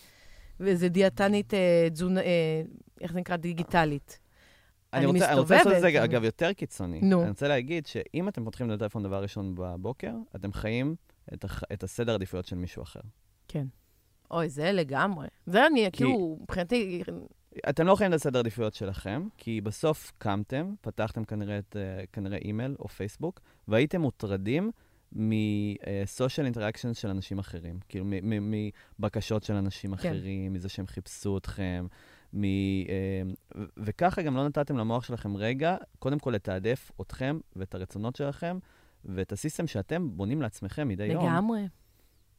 איזה 0.67 0.89
דיאטנית, 0.89 1.55
אה, 1.55 1.89
תזונה, 1.93 2.21
אה, 2.21 2.63
איך 3.01 3.13
זה 3.13 3.19
נקרא, 3.19 3.37
דיגיטלית. 3.37 4.19
אני 4.93 5.05
אני 5.05 5.13
רוצה, 5.13 5.31
אני 5.33 5.41
רוצה 5.41 5.55
לעשות 5.57 5.73
את 5.73 5.81
זה. 5.81 6.05
אגב, 6.05 6.25
יותר 6.25 6.53
קיצוני. 6.53 7.01
נו. 7.01 7.21
אני 7.21 7.29
רוצה 7.31 7.49
להגיד 7.49 7.87
שאם 7.87 8.29
אתם 8.29 8.45
פותחים 8.45 8.71
את 8.71 8.75
הטלפון 8.75 9.03
דבר 9.03 9.23
ראשון 9.23 9.55
בבוקר, 9.55 10.13
אתם 10.37 10.53
חיים 10.53 10.95
את, 11.35 11.45
הח... 11.45 11.63
את 11.73 11.83
הסדר 11.83 12.15
עדיפויות 12.15 12.47
של 12.47 12.57
מישהו 12.57 12.83
אחר. 12.83 13.01
כן. 13.49 13.67
אוי, 14.31 14.49
זה 14.49 14.73
לגמרי. 14.73 15.27
זה 15.47 15.67
אני, 15.67 15.89
כאילו, 15.93 16.39
מבחינתי, 16.43 17.03
אתם 17.69 17.87
לא 17.87 17.97
חיים 17.97 18.11
את 18.11 18.17
הסדר 18.17 18.39
עדיפויות 18.39 18.75
שלכם, 18.75 19.29
כי 19.37 19.61
בסוף 19.61 20.13
קמתם, 20.19 20.75
פתחתם 20.81 21.25
כנראה, 21.25 21.59
את, 21.59 21.77
אה, 21.77 22.05
כנראה 22.13 22.39
אימייל 22.39 22.77
או 22.79 22.89
פייסבוק, 22.89 23.41
והייתם 23.69 24.01
מוטרדים 24.01 24.71
מ-social 25.13 26.55
interactions 26.55 26.95
של 26.95 27.09
אנשים 27.09 27.39
אחרים. 27.39 27.79
כאילו, 27.89 28.05
מ- 28.05 28.51
מ- 28.51 28.71
מבקשות 28.99 29.43
של 29.43 29.55
אנשים 29.55 29.97
כן. 29.97 30.09
אחרים, 30.09 30.53
מזה 30.53 30.69
שהם 30.69 30.87
חיפשו 30.87 31.39
אתכם, 31.39 31.87
מ... 32.33 32.45
אה, 32.45 33.23
וככה 33.77 34.23
גם 34.23 34.37
לא 34.37 34.49
נתתם 34.49 34.77
למוח 34.77 35.05
שלכם 35.05 35.37
רגע, 35.37 35.77
קודם 35.99 36.19
כל 36.19 36.31
לתעדף 36.31 36.91
אתכם 37.01 37.39
ואת 37.57 37.75
הרצונות 37.75 38.17
שלכם, 38.17 38.59
ואת 39.05 39.33
הסיסטם 39.33 39.67
שאתם 39.67 40.17
בונים 40.17 40.43
לעצמכם 40.43 40.89
מדי 40.89 41.05
יום. 41.05 41.25
לגמרי. 41.25 41.69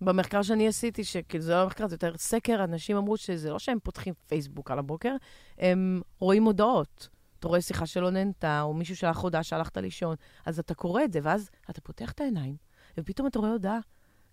במחקר 0.01 0.41
שאני 0.41 0.67
עשיתי, 0.67 1.03
שכאילו 1.03 1.43
זה 1.43 1.53
לא 1.55 1.65
מחקר, 1.65 1.87
זה 1.87 1.95
יותר 1.95 2.17
סקר, 2.17 2.63
אנשים 2.63 2.97
אמרו 2.97 3.17
שזה 3.17 3.49
לא 3.49 3.59
שהם 3.59 3.77
פותחים 3.83 4.13
פייסבוק 4.27 4.71
על 4.71 4.79
הבוקר, 4.79 5.15
הם 5.57 6.01
רואים 6.19 6.43
הודעות. 6.43 7.09
אתה 7.39 7.47
רואה 7.47 7.61
שיחה 7.61 7.85
שלא 7.85 8.09
נהנתה, 8.09 8.61
או 8.61 8.73
מישהו 8.73 8.95
שלח 8.95 9.17
הודעה 9.17 9.43
שהלכת 9.43 9.77
לישון, 9.77 10.15
אז 10.45 10.59
אתה 10.59 10.73
קורא 10.73 11.03
את 11.03 11.13
זה, 11.13 11.19
ואז 11.23 11.49
אתה 11.69 11.81
פותח 11.81 12.11
את 12.11 12.21
העיניים, 12.21 12.55
ופתאום 12.97 13.27
אתה 13.27 13.39
רואה 13.39 13.51
הודעה, 13.51 13.79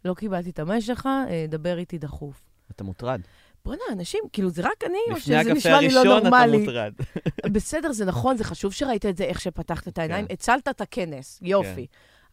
לא 0.05 0.15
קיבלתי 0.15 0.51
את 0.51 0.59
המייל 0.59 0.81
שלך, 0.81 1.09
אה, 1.29 1.47
דבר 1.49 1.79
איתי 1.79 1.99
דחוף. 1.99 2.47
אתה 2.71 2.85
מוטרד. 2.85 3.21
בוא'נה, 3.67 3.83
אנשים, 3.93 4.21
כאילו, 4.33 4.51
זה 4.51 4.63
רק 4.63 4.85
אני, 4.85 4.99
או 5.07 5.11
לפני 5.11 5.21
שזה 5.21 5.41
הקפה 5.41 5.53
נשמע 5.53 5.81
לי 5.81 5.89
לא 5.89 5.99
הראשון 6.01 6.19
אתה 6.19 6.29
נורמלי? 6.29 6.59
מוטרד. 6.59 6.93
בסדר, 7.55 7.93
זה 7.93 8.05
נכון, 8.05 8.37
זה 8.37 8.45
חשוב 8.45 8.73
שראית 8.73 9.07
את 9.07 9.17
זה, 9.17 9.25
איך 9.25 9.41
שפתחת 9.41 9.89
את 9.89 9.99
העיניים. 9.99 10.27
כן. 10.27 10.33
הצלת 10.35 10.69
את 10.69 10.81
הכנס, 10.81 11.39
יופי. 11.43 11.87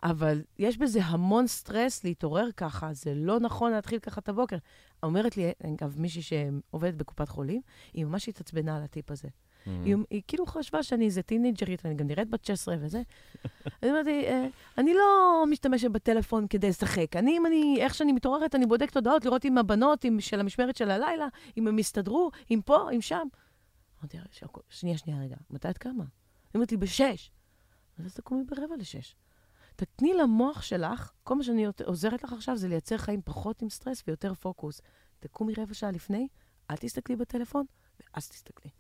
אבל 0.04 0.42
יש 0.60 0.78
בזה 0.78 1.00
המון 1.04 1.48
סטרס 1.48 2.04
להתעורר 2.04 2.48
ככה, 2.58 2.94
זה 2.94 3.14
לא 3.16 3.40
נכון 3.40 3.72
להתחיל 3.72 4.00
ככה 4.00 4.22
את 4.22 4.30
הבוקר. 4.30 4.58
אומרת 5.04 5.38
לי, 5.38 5.52
אגב, 5.64 5.96
מישהי 5.98 6.22
שעובדת 6.22 6.94
בקופת 6.94 7.30
חולים, 7.30 7.62
היא 7.94 8.06
ממש 8.06 8.30
התעצבנה 8.30 8.78
על 8.78 8.84
הטיפ 8.84 9.12
הזה. 9.12 9.28
Mm-hmm. 9.66 9.70
היא, 9.86 9.96
היא 10.10 10.22
כאילו 10.28 10.46
חשבה 10.46 10.84
שאני 10.84 11.06
איזה 11.06 11.22
טינג'רית, 11.22 11.86
אני 11.86 11.96
גם 11.96 12.08
נראית 12.08 12.30
בת 12.30 12.46
16 12.46 12.76
וזה. 12.80 13.02
אני 13.84 13.92
אומרת 13.92 14.06
לי, 14.06 14.28
"אה, 14.28 14.48
אני 14.78 14.94
לא 14.94 15.44
משתמשת 15.50 15.92
בטלפון 15.92 16.48
כדי 16.48 16.70
לשחק. 16.70 17.16
אני, 17.16 17.38
אם 17.38 17.46
אני, 17.46 17.78
איך 17.80 17.96
שאני 17.96 18.12
מתעוררת, 18.12 18.56
אני 18.56 18.66
בודקת 18.66 18.96
הודעות, 18.96 19.26
לראות 19.26 19.46
אם 19.46 19.58
הבנות, 19.58 20.06
אם 20.06 20.18
של 20.20 20.40
המשמרת 20.40 20.76
של 20.76 20.92
הלילה, 20.92 21.28
אם 21.58 21.68
הם 21.68 21.78
הסתדרו, 21.78 22.32
אם 22.52 22.60
פה, 22.66 22.92
אם 22.96 23.02
שם. 23.02 23.28
אמרתי 24.02 24.18
"שהכל- 24.32 24.62
שנייה, 24.70 24.98
שנייה, 24.98 25.20
רגע, 25.22 25.36
מתי 25.50 25.70
את 25.70 25.78
קמה? 25.78 26.04
היא 26.04 26.06
אומרת 26.56 26.72
לי, 26.72 26.78
בשש. 26.78 27.32
אז 28.06 28.14
תקומי 28.14 28.44
ברבע 28.44 28.76
לשש. 28.78 29.16
תתני 29.76 30.14
למוח 30.14 30.62
שלך, 30.62 31.12
כל 31.24 31.36
מה 31.36 31.44
שאני 31.44 31.66
עוזרת 31.86 32.24
לך 32.24 32.34
עכשיו 32.34 32.58
זה 32.58 32.68
לייצר 32.68 32.98
חיים 32.98 33.22
פחות 33.26 33.62
עם 33.62 33.70
סטרס 33.70 34.04
ויותר 34.08 34.34
פוקוס. 34.34 34.82
תקומי 35.20 35.54
רבע 35.58 35.74
שעה 35.74 35.92
לפני, 35.92 36.28
אל 36.72 36.76
תסתכלי 36.76 37.16
בטלפון, 37.16 37.66
ואז 38.00 38.30
תסתכלי. 38.30 38.72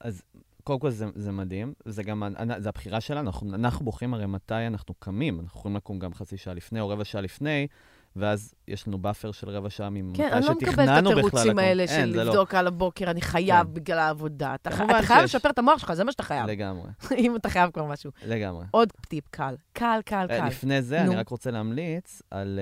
אז 0.00 0.22
קודם 0.64 0.80
כל 0.80 0.90
זה, 0.90 1.06
זה 1.14 1.32
מדהים, 1.32 1.72
זה 1.84 2.02
גם, 2.02 2.22
זה 2.58 2.68
הבחירה 2.68 3.00
שלנו, 3.00 3.26
אנחנו, 3.26 3.54
אנחנו 3.54 3.84
בוחרים 3.84 4.14
הרי 4.14 4.26
מתי 4.26 4.66
אנחנו 4.66 4.94
קמים, 4.94 5.40
אנחנו 5.40 5.58
יכולים 5.58 5.76
לקום 5.76 5.98
גם 5.98 6.14
חצי 6.14 6.36
שעה 6.36 6.54
לפני 6.54 6.80
או 6.80 6.88
רבע 6.88 7.04
שעה 7.04 7.20
לפני, 7.20 7.66
ואז 8.18 8.54
יש 8.68 8.88
לנו 8.88 8.98
buffer 8.98 9.32
של 9.32 9.48
רבע 9.50 9.70
שעה 9.70 9.90
ממתי 9.90 10.16
כן, 10.18 10.28
אני 10.32 10.46
לא 10.46 10.52
שתכננו 10.54 10.70
מקבלת 10.82 10.88
את 10.98 11.24
בכלל 11.24 11.40
התירוצים. 11.40 11.58
האלה 11.58 11.82
אין, 11.82 11.88
של 12.12 12.16
לא. 12.16 12.22
לבדוק 12.24 12.54
על 12.54 12.66
הבוקר, 12.66 13.10
אני 13.10 13.20
חייב 13.20 13.66
כן. 13.66 13.74
בגלל 13.74 13.98
העבודה. 13.98 14.54
אתה 14.54 14.70
ח- 14.70 14.76
כמובן 14.78 14.94
אתה 14.98 15.02
חייב 15.06 15.20
שיש. 15.26 15.34
לשפר 15.34 15.50
את 15.50 15.58
המוח 15.58 15.78
שלך, 15.78 15.92
זה 15.92 16.04
מה 16.04 16.12
שאתה 16.12 16.22
חייב. 16.22 16.46
לגמרי, 16.46 16.90
אם 17.24 17.36
אתה 17.36 17.48
חייב 17.48 17.70
כבר 17.70 17.84
משהו. 17.84 18.10
לגמרי. 18.26 18.64
עוד 18.70 18.92
טיפ 19.08 19.24
קל. 19.30 19.54
קל, 19.72 20.00
קל, 20.04 20.26
אה, 20.30 20.38
קל. 20.40 20.46
לפני 20.46 20.82
זה, 20.82 21.02
נו. 21.02 21.06
אני 21.12 21.16
רק 21.16 21.28
רוצה 21.28 21.50
להמליץ 21.50 22.22
על 22.30 22.60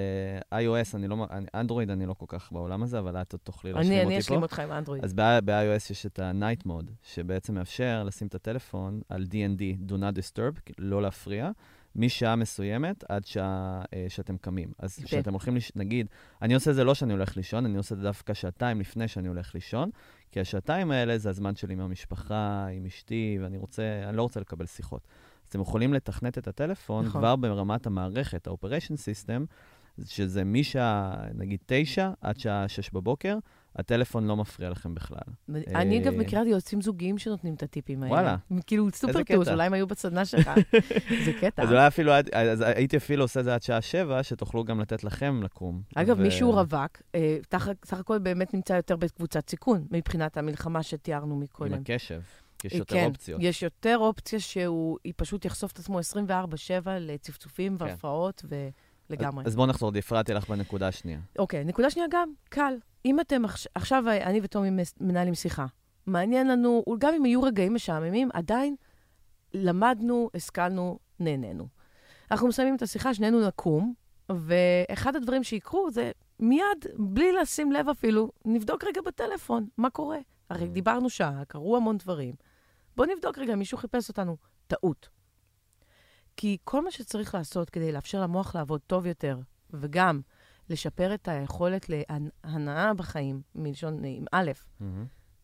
אה, 0.50 0.60
iOS, 0.60 0.96
אני 0.96 1.08
לא, 1.08 1.26
אני- 1.30 1.46
אנדרואיד 1.54 1.90
אני 1.90 2.06
לא 2.06 2.14
כל 2.14 2.26
כך 2.28 2.52
בעולם 2.52 2.82
הזה, 2.82 2.98
אבל 2.98 3.16
את 3.16 3.32
עוד 3.32 3.40
תוכלי 3.44 3.72
להשלים 3.72 3.92
אותי 3.92 4.04
פה. 4.04 4.10
אני 4.10 4.18
אשלים 4.18 4.42
אותך 4.42 4.58
עם 4.58 4.72
אנדרואיד. 4.72 5.04
אז 5.04 5.12
ב-iOS 5.14 5.90
יש 5.92 6.06
את 6.06 6.18
ה-Night 6.18 6.66
Mode, 6.66 6.90
שבעצם 7.02 7.54
מאפשר 7.54 8.02
לשים 8.06 8.26
את 8.28 8.34
הטלפון 8.34 9.00
על 9.08 9.24
D&D, 9.30 9.90
Do 9.90 9.94
Not 9.94 10.18
Disturb, 10.18 10.72
לא 10.78 11.02
להפריע, 11.02 11.50
משעה 11.96 12.36
מסוימת 12.36 13.04
עד 13.08 13.26
שעה 13.26 13.82
אה, 13.94 14.06
שאתם 14.08 14.36
קמים. 14.36 14.68
אז. 14.78 14.98
כשאתם 15.04 15.32
הולכים, 15.32 15.56
לש... 15.56 15.72
נגיד, 15.76 16.06
אני 16.42 16.54
עושה 16.54 16.70
את 16.70 16.76
זה 16.76 16.84
לא 16.84 16.94
שאני 16.94 17.12
הולך 17.12 17.36
לישון, 17.36 17.64
אני 17.64 17.76
עושה 17.76 17.94
את 17.94 17.98
זה 18.00 18.06
דווקא 18.06 18.34
שעתיים 18.34 18.80
לפני 18.80 19.08
שאני 19.08 19.28
הולך 19.28 19.54
לישון, 19.54 19.90
כי 20.32 20.40
השעתיים 20.40 20.90
האלה 20.90 21.18
זה 21.18 21.30
הזמן 21.30 21.56
שלי 21.56 21.72
עם 21.72 21.80
המשפחה, 21.80 22.66
עם 22.66 22.86
אשתי, 22.86 23.38
ואני 23.42 23.56
רוצה, 23.56 23.82
אני 24.08 24.16
לא 24.16 24.22
רוצה 24.22 24.40
לקבל 24.40 24.66
שיחות. 24.66 25.08
אז 25.42 25.48
אתם 25.48 25.60
יכולים 25.60 25.94
לתכנת 25.94 26.38
את 26.38 26.48
הטלפון 26.48 27.06
נכון. 27.06 27.20
כבר 27.20 27.36
ברמת 27.36 27.86
המערכת, 27.86 28.46
ה-Operation 28.46 28.92
System, 28.92 29.46
שזה 30.04 30.44
משעה, 30.44 31.14
נגיד, 31.34 31.60
תשע 31.66 32.10
עד 32.20 32.38
שעה 32.38 32.68
שש 32.68 32.90
בבוקר, 32.90 33.38
הטלפון 33.76 34.26
לא 34.26 34.36
מפריע 34.36 34.70
לכם 34.70 34.94
בכלל. 34.94 35.18
אני 35.66 35.98
אגב 35.98 36.12
אה, 36.12 36.18
מכירה 36.18 36.42
יועצים 36.46 36.80
זוגיים 36.80 37.18
שנותנים 37.18 37.54
את 37.54 37.62
הטיפים 37.62 38.02
האלה. 38.02 38.14
וואלה. 38.14 38.36
כאילו 38.66 38.90
סופר. 38.90 39.22
טוס, 39.22 39.48
אולי 39.48 39.66
הם 39.66 39.72
היו 39.72 39.86
בסדנה 39.86 40.24
שלך. 40.24 40.50
זה 41.24 41.32
קטע. 41.40 41.62
אז 41.62 41.72
אולי 41.72 41.86
אפילו, 41.86 42.12
אז 42.32 42.60
הייתי 42.60 42.96
אפילו 42.96 43.24
עושה 43.24 43.40
את 43.40 43.44
זה 43.44 43.54
עד 43.54 43.62
שעה 43.62 43.80
שבע, 43.80 44.22
שתוכלו 44.22 44.64
גם 44.64 44.80
לתת 44.80 45.04
לכם 45.04 45.42
לקום. 45.42 45.82
אגב, 45.94 46.18
ו- 46.18 46.22
מישהו 46.22 46.52
רווק, 46.52 47.02
אה, 47.14 47.38
סך 47.84 47.98
הכל 47.98 48.18
באמת 48.18 48.54
נמצא 48.54 48.72
יותר 48.72 48.96
בקבוצת 48.96 49.50
סיכון, 49.50 49.86
מבחינת 49.90 50.36
המלחמה 50.36 50.82
שתיארנו 50.82 51.34
עם 51.34 51.40
מקודם. 51.40 51.74
הקשב, 51.74 52.20
כי 52.58 52.66
יש 52.66 52.72
אה, 52.72 52.78
יותר 52.78 52.94
כן, 52.94 53.06
אופציות. 53.06 53.40
יש 53.42 53.62
יותר 53.62 53.98
אופציה 53.98 54.40
שהוא 54.40 54.98
פשוט 55.16 55.44
יחשוף 55.44 55.72
את 55.72 55.78
עצמו 55.78 56.00
24-7 56.00 56.02
לצפצופים 57.00 57.78
כן. 57.78 57.84
והפרעות, 57.84 58.44
ולגמרי. 59.10 59.44
אז 59.46 59.56
בואו 59.56 59.66
נחזור, 59.66 59.92
הפרעתי 59.98 60.34
לך 60.34 60.48
בנקודה 60.50 60.88
השנייה. 60.88 61.18
אוקיי, 61.38 61.64
נקודה 61.64 61.90
שנייה 61.90 62.08
גם, 62.10 62.32
קל. 62.48 62.74
אם 63.04 63.20
אתם 63.20 63.44
עכש- 63.44 63.66
עכשיו, 63.74 64.04
אני 64.08 64.40
וטומי 64.42 64.70
מנהלים 65.00 65.34
שיחה, 65.34 65.66
מעניין 66.06 66.48
לנו, 66.48 66.84
גם 66.98 67.14
אם 67.14 67.26
יהיו 67.26 67.42
רגעים 67.42 67.74
משעממים, 67.74 68.28
עדיין 68.32 68.76
למדנו, 69.54 70.30
השכלנו, 70.34 70.98
נהנינו. 71.20 71.66
אנחנו 72.30 72.48
מסיימים 72.48 72.76
את 72.76 72.82
השיחה, 72.82 73.14
שנינו 73.14 73.46
נקום, 73.46 73.94
ואחד 74.28 75.16
הדברים 75.16 75.44
שיקרו 75.44 75.90
זה 75.90 76.10
מיד, 76.40 76.62
בלי 76.98 77.32
לשים 77.32 77.72
לב 77.72 77.88
אפילו, 77.88 78.30
נבדוק 78.44 78.84
רגע 78.84 79.00
בטלפון, 79.06 79.66
מה 79.78 79.90
קורה. 79.90 80.18
הרי 80.50 80.68
דיברנו 80.68 81.10
שעה, 81.10 81.42
קרו 81.48 81.76
המון 81.76 81.96
דברים. 81.98 82.34
בואו 82.96 83.08
נבדוק 83.14 83.38
רגע, 83.38 83.54
מישהו 83.56 83.78
חיפש 83.78 84.08
אותנו. 84.08 84.36
טעות. 84.66 85.08
כי 86.36 86.56
כל 86.64 86.84
מה 86.84 86.90
שצריך 86.90 87.34
לעשות 87.34 87.70
כדי 87.70 87.92
לאפשר 87.92 88.20
למוח 88.20 88.54
לעבוד 88.54 88.80
טוב 88.86 89.06
יותר, 89.06 89.38
וגם 89.70 90.20
לשפר 90.70 91.14
את 91.14 91.28
היכולת 91.28 91.86
להנאה 91.88 92.94
בחיים, 92.94 93.42
מלשון 93.54 94.04
עם 94.04 94.24
א', 94.32 94.50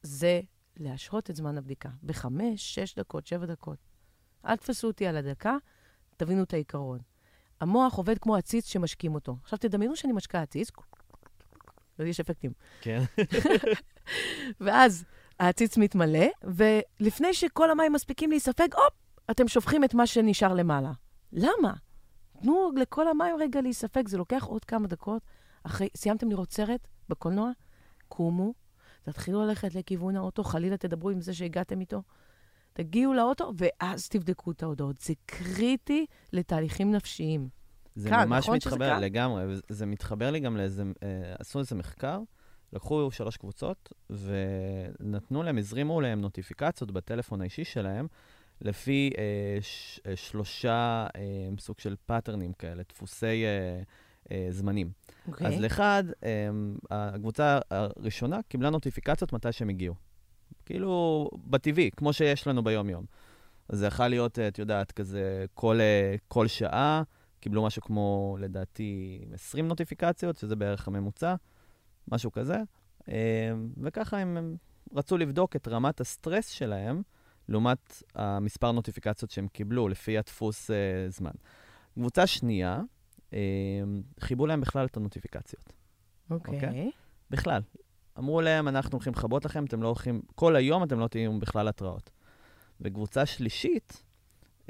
זה 0.03 0.41
להשהות 0.77 1.31
את 1.31 1.37
זמן 1.37 1.59
הבדיקה. 1.59 1.89
בחמש, 2.03 2.75
שש 2.75 2.95
דקות, 2.95 3.27
שבע 3.27 3.47
דקות. 3.47 3.79
אל 4.47 4.57
תפסו 4.57 4.87
אותי 4.87 5.07
על 5.07 5.17
הדקה, 5.17 5.57
תבינו 6.17 6.43
את 6.43 6.53
העיקרון. 6.55 6.99
המוח 7.61 7.95
עובד 7.95 8.19
כמו 8.19 8.37
עציץ 8.37 8.67
שמשקים 8.67 9.15
אותו. 9.15 9.37
עכשיו 9.43 9.59
תדמיינו 9.59 9.97
שאני 9.97 10.13
משקה 10.13 10.43
עציץ, 10.43 10.71
יש 11.99 12.21
אפקטים. 12.21 12.53
כן. 12.81 13.03
ואז 14.65 15.05
העציץ 15.39 15.77
מתמלא, 15.77 16.27
ולפני 16.43 17.35
שכל 17.35 17.71
המים 17.71 17.93
מספיקים 17.93 18.31
להיספג, 18.31 18.75
הופ, 18.75 18.95
אתם 19.31 19.49
שופכים 19.49 19.85
את 19.85 19.95
מה 19.95 20.07
שנשאר 20.07 20.55
למעלה. 20.55 20.93
למה? 21.33 21.73
תנו 22.41 22.71
לכל 22.77 23.09
המים 23.09 23.37
רגע 23.41 23.61
להיספג, 23.61 24.09
זה 24.09 24.19
לוקח 24.19 24.45
עוד 24.45 24.65
כמה 24.65 24.87
דקות. 24.87 25.23
אחרי, 25.63 25.89
סיימתם 25.97 26.31
לראות 26.31 26.53
סרט 26.53 26.89
בקולנוע? 27.09 27.51
קומו, 28.09 28.55
תתחילו 29.03 29.47
ללכת 29.47 29.75
לכיוון 29.75 30.17
האוטו, 30.17 30.45
חלילה 30.45 30.77
תדברו 30.77 31.11
עם 31.11 31.21
זה 31.21 31.35
שהגעתם 31.35 31.81
איתו. 31.81 32.03
תגיעו 32.73 33.15
לאוטו, 33.15 33.53
ואז 33.57 34.09
תבדקו 34.09 34.51
את 34.51 34.63
ההודעות. 34.63 35.01
זה 35.01 35.15
קריטי 35.27 36.07
לתהליכים 36.33 36.93
נפשיים. 36.93 37.49
זה 37.95 38.09
קל, 38.09 38.25
ממש 38.25 38.45
נכון 38.45 38.61
שזה 38.61 38.71
מתחבר 38.71 38.89
קל? 38.89 38.99
לגמרי, 38.99 39.45
וזה 39.69 39.87
מתחבר 39.87 40.31
לי 40.31 40.41
גם 40.41 40.57
לאיזה, 40.57 40.83
אה, 41.03 41.35
עשו 41.39 41.59
איזה 41.59 41.75
מחקר, 41.75 42.21
לקחו 42.73 43.11
שלוש 43.11 43.37
קבוצות 43.37 43.93
ונתנו 44.11 45.43
להם, 45.43 45.59
הזרימו 45.59 46.01
להם 46.01 46.21
נוטיפיקציות 46.21 46.91
בטלפון 46.91 47.41
האישי 47.41 47.65
שלהם, 47.65 48.07
לפי 48.63 49.11
אה, 49.19 49.59
ש, 49.61 50.01
אה, 50.07 50.17
שלושה 50.17 51.07
אה, 51.17 51.21
סוג 51.59 51.79
של 51.79 51.97
pattern 52.07 52.43
ים 52.43 52.53
כאלה, 52.53 52.83
דפוסי 52.89 53.45
אה, 53.45 53.83
אה, 54.33 54.47
זמנים. 54.51 54.91
אוקיי. 55.29 55.47
אז 55.47 55.61
לאחד, 55.61 56.05
אה, 56.25 56.49
הקבוצה 56.91 57.59
הראשונה 57.71 58.41
קיבלה 58.49 58.71
נוטיפיקציות 58.71 59.33
מתי 59.33 59.53
שהם 59.53 59.69
הגיעו. 59.69 59.95
כאילו, 60.67 61.29
בטבעי, 61.47 61.91
כמו 61.97 62.13
שיש 62.13 62.47
לנו 62.47 62.65
ביום-יום. 62.65 63.05
אז 63.69 63.79
זה 63.79 63.87
יכול 63.87 64.09
להיות, 64.09 64.39
אה, 64.39 64.49
את 64.49 64.59
יודעת, 64.59 64.93
כזה, 64.93 65.45
כל, 65.55 65.81
אה, 65.81 66.15
כל 66.29 66.47
שעה 66.47 67.03
קיבלו 67.41 67.63
משהו 67.67 67.83
כמו, 67.83 68.37
לדעתי, 68.41 69.21
20 69.33 69.69
נוטיפיקציות, 69.69 70.37
שזה 70.37 70.57
בערך 70.57 70.89
הממוצע, 70.89 71.35
משהו 72.09 72.33
כזה. 72.33 72.57
אה, 73.09 73.53
וככה 73.83 74.19
הם, 74.19 74.37
הם 74.37 74.57
רצו 74.95 75.19
לבדוק 75.19 75.57
את 75.57 75.69
רמת 75.69 76.01
הסטרס 76.01 76.49
שלהם, 76.49 77.03
לעומת 77.49 78.03
המספר 78.15 78.73
נוטיפיקציות 78.73 79.31
שהם 79.31 79.49
קיבלו, 79.49 79.89
לפי 79.89 80.19
הדפוס 80.19 80.71
אה, 80.71 80.77
זמן. 81.09 81.31
קבוצה 81.95 82.27
שנייה, 82.27 82.81
אה, 83.33 83.39
חיבו 84.21 84.47
להם 84.47 84.61
בכלל 84.61 84.87
את 84.87 84.97
הנוטיפיקציות. 84.97 85.73
אוקיי. 86.31 86.55
אוקיי. 86.55 86.91
בכלל. 87.31 87.63
אמרו 88.19 88.41
להם, 88.41 88.69
אנחנו 88.69 88.93
הולכים 88.93 89.13
לכבות 89.13 89.45
לכם, 89.45 89.65
אתם 89.65 89.83
לא 89.83 89.89
הולכים, 89.89 90.23
כל 90.35 90.57
היום 90.57 90.83
אתם 90.83 91.01
לא 91.01 91.09
תהיו 91.09 91.39
בכלל 91.39 91.69
התראות. 91.69 92.11
וקבוצה 92.81 93.27
שלישית, 93.27 94.03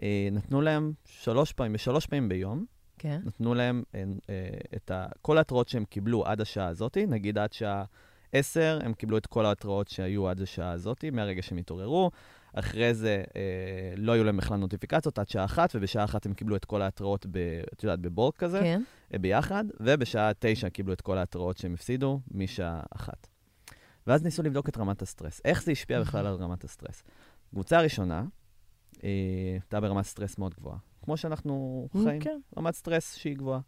אה, 0.03 0.29
נתנו 0.33 0.61
להם 0.61 0.93
שלוש 1.05 1.53
פעמים, 1.53 1.73
בשלוש 1.73 2.07
פעמים 2.07 2.29
ביום, 2.29 2.65
כן. 2.99 3.21
נתנו 3.25 3.55
להם 3.55 3.83
אה, 3.95 4.05
אה, 4.31 4.49
את 4.77 4.91
ה, 4.91 5.07
כל 5.23 5.39
ההתראות 5.39 5.69
שהם 5.69 5.85
קיבלו 5.85 6.27
עד 6.27 6.41
השעה 6.41 6.67
הזאת, 6.67 6.97
נגיד 7.09 7.39
עד 7.39 7.53
שעה 7.53 7.85
10, 8.33 8.79
הם 8.83 8.95
קיבלו 8.95 9.19
את 9.19 9.27
כל 9.27 9.47
ההתראות 9.47 9.89
שהיו 9.89 10.29
עד 10.29 10.41
השעה 10.41 10.71
הזאת, 10.71 11.05
מהרגע 11.13 11.43
שהם 11.43 11.59
התעוררו. 11.59 12.11
אחרי 12.53 12.95
זה 12.95 13.23
אה, 13.37 13.95
לא 13.97 14.13
היו 14.13 14.25
להם 14.25 14.37
בכלל 14.37 14.57
נוטיפיקציות 14.57 15.19
עד 15.19 15.29
שעה 15.29 15.45
אחת, 15.45 15.73
ובשעה 15.75 16.05
אחת 16.05 16.27
הם 16.27 16.35
קיבלו 16.35 16.57
את 16.57 16.65
כל 16.65 16.83
ההתראות, 16.83 17.27
ב, 17.31 17.37
את 17.73 17.83
יודעת, 17.85 18.01
בבורג 18.01 18.35
כזה, 18.35 18.61
כן. 18.61 18.83
אה, 19.15 19.19
ביחד, 19.19 19.65
ובשעה 19.81 20.31
תשע 20.39 20.69
קיבלו 20.69 20.93
את 20.93 21.01
כל 21.01 21.19
ההתראות 21.19 21.59
שהם 21.59 21.75
הפסידו 21.75 22.21
משעה 22.31 22.83
אחת. 22.91 23.27
ואז 24.07 24.23
ניסו 24.23 24.43
לבדוק 24.43 24.69
את 24.69 24.79
רמת 24.79 25.03
הסטרס. 25.03 25.41
איך 25.45 25.63
זה 25.63 25.73
השפיע 25.73 26.01
בכלל 26.01 26.27
על 26.27 26.35
רמת 26.35 26.65
הסטרס? 26.65 27.03
קבוצה 27.51 27.81
ראשונה 27.81 28.25
אה, 29.05 29.09
הייתה 29.53 29.81
ברמת 29.81 30.05
סטרס 30.05 30.39
מאוד 30.39 30.55
גבוהה. 30.55 30.79
כמו 31.03 31.17
שאנחנו 31.17 31.89
חיים, 32.03 32.21
כן. 32.21 32.41
רמת 32.59 32.75
סטרס 32.75 33.17
שהיא 33.17 33.37
גבוהה. 33.37 33.61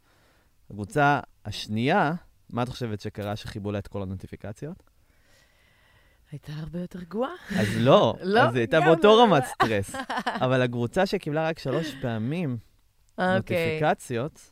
הקבוצה 0.70 1.20
השנייה, 1.44 2.14
מה 2.50 2.62
את 2.62 2.68
חושבת 2.68 3.00
שקרה 3.00 3.36
שכיבו 3.36 3.72
לה 3.72 3.78
את 3.78 3.88
כל 3.88 4.02
הנוטיפיקציות? 4.02 4.82
הייתה 6.34 6.52
הרבה 6.60 6.80
יותר 6.80 6.98
גרועה. 7.02 7.32
אז 7.58 7.66
לא, 7.76 8.14
לא, 8.22 8.40
אז 8.40 8.54
היא 8.54 8.60
הייתה 8.60 8.80
באותו 8.80 9.08
לא. 9.08 9.22
רמת 9.22 9.44
סטרס. 9.44 9.94
אבל 10.26 10.62
הקבוצה 10.62 11.06
שקיבלה 11.06 11.48
רק 11.48 11.58
שלוש 11.58 11.94
פעמים 12.02 12.58
אוקיי. 13.18 13.36
נוטיפיקציות. 13.36 14.50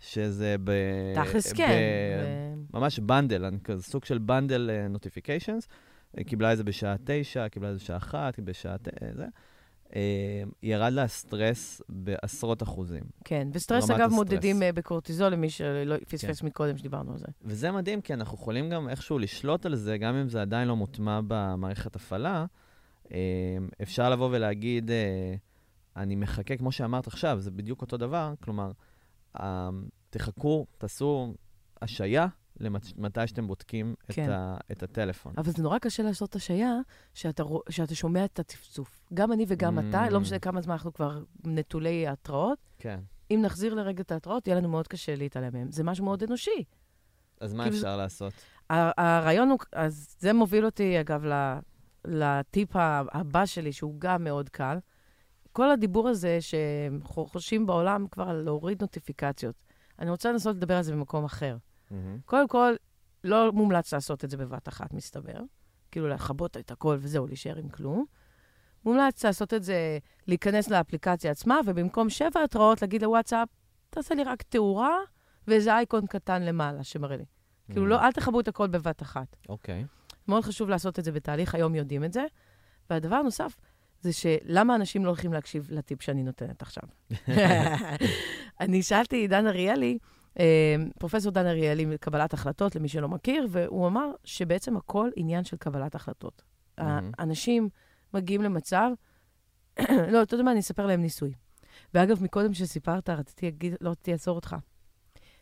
שזה 0.00 0.56
ב... 0.64 0.72
תכלס 1.14 1.52
כן. 1.52 2.58
ממש 2.74 2.98
bundle, 2.98 3.44
כזה 3.64 3.82
סוג 3.82 4.04
של 4.04 4.18
bundle 4.18 4.70
notifications. 4.90 5.68
היא 6.16 6.26
קיבלה 6.26 6.52
את 6.52 6.56
זה 6.56 6.64
בשעה 6.64 6.94
תשע, 7.04 7.48
קיבלה 7.48 7.70
את 7.70 7.74
זה 7.74 7.84
בשעה 7.84 7.96
אחת, 7.96 8.40
בשעה 8.40 8.78
ת... 8.78 8.88
זה. 9.14 9.26
אה, 9.96 10.42
ירד 10.62 10.92
לה 10.92 11.08
סטרס 11.08 11.82
בעשרות 11.88 12.62
אחוזים. 12.62 13.02
כן, 13.24 13.48
וסטרס 13.52 13.90
אגב 13.90 14.00
הסטרס. 14.00 14.12
מודדים 14.12 14.62
אה, 14.62 14.72
בקורטיזול 14.72 15.28
למי 15.28 15.50
שלא 15.50 15.96
פספס 16.08 16.40
כן. 16.40 16.46
מקודם 16.46 16.76
שדיברנו 16.76 17.12
על 17.12 17.18
זה. 17.18 17.26
וזה 17.42 17.70
מדהים, 17.70 18.00
כי 18.00 18.14
אנחנו 18.14 18.38
יכולים 18.38 18.70
גם 18.70 18.88
איכשהו 18.88 19.18
לשלוט 19.18 19.66
על 19.66 19.76
זה, 19.76 19.98
גם 19.98 20.14
אם 20.14 20.28
זה 20.28 20.42
עדיין 20.42 20.68
לא 20.68 20.76
מוטמע 20.76 21.20
במערכת 21.26 21.96
הפעלה. 21.96 22.46
אה, 23.12 23.18
אפשר 23.82 24.10
לבוא 24.10 24.28
ולהגיד, 24.32 24.90
אני 25.96 26.16
מחכה, 26.16 26.56
כמו 26.56 26.72
שאמרת 26.72 27.06
עכשיו, 27.06 27.40
זה 27.40 27.50
בדיוק 27.50 27.82
אותו 27.82 27.96
דבר. 27.96 28.34
כלומר, 28.40 28.72
אה, 29.40 29.70
תחכו, 30.10 30.66
תעשו 30.78 31.34
השעיה 31.82 32.26
למתי 32.60 32.88
שאתם 33.26 33.46
בודקים 33.46 33.94
כן. 34.08 34.24
את, 34.24 34.28
ה, 34.28 34.56
את 34.72 34.82
הטלפון. 34.82 35.32
אבל 35.36 35.50
זה 35.50 35.62
נורא 35.62 35.78
קשה 35.78 36.02
לעשות 36.02 36.36
השעיה, 36.36 36.72
שאתה, 37.14 37.42
שאתה 37.70 37.94
שומע 37.94 38.24
את 38.24 38.38
הצפצוף. 38.38 39.00
גם 39.14 39.32
אני 39.32 39.44
וגם 39.48 39.78
Mm. 39.78 39.82
אתה, 39.88 40.10
לא 40.10 40.20
משנה 40.20 40.38
כמה 40.38 40.60
זמן 40.60 40.72
אנחנו 40.72 40.92
כבר 40.92 41.22
נטולי 41.44 42.08
התראות, 42.08 42.58
כן. 42.78 43.00
אם 43.30 43.40
נחזיר 43.42 43.74
לרגע 43.74 44.02
את 44.02 44.12
ההתראות, 44.12 44.46
יהיה 44.46 44.56
לנו 44.58 44.68
מאוד 44.68 44.88
קשה 44.88 45.14
להתעלם 45.16 45.52
מהם. 45.52 45.70
זה 45.70 45.84
משהו 45.84 46.04
מאוד 46.04 46.22
אנושי. 46.22 46.64
אז 47.40 47.54
מה 47.54 47.68
אפשר 47.68 47.96
לעשות? 47.96 48.32
ה- 48.70 49.02
הרעיון 49.18 49.48
הוא, 49.50 49.58
אז 49.72 50.16
זה 50.18 50.32
מוביל 50.32 50.64
אותי, 50.64 51.00
אגב, 51.00 51.22
לטיפ 52.04 52.68
הבא 53.12 53.46
שלי, 53.46 53.72
שהוא 53.72 53.94
גם 53.98 54.24
מאוד 54.24 54.48
קל. 54.48 54.78
כל 55.52 55.70
הדיבור 55.70 56.08
הזה 56.08 56.38
שחושבים 56.40 57.66
בעולם 57.66 58.06
כבר 58.10 58.28
על 58.28 58.36
להוריד 58.36 58.82
נוטיפיקציות. 58.82 59.54
אני 59.98 60.10
רוצה 60.10 60.32
לנסות 60.32 60.56
לדבר 60.56 60.76
על 60.76 60.82
זה 60.82 60.92
במקום 60.92 61.24
אחר. 61.24 61.56
מהמם. 61.90 62.18
קודם 62.24 62.48
כל, 62.48 62.74
לא 63.24 63.52
מומלץ 63.52 63.92
לעשות 63.94 64.24
את 64.24 64.30
זה 64.30 64.36
בבת 64.36 64.68
אחת, 64.68 64.92
מסתבר. 64.94 65.38
כאילו, 65.90 66.08
לכבות 66.08 66.56
את 66.56 66.70
הכל 66.70 66.96
וזהו, 67.00 67.26
להישאר 67.26 67.56
עם 67.56 67.68
כלום. 67.68 68.04
מומלץ 68.84 69.24
לעשות 69.24 69.54
את 69.54 69.62
זה, 69.64 69.98
להיכנס 70.26 70.68
לאפליקציה 70.70 71.30
עצמה, 71.30 71.60
ובמקום 71.66 72.10
שבע 72.10 72.42
התראות, 72.44 72.82
להגיד 72.82 73.02
לוואטסאפ, 73.02 73.48
תעשה 73.90 74.14
לי 74.14 74.24
רק 74.24 74.42
תאורה 74.42 74.96
ואיזה 75.48 75.74
אייקון 75.74 76.06
קטן 76.06 76.42
למעלה 76.42 76.84
שמראה 76.84 77.16
לי. 77.16 77.24
כאילו, 77.70 77.86
Mhm. 77.86 77.88
לא, 77.88 78.00
אל 78.00 78.12
תכבו 78.12 78.40
את 78.40 78.48
הכל 78.48 78.66
בבת 78.66 79.02
אחת. 79.02 79.36
אוקיי. 79.48 79.84
מאוד 80.28 80.44
חשוב 80.44 80.68
לעשות 80.68 80.98
את 80.98 81.04
זה 81.04 81.12
בתהליך, 81.12 81.54
היום 81.54 81.74
יודעים 81.74 82.04
את 82.04 82.12
זה. 82.12 82.24
והדבר 82.90 83.16
הנוסף, 83.16 83.56
זה 84.00 84.12
שלמה 84.12 84.74
אנשים 84.74 85.04
לא 85.04 85.08
הולכים 85.10 85.32
להקשיב 85.32 85.66
לטיפ 85.70 86.02
שאני 86.02 86.22
נותנת 86.22 86.62
עכשיו. 86.62 86.82
אני 88.60 88.82
שאלתי 88.82 89.28
דן 89.28 89.46
אריאלי, 89.46 89.98
פרופסור 90.98 91.32
דן 91.32 91.46
אריאלי 91.46 91.84
מקבלת 91.84 92.32
החלטות, 92.32 92.76
למי 92.76 92.88
שלא 92.88 93.08
מכיר, 93.08 93.46
והוא 93.50 93.86
אמר 93.86 94.10
שבעצם 94.24 94.76
הכל 94.76 95.10
עניין 95.16 95.44
של 95.44 95.56
קבלת 95.56 95.94
החלטות. 95.94 96.42
מהמם. 96.78 97.10
האנשים 97.18 97.68
מגיעים 98.14 98.42
למצב, 98.42 98.90
לא, 100.12 100.22
אתה 100.22 100.34
יודע 100.34 100.44
מה, 100.44 100.52
אני 100.52 100.60
אספר 100.60 100.86
להם 100.86 101.00
ניסוי. 101.00 101.32
ואגב, 101.94 102.22
מקודם 102.22 102.54
שסיפרת, 102.54 103.10
רציתי 103.10 103.46
להגיד, 103.46 103.74
לא 103.80 103.90
רציתי 103.90 104.12
לעצור 104.12 104.36
אותך. 104.36 104.56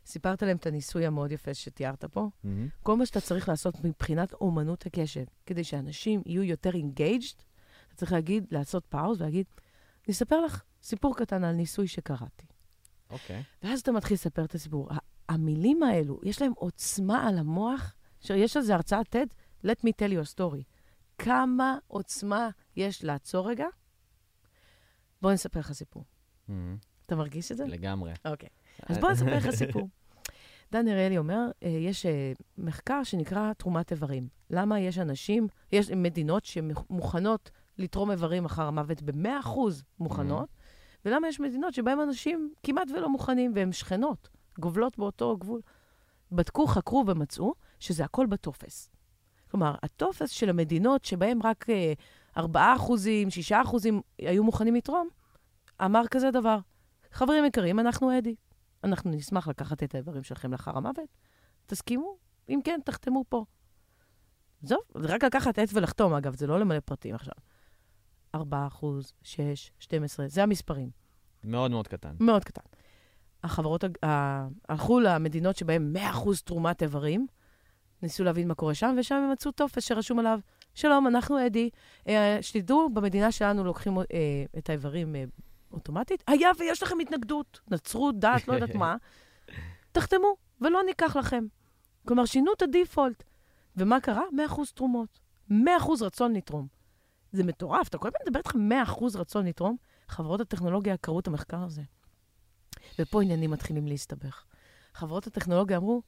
סיפרת 0.06 0.42
להם 0.42 0.56
את 0.56 0.66
הניסוי 0.66 1.06
המאוד 1.06 1.32
יפה 1.32 1.54
שתיארת 1.54 2.04
פה. 2.04 2.28
מהמם. 2.44 2.68
כל 2.82 2.96
מה 2.96 3.06
שאתה 3.06 3.20
צריך 3.20 3.48
לעשות 3.48 3.84
מבחינת 3.84 4.32
אומנות 4.32 4.86
הקשב, 4.86 5.24
כדי 5.46 5.64
שאנשים 5.64 6.22
יהיו 6.26 6.42
יותר 6.42 6.74
engaged, 6.74 7.34
אתה 7.86 7.94
צריך 7.94 8.12
להגיד, 8.12 8.46
לעשות 8.50 8.86
פאוז 8.86 9.20
ולהגיד, 9.20 9.46
אני 10.06 10.12
אספר 10.12 10.40
לך 10.40 10.62
סיפור 10.82 11.16
קטן 11.16 11.44
על 11.44 11.54
ניסוי 11.54 11.86
שקראתי. 11.86 12.46
אוקיי. 13.10 13.42
ואז 13.62 13.80
אתה 13.80 13.92
מתחיל 13.92 14.14
לספר 14.14 14.44
את 14.44 14.54
הסיפור. 14.54 14.88
המילים 15.28 15.82
האלו, 15.82 16.20
יש 16.22 16.42
להם 16.42 16.52
עוצמה 16.56 17.28
על 17.28 17.38
המוח, 17.38 17.94
שיש 18.20 18.56
על 18.56 18.62
זה 18.62 18.74
הרצאת 18.74 19.16
TED, 19.16 19.28
let 19.66 19.78
me 19.78 19.90
tell 19.90 20.10
you 20.10 20.28
a 20.28 20.34
story. 20.34 20.62
כמה 21.18 21.78
עוצמה 21.86 22.48
יש 22.76 23.04
לעצור 23.04 23.50
רגע? 23.50 23.66
בוא 25.22 25.32
נספר 25.32 25.60
לך 25.60 25.72
סיפור. 25.72 26.04
מהמם. 26.48 26.76
אתה 27.06 27.16
מרגיש 27.16 27.52
את 27.52 27.56
זה? 27.56 27.66
לגמרי. 27.66 28.12
אוקיי. 28.24 28.48
אז 28.86 28.98
בוא 28.98 29.10
נספר 29.10 29.36
לך 29.36 29.50
סיפור. 29.50 29.88
דן 30.72 30.88
אריאלי 30.88 31.18
אומר, 31.18 31.50
אה, 31.62 31.68
יש 31.68 32.06
אה, 32.06 32.32
מחקר 32.58 33.02
שנקרא 33.02 33.52
תרומת 33.52 33.92
איברים. 33.92 34.28
למה 34.50 34.80
יש 34.80 34.98
אנשים, 34.98 35.46
יש 35.72 35.90
מדינות 35.90 36.44
שמוכנות 36.44 37.50
לתרום 37.78 38.10
איברים 38.10 38.44
אחר 38.44 38.62
המוות 38.62 39.02
ב-100% 39.02 39.48
מוכנות, 39.98 40.48
ולמה 41.06 41.28
יש 41.28 41.40
מדינות 41.40 41.74
שבהן 41.74 42.00
אנשים 42.00 42.52
כמעט 42.62 42.88
ולא 42.90 43.08
מוכנים, 43.08 43.52
והן 43.54 43.72
שכנות, 43.72 44.28
גובלות 44.58 44.98
באותו 44.98 45.36
גבול. 45.36 45.60
בדקו, 46.32 46.66
חקרו 46.66 47.04
ומצאו 47.06 47.54
שזה 47.80 48.04
הכל 48.04 48.26
בטופס. 48.26 48.90
כלומר, 49.50 49.74
הטופס 49.82 50.30
של 50.30 50.50
המדינות 50.50 51.04
שבהן 51.04 51.38
רק 51.44 51.70
אה, 51.70 51.92
4 52.36 52.74
אחוזים, 52.76 53.30
6 53.30 53.52
אחוזים 53.52 54.00
היו 54.18 54.44
מוכנים 54.44 54.74
לתרום, 54.74 55.08
אמר 55.84 56.06
כזה 56.10 56.30
דבר. 56.30 56.58
חברים 57.12 57.44
יקרים, 57.44 57.80
אנחנו 57.80 58.18
אדי. 58.18 58.34
אנחנו 58.84 59.10
נשמח 59.10 59.48
לקחת 59.48 59.82
את 59.82 59.94
האיברים 59.94 60.22
שלכם 60.22 60.52
לאחר 60.52 60.76
המוות. 60.76 60.98
תסכימו? 61.66 62.16
אם 62.48 62.60
כן, 62.64 62.80
תחתמו 62.84 63.24
פה. 63.28 63.44
זהו, 64.62 64.80
זה 64.98 65.14
רק 65.14 65.24
לקחת 65.24 65.58
עט 65.58 65.68
ולחתום, 65.72 66.14
אגב, 66.14 66.34
זה 66.34 66.46
לא 66.46 66.60
למלא 66.60 66.80
פרטים 66.80 67.14
עכשיו. 67.14 67.34
4 68.36 68.66
אחוז, 68.66 69.12
6, 69.22 69.70
12, 69.78 70.28
זה 70.28 70.42
המספרים. 70.42 70.90
מאוד 71.44 71.70
מאוד 71.70 71.88
קטן. 71.88 72.14
מאוד 72.20 72.44
קטן. 72.44 72.62
החברות 73.44 73.84
הלכו 74.68 75.00
למדינות 75.00 75.56
שבהן 75.56 75.96
100% 75.96 75.98
תרומת 76.44 76.82
איברים, 76.82 77.26
ניסו 78.02 78.24
להבין 78.24 78.48
מה 78.48 78.54
קורה 78.54 78.74
שם, 78.74 78.96
ושם 78.98 79.14
הם 79.14 79.32
מצאו 79.32 79.52
טופס 79.52 79.84
שרשום 79.84 80.18
עליו, 80.18 80.40
שלום, 80.74 81.06
אנחנו 81.06 81.46
אדי, 81.46 81.70
אה, 82.08 82.38
שתדעו, 82.40 82.90
במדינה 82.90 83.32
שלנו 83.32 83.64
לוקחים 83.64 83.98
אה, 83.98 84.04
את 84.58 84.70
האיברים 84.70 85.16
אה, 85.16 85.24
אוטומטית. 85.72 86.24
היה 86.26 86.50
ויש 86.58 86.82
לכם 86.82 87.00
התנגדות, 87.00 87.60
נצרות, 87.70 88.18
דת, 88.18 88.48
לא 88.48 88.54
יודעת 88.54 88.74
מה, 88.74 88.96
תחתמו, 89.92 90.36
ולא 90.60 90.82
ניקח 90.86 91.16
לכם. 91.16 91.44
כלומר, 92.08 92.24
שינו 92.24 92.52
את 92.52 92.62
הדיפולט. 92.62 93.22
ומה 93.76 94.00
קרה? 94.00 94.22
100% 94.48 94.60
תרומות. 94.74 95.18
100% 95.50 95.54
רצון 96.00 96.32
לתרום. 96.32 96.66
זה 97.36 97.44
מטורף, 97.44 97.88
אתה 97.88 97.98
כל 97.98 98.08
הזמן 98.08 98.20
מדבר 98.26 98.38
איתך 98.38 98.54
100% 98.90 99.18
רצון 99.18 99.46
לתרום? 99.46 99.76
חברות 100.08 100.40
הטכנולוגיה 100.40 100.96
קראו 100.96 101.20
את 101.20 101.26
המחקר 101.26 101.62
הזה. 101.62 101.82
ופה 102.98 103.22
עניינים 103.22 103.50
מתחילים 103.50 103.86
להסתבך. 103.86 104.44
חברות 104.94 105.26
הטכנולוגיה 105.26 105.76
אמרו, 105.76 106.02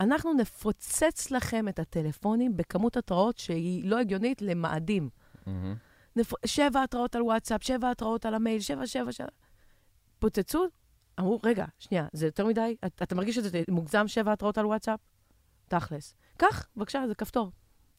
אנחנו 0.00 0.34
נפוצץ 0.34 1.30
לכם 1.30 1.68
את 1.68 1.78
הטלפונים 1.78 2.56
בכמות 2.56 2.96
התראות 2.96 3.38
שהיא 3.38 3.84
לא 3.84 3.98
הגיונית 3.98 4.42
למאדים. 4.42 5.08
מהמם. 5.46 5.74
נפ... 6.16 6.32
שבע 6.46 6.82
התראות 6.82 7.16
על 7.16 7.22
וואטסאפ, 7.22 7.62
שבע 7.62 7.90
התראות 7.90 8.26
על 8.26 8.34
המייל, 8.34 8.60
שבע, 8.60 8.86
שבע, 8.86 9.12
שבע. 9.12 9.28
פוצצו, 10.18 10.66
אמרו, 11.20 11.40
רגע, 11.44 11.64
שנייה, 11.78 12.06
זה 12.12 12.26
יותר 12.26 12.46
מדי? 12.46 12.76
את, 12.86 13.02
אתה 13.02 13.14
מרגיש 13.14 13.36
שזה 13.36 13.62
מוגזם 13.70 14.08
שבע 14.08 14.32
התראות 14.32 14.58
על 14.58 14.66
וואטסאפ? 14.66 15.00
תכלס. 15.68 16.14
קח, 16.36 16.68
בבקשה, 16.76 17.04
זה 17.08 17.14
כפתור. 17.14 17.50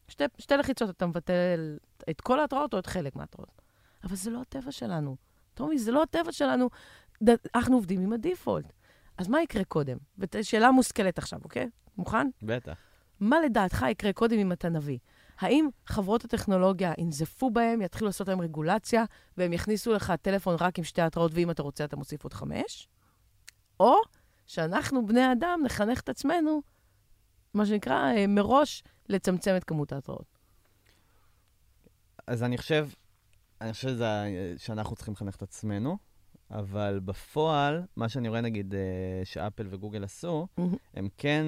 שתי, 0.08 0.24
שתי 0.38 0.56
לחיצות 0.56 0.90
אתה 0.90 1.06
מבטל 1.06 1.78
את 2.10 2.20
כל 2.20 2.40
ההתראות 2.40 2.74
או 2.74 2.78
את 2.78 2.86
חלק 2.86 3.16
מההתראות. 3.16 3.62
אבל 4.04 4.16
זה 4.16 4.30
לא 4.30 4.40
הטבע 4.40 4.72
שלנו. 4.72 5.16
טומי, 5.54 5.78
זה 5.78 5.92
לא 5.92 6.02
הטבע 6.02 6.32
שלנו. 6.32 6.68
ד... 7.22 7.28
אנחנו 7.54 7.74
עובדים 7.74 8.00
עם 8.00 8.12
הדיפולט. 8.12 8.72
אז 9.18 9.28
מה 9.28 9.42
יקרה 9.42 9.64
קודם? 9.64 9.96
ושאלה 10.18 10.70
מושכלת 10.70 11.18
עכשיו, 11.18 11.40
אוקיי? 11.44 11.70
מוכן? 11.98 12.28
בטח. 12.42 12.76
מה 13.20 13.40
לדעתך 13.40 13.84
יקרה 13.90 14.12
קודם 14.12 14.38
אם 14.38 14.52
אתה 14.52 14.68
נביא? 14.68 14.98
האם 15.38 15.68
חברות 15.86 16.24
הטכנולוגיה 16.24 16.92
ינזפו 16.98 17.50
בהם, 17.50 17.82
יתחילו 17.82 18.06
לעשות 18.06 18.28
להם 18.28 18.40
רגולציה, 18.40 19.04
והם 19.36 19.52
יכניסו 19.52 19.92
לך 19.92 20.12
טלפון 20.22 20.56
רק 20.60 20.78
עם 20.78 20.84
שתי 20.84 21.02
התראות, 21.02 21.32
ואם 21.34 21.50
אתה 21.50 21.62
רוצה 21.62 21.84
אתה 21.84 21.96
מוסיף 21.96 22.24
עוד 22.24 22.32
חמש? 22.32 22.88
או 23.80 23.96
שאנחנו, 24.46 25.06
בני 25.06 25.32
אדם, 25.32 25.60
נחנך 25.64 26.00
את 26.00 26.08
עצמנו, 26.08 26.62
מה 27.54 27.66
שנקרא, 27.66 28.12
אה, 28.12 28.26
מראש 28.26 28.82
לצמצם 29.08 29.54
את 29.56 29.64
כמות 29.64 29.92
ההתראות. 29.92 30.38
אז 32.26 32.42
אני 32.42 32.58
חושב, 32.58 32.88
אני 33.60 33.72
חושב 33.72 33.88
שזה, 33.88 34.06
שאנחנו 34.56 34.96
צריכים 34.96 35.14
לחנך 35.14 35.36
את 35.36 35.42
עצמנו, 35.42 35.98
אבל 36.50 37.00
בפועל, 37.04 37.82
מה 37.96 38.08
שאני 38.08 38.28
רואה, 38.28 38.40
נגיד, 38.40 38.74
אה, 38.74 38.80
שאפל 39.24 39.66
וגוגל 39.70 40.04
עשו, 40.04 40.46
הם 40.94 41.08
כן, 41.18 41.46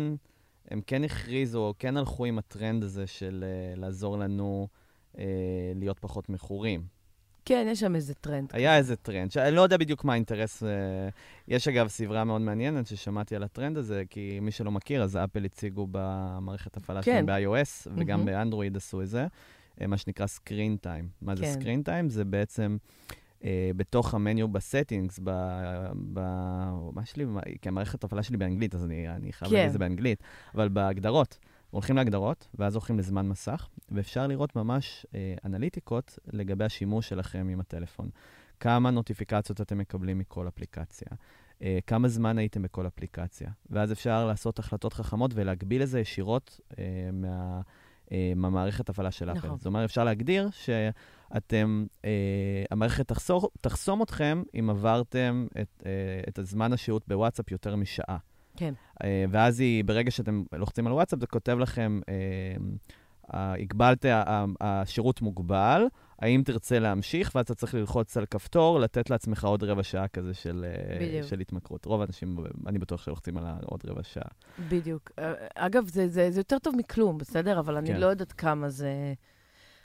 הם 0.68 0.80
כן 0.86 1.04
הכריזו, 1.04 1.66
או 1.66 1.74
כן 1.78 1.96
הלכו 1.96 2.24
עם 2.24 2.38
הטרנד 2.38 2.82
הזה 2.82 3.06
של 3.06 3.44
uh, 3.44 3.80
לעזור 3.80 4.18
לנו 4.18 4.68
uh, 5.14 5.18
להיות 5.74 5.98
פחות 5.98 6.28
מכורים. 6.28 6.97
כן, 7.48 7.66
יש 7.70 7.80
שם 7.80 7.94
איזה 7.94 8.14
טרנד. 8.14 8.48
היה 8.52 8.76
איזה 8.76 8.96
טרנד, 8.96 9.30
שאני 9.30 9.56
לא 9.56 9.60
יודע 9.60 9.76
בדיוק 9.76 10.04
מה 10.04 10.12
האינטרס. 10.12 10.62
Uh, 10.62 10.66
יש 11.48 11.68
אגב 11.68 11.88
סברה 11.88 12.24
מאוד 12.24 12.40
מעניינת 12.40 12.86
ששמעתי 12.86 13.36
על 13.36 13.42
הטרנד 13.42 13.76
הזה, 13.76 14.02
כי 14.10 14.38
מי 14.42 14.50
שלא 14.50 14.70
מכיר, 14.70 15.02
אז 15.02 15.16
אפל 15.16 15.44
הציגו 15.44 15.86
במערכת 15.90 16.76
הפעלה 16.76 17.02
כן. 17.02 17.12
שלהם 17.12 17.26
ב-iOS, 17.26 17.90
וגם 17.96 18.18
מהמם. 18.18 18.26
באנדרואיד 18.26 18.76
עשו 18.76 19.02
את 19.02 19.08
זה, 19.08 19.26
uh, 19.80 19.86
מה 19.86 19.96
שנקרא 19.96 20.26
screen 20.26 20.76
time. 20.76 21.08
מה 21.22 21.36
זה 21.36 21.44
כן. 21.44 21.52
screen 21.52 21.82
time? 21.82 22.10
זה 22.10 22.24
בעצם... 22.24 22.76
Uh, 23.38 23.44
בתוך 23.76 24.14
ה 24.14 24.21
menu 24.21 24.48
ב 24.48 24.55
settings, 24.55 25.20
ב... 25.24 25.30
ב... 26.12 26.20
מה 26.92 27.04
שלי, 27.04 27.26
כי 27.62 27.68
המערכת 27.68 28.04
הפעלה 28.04 28.22
שלי 28.22 28.36
באנגלית, 28.36 28.74
אז 28.74 28.84
אני, 28.84 29.08
אני 29.08 29.32
חייב 29.32 29.50
כן. 29.50 29.56
להגיד 29.56 29.66
את 29.66 29.72
זה 29.72 29.78
באנגלית, 29.78 30.22
אבל 30.54 30.68
בהגדרות, 30.68 31.38
הולכים 31.70 31.96
להגדרות, 31.96 32.48
ואז 32.54 32.74
הולכים 32.74 32.98
לזמן 32.98 33.28
מסך, 33.28 33.68
ואפשר 33.90 34.26
לראות 34.26 34.56
ממש 34.56 35.06
אה, 35.14 35.34
אנליטיקות 35.44 36.18
לגבי 36.32 36.64
השימוש 36.64 37.08
שלכם 37.08 37.48
עם 37.50 37.60
הטלפון. 37.60 38.10
כמה 38.60 38.90
נוטיפיקציות 38.90 39.60
אתם 39.60 39.78
מקבלים 39.78 40.18
מכל 40.18 40.48
אפליקציה, 40.48 41.08
אה, 41.62 41.78
כמה 41.86 42.08
זמן 42.08 42.38
הייתם 42.38 42.62
בכל 42.62 42.86
אפליקציה, 42.86 43.50
ואז 43.70 43.92
אפשר 43.92 44.26
לעשות 44.26 44.58
החלטות 44.58 44.92
חכמות 44.92 45.30
ולהגביל 45.34 45.82
את 45.82 45.88
זה 45.88 46.00
ישירות 46.00 46.60
אה, 46.78 46.84
מה, 47.12 47.60
אה, 48.12 48.32
מהמערכת 48.36 48.88
הפעלה 48.88 49.10
של 49.10 49.30
אפל. 49.30 49.38
נכון. 49.38 49.58
זאת 49.58 49.66
אומרת, 49.66 49.84
אפשר 49.84 50.04
להגדיר 50.04 50.48
שאתם, 50.50 51.86
אה, 52.04 52.64
המערכת 52.70 53.08
תחסור, 53.08 53.50
תחסום 53.60 54.02
אתכם 54.02 54.42
אם 54.58 54.70
עברתם 54.70 55.46
את, 55.60 55.82
אה, 55.86 55.90
את 56.28 56.38
הזמן 56.38 56.72
השהות 56.72 57.08
בוואטסאפ 57.08 57.52
יותר 57.52 57.76
משעה. 57.76 58.16
כן. 58.58 58.74
אה, 59.04 59.24
ואז 59.30 59.60
היא, 59.60 59.84
ברגע 59.84 60.10
שאתם 60.10 60.42
לוחצים 60.52 60.86
על 60.86 60.92
וואטסאפ, 60.92 61.20
זה 61.20 61.26
כותב 61.26 61.58
לכם, 61.58 62.00
אה, 62.08 62.14
אה, 63.34 63.54
הגבלת, 63.58 64.04
השירות 64.60 65.22
מוגבל, 65.22 65.82
האם 66.18 66.42
תרצה 66.44 66.78
להמשיך, 66.78 67.32
ואז 67.34 67.44
אתה 67.44 67.54
צריך 67.54 67.74
ללחוץ 67.74 68.16
על 68.16 68.26
כפתור, 68.26 68.80
לתת 68.80 69.10
לעצמך 69.10 69.44
עוד 69.44 69.64
רבע 69.64 69.82
שעה 69.82 70.08
כזה 70.08 70.34
של, 70.34 70.66
בדיוק. 71.00 71.26
של 71.26 71.40
התמכרות. 71.40 71.84
רוב 71.84 72.00
האנשים, 72.00 72.36
אני 72.66 72.78
בטוח 72.78 73.02
שלוחצים 73.02 73.36
על 73.36 73.44
עוד 73.64 73.80
רבע 73.86 74.02
שעה. 74.02 74.28
בדיוק. 74.68 75.10
אגב, 75.54 75.86
זה, 75.88 76.08
זה, 76.08 76.30
זה 76.30 76.40
יותר 76.40 76.58
טוב 76.58 76.76
מכלום, 76.76 77.18
בסדר? 77.18 77.58
אבל 77.58 77.76
אני 77.76 77.88
כן. 77.88 78.00
לא 78.00 78.06
יודעת 78.06 78.32
כמה 78.32 78.68
זה... 78.68 79.14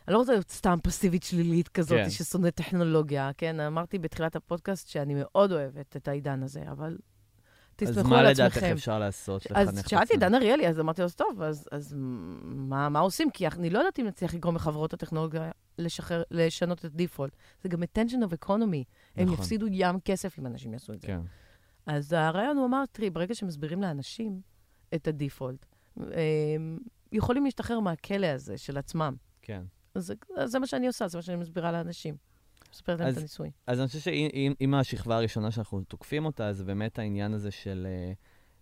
אני 0.07 0.13
לא 0.13 0.19
רוצה 0.19 0.31
להיות 0.31 0.51
סתם 0.51 0.77
פסיבית 0.83 1.23
שלילית 1.23 1.67
כזאת, 1.67 1.97
כן. 1.97 2.09
ששונאת 2.09 2.55
טכנולוגיה, 2.55 3.31
כן? 3.37 3.59
אמרתי 3.59 3.99
בתחילת 3.99 4.35
הפודקאסט 4.35 4.87
שאני 4.87 5.13
מאוד 5.17 5.51
אוהבת 5.51 5.97
את 5.97 6.07
העידן 6.07 6.43
הזה, 6.43 6.61
אבל 6.71 6.97
אז 7.81 7.89
תסמכו 7.89 8.09
מה 8.09 8.19
על 8.19 8.29
לדעתך 8.29 8.57
עצמכם. 8.57 8.71
אפשר 8.73 8.99
לעשות? 8.99 9.45
לחנך 9.45 9.57
אז 9.57 9.79
את 9.79 9.89
שאלתי 9.89 10.13
את? 10.13 10.19
דן 10.19 10.35
אריאלי, 10.35 10.67
אז 10.67 10.79
אמרתי 10.79 11.01
לו, 11.01 11.05
"אז 11.05 11.15
טוב, 11.15 11.41
אז, 11.41 11.67
אז 11.71 11.95
מה, 12.43 12.89
מה 12.89 12.99
עושים? 12.99 13.31
כי 13.31 13.47
אני 13.47 13.69
לא 13.69 13.79
יודעת 13.79 13.99
אם 13.99 14.05
נצליח 14.05 14.33
לגרום 14.33 14.55
לחברות 14.55 14.93
הטכנולוגיה 14.93 15.51
לשחרר, 15.77 16.23
לשנות 16.31 16.79
את 16.79 16.85
הדיפולט. 16.85 17.35
זה 17.63 17.69
גם 17.69 17.83
attention 17.83 18.23
of 18.29 18.45
economy. 18.45 18.83
הם 19.15 19.25
נכון. 19.25 19.33
יפסידו 19.33 19.65
ים 19.71 19.99
כסף 19.99 20.39
אם 20.39 20.45
אנשים 20.47 20.73
יעשו 20.73 20.93
את 20.93 21.01
זה. 21.01 21.07
כן. 21.07 21.19
אז 21.85 22.13
הרעיון 22.13 22.57
הוא 22.57 22.65
אמר, 22.65 22.83
תראי, 22.91 23.09
ברגע 23.09 23.35
שמסבירים 23.35 23.81
לאנשים 23.81 24.41
את 24.95 25.07
הדיפולט, 25.07 25.65
הם 25.97 26.79
יכולים 27.11 27.45
להשתחרר 27.45 27.79
מהכלא 27.79 28.27
הזה 28.27 28.57
של 28.57 28.77
עצמם. 28.77 29.15
כן. 29.41 29.63
אז 29.95 30.13
אז 30.37 30.51
זה 30.51 30.59
מה 30.59 30.67
שאני 30.67 30.87
עושה, 30.87 31.07
זה 31.07 31.17
מה 31.17 31.21
שאני 31.21 31.37
מסבירה 31.37 31.71
לאנשים. 31.71 32.15
מספרת 32.73 32.99
להם 32.99 33.09
את 33.11 33.17
הניסוי. 33.17 33.51
אז 33.67 33.79
אני 33.79 33.87
חושב 33.87 33.99
שאם 33.99 34.53
אם 34.61 34.73
השכבה 34.73 35.17
הראשונה 35.17 35.51
שאנחנו 35.51 35.81
תוקפים 35.83 36.25
אותה, 36.25 36.53
זה 36.53 36.63
באמת 36.63 36.99
העניין 36.99 37.33
הזה 37.33 37.51
של 37.51 37.87
אה, 37.89 38.13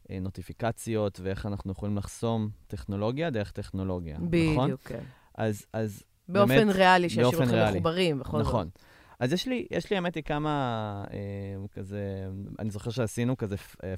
אה, 0.10 0.20
נוטיפיקציות 0.20 1.20
ואיך 1.24 1.46
אנחנו 1.46 1.72
יכולים 1.72 1.98
לחסום 1.98 2.50
טכנולוגיה 2.68 3.30
דרך 3.30 3.52
טכנולוגיה, 3.52 4.18
נכון? 4.18 4.30
בדיוק, 4.66 4.82
כן. 4.82 5.04
אז, 5.36 5.66
אז 5.74 6.04
באופן 6.30 6.56
באמת, 6.56 6.76
ריאלי, 6.76 7.08
ריאלי. 7.50 7.80
מחוברים, 7.80 8.20
בכל 8.20 8.38
זאת. 8.38 8.48
נכון. 8.48 8.70
אז 9.22 9.34
יש 9.34 9.48
לי, 9.48 9.66
יש 9.72 9.90
לי, 9.90 9.96
האמת 9.96 10.16
היא, 10.16 10.24
כמה 10.24 11.04
אה, 11.14 11.18
כזה, 11.74 12.28
אני 12.60 12.70
זוכר 12.70 12.92
שעשינו 12.92 13.38
כזה 13.38 13.56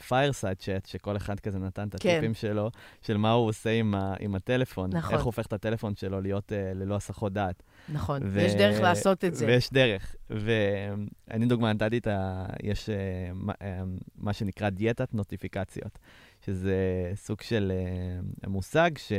fireside 0.07 0.57
chat, 0.57 0.85
שכל 0.85 1.17
אחד 1.17 1.39
כזה 1.39 1.59
נתן 1.59 1.87
את 1.87 1.95
כן. 1.99 2.09
הטיפים 2.09 2.33
שלו, 2.33 2.71
של 3.01 3.17
מה 3.17 3.31
הוא 3.31 3.47
עושה 3.47 3.69
עם, 3.71 3.95
ה, 3.95 4.13
עם 4.19 4.35
הטלפון. 4.35 4.89
נכון. 4.93 5.15
איך 5.15 5.23
הופך 5.23 5.45
את 5.45 5.53
הטלפון 5.53 5.95
שלו 5.95 6.21
להיות 6.21 6.53
אה, 6.53 6.73
ללא 6.73 6.95
הסחות 6.95 7.33
דעת. 7.33 7.63
נכון, 7.89 8.23
ו- 8.23 8.27
ויש 8.33 8.53
דרך 8.53 8.81
לעשות 8.81 9.25
את 9.25 9.35
זה. 9.35 9.45
ויש 9.45 9.73
דרך. 9.73 10.15
ואני 10.29 11.45
דוגמא 11.45 11.73
נתתי 11.73 11.97
את 11.97 12.07
ה... 12.07 12.45
יש 12.63 12.89
אה, 12.89 12.95
אה, 13.61 13.83
מה 14.15 14.33
שנקרא 14.33 14.69
דיאטת 14.69 15.13
נוטיפיקציות, 15.13 15.99
שזה 16.45 16.75
סוג 17.15 17.41
של 17.41 17.71
אה, 18.43 18.49
מושג 18.49 18.91
ש- 18.97 19.11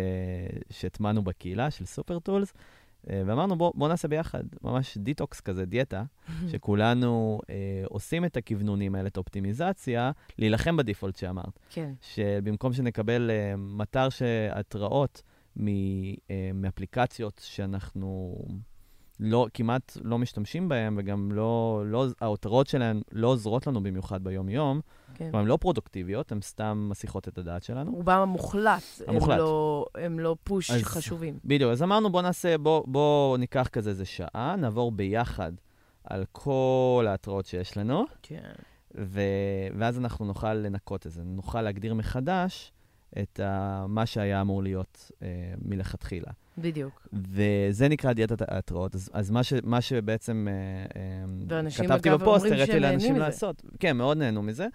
שהטמענו 0.70 1.22
בקהילה 1.24 1.70
של 1.70 1.84
סופר 1.86 2.18
tools, 2.18 2.52
אה, 2.56 2.60
ואמרנו 3.06 3.56
בוא, 3.56 3.72
בוא 3.74 3.88
נעשה 3.88 4.08
ביחד, 4.08 4.42
ממש 4.62 4.98
detox 4.98 5.40
כזה, 5.40 5.64
דיאטה, 5.64 6.04
שכולנו 6.50 7.40
אה, 7.50 7.54
עושים 7.84 8.24
את 8.24 8.36
הכוונונים 8.36 8.94
האלה, 8.94 9.08
את 9.08 9.16
האופטימיזציה, 9.16 10.10
להילחם 10.38 10.76
ב 10.76 10.81
default 10.81 11.16
שאמרת. 11.16 11.58
כן, 11.70 11.92
שבמקום 12.00 12.72
שנקבל 12.72 13.30
uh, 13.30 13.56
מטר 13.56 14.08
שהתראות 14.08 15.22
מ, 15.56 15.66
uh, 15.66 16.30
מאפליקציות 16.54 17.40
שאנחנו 17.44 18.36
לא, 19.24 19.46
כמעט 19.54 19.96
לא 20.02 20.18
משתמשים 20.18 20.68
בהן, 20.68 20.94
וגם 20.98 21.32
לא, 21.32 21.82
לא, 21.86 22.06
ההותרות 22.20 22.66
שלהן 22.66 23.02
לא 23.12 23.28
עוזרות 23.28 23.66
לנו 23.66 23.82
במיוחד 23.82 24.24
ביום-יום, 24.24 24.80
כן. 25.14 25.24
כלומר, 25.24 25.38
הן 25.38 25.46
לא 25.46 25.56
פרודוקטיביות, 25.60 26.32
הן 26.32 26.40
סתם 26.40 26.86
מסיחות 26.90 27.28
את 27.28 27.38
הדעת 27.38 27.62
שלנו. 27.62 27.92
רובם 27.92 28.18
המוחלט, 28.18 28.82
הם 29.06 29.16
המוחלט. 29.16 29.38
לא, 29.38 29.86
הם 29.94 30.18
לא 30.18 30.36
פוש 30.44 30.70
אז- 30.70 30.82
חשובים. 30.84 31.38
בדיוק, 31.44 31.72
אז 31.72 31.82
אמרנו, 31.82 32.12
בוא 32.12 32.22
נעשה, 32.22 32.58
בוא, 32.58 32.84
בוא 32.86 33.38
ניקח 33.38 33.68
כזה 33.72 33.90
איזה 33.90 34.04
שעה, 34.04 34.56
נעבור 34.58 34.92
ביחד 34.92 35.52
על 36.04 36.24
כל 36.32 37.06
ההתראות 37.08 37.46
שיש 37.46 37.76
לנו, 37.76 38.04
כן. 38.22 38.50
ו... 38.98 39.20
ואז 39.78 39.98
אנחנו 39.98 40.24
נוכל 40.24 40.54
לנקות 40.54 41.06
את 41.06 41.12
זה, 41.12 41.22
נוכל 41.24 41.62
להגדיר 41.62 41.94
מחדש 41.94 42.72
את 43.22 43.40
ה... 43.40 43.84
מה 43.88 44.06
שהיה 44.06 44.40
אמור 44.40 44.62
להיות 44.62 45.10
אה, 45.22 45.28
מלכתחילה. 45.64 46.30
בדיוק. 46.58 47.08
וזה 47.12 47.88
נקרא 47.88 48.12
דיאטת 48.12 48.42
ההתראות. 48.50 48.94
אז, 48.94 49.10
אז 49.12 49.30
מה, 49.30 49.42
ש... 49.42 49.52
מה 49.64 49.80
שבעצם 49.80 50.48
אה, 51.50 51.60
אה, 51.60 51.70
כתבתי 51.70 52.10
בפוסט, 52.10 52.46
הראיתי 52.46 52.80
לאנשים 52.80 53.14
מזה. 53.14 53.20
לעשות. 53.20 53.62
כן, 53.80 53.96
מאוד 53.96 54.16
נהנו 54.16 54.42
מזה. 54.42 54.66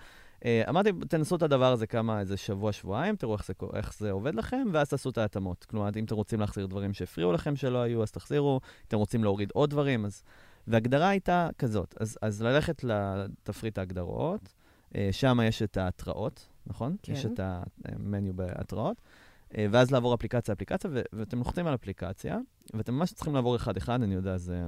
אה, 0.46 0.64
אמרתי, 0.70 0.90
תנסו 1.10 1.36
את 1.36 1.42
הדבר 1.42 1.72
הזה 1.72 1.88
כמה, 1.88 2.20
איזה 2.20 2.38
שבוע, 2.38 2.72
שבועיים, 2.72 3.16
תראו 3.16 3.36
איך 3.36 3.46
זה, 3.46 3.54
איך 3.74 3.94
זה 3.98 4.12
עובד 4.12 4.36
לכם, 4.36 4.68
ואז 4.72 4.90
תעשו 4.90 5.10
את 5.10 5.18
ההתאמות. 5.18 5.66
כלומר, 5.70 5.90
אם 5.96 6.04
אתם 6.04 6.16
רוצים 6.16 6.40
להחזיר 6.40 6.66
דברים 6.66 6.94
שהפריעו 6.94 7.34
לכם 7.34 7.56
שלא 7.56 7.78
היו, 7.82 8.04
אז 8.04 8.12
תחזירו. 8.12 8.60
אם 8.64 8.86
אתם 8.88 8.98
רוצים 8.98 9.24
להוריד 9.24 9.52
עוד 9.54 9.70
דברים, 9.70 10.06
אז... 10.06 10.24
והגדרה 10.68 11.10
הייתה 11.10 11.50
כזאת, 11.58 11.96
אז, 12.00 12.18
אז 12.22 12.42
ללכת 12.42 12.84
לתפריט 12.84 13.78
ההגדרות, 13.78 14.54
שם 15.12 15.40
יש 15.44 15.62
את 15.62 15.78
ההתראות, 15.78 16.48
נכון? 16.68 16.96
כן. 17.04 17.14
יש 17.14 17.26
את 17.26 17.40
המניו 17.86 18.34
בהתראות, 18.34 19.02
ואז 19.58 19.92
לעבור 19.92 20.14
אפליקציה-אפליקציה, 20.16 20.90
ו- 20.94 21.02
ואתם 21.14 21.38
לוחצים 21.38 21.68
על 21.68 21.76
אפליקציה, 21.76 22.38
ואתם 22.74 22.94
ממש 22.94 23.14
צריכים 23.14 23.36
לעבור 23.36 23.56
אחד-אחד, 23.56 24.02
אני 24.04 24.16
יודע, 24.16 24.38
זה 24.38 24.68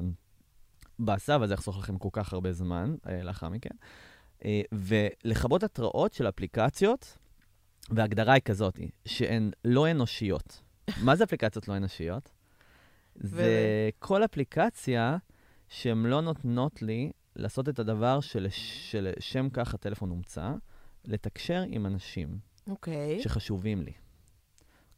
באסה, 1.00 1.36
אבל 1.36 1.48
זה 1.48 1.54
יחסוך 1.54 1.78
לכם 1.78 1.98
כל 1.98 2.10
כך 2.12 2.34
הרבה 2.34 2.52
זמן 2.54 2.96
אה, 3.08 3.24
לאחר 3.24 3.50
מכן. 3.50 3.76
אה, 4.46 4.62
ולכבות 4.72 5.64
התראות 5.64 6.14
של 6.14 6.30
אפליקציות, 6.30 7.18
וההגדרה 7.90 8.34
היא 8.34 8.42
כזאת, 8.42 8.80
שהן 9.06 9.52
לא 9.66 9.92
אנושיות. 9.92 10.62
מה 11.06 11.16
זה 11.16 11.24
אפליקציות 11.24 11.68
לא 11.68 11.78
אנושיות? 11.78 12.32
זה 13.16 13.46
כל 14.00 14.26
אפליקציה 14.26 15.18
שהן 15.70 16.06
לא 16.06 16.22
נותנות 16.22 16.82
לי 16.82 17.12
לעשות 17.36 17.70
את 17.70 17.80
הדבר 17.80 18.20
של- 18.20 18.48
שלשם 18.50 19.50
כך 19.50 19.74
הטלפון 19.74 20.10
הומצא, 20.10 20.52
לתקשר 21.06 21.64
עם 21.68 21.86
אנשים 21.86 22.40
אוקיי. 22.68 23.22
שחשובים 23.22 23.82
לי. 23.82 23.92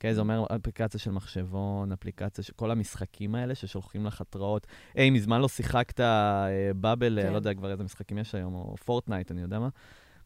אוקיי, 0.03 0.13
זה 0.13 0.21
אומר 0.21 0.45
אפליקציה 0.55 0.99
של 0.99 1.11
מחשבון, 1.11 1.91
אפליקציה 1.91 2.43
של 2.43 2.53
כל 2.55 2.71
המשחקים 2.71 3.35
האלה 3.35 3.55
ששולחים 3.55 4.05
לך 4.05 4.21
התראות. 4.21 4.67
היי, 4.95 5.09
מזמן 5.09 5.41
לא 5.41 5.47
שיחקת 5.47 5.99
אה, 5.99 6.47
באבל, 6.75 7.19
אה, 7.19 7.23
כן. 7.23 7.31
לא 7.31 7.35
יודע 7.35 7.53
כבר 7.53 7.71
איזה 7.71 7.83
משחקים 7.83 8.17
יש 8.17 8.35
היום, 8.35 8.53
או 8.53 8.75
פורטנייט, 8.85 9.31
אני 9.31 9.41
יודע 9.41 9.59
מה. 9.59 9.69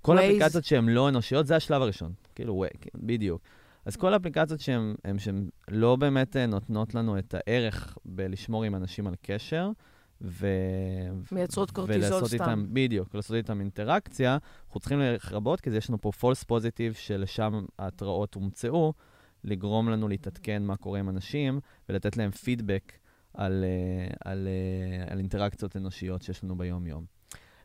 כל. 0.01 0.17
האפליקציות 0.17 0.65
שהן 0.65 0.89
לא 0.89 1.09
אנושיות, 1.09 1.47
זה 1.47 1.55
השלב 1.55 1.81
הראשון. 1.81 2.13
כאילו, 2.35 2.53
וואי, 2.55 2.69
בדיוק. 2.95 3.41
אז 3.85 3.95
כל 3.95 4.13
האפליקציות 4.13 4.59
שהן 4.59 5.49
לא 5.67 5.95
באמת 5.95 6.37
אה, 6.37 6.45
נותנות 6.45 6.95
לנו 6.95 7.19
את 7.19 7.35
הערך 7.37 7.97
בלשמור 8.05 8.63
עם 8.63 8.75
אנשים 8.75 9.07
על 9.07 9.15
קשר, 9.21 9.69
ו... 10.21 10.47
מייצרות 11.31 11.71
קורטיזול 11.71 12.27
סתם. 12.27 12.43
איתם, 12.43 12.65
בדיוק, 12.69 13.15
לעשות 13.15 13.35
איתם 13.35 13.59
אינטראקציה, 13.59 14.37
אנחנו 14.67 14.79
צריכים 14.79 15.01
לרבות, 15.31 15.61
כי 15.61 15.69
יש 15.69 15.89
לנו 15.89 16.01
פה 16.01 16.11
false 16.21 16.45
positive 16.51 16.93
שלשם 16.93 17.65
ההתראות 17.79 18.33
הומצאו, 18.33 18.93
לגרום 19.47 19.89
לנו 19.89 20.07
להתעדכן 20.07 20.63
מה 20.63 20.75
קורה 20.75 20.99
עם 20.99 21.09
אנשים, 21.09 21.59
ולתת 21.89 22.17
להם 22.17 22.31
פידבק 22.31 22.93
על, 23.33 23.63
אה, 23.63 24.31
על, 24.31 24.47
אה, 24.47 25.11
על 25.11 25.19
אינטראקציות 25.19 25.77
אנושיות 25.77 26.21
שיש 26.21 26.43
לנו 26.43 26.57
ביום-יום. 26.57 27.05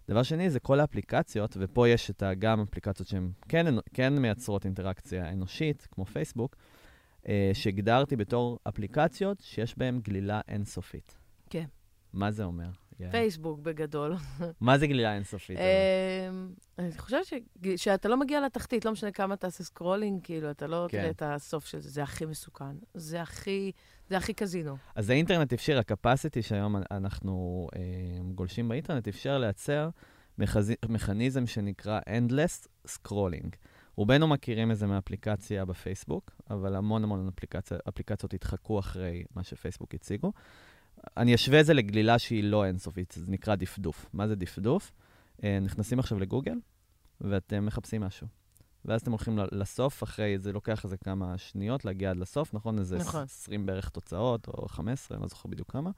דבר 0.08 0.22
שני, 0.22 0.50
זה 0.50 0.60
כל 0.60 0.80
האפליקציות, 0.80 1.56
ופה 1.60 1.88
יש 1.88 2.10
את 2.10 2.22
גם 2.38 2.60
אפליקציות 2.60 3.08
שהן 3.08 3.30
כן, 3.48 3.66
כן 3.94 4.18
מייצרות 4.18 4.64
אינטראקציה 4.64 5.32
אנושית, 5.32 5.88
כמו 5.90 6.04
פייסבוק, 6.04 6.56
אה, 7.28 7.50
שהגדרתי 7.54 8.16
בתור 8.16 8.58
אפליקציות 8.68 9.40
שיש 9.40 9.78
בהן 9.78 10.00
גלילה 10.00 10.40
אינסופית. 10.48 11.18
כן. 11.50 11.66
מה 12.12 12.30
זה 12.30 12.44
אומר? 12.44 12.81
יעל? 13.00 13.10
פייסבוק 13.10 13.60
בגדול. 13.60 14.14
מה 14.60 14.78
זה 14.78 14.86
גלילה 14.86 15.14
אינסופית? 15.14 15.58
אמ, 15.58 16.52
אני 16.78 16.98
חושבת 16.98 17.26
שאתה 17.76 18.08
לא 18.08 18.16
מגיע 18.16 18.40
לתחתית, 18.40 18.84
לא 18.84 18.92
משנה 18.92 19.12
כמה 19.12 19.36
תעשה 19.36 19.64
scrolling, 19.64 20.20
כאילו, 20.22 20.50
אתה 20.50 20.66
לא 20.66 20.86
כן. 20.88 20.98
תראה 20.98 21.10
את 21.10 21.22
הסוף 21.26 21.66
של 21.66 21.80
זה, 21.80 21.90
זה 21.90 22.02
הכי 22.02 22.26
מסוכן. 22.26 22.76
זה 22.94 23.22
הכי, 23.22 23.72
זה 24.08 24.16
הכי 24.16 24.32
קזינו. 24.32 24.76
אז 24.94 25.10
האינטרנט 25.10 25.52
אפשר, 25.52 25.78
ה 25.78 25.85
capacity 25.85 26.42
שהיום 26.42 26.76
אנחנו 26.90 27.68
אה, 27.76 27.80
גולשים 28.34 28.68
באינטרנט, 28.68 29.08
אפשר 29.08 29.38
לייצר. 29.38 29.88
מכניזם 30.88 31.46
שנקרא 31.46 32.00
Endless 32.08 32.88
Scrolling. 32.88 33.56
רובנו 33.96 34.28
מכירים 34.28 34.70
את 34.70 34.76
זה 34.76 34.86
מאפליקציה 34.86 35.64
בפייסבוק, 35.64 36.30
אבל 36.50 36.74
המון 36.74 37.04
המון 37.04 37.28
אפליקציה, 37.28 37.78
אפליקציות 37.88 38.34
התחקו 38.34 38.78
אחרי 38.78 39.24
מה 39.34 39.42
שפייסבוק 39.42 39.94
הציגו. 39.94 40.32
אני 41.16 41.34
אשווה 41.34 41.60
את 41.60 41.66
זה 41.66 41.74
לגלילה 41.74 42.18
שהיא 42.18 42.44
לא 42.44 42.64
אינסופית, 42.64 43.14
זה 43.16 43.24
נקרא 43.28 43.54
דפדוף. 43.54 44.06
מה 44.12 44.28
זה 44.28 44.34
דפדוף? 44.36 44.92
אה, 45.44 45.58
נכנסים 45.62 45.98
עכשיו 45.98 46.18
לגוגל, 46.18 46.54
ואתם 47.20 47.66
מחפשים 47.66 48.00
משהו. 48.02 48.26
ואז 48.84 49.00
אתם 49.00 49.10
הולכים 49.10 49.38
לסוף, 49.52 50.02
אחרי, 50.02 50.38
זה 50.38 50.52
לוקח 50.52 50.84
איזה 50.84 50.96
כמה 50.96 51.38
שניות 51.38 51.84
להגיע 51.84 52.10
עד 52.10 52.16
לסוף, 52.16 52.54
נכון? 52.54 52.78
איזה 52.78 52.96
נכון. 52.96 53.22
20 53.22 53.66
בערך 53.66 53.88
תוצאות, 53.88 54.48
או 54.48 54.68
15, 54.68 55.16
אני 55.16 55.22
לא 55.22 55.28
זוכר 55.28 55.48
בדיוק 55.48 55.72
כמה. 55.72 55.90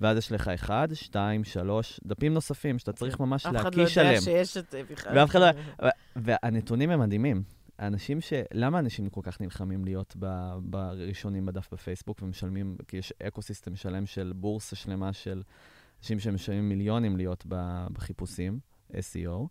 ואז 0.00 0.18
יש 0.18 0.32
לך 0.32 0.48
1, 0.48 0.88
2, 0.94 1.44
3, 1.44 2.00
דפים 2.04 2.34
נוספים 2.34 2.78
שאתה 2.78 2.92
צריך 2.92 3.20
ממש 3.20 3.46
אף 3.46 3.56
אחד 3.56 3.74
לא 3.74 3.82
להקיש 3.82 3.96
יודע 3.96 4.08
עליהם. 4.08 4.22
שיש 4.24 4.56
את 4.56 4.70
זה 4.70 4.82
בכלל. 4.90 5.18
ואף 5.18 5.30
אחד 5.30 5.40
לא- 5.40 5.88
והנתונים 6.16 6.90
הם 6.90 7.00
מדהימים. 7.00 7.42
האנשים 7.78 8.20
ש... 8.20 8.32
למה 8.52 8.78
אנשים 8.78 9.10
כל 9.10 9.20
כך 9.24 9.40
נלחמים 9.40 9.84
להיות 9.84 10.16
ב... 10.18 10.52
בראשונים 10.62 11.46
בדף 11.46 11.72
בפייסבוק 11.72 12.22
ומשלמים, 12.22 12.76
כי 12.88 12.96
יש 12.96 13.12
ecosystem 13.12 13.76
שלם 13.76 14.06
של 14.06 14.32
בורסה 14.36 14.76
שלמה 14.76 15.12
של 15.12 15.42
אנשים 16.00 16.18
שמשלמים 16.18 16.68
מיליונים 16.68 17.16
להיות 17.16 17.44
ב... 17.48 17.86
בחיפושים, 17.92 18.60
SEO, 18.90 19.48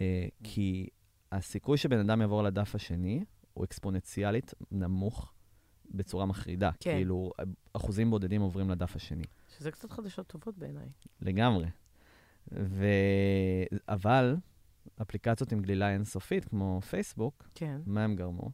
אה, 0.00 0.26
כי 0.44 0.88
הסיכוי 1.32 1.78
שבן 1.78 1.98
אדם 1.98 2.20
יעבור 2.20 2.42
לדף 2.42 2.74
השני 2.74 3.24
הוא 3.54 3.64
אקספוננציאלית 3.64 4.54
נמוך 4.70 5.32
בצורה 5.90 6.26
מחרידה. 6.26 6.70
כן. 6.80 6.90
כאילו, 6.90 7.32
אחוזים 7.72 8.10
בודדים 8.10 8.40
עוברים 8.40 8.70
לדף 8.70 8.96
השני. 8.96 9.24
שזה 9.58 9.70
קצת 9.70 9.90
חדשות 9.90 10.26
טובות 10.26 10.58
בעיניי. 10.58 10.88
לגמרי. 11.20 11.66
ו... 12.52 12.86
אבל 13.88 14.36
אפליקציות 15.02 15.52
עם 15.52 15.60
גלילה 15.60 15.90
אינסופית, 15.90 16.44
כמו 16.44 16.80
פייסבוק, 16.80 17.48
כן. 17.54 17.80
מה 17.86 18.04
הם 18.04 18.16
גרמו? 18.16 18.50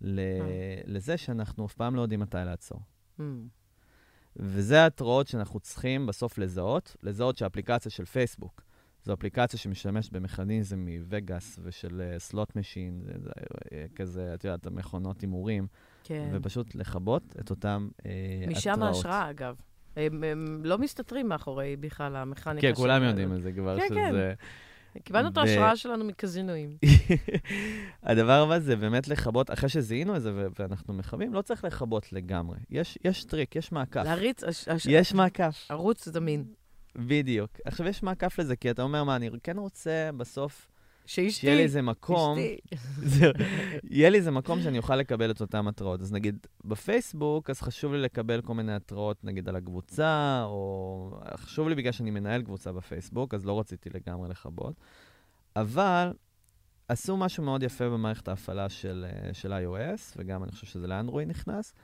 ל... 0.00 0.20
לזה 0.86 1.16
שאנחנו 1.16 1.66
אף 1.66 1.74
פעם 1.74 1.94
לא 1.94 2.02
יודעים 2.02 2.20
מתי 2.20 2.36
לעצור. 2.44 2.80
Mm. 3.18 3.22
וזה 4.36 4.82
ההתראות 4.82 5.26
שאנחנו 5.26 5.60
צריכים 5.60 6.06
בסוף 6.06 6.38
לזהות, 6.38 6.96
לזהות 7.02 7.36
שהאפליקציה 7.36 7.90
של 7.90 8.04
פייסבוק 8.04 8.62
זו 9.04 9.12
אפליקציה 9.12 9.58
שמשתמשת 9.58 10.12
במכניזם 10.12 10.78
מווגאס 10.78 11.58
ושל 11.62 12.02
slot 12.18 12.56
machine, 12.56 13.00
זה, 13.04 13.12
זה, 13.18 13.30
אה, 13.72 13.84
כזה, 13.94 14.34
את 14.34 14.44
יודעת, 14.44 14.66
מכונות 14.66 15.20
הימורים, 15.20 15.66
כן. 16.04 16.30
ופשוט 16.32 16.74
לכבות 16.74 17.22
את 17.40 17.50
אותם 17.50 17.88
אה, 18.06 18.10
התראות. 18.42 18.56
משם 18.56 18.82
ההשראה, 18.82 19.30
אגב. 19.30 19.56
הם, 19.96 20.24
הם 20.24 20.60
לא 20.64 20.78
מסתתרים 20.78 21.28
מאחורי 21.28 21.76
בכלל 21.76 22.16
המכניקה 22.16 22.60
כן, 22.68 22.74
כולם 22.74 23.00
של- 23.00 23.06
יודעים 23.08 23.34
את 23.34 23.42
זה 23.42 23.52
כבר, 23.52 23.78
כן, 23.78 23.88
כן. 23.94 24.32
קיבלנו 25.04 25.28
את 25.28 25.36
ההשראה 25.36 25.76
שלנו 25.76 26.04
מקזינואים. 26.04 26.76
הדבר 28.02 28.42
הבא 28.42 28.58
זה 28.58 28.76
באמת 28.76 29.08
לכבות, 29.08 29.50
אחרי 29.50 29.68
שזיהינו 29.68 30.16
את 30.16 30.22
זה 30.22 30.32
ואנחנו 30.58 30.94
מכבים, 30.94 31.34
לא 31.34 31.42
צריך 31.42 31.64
לכבות 31.64 32.12
לגמרי. 32.12 32.58
יש, 32.70 32.98
יש 33.04 33.24
טריק, 33.24 33.56
יש 33.56 33.72
מעקף. 33.72 34.02
להריץ, 34.04 34.44
הש- 34.44 34.68
הש- 34.68 34.86
יש 34.90 35.14
מעקף, 35.14 35.66
ערוץ 35.68 36.08
זמין. 36.08 36.44
בדיוק. 36.96 37.50
עכשיו, 37.64 37.86
יש 37.86 38.02
מעקף 38.02 38.38
לזה, 38.38 38.56
כי 38.56 38.70
אתה 38.70 38.82
אומר, 38.82 39.04
מה, 39.04 39.16
אני 39.16 39.30
כן 39.42 39.58
רוצה 39.58 40.10
בסוף 40.16 40.68
שאשתי, 41.06 41.30
שיהיה 41.30 41.56
לי 41.56 41.62
איזה 41.62 41.82
מקום, 41.82 42.38
אשתי. 42.38 43.28
יהיה 43.90 44.10
לי 44.10 44.18
איזה 44.18 44.30
מקום 44.30 44.62
שאני 44.62 44.78
אוכל 44.78 44.96
לקבל 44.96 45.30
את 45.30 45.40
אותן 45.40 45.68
התראות. 45.68 46.00
אז 46.00 46.12
נגיד, 46.12 46.46
בפייסבוק, 46.64 47.50
אז 47.50 47.60
חשוב 47.60 47.92
לי 47.92 48.00
לקבל 48.00 48.40
כל 48.40 48.54
מיני 48.54 48.74
התראות, 48.74 49.24
נגיד, 49.24 49.48
על 49.48 49.56
הקבוצה, 49.56 50.42
או 50.44 51.20
חשוב 51.36 51.68
לי 51.68 51.74
בגלל 51.74 51.92
שאני 51.92 52.10
מנהל 52.10 52.42
קבוצה 52.42 52.72
בפייסבוק, 52.72 53.34
אז 53.34 53.46
לא 53.46 53.60
רציתי 53.60 53.90
לגמרי 53.94 54.28
לכבות. 54.28 54.74
אבל 55.56 56.12
עשו 56.88 57.16
משהו 57.16 57.44
מאוד 57.44 57.62
יפה 57.62 57.88
במערכת 57.88 58.28
ההפעלה 58.28 58.68
של, 58.68 59.06
אה, 59.08 59.34
של 59.34 59.52
iOS, 59.52 60.00
וגם 60.16 60.44
אני 60.44 60.52
חושב 60.52 60.66
שזה 60.66 60.86
לאנדרואיד 60.86 61.28
נכנס, 61.28 61.74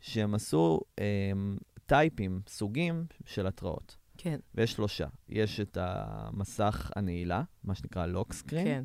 שהם 0.00 0.34
עשו 0.34 0.80
הם, 0.98 1.58
טייפים, 1.86 2.40
סוגים 2.48 3.04
של 3.24 3.46
התראות. 3.46 3.96
כן, 4.18 4.38
ויש 4.54 4.72
שלושה. 4.72 5.06
יש 5.28 5.60
את 5.60 5.78
המסך 5.80 6.90
הנעילה, 6.96 7.42
מה 7.64 7.74
שנקרא 7.74 8.06
לוק 8.06 8.32
סקרין. 8.32 8.64
כן, 8.64 8.82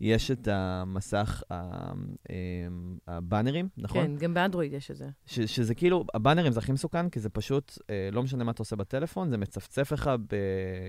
יש 0.00 0.30
את 0.30 0.48
המסך, 0.50 1.42
ה- 1.50 1.92
אמ, 2.30 2.96
הבאנרים, 3.08 3.68
נכון? 3.76 4.06
כן, 4.06 4.16
גם 4.16 4.34
באנדרואיד 4.34 4.72
יש 4.72 4.90
את 4.90 4.96
זה. 4.96 5.08
ש- 5.26 5.40
שזה 5.40 5.74
כאילו, 5.74 6.04
הבאנרים 6.14 6.52
זה 6.52 6.60
הכי 6.60 6.72
מסוכן, 6.72 7.08
כי 7.08 7.20
זה 7.20 7.28
פשוט, 7.28 7.78
אה, 7.90 8.08
לא 8.12 8.22
משנה 8.22 8.44
מה 8.44 8.50
אתה 8.50 8.62
עושה 8.62 8.76
בטלפון, 8.76 9.30
זה 9.30 9.36
מצפצף 9.36 9.92
לך, 9.92 10.10
ב, 10.28 10.34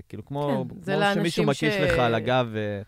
כאילו 0.09 0.25
כמו, 0.25 0.65
כן, 0.85 0.93
כמו 0.93 1.01
שמישהו 1.13 1.43
מקיש 1.45 1.73
ש- 1.73 1.77
לך 1.81 1.99
על 1.99 2.15
הגב, 2.15 2.47
ו... 2.51 2.81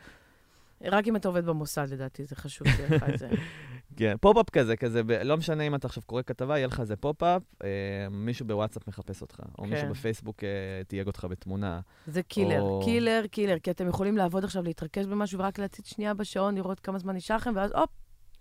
רק 0.81 1.07
אם 1.07 1.15
אתה 1.15 1.27
עובד 1.27 1.45
במוסד, 1.45 1.87
לדעתי, 1.91 2.25
זה 2.25 2.35
חשוב 2.35 2.67
שיהיה 2.67 2.89
לך 2.95 3.03
את 3.13 3.19
זה. 3.19 3.29
כן, 3.97 4.15
pop-up 4.21 4.49
כזה, 4.49 4.77
כזה, 4.77 5.03
ב- 5.03 5.11
לא 5.11 5.37
משנה 5.37 5.63
אם 5.63 5.75
אתה 5.75 5.87
עכשיו 5.87 6.03
קורא 6.05 6.21
כתבה, 6.25 6.57
יהיה 6.57 6.67
לך 6.67 6.79
איזה 6.79 6.95
pop-up, 6.95 7.41
אה, 7.63 7.67
מישהו 8.11 8.45
בוואטסאפ 8.47 8.87
מחפש 8.87 9.21
אותך, 9.21 9.39
או 9.57 9.63
כן. 9.63 9.69
מישהו 9.69 9.89
בפייסבוק 9.89 10.43
אה, 10.43 10.49
תייג 10.87 11.07
אותך 11.07 11.27
בתמונה. 11.29 11.79
זה 12.07 12.23
קילר, 12.23 12.61
או- 12.61 12.81
קילר, 12.83 13.23
קילר, 13.31 13.59
כי 13.59 13.71
אתם 13.71 13.87
יכולים 13.87 14.17
לעבוד 14.17 14.43
עכשיו, 14.43 14.63
להתרכז 14.63 15.07
במשהו 15.07 15.39
ורק 15.39 15.59
להציץ 15.59 15.87
שנייה 15.87 16.13
בשעון, 16.13 16.55
לראות 16.55 16.79
כמה 16.79 16.99
זמן 16.99 17.15
נשאר 17.15 17.35
לכם, 17.35 17.53
ואז 17.55 17.71
הופ, 17.71 17.89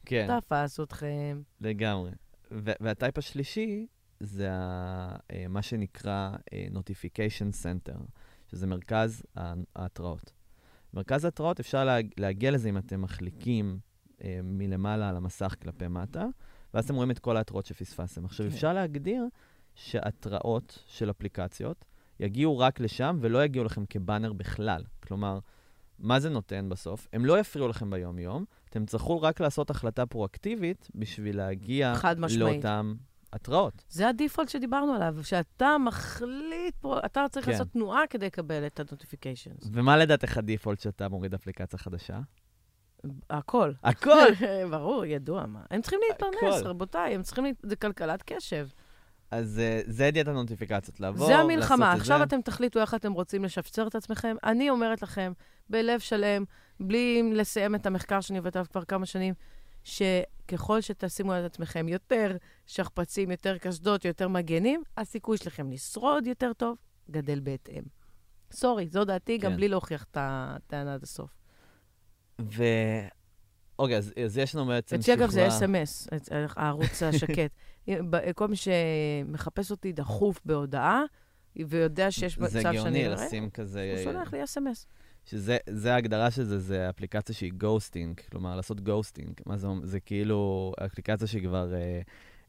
כן. 0.06 0.38
תפס 0.40 0.80
אתכם. 0.80 1.40
לגמרי. 1.60 2.10
ו- 2.50 2.72
וה 2.80 2.93
type 2.93 3.18
השלישי 3.18 3.86
זה 4.20 4.48
ה- 4.52 5.16
אה, 5.32 5.44
מה 5.48 5.62
שנקרא 5.62 6.30
אה, 6.52 6.66
Notification 6.74 7.62
Center, 7.64 7.98
שזה 8.50 8.66
מרכז 8.66 9.22
ההתראות. 9.76 10.32
מרכז 10.96 11.24
ההתראות, 11.24 11.60
אפשר 11.60 11.84
לה- 11.84 11.96
להגיע 12.16 12.50
לזה 12.50 12.68
אם 12.68 12.78
אתם 12.78 13.02
מחליקים 13.02 13.78
אה, 14.24 14.40
מלמעלה 14.42 15.08
על 15.08 15.16
המסך 15.16 15.54
כלפי 15.62 15.88
מטה, 15.88 16.26
ואז 16.74 16.84
אתם 16.84 16.94
רואים 16.94 17.10
את 17.10 17.18
כל 17.18 17.36
ההתראות 17.36 17.66
שפספסתם. 17.66 18.24
עכשיו, 18.24 18.46
כן. 18.46 18.52
אפשר 18.52 18.72
להגדיר 18.72 19.24
שהתראות 19.74 20.78
של 20.86 21.10
אפליקציות 21.10 21.84
יגיעו 22.20 22.58
רק 22.58 22.80
לשם 22.80 23.18
ולא 23.20 23.44
יגיעו 23.44 23.64
לכם 23.64 23.86
כבאנר 23.86 24.32
בכלל. 24.32 24.82
כלומר, 25.00 25.38
מה 25.98 26.20
זה 26.20 26.30
נותן 26.30 26.68
בסוף? 26.68 27.08
הם 27.12 27.24
לא 27.24 27.38
יפריעו 27.38 27.68
לכם 27.68 27.90
ביום-יום, 27.90 28.44
אתם 28.70 28.86
צריכו 28.86 29.22
רק 29.22 29.40
לעשות 29.40 29.70
החלטה 29.70 30.06
פרואקטיבית 30.06 30.88
בשביל 30.94 31.36
להגיע. 31.36 31.94
לאותן 32.54 32.94
התראות. 33.36 33.84
זה 33.88 34.08
הדיפולט 34.08 34.48
שדיברנו 34.48 34.92
עליו, 34.94 35.14
שאתה 35.22 35.76
מחליט, 35.84 36.74
פה, 36.80 36.98
אתה 37.06 37.24
צריך 37.30 37.46
כן. 37.46 37.52
לעשות 37.52 37.68
תנועה 37.72 38.06
כדי 38.10 38.26
לקבל 38.26 38.66
את 38.66 38.80
ה-notifications. 38.80 39.68
ומה 39.72 39.96
לדעתך 39.96 40.36
הדיפולט 40.38 40.80
שאתה 40.80 41.08
מוריד 41.08 41.34
אפליקציה 41.34 41.78
חדשה? 41.78 42.18
הכל. 43.30 43.72
הכל. 43.84 44.26
ברור, 44.70 45.04
ידוע 45.04 45.46
מה. 45.46 45.60
הם 45.70 45.80
צריכים 45.80 45.98
להתפרנס. 46.10 46.62
רבותיי, 46.62 47.14
הם 47.14 47.22
צריכים, 47.22 47.44
להת- 47.44 47.56
זה 47.62 47.76
כלכלת 47.76 48.22
קשב. 48.26 48.68
אז 49.30 49.58
אה, 49.58 49.80
זה 49.86 50.10
דיאטת 50.12 50.28
הנוטיפיקציות, 50.28 51.00
לעבור, 51.00 51.26
זה 51.26 51.36
המלחמה. 51.36 51.76
לעשות 51.86 51.96
את 51.96 52.00
עכשיו 52.00 52.18
זה. 52.18 52.24
אתם 52.24 52.40
תחליטו 52.40 52.80
איך 52.80 52.94
אתם 52.94 53.12
רוצים 53.12 53.44
לשפצר 53.44 53.86
את 53.86 53.94
עצמכם. 53.94 54.36
אני 54.44 54.70
אומרת 54.70 55.02
לכם, 55.02 55.32
בלב 55.70 56.00
שלם, 56.00 56.44
בלי 56.80 57.30
לסיים 57.34 57.74
את 57.74 57.86
המחקר 57.86 58.20
שאני 58.20 58.38
עובדת 58.38 58.56
עליו 58.56 58.66
כבר 58.72 58.84
כמה 58.84 59.06
שנים, 59.06 59.34
שככל 59.86 60.80
שתשימו 60.80 61.32
על 61.32 61.44
עצמכם 61.44 61.88
יותר 61.88 62.36
שכפ"צים, 62.66 63.30
יותר 63.30 63.58
קסדות, 63.58 64.04
יותר 64.04 64.28
מגנים, 64.28 64.82
הסיכוי 64.96 65.36
שלכם 65.36 65.70
לשרוד 65.70 66.26
יותר 66.26 66.52
טוב 66.52 66.76
גדל 67.10 67.40
בהתאם. 67.40 67.82
סורי, 68.52 68.88
זו 68.88 69.04
דעתי, 69.04 69.38
גם 69.38 69.50
כן. 69.50 69.56
בלי 69.56 69.68
להוכיח 69.68 70.04
את 70.10 70.16
הטענה 70.20 70.94
עד 70.94 71.02
הסוף. 71.02 71.30
ו... 72.40 72.64
אוקיי, 73.78 73.96
אז, 73.96 74.12
אז 74.24 74.38
יש 74.38 74.54
לנו 74.54 74.66
בעצם 74.66 74.96
אצלי, 74.96 75.14
אגב, 75.14 75.30
זה 75.30 75.40
שכבה- 75.40 75.48
אס.אם.אס, 75.48 76.08
הערוץ 76.56 77.02
השקט. 77.02 77.50
כל 78.36 78.48
מי 78.48 78.56
שמחפש 78.56 79.70
אותי 79.70 79.92
דחוף 79.92 80.40
בהודעה, 80.44 81.02
ויודע 81.56 82.10
שיש 82.10 82.38
מצב 82.38 82.48
זה 82.48 82.62
שאני... 82.62 82.76
גאוני 82.76 83.06
אראה, 83.06 83.26
לשים 83.26 83.50
כזה... 83.50 83.94
הוא 83.96 84.12
שולח 84.12 84.32
לי 84.32 84.44
אס.אם.אס. 84.44 84.86
שזה 85.26 85.56
זה 85.70 85.94
ההגדרה 85.94 86.30
של 86.30 86.44
זה, 86.44 86.58
זה 86.58 86.90
אפליקציה 86.90 87.34
שהיא 87.34 87.52
ghosting, 87.52 88.20
כלומר, 88.30 88.56
לעשות 88.56 88.80
ghosting. 88.80 89.32
מה 89.46 89.56
זה 89.56 89.66
אומר? 89.66 89.86
זה 89.86 90.00
כאילו 90.00 90.72
אפליקציה 90.86 91.26
שהיא 91.26 91.42
כבר 91.42 91.74
אה, 91.74 92.00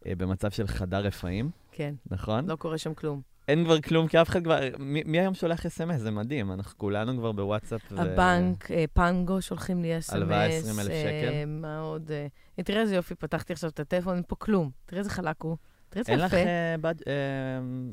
אה, 0.06 0.16
במצב 0.16 0.52
של 0.52 0.68
עיר 0.68 0.98
רפאים, 0.98 1.50
כן, 1.72 1.96
נכון? 2.12 2.50
לא 2.50 2.56
קורה 2.56 2.78
שם 2.78 2.94
כלום. 2.94 3.22
אין 3.48 3.64
כבר 3.64 3.82
כלום, 3.82 4.08
כי 4.08 4.22
אף 4.22 4.30
אחד 4.30 4.44
כבר... 4.44 4.60
מי, 4.80 5.04
מי 5.06 5.20
היום 5.20 5.34
שולח 5.34 5.66
אס.אם.אס? 5.66 6.02
זה 6.02 6.12
מדהים, 6.12 6.52
אנחנו 6.52 6.78
כולנו 6.78 7.18
כבר 7.18 7.32
בוואטסאפ. 7.32 7.82
ו- 7.92 8.02
הבנק, 8.02 8.72
אה, 8.72 8.86
פנגו 8.94 9.42
שולחים 9.42 9.82
לי 9.82 9.98
אס.אם.אס. 9.98 10.14
הלוואה 10.14 10.46
20,000 10.46 10.92
שקל. 10.92 11.34
אה, 11.34 11.44
מה 11.46 11.80
עוד? 11.80 12.12
אה, 12.12 12.64
תראה 12.64 12.82
איזה 12.82 12.96
יופי, 12.96 13.16
פתחתי 13.16 13.54
עכשיו 13.54 13.70
את 13.70 13.80
הטלפון, 13.80 14.16
אין 14.16 14.24
פה 14.28 14.36
כלום. 14.36 14.72
תראה 14.86 15.00
איזה 15.00 15.10
חלק 15.10 15.42
הוא. 15.42 15.58
תראה 15.90 16.04
אין. 16.08 16.20
לך 16.20 16.34
אה, 16.34 16.76
בד... 16.82 16.96
אה, 17.08 17.14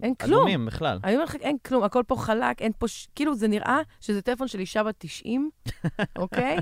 אין 0.03 0.15
כלום. 0.15 0.41
אדומים 0.41 0.67
בכלל. 0.67 0.99
אני 1.05 1.15
אומר 1.15 1.25
לך, 1.25 1.35
אין 1.35 1.57
כלום, 1.67 1.85
הכל 1.85 2.03
פה 2.07 2.17
חלק, 2.17 2.63
אין 2.63 2.73
פה... 2.79 2.89
ש- 2.89 3.09
כאילו, 3.15 3.35
זה 3.35 3.49
נראה 3.49 3.79
שזה 4.01 4.23
טלפון 4.23 4.49
של 4.49 4.59
אישה 4.59 4.83
בת 4.83 4.95
90, 4.99 5.51
אוקיי? 6.19 6.57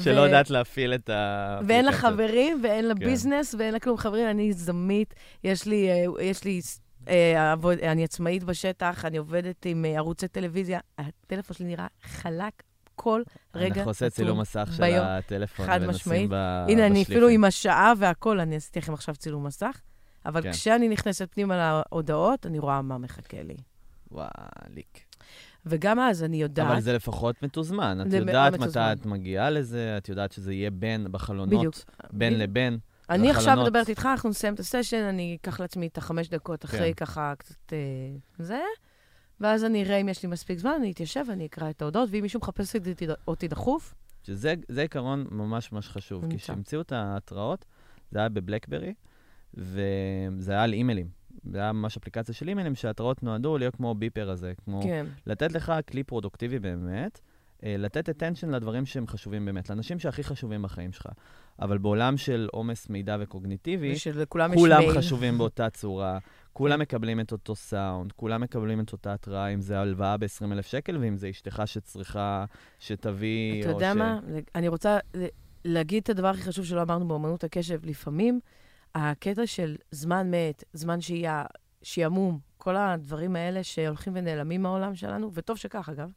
שלא 0.00 0.20
ו- 0.20 0.24
יודעת 0.24 0.50
להפעיל 0.50 0.94
את 0.94 1.10
ה... 1.10 1.60
ואין 1.66 1.84
לה 1.84 1.92
חברים, 1.92 2.60
ואין 2.62 2.84
לה 2.84 2.94
כן. 2.94 3.04
ביזנס, 3.04 3.54
ואין 3.58 3.72
לה 3.72 3.80
כלום 3.80 3.96
חברים. 3.96 4.30
אני 4.30 4.52
זמית, 4.52 5.14
יש 5.44 5.66
לי, 5.66 5.88
אה, 5.90 6.04
יש 6.22 6.44
לי, 6.44 6.60
אה, 7.08 7.52
עבוד, 7.52 7.78
אני 7.78 8.04
עצמאית 8.04 8.44
בשטח, 8.44 9.04
אני 9.04 9.16
עובדת 9.16 9.66
עם 9.66 9.84
אה, 9.84 9.96
ערוצי 9.96 10.28
טלוויזיה. 10.28 10.80
הטלפון 10.98 11.56
שלי 11.56 11.66
נראה 11.66 11.86
חלק 12.02 12.62
כל 12.96 13.22
רגע 13.54 13.74
אנחנו 13.76 13.90
עושה 13.90 14.10
צילום 14.10 14.40
מסך 14.40 14.68
של. 14.76 14.82
הטלפון 14.82 15.66
חד 15.66 15.86
משמעית. 15.86 16.30
הנה, 16.68 16.86
אני 16.86 17.02
אפילו. 17.02 17.28
עם 17.28 17.44
השעה 17.44 17.92
והכול, 17.98 18.40
אני 18.40 18.56
עשיתי 18.56 18.78
לכם 18.78 18.94
עכשיו 18.94 19.16
צילום 19.16 19.46
מסך, 19.46 19.80
אבל 20.26 20.42
כן. 20.42 20.52
כשאני 20.52 20.88
נכנסת 20.88 21.28
פנימה 21.32 21.82
להודעות, 21.90 22.46
אני 22.46 22.58
רואה 22.58 22.82
מה 22.82 22.98
מחכה 22.98 23.42
לי. 23.42 23.56
וואליק. 24.10 25.00
וגם 25.66 26.00
אז 26.00 26.22
אני 26.22 26.42
יודעת... 26.42 26.66
אבל 26.66 26.80
זה 26.80 26.92
לפחות 26.92 27.42
מתוזמן. 27.42 27.98
את 28.00 28.12
יודעת 28.12 28.52
מתי 28.52 28.62
מתוזמן. 28.62 28.96
את 29.00 29.06
מגיעה 29.06 29.50
לזה, 29.50 29.94
את 29.98 30.08
יודעת 30.08 30.32
שזה 30.32 30.52
יהיה 30.52 30.70
בין, 30.70 31.06
בחלונות, 31.10 31.58
בדיוק. 31.58 31.74
בין 32.12 32.32
בדיוק. 32.32 32.50
לבין. 32.50 32.78
אני 33.10 33.30
עכשיו 33.30 33.42
בחלונות. 33.44 33.66
מדברת 33.66 33.88
איתך, 33.88 34.06
אנחנו 34.06 34.28
נסיים 34.28 34.54
את 34.54 34.60
הסשן, 34.60 35.02
אני 35.02 35.36
אקח 35.40 35.60
לעצמי 35.60 35.86
את 35.86 35.98
החמש 35.98 36.28
דקות 36.28 36.64
אחרי 36.64 36.94
כן. 36.94 37.04
ככה 37.06 37.32
קצת 37.38 37.72
אה, 37.72 37.78
זה, 38.38 38.60
ואז 39.40 39.64
אני 39.64 39.84
אראה 39.84 39.96
אם 39.96 40.08
יש 40.08 40.22
לי 40.22 40.28
מספיק 40.28 40.58
זמן, 40.58 40.72
אני 40.78 40.92
אתיישב 40.92 41.24
ואני 41.28 41.46
אקרא 41.46 41.70
את 41.70 41.82
ההודעות, 41.82 42.08
ואם 42.12 42.22
מישהו 42.22 42.40
מחפש 42.40 42.76
אותי, 43.28 43.48
דחוף, 43.48 43.94
שזה 44.22 44.54
זה 44.68 44.82
עיקרון 44.82 45.26
ממש 45.30 45.72
ממש 45.72 45.88
חשוב. 45.88 46.30
כי. 46.30 46.38
כשהמציאו 46.38 46.80
את 46.80 46.92
ההתראות, 46.92 47.64
זה 48.10 48.18
היה 48.18 48.28
בבלקברי, 48.28 48.94
וזה 49.54 50.52
היה 50.52 50.62
על 50.62 50.72
אימיילים. 50.72 51.08
זה 51.50 51.58
היה 51.58 51.72
ממש 51.72 51.96
אפליקציה 51.96 52.34
של 52.34 52.48
אימיילים, 52.48 52.74
שההתראות 52.74 53.22
נועדו 53.22 53.58
להיות 53.58 53.76
כמו 53.76 53.94
ביפר 53.94 54.30
הזה, 54.30 54.52
כמו 54.64 54.82
כן, 54.82 55.06
לתת 55.26 55.52
לך 55.52 55.72
כלי 55.88 56.02
פרודוקטיבי 56.02 56.58
באמת, 56.58 57.20
אה, 57.64 57.76
לתת 57.78 58.08
attention 58.08 58.46
לדברים 58.46 58.86
שהם 58.86 59.06
חשובים 59.06 59.44
באמת, 59.44 59.70
לאנשים 59.70 59.98
שהכי 59.98 60.24
חשובים 60.24 60.62
בחיים 60.62 60.92
שלך. 60.92 61.06
אבל 61.60 61.78
בעולם 61.78 62.16
של 62.16 62.48
עומס 62.52 62.88
מידע 62.88 63.16
וקוגניטיבי, 63.20 63.94
כולם 64.54 64.80
מייל. 64.80 64.92
חשובים 64.92 65.38
באותה 65.38 65.70
צורה, 65.80 66.18
כולם 66.52 66.80
מקבלים 66.80 67.20
את 67.20 67.32
אותו 67.32 67.54
סאונד, 67.54 68.12
כולם 68.12 68.40
מקבלים 68.40 68.80
את 68.80 68.92
אותה 68.92 69.12
התראה, 69.14 69.48
אם 69.48 69.60
זה 69.60 69.80
הלוואה 69.80 70.16
ב-20,000 70.16 70.62
שקל, 70.62 70.96
ואם 70.96 71.16
זה 71.16 71.30
אשתך 71.30 71.62
שצריכה 71.66 72.44
שתביא, 72.78 73.62
אתה 73.62 73.70
יודע 73.70 73.92
ש... 73.94 73.96
מה? 73.96 74.20
אני 74.54 74.68
רוצה 74.68 74.98
להגיד 75.64 76.02
את 76.02 76.08
הדבר 76.08 76.28
הכי 76.28 76.42
חשוב 76.42 76.64
שלא 76.64 76.82
אמרנו 76.82 77.08
באמנות 77.08 77.44
הקשב. 77.44 77.80
לפעמים 77.84 78.40
הקטע 78.94 79.46
של 79.46 79.76
זמן 79.90 80.30
מת, 80.30 80.64
זמן 80.72 81.00
שהייה, 81.00 81.44
שעמום, 81.82 82.38
כל 82.56 82.76
הדברים 82.76 83.36
האלה 83.36 83.64
שהולכים 83.64 84.12
ונעלמים 84.16 84.62
מהעולם 84.62 84.94
שלנו, 84.94 85.30
וטוב 85.34 85.56
שכך, 85.56 85.88
אגב, 85.88 86.10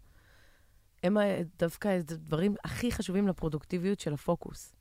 הם 1.04 1.18
דווקא 1.60 1.88
הדברים 1.88 2.56
הכי 2.64 2.92
חשובים 2.92 3.28
לפרודוקטיביות 3.28 4.00
של 4.00 4.14
הפוקוס. 4.14 4.76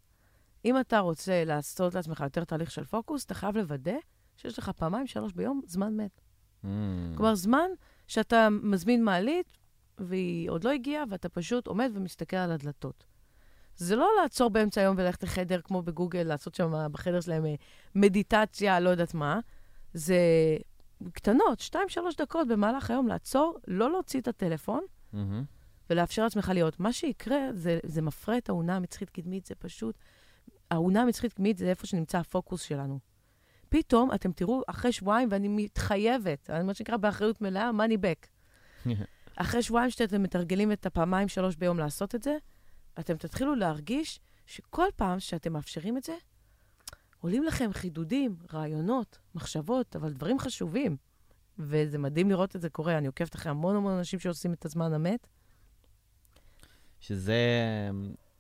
אם 0.65 0.81
אתה 0.81 0.99
רוצה 0.99 1.45
לעשות 1.45 1.95
לעצמך 1.95 2.21
יותר 2.21 2.45
תהליך 2.45 2.71
של 2.71 2.85
פוקוס, 2.85 3.25
אתה 3.25 3.35
חייב 3.35 3.57
לוודא 3.57 3.97
שיש 4.37 4.59
לך 4.59 4.69
פעמיים, 4.69 5.07
שלוש 5.07 5.33
ביום 5.33 5.61
זמן 5.67 5.97
מת. 5.97 6.21
Mm. 6.65 6.67
כלומר, 7.17 7.35
זמן 7.35 7.71
שאתה 8.07 8.49
מזמין 8.51 9.05
מעלית, 9.05 9.59
והיא 9.99 10.51
עוד 10.51 10.65
לא 10.65 10.71
הגיעה, 10.71 11.05
ואתה 11.11 11.29
פשוט 11.29 11.67
עומד 11.67 11.91
ומסתכל 11.95 12.37
על 12.37 12.53
הדלתות. 12.53 13.05
זה 13.77 13.97
לא 13.97 14.09
לעצור 14.23 14.51
באמצע 14.51 14.81
היום 14.81 14.97
וללכת 14.99 15.23
לחדר, 15.23 15.61
כמו 15.61 15.83
בגוגל, 15.83 16.23
לעשות 16.23 16.55
שם 16.55 16.73
בחדר 16.93 17.21
שלהם 17.21 17.47
אה, 17.47 17.55
מדיטציה, 17.95 18.81
לא 18.81 18.91
יודעת 18.91 19.15
מה. 19.15 19.41
זה 19.95 20.17
קטנות, 21.13 21.61
שתיים, 21.61 21.89
שלוש 21.89 22.17
דקות 22.17 22.49
במהלך 22.49 22.91
היום, 22.91 23.09
לעצור, 23.09 23.59
לא 23.67 23.91
להוציא 23.91 24.21
את 24.21 24.29
הטלפון, 24.29 24.81
מהמם. 25.13 25.45
ולאפשר 25.91 26.25
לעצמך 26.25 26.51
להיות. 26.55 26.81
מה 26.81 26.93
שיקרה, 26.93 27.39
זה, 27.53 27.79
זה 27.83 28.03
מפרה 28.03 28.39
את 28.39 28.49
האונה 28.49 28.77
המצחית 28.77 29.11
קדמית, 29.11 29.47
זה 29.47 29.55
פשוט... 29.55 29.99
האונה 30.71 31.03
המצחית 31.03 31.33
קדמית 31.33 31.59
זה 31.59 31.69
איפה 31.69 31.87
שנמצא 31.87 32.19
הפוקוס 32.19 32.63
שלנו. 32.63 32.99
פתאום 33.69 34.13
אתם 34.15 34.33
תראו, 34.33 34.63
אחרי 34.67 34.93
שבועיים, 34.93 35.29
ואני 35.31 35.49
מתחייבת, 35.49 36.51
מה 36.51 36.75
שנקרא 36.75 36.97
באחריות 36.97 37.41
מלאה, 37.41 37.71
money 37.71 37.99
back. 37.99 38.27
אחרי 39.37 39.63
שבועיים 39.63 39.91
שאתם 39.91 40.23
מתרגלים 40.23 40.73
את 40.73 40.87
הפעמיים, 40.87 41.29
שלוש 41.29 41.57
ביום 41.57 41.79
לעשות 41.79 42.15
את 42.15 42.23
זה, 42.23 42.37
אתם 43.01 43.17
תתחילו 43.17 43.55
להרגיש 43.55 44.21
שכל 44.47 44.87
פעם 44.97 45.21
שאתם 45.21 45.53
מאפשרים 45.53 45.97
את 45.97 46.05
זה, 46.05 46.15
עולים 47.21 47.45
לכם 47.45 47.71
חידודים, 47.73 48.37
רעיונות, 48.53 49.19
מחשבות, 49.35 49.97
אבל 49.97 50.13
דברים 50.13 50.39
חשובים. 50.39 50.97
וזה 51.59 51.99
מדהים 51.99 52.31
לראות 52.31 52.57
את 52.57 52.61
זה 52.61 52.71
קורה. 52.71 52.99
אני 52.99 53.07
עוקבת 53.07 53.35
אחרי 53.35 53.51
המון 53.51 53.77
המון 53.77 53.93
אנשים 53.93 54.19
שעושים 54.19 54.53
את 54.53 54.65
הזמן 54.65 54.93
המת. 54.93 55.27
שזה, 57.01 57.41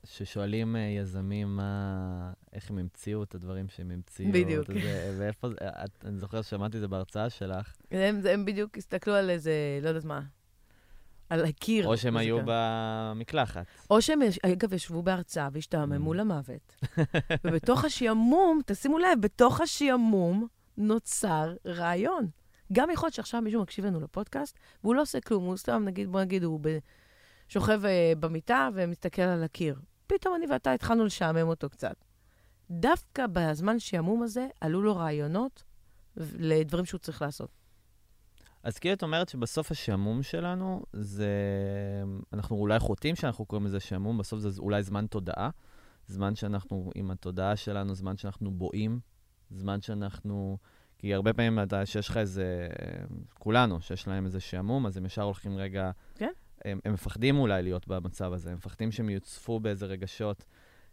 ששואלים 0.05 0.77
אה, 0.77 0.81
יזמים 0.81 1.57
מה, 1.57 2.33
איך 2.53 2.71
הם 2.71 2.79
המציאו 2.79 3.23
את 3.23 3.35
הדברים 3.35 3.69
שהם 3.69 3.91
המציאו. 3.91 4.33
בדיוק. 4.33 4.67
זה, 4.73 5.17
ואיפה 5.19 5.49
את, 5.61 6.05
אני 6.05 6.19
זוכר 6.19 6.43
ששמעתי 6.43 6.77
את 6.77 6.81
זה 6.81 6.89
בהרצאה 6.89 7.31
שלך, 7.31 7.77
הם, 7.91 8.21
הם 8.31 8.45
בדיוק 8.45 8.79
הסתכלו 8.79 9.15
על 9.15 9.31
איזה, 9.31 9.53
לא 9.83 9.89
יודעת 9.89 10.05
מה, 10.05 10.23
על 11.31 11.45
הקיר. 11.45 11.87
או 11.87 11.97
שהם 11.97 12.17
היו. 12.17 12.39
במקלחת. 12.45 13.67
או 13.91 14.03
שהם, 14.03 14.21
אגב, 14.43 14.73
ישבו 14.73 15.03
בהרצאה 15.03 15.49
והשתעממו 15.53 16.13
Mm. 16.13 16.17
למוות. 16.17 16.77
ובתוך 17.45 17.85
השעמום, 17.85 18.61
תשימו 18.67 18.99
לב, 18.99 19.21
בתוך 19.21 19.61
השעמום 19.61 20.47
נוצר 20.77 21.55
רעיון. 21.67 22.29
גם 22.73 22.91
יכול 22.93 23.07
להיות 23.07 23.15
שעכשיו 23.15 23.43
מישהו 23.43 23.63
מקשיב 23.63 23.87
לנו 23.87 24.01
לפודקאסט, 24.01 24.59
והוא 24.85 24.95
לא 24.95 25.03
עושה 25.03 25.21
כלום, 25.21 25.45
הוא 25.45 25.57
סתם, 25.57 25.83
נגיד, 25.85 26.13
בוא 26.13 26.21
נגיד, 26.21 26.45
הוא 26.45 26.61
ב... 26.63 26.79
שוכב 27.49 27.85
אה, 27.85 28.13
במיטה 28.21 28.69
ומסתכל 28.75 29.23
על 29.23 29.45
הקיר. 29.45 29.81
פתאום 30.07 30.35
אני 30.35 30.47
ואתה 30.47 30.73
התחלנו 30.73 31.05
לשעמם 31.05 31.49
אותו 31.49 31.71
קצת. 31.71 31.95
דווקא 32.71 33.27
בזמן 33.33 33.79
שעמום 33.79 34.23
הזה, 34.23 34.47
עלו 34.61 34.83
לו 34.83 34.97
רעיונות 34.97 35.63
לדברים 36.39 36.85
שהוא 36.85 36.99
צריך 36.99 37.23
לעשות. 37.23 37.51
אז 38.63 38.79
כאילו 38.79 38.95
את 38.95 39.03
אומרת 39.03 39.29
שבסוף 39.29 39.71
השעמום 39.71 40.23
שלנו, 40.23 40.83
זה... 40.93 41.31
אנחנו 42.33 42.57
אולי 42.57 42.79
חוטאים 42.79 43.17
שאנחנו 43.17 43.45
קוראים 43.45 43.67
לזה 43.67 43.81
שעמום, 43.81 44.19
בסוף 44.19 44.41
זה 44.41 44.61
אולי 44.61 44.83
זמן 44.83 45.07
תודעה. 45.07 45.51
זמן 46.07 46.35
שאנחנו, 46.35 46.91
עם 46.95 47.11
התודעה 47.11 47.57
שלנו, 47.57 47.95
זמן 47.95 48.17
שאנחנו 48.17 48.51
בואים, 48.51 49.01
זמן 49.51 49.81
שאנחנו... 49.81 50.59
כי 50.99 51.15
הרבה 51.15 51.33
פעמים 51.33 51.63
אתה, 51.63 51.87
שיש 51.87 52.09
לך 52.09 52.17
איזה... 52.17 52.69
כולנו, 53.35 53.81
שיש 53.81 54.09
להם 54.09 54.25
איזה 54.25 54.41
שעמום, 54.41 54.87
אז 54.87 54.97
הם 54.97 55.07
ישר 55.07 55.23
הולכים 55.23 55.57
רגע... 55.57 55.91
כן. 56.15 56.31
הם, 56.65 56.81
הם 56.85 56.93
מפחדים 56.93 57.39
אולי 57.39 57.63
להיות 57.63 57.89
במצב 57.89 58.33
הזה, 58.33 58.51
הם 58.51 58.57
מפחדים 58.57 58.93
שהם 58.93 59.11
יוצפו 59.11 59.61
באיזה 59.61 59.87
רגשות, 59.87 60.45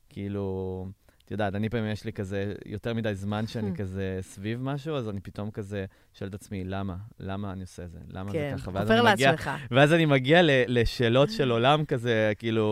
כאילו... 0.09 0.87
את 1.25 1.31
יודעת, 1.31 1.55
אני 1.55 1.69
פעמים 1.69 1.91
יש 1.91 2.05
לי 2.05 2.13
כזה 2.13 2.53
יותר 2.65 2.93
מדי 2.93 3.15
זמן 3.15 3.47
שאני. 3.47 3.75
כזה 3.79 4.17
סביב 4.21 4.59
משהו, 4.61 4.95
אז 4.95 5.09
אני 5.09 5.19
פתאום 5.19 5.51
כזה 5.51 5.85
שואל 6.13 6.29
את 6.29 6.35
עצמי, 6.35 6.63
למה? 6.63 6.95
למה 7.19 7.51
אני 7.51 7.61
עושה 7.61 7.87
זה? 7.87 7.97
למה 8.09 8.31
זה 8.31 8.37
כן, 8.37 8.55
ככה? 8.57 8.71
ואז 8.73 8.91
עובר 8.91 9.01
אני 9.01 9.13
מגיע- 9.13 9.31
לעצמך. 9.31 9.49
ואז 9.71 9.93
אני 9.93 10.05
מגיע 10.05 10.39
לשאלות 10.67 11.31
של 11.31 11.51
עולם 11.55 11.85
כזה, 11.85 12.31
כאילו, 12.37 12.65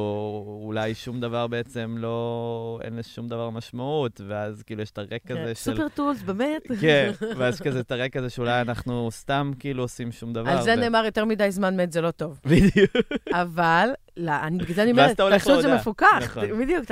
אולי 0.66 0.95
שום 0.95 1.20
דבר 1.22 1.47
בעצם 1.47 1.95
לא, 1.99 2.80
אין 2.84 2.95
לשום 2.95 3.28
דבר 3.28 3.49
משמעות, 3.49 4.22
ואז 4.28 4.64
כאילו 4.64 4.82
יש 4.82 4.91
את 4.91 4.97
הרקע 4.97 5.34
הזה 5.41 5.56
של... 5.56 5.72
כן, 5.72 5.78
סופר 5.78 5.88
טולס, 5.95 6.22
באמת? 6.22 6.62
כן, 6.82 7.12
ואז 7.38 7.62
כזה 7.62 7.80
את 7.80 7.91
הרקע 7.91 8.20
הזה 8.20 8.30
שאולי 8.30 8.62
אנחנו 8.62 9.12
סתם 9.12 9.52
כאילו 9.60 9.84
עושים 9.84 10.12
שום 10.12 10.34
דבר. 10.34 10.49
על 10.49 10.62
זה 10.64 10.74
ו- 10.78 10.80
נאמר 10.80 11.06
יותר 11.06 11.26
מדי 11.26 11.52
זמן 11.52 11.80
מת 11.80 11.91
זה 11.91 12.02
לא 12.02 12.12
טוב. 12.12 12.39
בדיוק. 12.45 12.91
אבל, 13.32 13.89
לא, 14.18 14.32
אני, 14.41 14.57
בגלל 14.57 14.76
זה 14.76 14.84
אני 14.84 14.91
אומרת, 14.91 15.18
תעשו 15.18 15.57
את 15.57 15.62
זה. 15.62 15.76
מפוקח. 15.76 16.22
נכון. 16.22 16.62
בדיוק, 16.62 16.86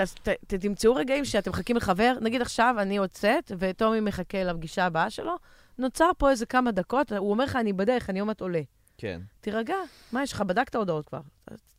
תמצאו 0.47 0.95
רגעים 0.95 1.25
שאתם 1.25 1.51
מחכים 1.51 1.75
לחבר, 1.75 2.13
נגיד 2.21 2.41
עכשיו 2.41 2.75
אני 2.79 2.95
יוצאת, 2.95 3.51
וטומי 3.59 3.99
מחכה 3.99 4.43
לפגישה 4.43 4.85
הבאה 4.85 5.09
שלו, 5.09 5.35
נוצר 5.77 6.09
פה 6.17 6.29
איזה 6.29 6.45
כמה 6.45 6.71
דקות, 6.71 7.11
הוא 7.11 7.31
אומר 7.31 7.43
לך, 7.43 7.55
אני 7.55 7.73
בדרך, 7.73 8.09
אני 8.09 8.19
עוד 8.19 8.27
מעט 8.27 8.41
עולה. 8.41 8.61
כן, 8.97 9.21
תירגע, 9.41 9.75
מה 10.11 10.23
יש 10.23 10.33
לך? 10.33 10.41
בדקת 10.41 10.75
הודעות 10.75 11.05
כבר. 11.05 11.21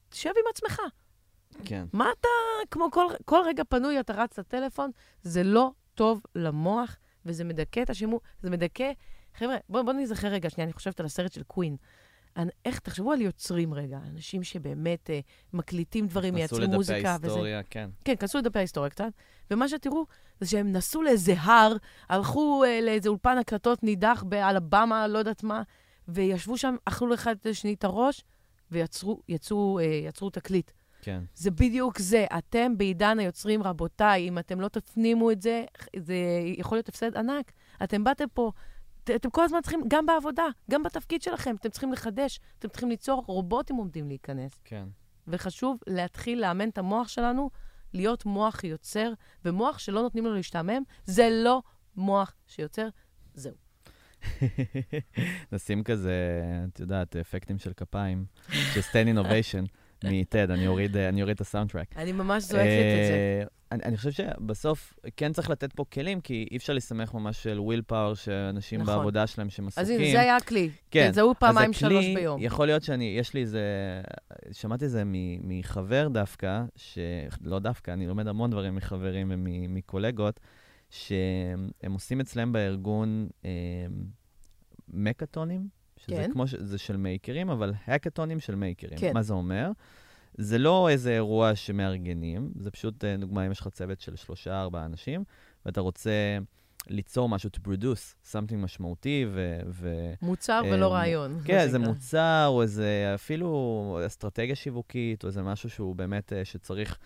תשב 0.08 0.30
עם 0.30 0.44
עצמך. 0.50 0.80
כן. 1.64 1.84
מה 1.92 2.06
אתה, 2.20 2.28
כמו 2.70 2.90
כל, 2.90 3.06
כל 3.24 3.40
רגע 3.46 3.62
פנוי, 3.68 4.00
אתה 4.00 4.12
רץ 4.12 4.38
לטלפון, 4.38 4.90
זה 5.22 5.42
לא 5.42 5.70
טוב 5.94 6.22
למוח, 6.34 6.96
וזה 7.26 7.44
מדכא 7.44 7.82
את 7.82 7.90
השימוש, 7.90 8.20
זה 8.42 8.50
מדכא... 8.50 8.92
חבר'ה, 9.38 9.56
בואו 9.68 9.84
בוא 9.84 9.92
נזכר 9.92 10.28
רגע, 10.28 10.50
שנייה, 10.50 10.64
אני 10.64 10.72
חושבת 10.72 11.00
על 11.00 11.06
הסרט 11.06 11.32
של 11.32 11.42
קווין. 11.42 11.76
איך, 12.64 12.78
תחשבו 12.78 13.12
על 13.12 13.20
יוצרים 13.20 13.74
רגע, 13.74 13.98
אנשים 14.10 14.42
שבאמת 14.42 15.10
אה, 15.10 15.20
מקליטים 15.52 16.06
דברים, 16.06 16.34
מייצרים 16.34 16.70
מוזיקה 16.70 16.98
נסו 16.98 17.08
לדפי 17.08 17.26
וזה. 17.26 17.26
היסטוריה, 17.26 17.62
כן. 17.62 17.90
כן, 18.04 18.14
כנסו 18.16 18.38
לדפי 18.38 18.58
ההיסטוריה 18.58 18.90
קצת, 18.90 19.12
ומה 19.50 19.68
שתראו 19.68 20.06
זה 20.40 20.46
שהם 20.46 20.72
נסעו 20.72 21.02
לאיזה 21.02 21.34
הר, 21.40 21.76
הלכו 22.08 22.64
אה, 22.64 22.80
לאיזה 22.82 23.08
אולפן 23.08 23.38
הקלטות 23.38 23.82
נידח 23.82 24.24
באלבמה, 24.28 25.08
לא 25.08 25.18
יודעת 25.18 25.42
מה, 25.42 25.62
וישבו 26.08 26.58
שם, 26.58 26.76
אכלו 26.84 27.14
אחד 27.14 27.36
את 27.40 27.46
השני 27.46 27.74
את 27.74 27.84
הראש, 27.84 28.24
ויצרו 28.70 29.20
יצאו, 29.28 29.78
אה, 29.78 29.84
יצרו 29.84 30.30
תקליט. 30.30 30.70
כן. 31.02 31.22
זה 31.34 31.50
בדיוק 31.50 31.98
זה. 31.98 32.26
אתם 32.38 32.78
בעידן 32.78 33.18
היוצרים, 33.18 33.62
רבותיי, 33.62 34.28
אם 34.28 34.38
אתם 34.38 34.60
לא 34.60 34.68
תפנימו 34.68 35.30
את 35.30 35.42
זה, 35.42 35.64
זה 35.96 36.14
יכול 36.56 36.78
להיות 36.78 36.88
הפסד 36.88 37.16
ענק. 37.16 37.52
אתם 37.84 38.04
באתם 38.04 38.24
פה, 38.34 38.52
אתם 39.16 39.30
כל 39.30 39.44
הזמן 39.44 39.58
צריכים, 39.62 39.80
גם 39.88 40.06
בעבודה, 40.06 40.46
גם 40.70 40.82
בתפקיד 40.82 41.22
שלכם, 41.22 41.56
אתם 41.56 41.68
צריכים 41.68 41.92
לחדש, 41.92 42.40
אתם 42.58 42.68
צריכים 42.68 42.88
ליצור, 42.88 43.24
רובוטים 43.26 43.76
עומדים 43.76 44.08
להיכנס. 44.08 44.60
כן. 44.64 44.84
וחשוב 45.28 45.78
להתחיל 45.86 46.40
לאמן 46.40 46.68
את 46.68 46.78
המוח 46.78 47.08
שלנו, 47.08 47.50
להיות 47.92 48.26
מוח 48.26 48.64
יוצר, 48.64 49.12
ומוח 49.44 49.78
שלא 49.78 50.02
נותנים 50.02 50.24
לו 50.24 50.34
להשתעמם, 50.34 50.82
זה 51.04 51.28
לא 51.32 51.62
מוח 51.96 52.34
שיוצר, 52.46 52.88
זהו. 53.34 53.54
נשים 55.52 55.82
כזה, 55.82 56.42
את 56.68 56.80
יודעת, 56.80 57.16
אפקטים 57.16 57.58
של 57.58 57.72
כפיים, 57.72 58.24
של 58.50 58.80
סטן 58.80 59.06
אינוביישן 59.06 59.64
מטד, 60.04 60.50
אני 60.50 60.66
אוריד 60.66 60.96
אה, 60.96 61.08
אני 61.08 61.22
אוריד 61.22 61.34
את 61.34 61.40
הסאונדטרק. 61.40 61.96
אני 61.96 62.12
ממש 62.12 62.42
זועקת 62.42 62.66
את 62.66 63.06
זה. 63.06 63.44
אני, 63.72 63.82
אני 63.84 63.96
חושב 63.96 64.10
שבסוף 64.10 64.94
כן 65.16 65.32
צריך 65.32 65.50
לתת 65.50 65.72
פה 65.72 65.84
כלים, 65.92 66.20
כי 66.20 66.48
אי 66.50 66.56
אפשר 66.56 66.72
להסתמך 66.72 67.14
ממש 67.14 67.42
של 67.42 67.60
will 67.60 67.82
power, 67.86 68.14
שאנשים 68.14 68.80
נכון. 68.80 68.94
בעבודה 68.96 69.26
שלהם 69.26 69.50
שהם 69.50 69.66
עסוקים. 69.68 69.82
אז 69.94 70.00
הנה, 70.00 70.10
זה 70.12 70.20
היה 70.20 70.36
הכלי. 70.36 70.70
כן, 70.90 71.10
תזהו 71.10 71.34
פעמיים, 71.38 71.72
שלוש 71.72 72.04
ביום. 72.14 72.42
יכול 72.42 72.66
להיות 72.66 72.82
שאני, 72.82 73.14
יש 73.18 73.34
לי 73.34 73.40
איזה, 73.40 73.62
שמעתי 74.52 74.84
את 74.84 74.90
זה 74.90 75.02
מ- 75.06 75.58
מחבר 75.58 76.08
דווקא, 76.08 76.62
שלא 76.76 77.58
דווקא, 77.58 77.90
אני 77.90 78.06
לומד 78.06 78.26
המון 78.26 78.50
דברים 78.50 78.74
מחברים 78.74 79.32
ומקולגות, 79.34 80.40
שהם 80.90 81.92
עושים 81.92 82.20
אצלם 82.20 82.52
בארגון 82.52 83.28
אה, 83.44 83.50
makeathonים, 84.88 85.68
שזה 85.96 86.16
כן. 86.16 86.32
כמו, 86.32 86.46
ש- 86.46 86.54
זה 86.54 86.78
של 86.78 86.96
makerים, 86.96 87.50
אבל 87.50 87.72
האקאטונים 87.84 88.40
של 88.40 88.54
makerים. 88.54 88.98
כן. 88.98 89.14
מה 89.14 89.22
זה 89.22 89.32
אומר? 89.32 89.70
זה 90.40 90.58
לא 90.58 90.88
איזה 90.88 91.10
אירוע 91.10 91.54
שמארגנים, 91.54 92.52
זה 92.60 92.70
פשוט, 92.70 93.04
אה, 93.04 93.16
דוגמה, 93.16 93.46
אם 93.46 93.50
יש 93.52 93.60
לך 93.60 93.68
צוות 93.68 94.00
של 94.00 94.16
שלושה, 94.16 94.60
ארבעה 94.60 94.84
אנשים, 94.84 95.24
ואתה 95.66 95.80
רוצה 95.80 96.38
ליצור 96.88 97.28
משהו, 97.28 97.50
to 97.56 97.66
produce 97.66 98.32
something 98.32 98.56
משמעותי, 98.56 99.26
ו... 99.32 99.60
ו- 99.66 100.12
מוצר 100.22 100.62
אה, 100.64 100.70
ולא 100.72 100.92
רעיון. 100.92 101.32
מה 101.32 101.40
כן, 101.44 101.58
איזה. 101.58 101.78
מוצר, 101.78 102.44
או 102.48 102.62
איזה 102.62 103.12
אפילו 103.14 104.00
אסטרטגיה 104.06 104.54
שיווקית, 104.54 105.22
או 105.22 105.28
איזה 105.28 105.42
משהו 105.42 105.70
שהוא 105.70 105.96
באמת, 105.96 106.32
אה, 106.32 106.44
שצריך 106.44 106.98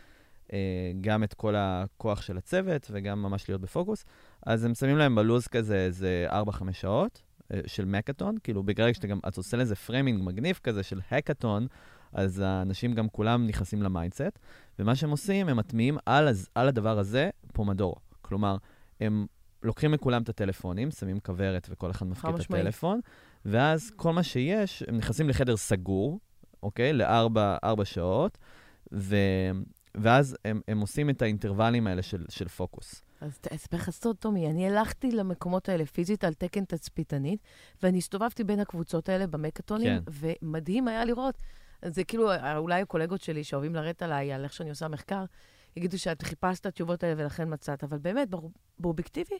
אה, 0.53 0.59
גם 1.01 1.25
את 1.25 1.35
כל 1.35 1.55
הכוח 1.57 2.23
של 2.23 2.37
הצוות 2.37 2.87
וגם 2.91 3.23
ממש 3.23 3.49
להיות 3.49 3.61
בפוקוס. 3.61 4.05
אז 4.47 4.65
הם 4.65 4.75
שמים 4.75 4.97
להם 4.99 5.15
בלוז 5.15 5.47
כזה 5.47 5.77
איזה 5.77 6.27
4-5 6.31 6.73
שעות 6.73 7.23
של 7.67 7.85
makeathon, 7.85 8.37
כאילו 8.43 8.63
בגלל 8.63 8.93
שאתה 8.93 9.07
גם, 9.07 9.19
את 9.29 9.37
עושה 9.37 9.57
לזה 9.57 9.75
framing 9.75 10.23
מגניב 10.23 10.61
כזה 10.63 10.83
של 10.83 11.01
האקאתון, 11.11 11.67
אז 12.15 12.39
האנשים 12.39 12.95
גם 12.95 13.09
כולם 13.09 13.47
נכנסים 13.47 13.83
ל 13.83 13.89
mindset, 13.89 14.39
ומה 14.79 14.95
שהם 14.95 15.11
עושים, 15.11 15.49
הם 15.49 15.57
מטמיעים 15.57 15.99
על, 16.07 16.29
על 16.55 16.69
הדבר 16.69 16.99
הזה 16.99 17.31
pomodoro. 17.53 17.97
כלומר, 18.23 18.57
הם 19.01 19.27
לוקחים 19.63 19.93
מכולם 19.93 20.23
את 20.23 20.29
הטלפונים, 20.29 20.91
שמים 20.91 21.21
כוורת 21.21 21.67
וכל 21.71 21.91
אחד 21.91 22.07
מפקיד 22.07 22.35
את. 22.35 22.41
הטלפון, 22.41 23.01
ואז 23.45 23.93
כל 23.97 24.13
מה 24.13 24.23
שיש, 24.23 24.83
הם 24.89 24.97
נכנסים 24.97 25.29
לחדר 25.29 25.57
סגור, 25.57 26.21
אוקיי? 26.63 26.93
לארבע 26.93 27.57
ארבע 27.65 27.85
שעות, 27.85 28.39
ו... 28.93 29.17
ואז 29.95 30.37
הם, 30.45 30.61
הם 30.69 30.81
עושים 30.81 31.11
את 31.11 31.23
האינטרוולים 31.23 31.87
האלה 31.87 32.03
של, 32.03 32.25
של 32.29 32.49
פוקוס. 32.49 33.03
אז 33.21 33.39
אספר 33.55 33.77
לך 33.77 33.91
סוד, 33.91 34.17
טומי, 34.17 34.51
אני 34.51 34.69
הלכתי 34.69 35.11
למקומות 35.11 35.69
האלה 35.69 35.87
פיזית 35.87 36.25
על 36.25 36.35
תקן 36.35 36.65
תצפיתנית, 36.65 37.41
ואני 37.83 37.99
הסתובבתי 37.99 38.45
בין 38.45 38.61
הקבוצות 38.61 39.09
האלה 39.09 39.27
במקאטונים, 39.27 40.01
כן. 40.01 40.13
ומדהים 40.43 40.89
היה 40.89 41.05
לראות. 41.05 41.35
זה 41.87 42.05
כאילו, 42.05 42.31
אולי 42.57 42.81
הקולגות 42.81 43.21
שלי 43.23 43.45
שאוהבים 43.45 43.75
לרדת 43.75 44.03
עליי 44.03 44.33
על 44.33 44.45
איך 44.45 44.53
שאני 44.53 44.71
עושה 44.71 44.89
מחקר, 44.89 45.25
יגידו 45.77 45.99
שאת 45.99 46.23
חיפשת 46.23 46.61
את 46.61 46.67
התשובות 46.67 47.03
האלה 47.05 47.23
ולכן 47.23 47.53
מצאת, 47.53 47.85
אבל 47.85 47.99
באמת, 47.99 48.31
באוב- 48.31 48.53
באובייקטיבי, 48.79 49.35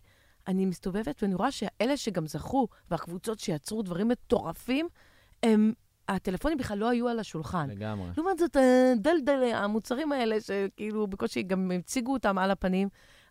אני 0.49 0.67
מסתובבת 0.67 1.23
ואני 1.23 1.35
רואה 1.35 1.51
שאלה 1.51 1.97
שגם 1.97 2.27
זכו, 2.27 2.69
והקבוצות 2.91 3.41
שיצרו 3.41 3.83
דברים 3.83 4.09
מטורפים, 4.09 4.89
הם, 5.43 5.73
הטלפונים 6.09 6.59
בכלל 6.59 6.79
לא 6.79 6.89
היו 6.89 7.09
על 7.09 7.19
השולחן. 7.19 7.71
לגמרי. 7.71 8.09
לעומת 8.17 8.39
זאת, 8.39 8.57
דלדל, 8.97 9.51
המוצרים 9.55 10.13
האלה, 10.13 10.41
שכאילו 10.41 11.07
בקושי 11.07 11.43
גם 11.43 11.71
הציגו 11.79 12.13
אותם 12.13 12.39
על 12.39 12.51
הפנים, 12.51 12.89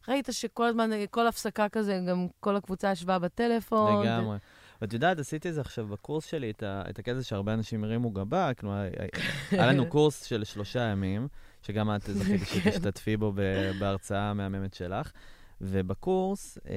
ראית 0.08 0.28
שכל 0.32 0.66
הזמן, 0.66 0.90
כל 1.12 1.28
הפסקה 1.28 1.70
כזה, 1.70 2.00
גם 2.10 2.28
כל 2.40 2.56
הקבוצה 2.56 2.92
ישבה 2.92 3.20
בטלפון. 3.20 4.06
לגמרי. 4.06 4.38
ואת 4.84 4.94
יודעת, 4.94 5.20
עשיתי 5.20 5.50
את 5.50 5.54
זה 5.54 5.62
עכשיו 5.62 5.88
בקורס 5.88 6.26
שלי, 6.26 6.52
את, 6.52 6.64
ה, 6.64 6.84
את 6.90 7.00
הקטע 7.00 7.24
שהרבה 7.24 7.54
אנשים 7.54 7.84
הרימו 7.84 8.12
גבה, 8.12 8.52
כלומר, 8.60 8.84
היה 9.52 9.66
לנו 9.66 9.86
קורס 9.92 10.24
של 10.24 10.44
שלושה 10.44 10.82
ימים, 10.82 11.28
שגם 11.62 11.96
את 11.96 12.02
זכיתי 12.02 12.46
שתשתתפי 12.62 13.18
בו 13.18 13.34
בהרצאה 13.80 14.30
המהממת 14.30 14.74
שלך, 14.74 15.12
ובקורס... 15.64 16.58
אה, 16.70 16.74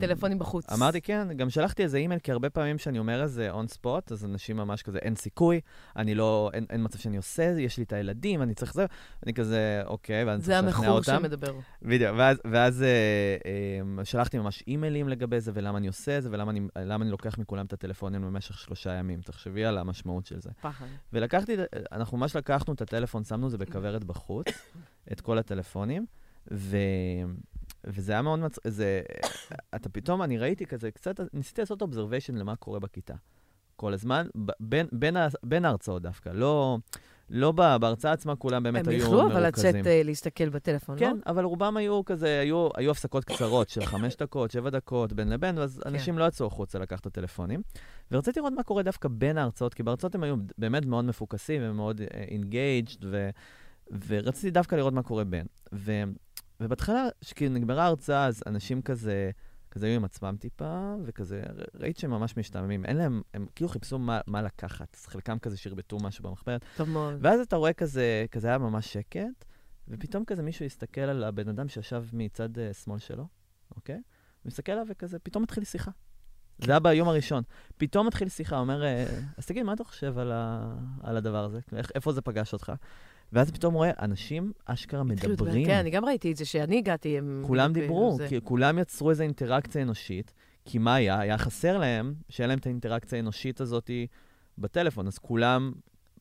טלפונים 0.00 0.38
בחוץ. 0.38 0.72
אמרתי 0.72 1.00
כן, 1.00 1.28
גם 1.36 1.50
שלחתי 1.50 1.82
איזה 1.82 1.98
אימייל, 1.98 2.20
כי 2.20 2.32
הרבה 2.32 2.50
פעמים 2.50 2.76
כשאני 2.76 2.98
אומר 2.98 3.22
איזה 3.22 3.50
און 3.50 3.68
ספוט, 3.68 4.12
אז 4.12 4.24
אנשים 4.24 4.56
ממש 4.56 4.82
כזה, 4.82 4.98
אין 4.98 5.16
סיכוי, 5.16 5.60
אני 5.96 6.14
לא, 6.14 6.50
אין, 6.54 6.66
אין 6.70 6.84
מצב 6.84 6.98
שאני 6.98 7.16
עושה, 7.16 7.54
זה, 7.54 7.62
יש 7.62 7.78
לי 7.78 7.84
את 7.84 7.92
הילדים, 7.92 8.42
אני 8.42 8.54
צריך 8.54 8.74
זה, 8.74 8.86
אני 9.22 9.34
כזה, 9.34 9.82
אוקיי, 9.86 10.24
ואני 10.24 10.40
זה 10.40 10.52
צריך 10.52 10.66
לשכנע 10.66 10.78
המכור 10.78 10.98
אותם. 10.98 11.18
שמדבר. 11.22 11.54
בדיוק, 11.82 12.12
ואז, 12.18 12.40
ואז 12.44 12.82
אה, 12.82 12.88
אה, 13.98 14.04
שלחתי 14.04 14.38
ממש 14.38 14.64
אימיילים 14.66 15.08
לגבי 15.08 15.40
זה, 15.40 15.52
ולמה 15.54 15.78
אני 15.78 15.86
עושה 15.86 16.20
זה, 16.20 16.28
ולמה 16.32 16.50
אני, 16.50 16.60
אני 16.76 17.10
לוקח 17.10 17.38
מכולם 17.38 17.66
את 17.66 17.72
הטלפונים 17.72 18.22
במשך 18.22 18.58
שלושה 18.58 18.92
ימים. 18.92 19.20
תחשבי 19.20 19.64
על 19.64 19.78
המשמעות 19.78 20.26
של 20.26 20.40
זה. 20.40 20.50
פחד. 20.60 20.86
ולקחתי, 21.12 21.56
אנחנו 21.92 22.18
ממש 22.18 22.36
לקחנו 22.36 22.74
את 22.74 22.82
הטלפון, 22.82 23.24
שמנו 23.24 23.46
את 23.46 23.50
זה 23.50 23.58
בכוורת 23.58 24.04
בחוץ, 24.04 24.46
את 25.12 25.20
כל 25.20 25.38
הטלפונים, 25.38 26.06
ו... 26.50 26.76
וזה 27.84 28.12
היה 28.12 28.22
מאוד 28.22 28.38
מצ... 28.38 28.58
זה... 28.66 29.00
אתה 29.74 29.88
פתאום, 29.88 30.22
אני 30.22 30.38
ראיתי 30.38 30.66
כזה, 30.66 30.90
קצת, 30.90 31.20
ניסיתי 31.32 31.60
לעשות 31.60 31.82
אובזרוויישן 31.82 32.34
למה 32.34 32.56
קורה 32.56 32.80
בכיתה. 32.80 33.14
כל 33.76 33.92
הזמן, 33.92 34.26
בין, 34.60 34.86
בין, 34.92 35.16
בין 35.42 35.64
ההרצאות 35.64 36.02
דווקא, 36.02 36.28
לא, 36.28 36.78
לא 37.30 37.52
ב- 37.52 37.76
בהרצאה 37.80 38.12
עצמה 38.12 38.36
כולם 38.36 38.62
באמת 38.62 38.86
הם 38.86 38.92
היו 38.92 38.98
יכלו 38.98 39.12
מרוכזים. 39.12 39.36
אבל 39.36 39.46
לצאת 39.46 39.86
אה, 39.86 40.02
להסתכל 40.04 40.48
בטלפון, 40.48 40.94
לא? 40.94 41.00
כן, 41.00 41.16
אבל 41.26 41.44
רובם 41.44 41.76
היו 41.76 42.04
כזה, 42.04 42.40
היו, 42.40 42.68
היו 42.76 42.90
הפסקות 42.90 43.24
קצרות 43.24 43.68
של 43.68 43.84
חמש 43.84 44.16
דקות, 44.16 44.50
שבע 44.50 44.70
דקות, 44.70 45.12
בין 45.12 45.28
לבין, 45.28 45.58
ואז 45.58 45.80
כן. 45.84 45.90
אנשים 45.90 46.18
לא 46.18 46.24
יצאו 46.24 46.46
החוצה 46.46 46.78
לקחת 46.78 47.00
את 47.00 47.06
הטלפונים. 47.06 47.62
ורציתי 48.12 48.40
לראות 48.40 48.52
מה 48.52 48.62
קורה 48.62 48.82
דווקא 48.82 49.08
בין 49.08 49.38
ההרצאות, 49.38 49.74
כי 49.74 49.82
בהרצאות 49.82 50.14
הם 50.14 50.22
היו 50.22 50.36
באמת 50.58 50.86
מאוד 50.86 51.04
מפוקסים 51.04 51.62
ומאוד 51.64 52.00
engaged, 52.28 53.04
ו, 53.04 53.30
ורציתי 54.06 54.50
דווקא 54.50 54.76
לראות 54.76 54.92
מה 54.92 55.02
קורה 55.02 55.24
בין. 55.24 55.46
ו, 55.72 56.02
ובהתחלה, 56.64 57.08
כשכאילו 57.20 57.54
נגמרה 57.54 57.84
ההרצאה, 57.84 58.26
אז 58.26 58.42
אנשים 58.46 58.82
כזה, 58.82 59.30
כזה 59.70 59.86
היו 59.86 59.96
עם 59.96 60.04
עצמם 60.04 60.36
טיפה, 60.40 60.94
וכזה, 61.04 61.42
ראית 61.74 61.96
שהם 61.96 62.10
ממש 62.10 62.36
משתעממים. 62.36 62.84
אין 62.84 62.96
להם, 62.96 63.22
הם 63.34 63.46
כאילו 63.54 63.68
חיפשו 63.68 63.98
מה, 63.98 64.20
מה 64.26 64.42
לקחת. 64.42 64.96
חלקם 65.06 65.38
כזה 65.38 65.56
שרבטו 65.56 65.98
משהו 66.02 66.24
במחברת. 66.24 66.64
טוב 66.76 66.88
מאוד. 66.88 67.14
ואז 67.20 67.40
אתה 67.40 67.56
רואה 67.56 67.72
כזה, 67.72 68.24
כזה 68.30 68.48
היה 68.48 68.58
ממש 68.58 68.92
שקט, 68.92 69.44
ופתאום 69.88 70.24
כזה 70.24 70.42
מישהו 70.42 70.64
יסתכל 70.64 71.00
על 71.00 71.24
הבן 71.24 71.48
אדם 71.48 71.68
שישב 71.68 72.04
מצד 72.12 72.58
אה, 72.58 72.72
שמאל 72.72 72.98
שלו, 72.98 73.26
אוקיי? 73.76 73.94
הוא 73.94 74.02
מסתכל 74.44 74.72
עליו 74.72 74.86
וכזה, 74.88 75.18
פתאום 75.18 75.42
מתחיל 75.42 75.64
שיחה. 75.64 75.90
זה 76.58 76.72
היה 76.72 76.80
ביום 76.80 77.08
הראשון. 77.08 77.42
פתאום 77.76 78.06
מתחיל 78.06 78.28
שיחה, 78.28 78.58
אומר, 78.58 78.84
אה, 78.84 79.06
אז 79.38 79.46
תגיד, 79.46 79.62
מה 79.62 79.72
אתה 79.72 79.84
חושב 79.84 80.18
על, 80.18 80.32
ה... 80.32 80.74
על 81.02 81.16
הדבר 81.16 81.44
הזה? 81.44 81.60
איך, 81.76 81.90
איפה 81.94 82.12
זה 82.12 82.22
פגש 82.22 82.52
אותך? 82.52 82.72
ואז 83.32 83.50
פתאום 83.50 83.74
רואה, 83.74 83.90
אנשים 84.02 84.52
אשכרה. 84.64 85.02
מדברים. 85.02 85.66
כן, 85.66 85.76
אני 85.78 85.90
גם 85.90 86.04
ראיתי 86.04 86.32
את 86.32 86.36
זה, 86.36 86.44
שאני 86.44 86.78
הגעתי, 86.78 87.18
הם... 87.18 87.42
כולם 87.46 87.72
דיברו, 87.72 88.14
זה. 88.18 88.28
כולם 88.44 88.78
יצרו 88.78 89.10
איזו 89.10 89.22
אינטראקציה 89.22 89.82
אנושית, 89.82 90.34
כי 90.64 90.78
מה 90.78 90.94
היה? 90.94 91.20
היה 91.20 91.38
חסר 91.38 91.78
להם 91.78 92.14
שיהיה 92.28 92.46
להם 92.48 92.58
את 92.58 92.66
האינטראקציה 92.66 93.18
האנושית 93.18 93.60
הזאת 93.60 93.90
בטלפון, 94.58 95.06
אז 95.06 95.18
כולם, 95.18 95.72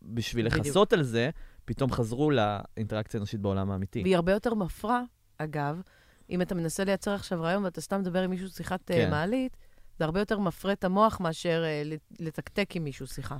בשביל. 0.02 0.46
לכסות 0.46 0.94
על 0.94 1.04
זה, 1.04 1.30
פתאום 1.66 1.92
חזרו 1.92 2.32
לאינטראקציה 2.32 3.18
האנושית 3.18 3.40
בעולם 3.40 3.72
האמיתי. 3.72 4.02
והיא 4.02 4.16
הרבה 4.16 4.32
יותר 4.32 4.54
מפרה, 4.54 5.04
אגב, 5.38 5.82
אם 6.30 6.42
אתה 6.42 6.56
מנסה 6.56 6.84
לייצר 6.84 7.12
עכשיו 7.12 7.42
רעיון 7.42 7.64
ואתה 7.64 7.82
סתם 7.82 8.00
מדבר 8.00 8.22
עם 8.22 8.30
מישהו 8.30 8.50
שיחת 8.50 8.92
אה, 8.92 8.96
כן. 8.96 9.10
מעלית, 9.10 9.58
זה 10.00 10.06
הרבה 10.06 10.20
יותר 10.20 10.40
מפרה 10.40 10.74
את 10.74 10.84
המוח 10.84 11.20
מאשר 11.20 11.64
אה, 11.66 11.82
לת- 11.86 12.14
לתקתק 12.20 12.76
עם 12.76 12.84
מישהו 12.84 13.08
שיחה. 13.08 13.38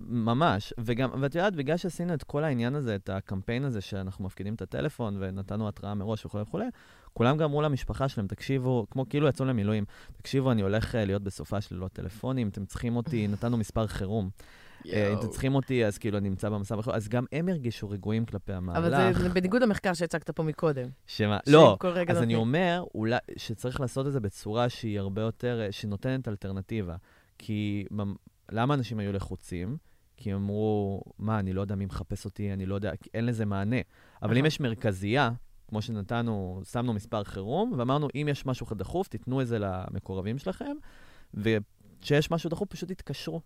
ממש, 0.00 0.72
וגם, 0.78 1.10
ואת 1.20 1.34
יודעת, 1.34 1.56
בגלל 1.56 1.76
שעשינו 1.76 2.14
את 2.14 2.22
כל 2.22 2.44
העניין 2.44 2.74
הזה, 2.74 2.94
את 2.94 3.08
הקמפיין 3.08 3.64
הזה 3.64 3.80
שאנחנו 3.80 4.24
מפקידים 4.24 4.54
את 4.54 4.62
הטלפון 4.62 5.16
ונתנו 5.20 5.68
התראה 5.68 5.94
מראש 5.94 6.26
וכולי 6.26 6.42
וכולי, 6.42 6.66
כולם 7.12 7.36
גם 7.36 7.44
אמרו 7.44 7.62
למשפחה 7.62 8.08
שלהם, 8.08 8.26
תקשיבו, 8.26 8.86
כמו 8.90 9.08
כאילו 9.08 9.28
יצאו 9.28 9.44
למילואים, 9.44 9.84
תקשיבו, 10.16 10.52
אני 10.52 10.62
הולך 10.62 10.94
אה, 10.94 11.04
להיות 11.04 11.22
בסופה 11.22 11.60
של 11.60 11.74
ללא 11.74 11.88
טלפונים, 11.88 12.48
אתם 12.48 12.64
צריכים 12.64 12.96
אותי, 12.96 13.28
נתנו 13.32 13.56
מספר 13.56 13.86
חירום. 13.86 14.30
אה, 14.86 15.12
אם 15.12 15.18
אתם 15.18 15.28
צריכים 15.28 15.54
אותי, 15.54 15.86
אז 15.86 15.98
כאילו 15.98 16.18
אני 16.18 16.28
נמצא 16.28 16.48
במצב 16.48 16.78
אחר, 16.78 16.94
אז 16.94 17.08
גם 17.08 17.24
הם 17.32 17.48
הרגישו 17.48 17.90
רגועים 17.90 18.24
כלפי 18.24 18.52
המהלך. 18.52 18.78
אבל 18.78 19.12
זה 19.12 19.28
בניגוד 19.28 19.62
למחקר 19.62 19.94
שהצגת 19.94 20.30
פה 20.30 20.42
מקודם. 20.42 20.88
שמה? 21.06 21.38
לא, 21.46 21.76
אז 21.82 21.96
אני 21.96 22.06
נותנים. 22.08 22.38
אומר, 22.38 22.84
אולי, 22.94 23.18
שצריך 23.36 23.80
לעשות 23.80 24.06
את 24.06 24.12
זה 24.12 24.20
בצורה 24.20 24.68
שהיא 24.68 24.98
הרבה 24.98 25.22
יותר, 25.22 25.60
אה, 25.60 25.72
שנותנת 25.72 26.28
אלטרנטיבה. 26.28 26.96
כי 27.38 27.86
למה 28.52 28.74
אנשים 28.74 28.98
היו 28.98 29.12
לחוצים? 29.12 29.76
כי 30.20 30.34
אמרו, 30.34 31.02
מה, 31.18 31.38
אני 31.38 31.52
לא 31.52 31.60
יודע 31.60 31.74
מי 31.74 31.86
מחפש 31.86 32.24
אותי, 32.24 32.52
אני 32.52 32.66
לא 32.66 32.74
יודע, 32.74 32.92
אין 33.14 33.26
לזה 33.26 33.46
מענה. 33.46 33.76
אבל 34.22 34.38
אם. 34.38 34.46
יש 34.46 34.60
מרכזייה, 34.60 35.30
כמו 35.68 35.82
שנתנו, 35.82 36.62
שמנו 36.70 36.92
מספר 36.92 37.24
חירום, 37.24 37.72
ואמרנו, 37.78 38.08
אם 38.14 38.26
יש 38.30 38.46
משהו 38.46 38.66
דחוף, 38.74 39.08
תיתנו 39.08 39.40
את 39.40 39.46
זה 39.46 39.58
למקורבים 39.58 40.38
שלכם, 40.38 40.76
וכשיש 41.34 42.30
משהו 42.30 42.50
דחוף, 42.50 42.68
פשוט 42.68 42.92
תתקשרו. 42.92 43.40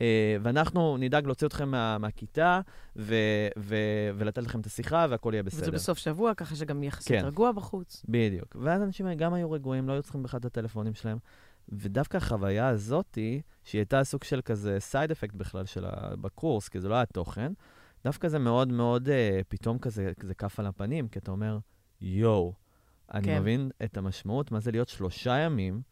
אה, 0.00 0.36
ואנחנו 0.42 0.96
נדאג 0.96 1.26
להוציא 1.26 1.46
אתכם 1.46 1.68
מה, 1.68 1.98
מהכיתה, 1.98 2.60
ו, 2.96 3.14
ו, 3.58 3.76
ולתת 4.14 4.42
לכם 4.42 4.60
את 4.60 4.66
השיחה, 4.66 5.06
והכל 5.10 5.30
יהיה 5.32 5.42
בסדר. 5.42 5.62
וזה 5.62 5.70
בסוף 5.70 5.98
שבוע, 5.98 6.34
ככה 6.34 6.56
שגם 6.56 6.82
יחסית 6.82 7.20
כן. 7.20 7.24
רגוע 7.26 7.52
בחוץ. 7.52 8.02
בדיוק. 8.08 8.56
ואז 8.60 8.82
אנשים 8.82 9.14
גם 9.14 9.34
היו 9.34 9.50
רגועים, 9.50 9.88
לא 9.88 9.92
היו 9.92 10.02
צריכים 10.02 10.22
בכלל 10.22 10.40
את 10.40 10.44
הטלפונים 10.44 10.94
שלהם. 10.94 11.18
ודווקא 11.68 12.16
החוויה 12.16 12.68
הזאתי, 12.68 13.42
שהיא 13.64 13.78
הייתה 13.78 14.04
סוג 14.04 14.24
של 14.24 14.40
כזה 14.44 14.76
סייד 14.80 15.10
אפקט 15.10 15.34
בכלל 15.34 15.66
של 15.66 15.84
ה... 15.84 16.16
בקורס, 16.20 16.68
כי 16.68 16.80
זה 16.80 16.88
לא 16.88 16.94
היה 16.94 17.06
תוכן, 17.06 17.52
דווקא 18.04 18.28
זה 18.28 18.38
מאוד 18.38 18.72
מאוד, 18.72 19.08
אה, 19.08 19.40
פתאום 19.48 19.78
כזה, 19.78 20.12
כזה 20.20 20.34
כף 20.34 20.60
על 20.60 20.66
הפנים, 20.66 21.08
כי 21.08 21.18
אתה 21.18 21.30
אומר, 21.30 21.58
יואו, 22.00 22.54
אני 23.14 23.24
כן. 23.24 23.40
מבין 23.40 23.70
את 23.84 23.96
המשמעות, 23.96 24.52
מה 24.52 24.60
זה 24.60 24.70
להיות 24.70 24.88
שלושה 24.88 25.38
ימים 25.38 25.82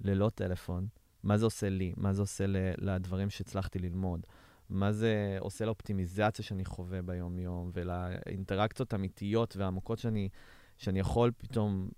ללא 0.00 0.30
טלפון, 0.34 0.86
מה 1.22 1.36
זה 1.36 1.44
עושה 1.44 1.68
לי, 1.68 1.92
מה 1.96 2.12
זה 2.12 2.22
עושה 2.22 2.46
ל- 2.46 2.72
לדברים 2.78 3.30
שהצלחתי 3.30 3.78
ללמוד, 3.78 4.26
מה 4.70 4.92
זה 4.92 5.36
עושה 5.40 5.64
לאופטימיזציה 5.64 6.44
שאני 6.44 6.64
חווה 6.64 7.02
ביום-יום, 7.02 7.70
ולאינטראקציות 7.74 8.94
אמיתיות 8.94 9.56
ועמוקות 9.56 9.98
שאני, 9.98 10.28
שאני 10.76 10.98
יכול 10.98 11.30
פתאום 11.38 11.88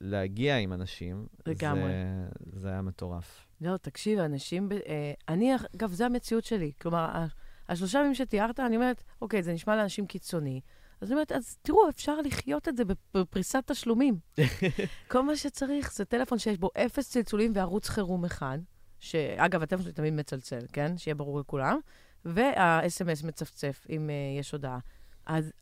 להגיע 0.00 0.56
עם 0.58 0.72
אנשים. 0.72 1.26
לגמרי. 1.46 1.82
זה, 1.82 2.60
זה 2.60 2.68
היה 2.68 2.82
מטורף. 2.82 3.46
לא, 3.60 3.76
תקשיב, 3.76 4.18
אנשים... 4.18 4.68
ב- 4.68 4.72
אה, 4.72 5.12
אני, 5.28 5.52
אגב, 5.76 5.92
זו 5.92 6.04
המציאות 6.04 6.44
שלי. 6.44 6.72
כלומר, 6.80 7.24
השלושה 7.68 7.98
ימים 7.98 8.14
שתיארת, 8.14 8.60
אני 8.60 8.76
אומרת, 8.76 9.02
אוקיי, 9.22 9.42
זה 9.42 9.52
נשמע 9.52 9.76
לאנשים 9.76 10.06
קיצוני. 10.06 10.60
אז 11.00 11.08
אני 11.08 11.14
אומרת, 11.14 11.32
אז 11.32 11.56
תראו, 11.62 11.88
אפשר 11.88 12.20
לחיות 12.20 12.68
את 12.68 12.76
זה 12.76 12.82
בפ- 12.84 13.18
בפריסת 13.18 13.62
תשלומים. 13.66 14.18
כל 15.10 15.22
מה 15.22 15.36
שצריך 15.36 15.92
זה 15.92 16.04
טלפון 16.04 16.38
שיש 16.38 16.58
בו 16.58 16.70
אפס 16.86 17.10
צלצולים 17.10 17.52
וערוץ 17.54 17.88
חירום 17.88 18.24
אחד, 18.24 18.58
שאגב, 18.98 19.62
הטלפון 19.62 19.84
שלי 19.84 19.92
תמיד 19.92 20.12
מצלצל, 20.14 20.58
כן? 20.72 20.98
שיהיה 20.98 21.14
ברור 21.14 21.40
לכולם, 21.40 21.78
וה-SMS 22.24 23.26
מצפצף 23.26 23.86
אם 23.90 24.10
uh, 24.10 24.40
יש 24.40 24.52
הודעה. 24.52 24.78
אז 25.26 25.52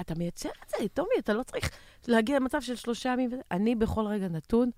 אתה 0.00 0.14
מייצר 0.14 0.48
את 0.64 0.68
זה, 0.68 0.88
טומי, 0.88 1.14
אתה 1.18 1.32
לא 1.32 1.42
צריך 1.42 1.70
להגיע 2.08 2.38
למצב 2.38 2.60
של 2.60 2.76
שלושה 2.76 3.08
ימים. 3.08 3.30
אני 3.50 3.74
בכל 3.74 4.06
רגע 4.06 4.28
נתון 4.28 4.70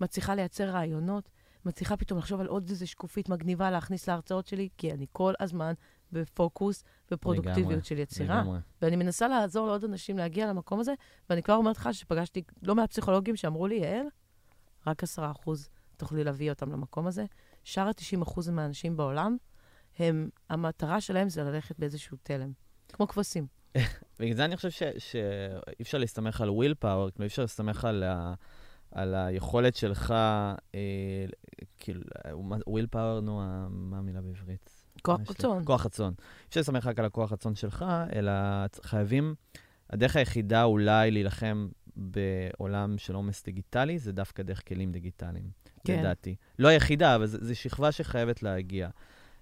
מצליחה 0.00 0.34
לייצר 0.34 0.68
רעיונות, 0.68 1.30
מצליחה 1.64 1.96
פתאום 1.96 2.18
לחשוב 2.18 2.40
על 2.40 2.46
עוד 2.46 2.68
איזה 2.68 2.86
שקופית 2.86 3.28
מגניבה 3.28 3.70
להכניס 3.70 4.08
להרצאות 4.08 4.46
שלי, 4.46 4.68
כי 4.78 4.92
אני 4.92 5.06
כל 5.12 5.34
הזמן 5.40 5.72
בפוקוס 6.12 6.84
ופרודוקטיביות 7.10 7.66
לגמרי, 7.70 7.84
של 7.84 7.98
יצירה. 7.98 8.40
לגמרי. 8.40 8.58
ואני 8.82 8.96
מנסה 8.96 9.28
לעזור 9.28 9.66
לעוד 9.66 9.84
אנשים 9.84 10.18
להגיע 10.18 10.46
למקום 10.46 10.80
הזה, 10.80 10.94
ואני 11.30 11.42
כבר 11.42 11.54
אומרת 11.54 11.76
לך 11.76 11.88
שפגשתי 11.92 12.42
לא 12.62 12.74
מעט 12.74 12.90
פסיכולוגים 12.90 13.36
שאמרו 13.36 13.66
לי, 13.66 13.74
יעל, 13.74 14.06
רק 14.86 15.02
עשרה 15.02 15.30
אחוז 15.30 15.68
תוכלי 15.96 16.24
להביא 16.24 16.50
אותם 16.50 16.72
למקום 16.72 17.06
הזה. 17.06 17.24
שאר 17.64 17.88
ה-90 17.88 18.22
אחוז 18.22 18.48
מהאנשים 18.48 18.96
בעולם, 18.96 19.36
הם, 19.98 20.28
המטרה 20.48 21.00
שלהם 21.00 21.28
זה 21.28 21.42
ללכת 21.42 21.78
באיזשהו 21.78 22.16
תלם. 22.22 22.52
כמו 22.88 23.08
כבשים. 23.08 23.46
בגלל 24.20 24.34
זה 24.34 24.44
אני 24.44 24.56
חושב 24.56 24.70
ש- 24.70 24.82
שאי 24.98 25.82
אפשר 25.82 25.98
להסתמך 25.98 26.40
על 26.40 26.50
will 26.50 26.74
power, 26.74 27.10
כאילו 27.10 27.22
אי 27.22 27.26
אפשר 27.26 27.42
להסתמך 27.42 27.84
על, 27.84 28.02
ה, 28.02 28.34
על 28.92 29.14
היכולת 29.14 29.76
שלך, 29.76 30.14
אה, 30.74 31.24
כאילו, 31.78 32.00
will 32.66 32.86
power, 32.86 33.20
נו, 33.20 33.42
מה 33.70 33.98
המילה 33.98 34.20
בעברית? 34.20 34.70
כוח? 35.02 35.20
רצון. 35.30 35.64
כוח 35.64 35.86
רצון. 35.86 36.14
אי 36.18 36.46
אפשר 36.48 36.60
להסתמך 36.60 36.86
רק 36.86 36.98
על 36.98 37.04
הכוח 37.04 37.32
רצון 37.32 37.54
שלך, 37.54 37.84
אלא 38.12 38.32
חייבים, 38.82 39.34
הדרך 39.90 40.16
היחידה 40.16 40.64
אולי 40.64 41.10
להילחם 41.10 41.68
בעולם 41.96 42.98
של 42.98 43.14
עומס 43.14 43.44
דיגיטלי, 43.44 43.98
זה 43.98 44.12
דווקא 44.12 44.42
דרך 44.42 44.68
כלים 44.68 44.92
דיגיטליים, 44.92 45.50
כן. 45.84 45.98
לדעתי. 46.00 46.36
לא 46.58 46.68
היחידה, 46.68 47.14
אבל 47.16 47.26
זו 47.26 47.56
שכבה 47.56 47.92
שחייבת 47.92 48.42
להגיע. 48.42 48.88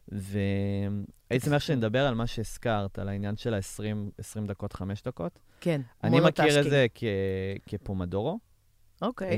והייתי 0.08 1.46
שמח 1.46 1.58
שנדבר 1.62 2.06
על 2.06 2.14
מה 2.14 2.26
שהזכרת, 2.26 2.98
על 2.98 3.08
העניין 3.08 3.36
של 3.36 3.54
ה-20 3.54 4.10
20 4.18 4.46
דקות, 4.46 4.72
5 4.72 5.02
דקות. 5.02 5.40
כן, 5.60 5.80
אני 6.04 6.16
מכיר 6.20 6.28
את 6.28 6.38
monotasking. 6.40 6.68
זה 6.70 6.86
כ- 6.94 7.04
כ 7.66 7.79
pomodoro. 7.79 8.38
אוקיי. 9.02 9.36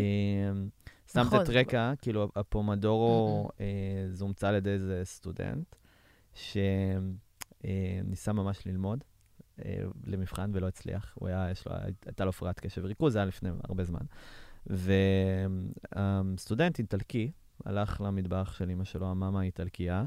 אמ, 0.51 0.69
סתם 1.09 1.21
נכון. 1.21 1.43
את 1.43 1.49
רקע, 1.49 1.93
כאילו, 2.03 2.29
ה 2.37 2.49
pomodoro 2.49 3.49
אה, 3.61 3.67
זה 4.09 4.25
הומצא 4.25 4.49
על 4.49 4.55
ידי 4.55 4.71
איזה 4.71 5.01
סטודנט, 5.05 5.77
שניסה 6.35 8.33
ממש 8.33 8.67
ללמוד 8.67 9.05
אה, 9.65 9.83
למבחן 10.07 10.51
ולא 10.55 10.69
הצליח. 10.69 11.13
הוא 11.15 11.29
היה, 11.29 11.49
יש 11.51 11.67
לו, 11.67 11.73
הייתה 12.07 12.25
לו 12.25 12.31
הפרעת 12.31 12.61
קשב 12.61 12.81
וריכוז, 12.85 13.13
זה 13.13 13.19
היה 13.19 13.27
לפני 13.27 13.51
הרבה 13.69 13.85
זמן. 13.85 14.01
והסטודנט 15.97 16.79
איטלקי 16.79 17.31
הלך 17.65 18.01
למטבח 18.01 18.53
של 18.59 18.71
אמא 18.71 18.85
שלו, 18.85 19.11
המאמה 19.11 19.43
איטלקייה, 19.43 20.05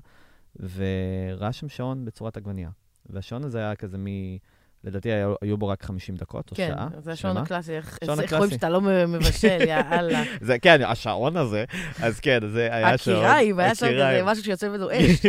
וראה 0.59 1.53
שם 1.53 1.69
שעון 1.69 2.05
בצורת 2.05 2.37
עגבנייה. 2.37 2.69
והשעון 3.09 3.43
הזה 3.43 3.59
היה 3.59 3.75
כזה 3.75 3.97
מ... 3.97 4.07
לדעתי 4.83 5.11
היו, 5.11 5.33
היו 5.41 5.57
בו 5.57 5.67
רק 5.67 5.83
50 5.83 6.15
דקות 6.15 6.51
או 6.51 6.55
כן, 6.55 6.71
שעה. 6.75 6.87
זה 6.99 7.11
השעון. 7.11 7.37
הקלאסי. 7.37 7.71
איך 7.71 7.97
איך 8.01 8.33
רואים. 8.33 8.51
שאתה 8.51 8.69
לא 8.69 8.81
מבשל, 9.07 9.61
יא 9.67 9.75
אללה. 9.91 10.23
זה, 10.41 10.59
כן, 10.59 10.81
השעון 10.85 11.37
הזה, 11.37 11.65
אז 12.01 12.19
כן, 12.19 12.39
זה 12.47 12.69
היה 12.71 12.97
שעון. 12.97 13.17
הקיריים, 13.17 13.59
היה 13.59 13.75
שם 13.75 13.85
כזה. 13.85 14.21
משהו 14.25 14.43
שיוצא 14.43 14.69
ממנו 14.69 14.89
אש. 14.91 15.25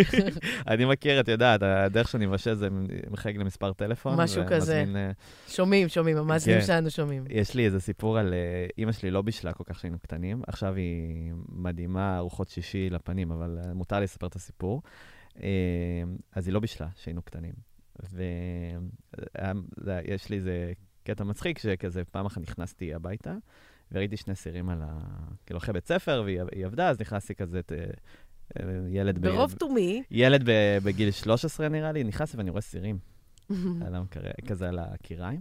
אני 0.69 0.85
מכיר, 0.85 1.21
את 1.21 1.29
יודעת, 1.29 1.63
הדרך 1.63 2.09
שאני 2.09 2.27
מבשל 2.27 2.55
זה 2.55 2.69
מחייג 3.11 3.37
למספר 3.37 3.73
טלפון. 3.73 4.21
משהו 4.21 4.43
כזה. 4.49 4.85
אה, 4.97 5.11
שומעים, 5.49 5.89
שומעים, 5.89 6.17
המאזינים 6.17 6.61
כן. 6.61 6.67
שלנו 6.67 6.91
שומעים. 6.91 7.25
יש 7.31 7.55
לי 7.55 7.65
איזה 7.65 7.81
סיפור 7.81 8.19
על... 8.19 8.35
אה, 8.35 8.67
אימא 8.79 8.93
שלי 8.93 9.11
לא 9.11 9.23
בישלה 9.23 9.53
כל 9.53 9.65
כך 9.65 9.77
כשהיינו 9.77 9.99
קטנים, 9.99 10.43
עכשיו 10.47 10.75
היא 10.75 11.33
מדהימה, 11.49 12.17
ארוחות 12.17 12.49
שישי 12.49 12.91
לפנים, 12.91 13.33
אבל 13.33 13.59
אה, 13.65 13.75
מותר 13.75 13.97
לי 13.97 14.05
לספר 14.05 14.27
את 14.27 14.37
הסיפור. 14.37 14.83
אה, 15.43 15.49
אז 16.33 16.47
היא 16.47 16.55
לא 16.55 16.61
בישלה 16.61 16.89
כשהיינו 16.97 17.23
קטנים. 17.23 17.55
ויש 19.79 20.31
לי 20.31 20.37
איזה 20.37 20.73
קטע 21.05 21.25
מצחיק, 21.25 21.59
שכזה 21.59 22.05
פעם 22.05 22.27
אחת 22.27 22.43
נכנסתי 22.43 22.95
הביתה, 22.95 23.35
וראיתי 23.93 24.17
שני 24.17 24.35
סירים 24.35 24.69
על 24.69 24.83
ה... 24.83 24.99
כאילו 25.47 25.59
אחרי 25.59 25.73
בית 25.73 25.87
ספר, 25.87 26.23
והיא 26.25 26.41
היא 26.53 26.67
עבדה, 26.67 26.89
אז 26.89 27.01
נכנסתי 27.01 27.35
כזה 27.35 27.59
את... 27.59 27.73
אה, 27.73 27.85
אה, 28.59 28.65
ילד 28.89 29.19
ב- 29.19 29.27
ברוב 29.27 29.55
תומי, 29.59 30.03
ילד 30.11 30.43
ב- 30.51 30.79
בגיל 30.85 31.11
13 31.11 31.69
נראה 31.69 31.93
לי, 31.93 32.05
נכנס 32.05 32.35
ואני 32.35 32.51
רואה 32.51 32.63
סירים 32.63 32.99
על 33.87 33.95
המקרר, 33.95 34.31
כזה 34.47 34.69
על 34.69 34.79
הקיריים, 34.79 35.41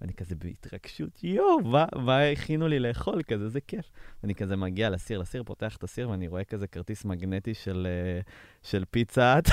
ואני 0.00 0.14
כזה 0.14 0.34
בהתרגשות, 0.34 1.24
יואו, 1.24 1.60
מה, 1.60 1.86
מה 1.94 2.22
הכינו 2.22 2.68
לי 2.68 2.78
לאכול? 2.78 3.22
כזה, 3.22 3.48
זה 3.48 3.60
כיף. 3.60 3.90
ואני 4.22 4.34
כזה 4.34 4.56
מגיע 4.56 4.90
לסיר, 4.90 5.18
לסיר, 5.18 5.42
פותח 5.42 5.76
את 5.76 5.84
הסיר, 5.84 6.10
ואני 6.10 6.28
רואה 6.28 6.44
כזה 6.44 6.66
כרטיס 6.66 7.04
מגנטי 7.04 7.54
של, 7.54 7.86
אה, 7.90 8.20
של 8.62 8.84
פיצה 8.90 9.24
האט 9.34 9.48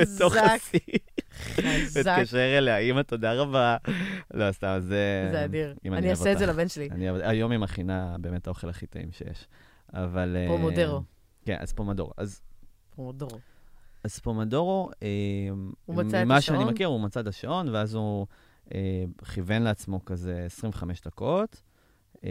בתוך 0.00 0.32
חזק, 0.32 0.42
הסיר. 0.44 0.80
חזק. 1.32 2.18
מתקשר 2.18 2.58
אליה, 2.58 2.78
אמא, 2.78 3.02
תודה 3.02 3.34
רבה. 3.34 3.76
לא, 4.34 4.52
סתם, 4.52 4.76
זה... 4.80 5.28
זה 5.32 5.44
אדיר. 5.44 5.74
אם 5.84 5.94
אני 5.94 6.10
אעשה 6.10 6.32
את 6.32 6.38
זה. 6.38 6.46
לבן 6.46 6.68
שלי. 6.68 6.88
אני 6.90 7.08
היום 7.08 7.50
היא 7.50 7.58
מכינה 7.58 8.16
באמת 8.20 8.46
האוכל 8.46 8.68
הכי 8.68 8.86
טעים 8.86 9.12
שיש. 9.12 9.46
אבל... 9.92 10.36
אה, 10.36 10.46
פומודרו. 10.48 11.02
כן, 11.44 11.56
אז 11.60 11.72
פומדורו. 11.72 12.12
אז 12.16 12.40
פומודורו. 12.96 13.38
אז 14.04 14.18
פומדורו, 14.18 14.90
אה, 15.02 15.08
את 16.00 16.14
ממה 16.14 16.40
שאני? 16.40 16.64
מכיר, 16.64 16.88
הוא 16.88 17.00
מצא 17.00 17.20
את 17.20 17.26
השעון, 17.26 17.68
ואז 17.68 17.94
הוא 17.94 18.26
אה, 18.30 18.47
כיוון 19.34 19.62
לעצמו 19.62 20.04
כזה 20.04 20.42
25 20.46 21.00
דקות, 21.00 21.62
אה, 22.24 22.30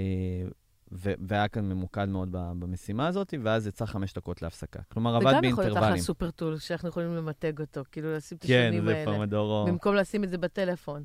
והיה 0.92 1.48
כאן 1.48 1.70
ממוקד 1.70 2.06
מאוד 2.06 2.30
במשימה 2.32 3.08
הזאת, 3.08 3.34
ואז 3.44 3.68
יצא 3.68 3.86
חמש 3.86 4.14
דקות 4.14 4.42
להפסקה. 4.42 4.80
כלומר, 4.92 5.12
זה 5.12 5.18
עבד 5.18 5.38
גם 5.38 5.44
יכול 5.44 5.44
להיות 5.44 5.56
באינטרוולים. 5.56 5.94
אחלה 5.94 6.04
סופר 6.04 6.32
טול, 6.32 6.58
שאנחנו 6.58 6.90
יכולים 6.90 7.16
למתג 7.16 7.60
אותו, 7.60 7.82
כאילו 7.92 8.16
לשים 8.16 8.38
את 8.38 8.46
כן, 8.46 8.54
השעונים 8.54 8.84
זה 8.86 8.96
האלה. 8.96 9.18
פומדורו. 9.18 9.66
במקום 9.68 9.96
לשים 9.96 10.24
את 10.24 10.30
זה 10.30 10.38
בטלפון. 10.38 11.04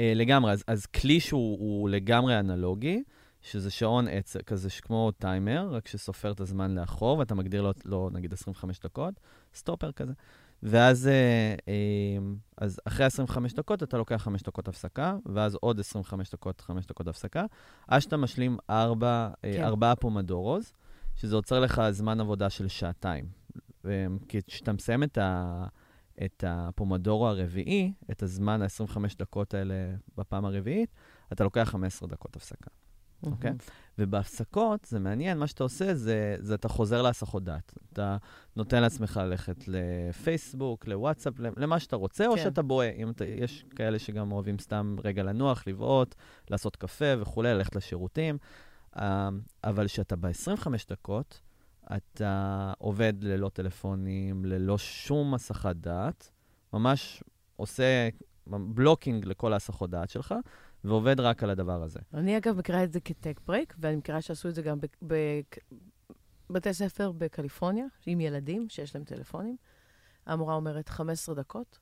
אה, 0.00 0.12
לגמרי, 0.14 0.52
אז, 0.52 0.64
אז 0.66 0.86
כלי 0.86 1.20
שהוא 1.20 1.58
הוא 1.58 1.88
לגמרי 1.88 2.38
אנלוגי, 2.38 3.02
שזה 3.42 3.70
שעון 3.70 4.08
עץ, 4.08 4.36
כזה 4.36 4.68
כמו 4.82 5.10
טיימר, 5.18 5.68
רק 5.70 5.88
שסופר 5.88 6.32
את 6.32 6.40
הזמן 6.40 6.74
לאחור, 6.74 7.18
ואתה 7.18 7.34
מגדיר 7.34 7.62
לו, 7.62 7.72
לו 7.84 8.10
נגיד 8.12 8.32
25 8.32 8.80
דקות, 8.80 9.14
סטופר 9.54 9.92
כזה. 9.92 10.12
ואז 10.64 11.06
אה, 11.06 11.54
אה, 11.68 12.18
אז 12.56 12.80
אחרי 12.84 13.06
25 13.06 13.52
דקות 13.52 13.82
אתה 13.82 13.96
לוקח 13.96 14.16
5 14.16 14.42
דקות 14.42 14.68
הפסקה, 14.68 15.16
ואז 15.26 15.54
עוד 15.54 15.80
25 15.80 16.30
דקות, 16.30 16.60
5 16.60 16.86
דקות 16.86 17.08
הפסקה, 17.08 17.44
עד 17.88 18.00
שאתה 18.00 18.16
משלים 18.16 18.56
4, 18.70 19.30
כן. 19.42 19.52
כן. 19.52 19.64
4 19.64 19.94
פומדורוז, 19.94 20.72
שזה 21.16 21.36
עוצר 21.36 21.60
לך 21.60 21.82
זמן 21.90 22.20
עבודה 22.20 22.50
של 22.50 22.68
שעתיים. 22.68 23.24
כי 24.28 24.42
כשאתה 24.46 24.72
מסיים 24.72 25.02
את 25.02 25.18
ה... 25.18 25.64
את 26.24 26.44
הפומדורו 26.46 27.28
הרביעי, 27.28 27.92
את 28.10 28.22
הזמן 28.22 28.62
ה-25 28.62 28.98
דקות 29.18 29.54
האלה 29.54 29.74
בפעם 30.16 30.44
הרביעית, 30.44 30.90
אתה 31.32 31.44
לוקח 31.44 31.68
15 31.70 32.08
דקות 32.08 32.36
הפסקה. 32.36 32.70
אוקיי? 33.26 33.52
ובהפסקות, 33.98 34.84
זה 34.84 35.00
מעניין, 35.00 35.38
מה 35.38 35.46
שאתה 35.46 35.62
עושה 35.62 35.94
זה, 35.94 36.36
זה 36.38 36.54
אתה 36.54 36.68
חוזר 36.68 37.02
להסחות 37.02 37.44
דעת. 37.44 37.74
אתה 37.92 38.16
נותן 38.56 38.82
לעצמך 38.82 39.20
ללכת 39.24 39.64
לפייסבוק, 39.66 40.86
לוואטסאפ, 40.86 41.34
למה 41.38 41.80
שאתה 41.80 41.96
רוצה, 41.96 42.26
או 42.26 42.34
כן. 42.34 42.42
שאתה 42.42 42.62
בוהה. 42.62 42.90
אם 42.90 43.10
אתה, 43.10 43.24
יש 43.24 43.64
כאלה 43.76 43.98
שגם 43.98 44.32
אוהבים 44.32 44.58
סתם 44.58 44.96
רגע 45.04 45.22
לנוח, 45.22 45.66
לבעוט, 45.66 46.14
לעשות 46.50 46.76
קפה 46.76 47.14
וכולי, 47.20 47.54
ללכת 47.54 47.76
לשירותים. 47.76 48.38
אה, 48.98 49.28
אבל 49.64 49.86
כשאתה 49.86 50.16
ב-25 50.16 50.68
דקות, 50.90 51.40
אתה 51.96 52.72
עובד 52.78 53.12
ללא 53.20 53.48
טלפונים, 53.48 54.44
ללא 54.44 54.78
שום 54.78 55.34
הסחת 55.34 55.76
דעת, 55.76 56.30
ממש 56.72 57.22
עושה 57.56 58.08
blocking 58.46 59.26
לכל 59.26 59.52
ההסחות 59.52 59.90
דעת 59.90 60.10
שלך, 60.10 60.34
ועובד 60.84 61.20
רק 61.20 61.42
על 61.42 61.50
הדבר 61.50 61.82
הזה. 61.82 62.00
אני 62.14 62.36
אגב 62.36 62.58
מכירה 62.58 62.84
את 62.84 62.92
זה 62.92 63.00
כ 63.00 63.13
tech 63.13 63.40
break, 63.46 63.74
ואני 63.78 63.96
מכירה 63.96 64.22
שעשו 64.22 64.48
את 64.48 64.54
זה 64.54 64.62
גם 64.62 64.78
בבתי 66.50 66.74
ספר 66.74 67.12
בקליפורניה, 67.12 67.86
עם 68.06 68.20
ילדים 68.20 68.68
שיש 68.68 68.94
להם 68.94 69.04
טלפונים. 69.04 69.56
המורה 70.26 70.54
אומרת 70.54 70.88
15 70.88 71.34
דקות 71.34 71.78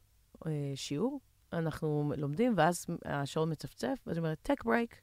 אה, 0.46 0.72
שיעור, 0.74 1.20
אנחנו 1.52 2.12
לומדים, 2.16 2.54
ואז 2.56 2.86
השעון 3.04 3.52
מצפצף, 3.52 3.98
ואז 4.06 4.16
היא 4.16 4.22
אומרת 4.24 4.38
tech 4.42 4.64
break, 4.64 5.00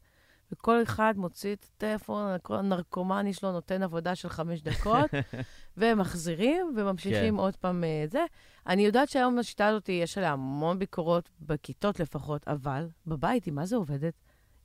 וכל 0.52 0.84
אחד 0.84 1.14
מוציא 1.18 1.54
את 1.54 1.66
הטלפון, 1.76 2.38
הנרקומני 2.50 3.34
שלו 3.34 3.52
נותן 3.52 3.84
עבודה 3.84 4.16
של 4.16 4.30
חמש 4.30 4.62
דקות, 4.62 5.12
והם 5.78 6.00
מחזירים 6.00 6.74
וממשיכים 6.78 7.34
כן. 7.34 7.40
עוד 7.40 7.56
פעם 7.56 7.84
אה, 7.84 8.06
זה. 8.12 8.26
אני 8.68 8.86
יודעת 8.86 9.10
שהיום 9.10 9.40
השיטה 9.40 9.68
הזאת, 9.68 9.90
יש 9.90 10.18
עליה 10.18 10.32
המון 10.32 10.80
ביקורות, 10.80 11.30
בכיתות 11.42 12.00
לפחות, 12.00 12.48
אבל 12.48 12.88
בבית 13.08 13.46
היא 13.46 13.54
מה 13.54 13.66
זה 13.66 13.76
עובדת? 13.76 14.14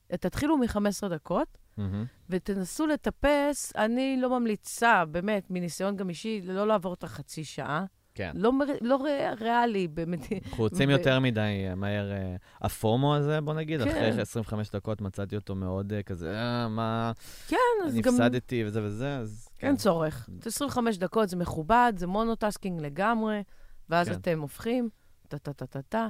תתחילו 0.09 0.57
מ-15 0.57 1.09
דקות, 1.09 1.59
מהמם. 1.77 2.05
ותנסו 2.31 2.87
לטפס, 2.87 3.73
אני 3.77 4.17
לא 4.21 4.41
ממליצה, 4.41 5.05
באמת, 5.05 5.51
מניסיון 5.51 5.97
גם 5.97 6.09
אישי, 6.09 6.41
לא 6.45 6.67
לעבור 6.67 6.95
את 6.95 7.05
החצי 7.05 7.45
שעה. 7.45 7.85
כן. 8.15 8.33
לא, 8.35 8.53
לא 8.81 8.97
ריאלי, 9.05 9.35
ריאלי, 9.41 9.89
באמת. 9.89 10.21
אנחנו 10.45 10.65
רוצים 10.65 10.89
ו- 10.89 10.93
יותר 10.93 11.21
מדי 11.21 11.65
אה, 11.69 11.75
מהר. 11.75 12.13
אה, 12.13 12.37
ה 12.61 12.72
pomo 12.72 13.17
הזה, 13.17 13.41
בוא 13.41 13.55
נגיד, 13.55 13.83
כן. 13.83 13.89
אחרי 13.89 14.21
25 14.21 14.71
דקות 14.71 15.01
מצאתי 15.01 15.37
אותו 15.37 15.55
מאוד 15.55 15.93
אה, 15.93 16.03
כזה, 16.03 16.35
אה, 16.35 16.69
מה, 16.69 17.13
כן, 17.49 17.57
אז 17.87 17.95
גם 17.95 18.15
הפסדתי 18.15 18.65
וזה 18.67 18.83
וזה, 18.83 19.17
אז 19.19 19.49
כן. 19.59 19.67
אין 19.67 19.77
צורך. 19.77 20.29
זה 20.43 20.49
25 20.49 20.97
דקות, 20.99 21.29
זה 21.29 21.37
מכובד, 21.37 21.93
זה 21.97 22.07
monotasking 22.07 22.81
לגמרי, 22.81 23.43
ואז 23.89 24.09
כן. 24.09 24.15
אתם 24.15 24.41
הופכים, 24.41 24.89
טה-טה-טה-טה-טה. 25.29 26.09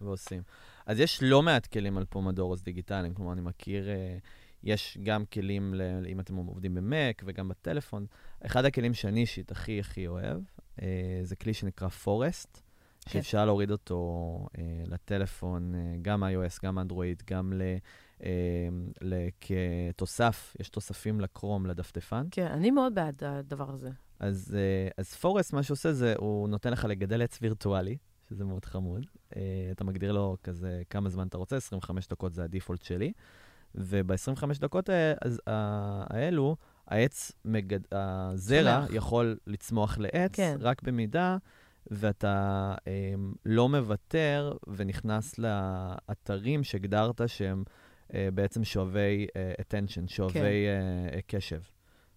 ועושים. 0.00 0.42
אז 0.86 1.00
יש 1.00 1.22
לא 1.22 1.42
מעט 1.42 1.66
כלים 1.66 1.98
על 1.98 2.04
pomodoros 2.04 2.62
דיגיטליים, 2.62 3.14
כלומר, 3.14 3.32
אני 3.32 3.40
מכיר, 3.40 3.88
יש 4.62 4.98
גם 5.02 5.24
כלים, 5.24 5.74
ל, 5.74 5.82
אם 6.06 6.20
אתם 6.20 6.36
עובדים 6.36 6.74
ב 6.74 6.86
Mac 6.86 7.22
וגם 7.26 7.48
בטלפון. 7.48 8.06
אחד 8.46 8.64
הכלים 8.64 8.94
שאני 8.94 9.20
אישית 9.20 9.50
הכי 9.50 9.80
הכי 9.80 10.06
אוהב, 10.06 10.42
אה, 10.82 11.20
זה 11.22 11.36
כלי 11.36 11.54
שנקרא 11.54 11.88
פורסט, 11.88 12.62
כן. 13.00 13.10
שאפשר 13.10 13.44
להוריד 13.44 13.70
אותו 13.70 14.46
אה, 14.58 14.82
לטלפון, 14.86 15.74
אה, 15.74 15.80
גם 16.02 16.24
iOS, 16.24 16.58
גם 16.64 16.78
אנדרואיד, 16.78 17.22
גם 17.30 17.52
ל, 17.52 17.62
אה, 18.22 18.68
ל, 19.00 19.14
כתוסף, 19.40 20.56
יש 20.60 20.68
תוספים 20.68 21.20
לקרום, 21.20 21.66
לדפדפן. 21.66 22.26
כן, 22.30 22.46
אני 22.46 22.70
מאוד 22.70 22.94
בעד 22.94 23.22
הדבר 23.24 23.70
הזה. 23.70 23.90
אז, 24.20 24.56
אה, 24.58 24.88
אז 24.96 25.14
פורסט, 25.14 25.52
מה 25.52 25.62
שהוא 25.62 25.74
עושה 25.74 25.92
זה, 25.92 26.14
הוא 26.18 26.48
נותן 26.48 26.72
לך 26.72 26.84
לגדל 26.84 27.22
עץ 27.22 27.38
וירטואלי, 27.42 27.96
שזה 28.28 28.44
מאוד 28.44 28.64
חמוד. 28.64 29.06
אה, 29.36 29.42
אתה 29.72 29.84
מגדיר 29.84 30.12
לו 30.12 30.36
כזה 30.42 30.82
כמה 30.90 31.08
זמן 31.08 31.26
אתה 31.26 31.38
רוצה, 31.38 31.56
25 31.56 32.08
דקות 32.08 32.32
זה 32.32 32.44
הדיפולט 32.44 32.82
שלי. 32.82 33.12
וב-25 33.74 34.44
דקות 34.60 34.90
האלו, 36.10 36.56
העץ, 36.88 37.32
מגד... 37.44 37.80
הזרע 37.92 38.80
צומח. 38.80 38.96
יכול 38.96 39.38
לצמוח 39.46 39.98
לעץ, 39.98 40.30
כן. 40.32 40.56
רק 40.60 40.82
במידה 40.82 41.36
ואתה 41.90 42.74
אה, 42.86 43.14
לא 43.46 43.68
מוותר 43.68 44.52
ונכנס 44.66 45.38
לאתרים 45.38 46.64
שהגדרת 46.64 47.20
שהם 47.26 47.64
אה, 48.14 48.28
בעצם 48.34 48.64
שואבי 48.64 49.26
אה, 49.36 49.52
attention, 49.60 50.08
שואבי 50.08 50.32
כן. 50.32 51.12
אה, 51.14 51.20
קשב. 51.26 51.60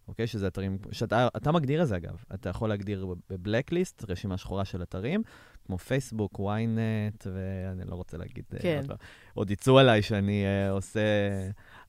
אוקיי? 0.07 0.27
שזה 0.27 0.47
אתרים, 0.47 0.77
שאתה 0.91 1.27
אתה 1.37 1.51
מגדיר 1.51 1.81
את 1.81 1.87
זה 1.87 1.95
אגב. 1.95 2.23
אתה 2.33 2.49
יכול 2.49 2.69
להגדיר 2.69 3.13
בבלקליסט, 3.29 4.03
רשימה 4.09 4.37
שחורה 4.37 4.65
של 4.65 4.83
אתרים, 4.83 5.23
כמו 5.65 5.77
פייסבוק, 5.77 6.39
ynet, 6.39 7.25
ואני 7.33 7.83
לא 7.85 7.95
רוצה 7.95 8.17
להגיד... 8.17 8.45
אה, 8.53 8.59
כן. 8.59 8.81
עוד 9.33 9.51
יצאו 9.51 9.79
עליי 9.79 10.01
שאני 10.01 10.45
אה, 10.45 10.69
עושה... 10.69 10.99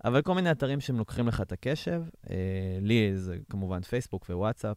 אבל 0.04 0.22
כל 0.22 0.34
מיני 0.34 0.50
אתרים 0.50 0.80
שהם 0.80 0.98
לוקחים 0.98 1.28
לך 1.28 1.40
את 1.40 1.52
הקשב. 1.52 2.02
אה, 2.30 2.36
לי 2.80 3.16
זה 3.16 3.36
כמובן 3.50 3.82
פייסבוק 3.82 4.26
ווואטסאפ. 4.30 4.76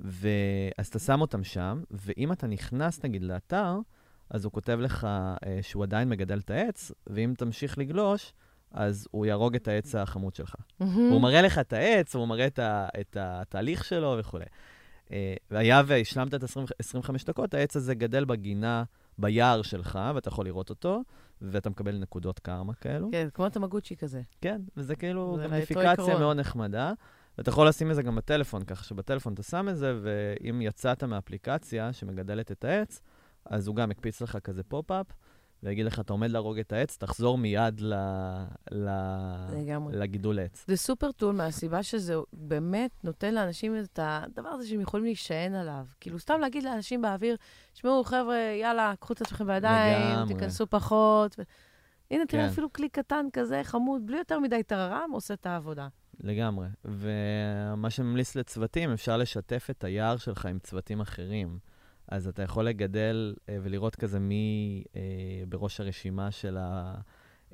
ואז 0.00 0.86
אתה 0.86 0.98
שם 0.98 1.20
אותם 1.20 1.44
שם, 1.44 1.82
ואם 1.90 2.32
אתה 2.32 2.46
נכנס 2.46 3.04
נגיד 3.04 3.22
לאתר, 3.22 3.78
אז 4.30 4.44
הוא 4.44 4.52
כותב 4.52 4.78
לך 4.80 5.04
אה, 5.04 5.58
שהוא 5.62 5.82
עדיין 5.82 6.08
מגדל 6.08 6.38
את 6.38 6.50
העץ, 6.50 6.92
ואם 7.06 7.34
תמשיך 7.36 7.78
לגלוש, 7.78 8.32
אז 8.70 9.08
הוא 9.10 9.26
יהרוג 9.26 9.54
את 9.54 9.68
העץ 9.68 9.94
החמוד 9.94 10.34
שלך. 10.34 10.54
הוא 11.10 11.20
מראה 11.20 11.42
לך 11.42 11.58
את 11.58 11.72
העץ, 11.72 12.14
הוא 12.14 12.28
מראה 12.28 12.46
את, 12.46 12.58
ה, 12.58 12.88
את 13.00 13.16
התהליך 13.20 13.84
שלו 13.84 14.16
וכולי. 14.18 14.44
אה, 15.12 15.34
והיה 15.50 15.82
והשלמת 15.86 16.34
את 16.34 16.42
20, 16.42 16.66
25 16.78 17.24
דקות, 17.24 17.54
העץ 17.54 17.76
הזה 17.76 17.94
גדל 17.94 18.24
בגינה, 18.24 18.84
ביער 19.18 19.62
שלך, 19.62 19.98
ואתה 20.14 20.28
יכול 20.28 20.44
לראות 20.44 20.70
אותו, 20.70 21.02
ואתה 21.42 21.70
מקבל 21.70 21.98
נקודות 21.98 22.38
קרמה 22.38 22.74
כאלו. 22.74 23.08
כן, 23.12 23.28
כמו 23.34 23.48
תמגוצ'י 23.48 23.96
כזה. 23.96 24.22
כן, 24.40 24.60
וזה 24.76 24.96
כאילו 24.96 25.38
עיקרון. 25.76 26.20
מאוד 26.20 26.36
נחמדה. 26.36 26.92
ואתה 27.38 27.50
יכול 27.50 27.68
לשים 27.68 27.90
את 27.90 27.96
זה 27.96 28.02
גם 28.02 28.16
בטלפון, 28.16 28.64
ככה 28.64 28.84
שבטלפון 28.84 29.34
אתה 29.34 29.42
שם 29.42 29.68
את 29.68 29.76
זה, 29.76 29.98
ואם 30.02 30.62
יצאת 30.62 31.04
מאפליקציה 31.04 31.92
שמגדלת 31.92 32.52
את 32.52 32.64
העץ, 32.64 33.00
אז 33.46 33.66
הוא 33.66 33.76
גם 33.76 33.90
יקפיץ 33.90 34.20
לך 34.22 34.38
כזה 34.44 34.62
pop-up, 34.62 35.06
ויגיד 35.62 35.86
לך, 35.86 36.00
אתה 36.00 36.12
עומד 36.12 36.30
להרוג 36.30 36.58
את 36.58 36.72
העץ, 36.72 36.96
תחזור 36.96 37.38
מיד 37.38 37.80
ל... 37.80 37.94
ל... 38.70 38.88
לגמרי. 39.52 39.96
לגידול 39.96 40.38
עץ. 40.38 40.64
זה 40.68 40.76
super 40.76 41.12
tool 41.12 41.34
מהסיבה 41.34 41.82
שזה 41.82 42.14
באמת 42.32 42.90
נותן 43.04 43.34
לאנשים 43.34 43.80
את 43.80 43.98
הדבר 44.02 44.48
הזה 44.48 44.68
שהם 44.68 44.80
יכולים 44.80 45.04
להישען 45.04 45.54
עליו. 45.54 45.86
כאילו, 46.00 46.18
סתם 46.18 46.40
להגיד 46.40 46.64
לאנשים 46.64 47.02
באוויר, 47.02 47.36
תשמעו, 47.72 48.04
חבר'ה, 48.04 48.36
יאללה, 48.60 48.94
קחו 49.00 49.12
את 49.12 49.20
עצמכם 49.20 49.46
בידיים, 49.46 50.10
לגמרי. 50.10 50.34
תיכנסו 50.34 50.66
פחות. 50.66 51.36
ו... 51.38 51.42
הנה, 52.10 52.26
תראה, 52.26 52.42
כן. 52.42 52.48
אפילו 52.48 52.72
כלי 52.72 52.88
קטן 52.88 53.26
כזה, 53.32 53.60
חמוד, 53.64 54.06
בלי 54.06 54.18
יותר 54.18 54.38
מדי 54.38 54.62
טררם, 54.62 55.10
עושה 55.12 55.34
את 55.34 55.46
העבודה. 55.46 55.88
לגמרי. 56.20 56.66
ומה 56.84 57.90
שממליץ 57.90 58.36
לצוותים, 58.36 58.92
אפשר 58.92 59.16
לשתף 59.16 59.68
את 59.70 59.84
היער 59.84 60.16
שלך 60.16 60.46
עם 60.46 60.58
צוותים 60.58 61.00
אחרים. 61.00 61.58
אז 62.08 62.28
אתה 62.28 62.42
יכול 62.42 62.64
לגדל 62.64 63.34
אה, 63.48 63.56
ולראות 63.62 63.96
כזה 63.96 64.18
מי 64.20 64.84
אה, 64.96 65.00
בראש 65.48 65.80
הרשימה 65.80 66.30
של, 66.30 66.56
ה, 66.56 66.94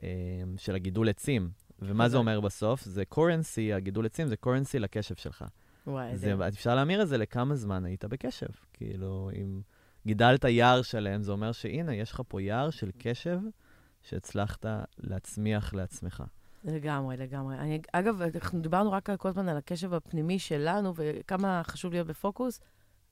אה, 0.02 0.08
של 0.56 0.74
הגידול 0.74 1.08
עצים. 1.08 1.50
ומה 1.82 2.08
זה. 2.08 2.16
אומר 2.16 2.40
בסוף? 2.40 2.84
זה 2.84 3.04
קורנסי, 3.04 3.72
הגידול 3.72 4.06
עצים 4.06 4.26
זה 4.28 4.36
קורנסי 4.36 4.78
לקשב 4.78 5.14
שלך. 5.14 5.44
וואי, 5.86 6.16
זה, 6.16 6.36
זה... 6.36 6.48
אפשר 6.48 6.74
להמיר 6.74 7.02
את 7.02 7.08
זה 7.08 7.18
לכמה 7.18 7.54
זמן 7.54 7.84
היית 7.84 8.04
בקשב. 8.04 8.46
כאילו, 8.72 9.30
אם 9.34 9.60
גידלת 10.06 10.44
יער 10.44 10.82
שלם, 10.82 11.22
זה 11.22 11.32
אומר 11.32 11.52
שהנה, 11.52 11.94
יש 11.94 12.12
לך 12.12 12.22
פה 12.28 12.42
יער 12.42 12.70
של 12.70 12.90
קשב 12.98 13.38
שהצלחת 14.02 14.66
להצמיח 14.98 15.74
לעצמך. 15.74 16.22
לגמרי, 16.64 17.16
לגמרי. 17.16 17.58
אני, 17.58 17.80
אגב, 17.92 18.22
אנחנו 18.22 18.60
דיברנו 18.60 18.92
רק 18.92 19.10
כל 19.10 19.28
הזמן 19.28 19.48
על 19.48 19.56
הקשב 19.56 19.94
הפנימי 19.94 20.38
שלנו 20.38 20.92
וכמה 20.96 21.62
חשוב 21.64 21.92
להיות 21.92 22.06
בפוקוס, 22.06 22.60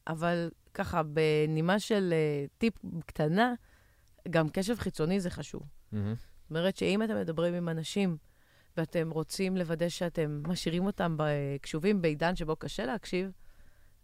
אבל 0.07 0.51
ככה, 0.74 1.03
בנימה 1.03 1.81
של 1.81 2.15
uh, 2.15 2.59
טיפ 2.59 2.74
קטנה, 3.07 3.55
גם 4.31 4.49
קשב 4.49 4.79
חיצוני 4.79 5.20
זה 5.20 5.31
חשוב. 5.31 5.62
מהמם. 5.93 6.15
זאת 6.15 6.51
אומרת 6.51 6.77
שאם 6.77 7.03
אתם 7.03 7.16
מדברים 7.16 7.55
עם 7.55 7.69
אנשים 7.69 8.16
ואתם 8.77 9.11
רוצים 9.11 9.57
לוודא 9.57 9.89
שאתם 9.89 10.43
משאירים 10.47 10.87
אותם 10.87 11.16
קשובים 11.61 12.03
בעידן 12.03 12.37
שבו 12.37 12.57
קשה 12.57 12.87
להקשיב, 12.87 13.33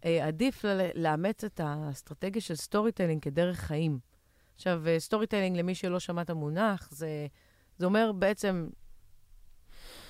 אה, 0.05 0.27
עדיף 0.27 0.65
ל- 0.65 0.91
לאמץ 0.95 1.45
את 1.45 1.61
האסטרטגיה 1.65 2.43
של 2.43 2.55
storytelling 2.55 3.23
כדרך 3.23 3.59
חיים. 3.59 3.99
עכשיו, 4.55 4.83
storytelling, 4.99 5.57
למי 5.57 5.75
שלא 5.75 6.01
שמע 6.01 6.23
את 6.23 6.31
המונח, 6.31 6.89
זה, 6.91 7.27
זה 7.79 7.87
אומר 7.87 8.13
בעצם, 8.13 8.69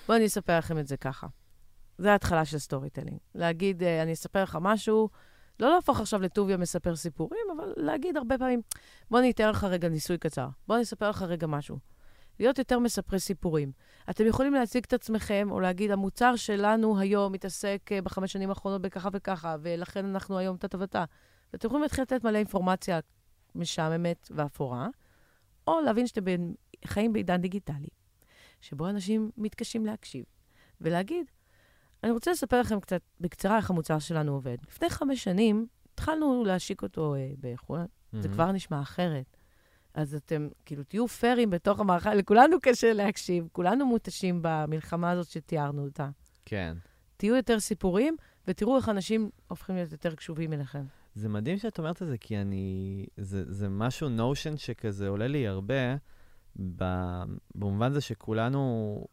בואו 0.07 0.19
אני 0.19 0.27
אספר 0.27 0.59
לכם 0.59 0.79
את 0.79 0.87
זה 0.87 0.97
ככה. 0.97 1.27
זה 1.99 2.13
ההתחלה 2.13 2.45
של 2.45 2.59
storytelling. 2.59 3.19
להגיד, 3.35 3.83
אה, 3.83 4.03
אני 4.03 4.13
אספר 4.13 4.43
לך 4.43 4.59
משהו, 4.61 5.09
לא 5.61 5.75
להפוך 5.75 6.01
עכשיו 6.01 6.23
לטוביה 6.23 6.57
מספר 6.57 6.97
סיפורים, 6.97 7.41
אבל 7.57 7.73
להגיד 7.77 8.17
הרבה 8.17 8.39
פעמים, 8.39 8.61
בוא 9.11 9.19
אני 9.19 9.31
אתן 9.31 9.51
לך 9.51 9.65
רגע 9.65 9.89
ניסוי 9.89 10.19
קצר. 10.19 10.49
בוא 10.67 10.75
אני 10.75 10.83
אספר 10.83 11.11
לך 11.11 11.23
רגע 11.23 11.47
משהו. 11.47 11.79
להיות 12.41 12.59
יותר 12.59 12.79
מספרי 12.79 13.21
סיפורים. 13.21 13.73
אתם 14.11 14.27
יכולים 14.27 14.55
להציג 14.55 14.85
את 14.85 14.93
עצמכם, 14.93 15.49
או 15.51 15.61
להגיד, 15.61 15.91
המוצר 15.91 16.37
שלנו 16.37 16.99
היום 16.99 17.33
מתעסק 17.33 17.91
אה, 17.93 18.03
בחמש 18.03 18.33
שנים 18.33 18.49
האחרונות 18.49 18.83
בככה 18.83 19.09
וככה, 19.13 19.57
ולכן 19.63 20.05
אנחנו 20.05 20.39
היום 20.39 20.57
טה 20.57 20.79
וטה. 20.81 21.05
ואתם 21.53 21.67
יכולים 21.67 21.83
להתחיל 21.83 22.03
לתת 22.03 22.25
מלא 22.25 22.39
אינפורמציה 22.39 23.01
משעממת 23.55 24.29
ואפורה, 24.31 24.89
או 25.67 25.81
להבין 25.81 26.07
שאתם 26.07 26.23
חיים 26.87 27.13
בעידן 27.13 27.41
דיגיטלי, 27.41 27.89
שבו 28.61 28.89
אנשים 28.89 29.31
מתקשים 29.37 29.87
להקשיב, 29.87 30.25
ולהגיד, 30.81 31.27
אני 32.05 32.13
רוצה 32.13 32.31
לספר 32.31 32.61
לכם 32.61 32.81
קצת 32.81 33.01
בקצרה 33.21 33.57
איך 33.57 33.71
המוצר 33.71 33.99
שלנו 33.99 34.33
עובד. 34.33 34.57
לפני 34.69 34.91
חמש 34.91 35.25
שנים 35.25 35.67
התחלנו 35.95 36.45
להשיק 36.45 36.83
אותו 36.83 37.15
אה, 37.15 37.31
בחו"ל, 37.41 37.79
זה 38.13 38.19
מהמם. 38.19 38.33
כבר 38.33 38.53
נשמע 38.53 38.81
אחרת. 38.81 39.37
אז 39.95 40.15
אתם, 40.15 40.49
כאילו, 40.65 40.83
תהיו 40.85 41.09
פיירים 41.09 41.51
בתוך 41.51 41.81
המערכה, 41.81 42.15
לכולנו 42.15 42.57
קשה 42.63 42.93
להקשיב, 42.93 43.49
כולנו 43.53 43.87
מותשים 43.87 44.39
במלחמה 44.43 45.11
הזאת 45.11 45.27
שתיארנו 45.27 45.85
אותה. 45.85 46.09
כן. 46.45 46.77
תהיו 47.17 47.37
יותר 47.37 47.61
סיפורים, 47.61 48.17
ותראו 48.47 48.77
איך 48.77 48.89
אנשים 48.89 49.31
הופכים 49.49 49.77
להיות 49.77 49.93
יותר 49.93 50.15
קשובים 50.15 50.53
אליכם. 50.53 50.85
זה 51.15 51.29
מדהים 51.29 51.59
שאת 51.59 51.79
אומרת 51.79 52.03
את 52.03 52.07
זה, 52.07 52.19
כי 52.19 52.39
אני... 52.39 53.07
זה, 53.17 53.53
זה 53.53 53.69
משהו, 53.69 54.09
נושן 54.09 54.57
שכזה 54.57 55.09
עולה 55.09 55.27
לי 55.27 55.47
הרבה, 55.47 55.97
במובן 57.55 57.93
זה 57.93 58.01
שכולנו, 58.01 59.05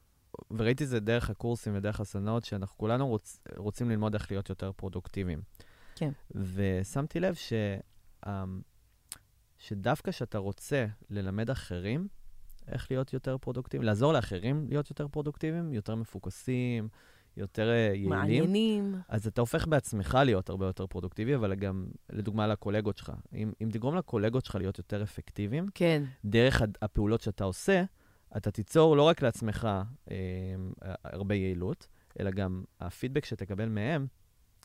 וראיתי 0.52 0.84
את 0.84 0.90
זה 0.90 1.00
דרך 1.00 1.30
הקורסים 1.30 1.76
ודרך 1.76 2.00
הסדנאות, 2.00 2.46
שאנחנו 2.46 2.78
כולנו 2.78 3.08
רוצ, 3.08 3.40
רוצים 3.58 3.90
ללמוד 3.90 4.14
איך 4.14 4.32
להיות 4.32 4.50
יותר 4.50 4.72
פרודוקטיביים. 4.72 5.42
כן. 5.96 6.12
ושמתי 6.36 7.20
לב 7.20 7.34
ש, 7.34 7.54
אמ, 8.28 8.62
שדווקא 9.58 10.12
כשאתה 10.12 10.38
רוצה 10.38 10.86
ללמד 11.10 11.50
אחרים 11.50 12.08
איך 12.68 12.92
להיות 12.92 13.14
יותר 13.14 13.38
פרודוקטיביים, 13.38 13.88
לעזור 13.88 14.14
לאחרים 14.14 14.66
להיות 14.70 14.90
יותר 14.90 15.08
פרודוקטיביים, 15.08 15.74
יותר 15.74 15.96
מפוקסים, 15.96 16.88
יותר 17.38 17.70
אה, 17.70 17.76
יעילים, 17.76 18.10
מעניינים. 18.10 18.96
אז 19.08 19.28
אתה 19.28 19.42
הופך 19.42 19.68
בעצמך 19.68 20.18
להיות 20.26 20.50
הרבה 20.50 20.66
יותר 20.66 20.88
פרודוקטיבי, 20.88 21.36
אבל 21.36 21.56
גם, 21.56 21.88
לדוגמה, 22.10 22.48
לקולגות 22.48 22.98
שלך. 22.98 23.12
אם, 23.34 23.52
אם 23.64 23.70
תגרום 23.72 23.96
לקולגות 23.96 24.46
שלך 24.46 24.56
להיות 24.56 24.78
יותר 24.78 25.04
אפקטיביים, 25.04 25.66
כן, 25.74 26.04
דרך 26.26 26.62
הפעולות 26.82 27.22
שאתה 27.22 27.44
עושה, 27.44 27.84
אתה 28.38 28.52
תיצור 28.52 28.98
לא 28.98 29.04
רק 29.04 29.22
לעצמך 29.22 29.68
אה, 30.12 30.16
הרבה 31.04 31.36
יעילות, 31.36 31.88
אלא 32.20 32.32
גם 32.32 32.64
הפידבק 32.80 33.26
שתקבל 33.26 33.70
מהם, 33.70 34.08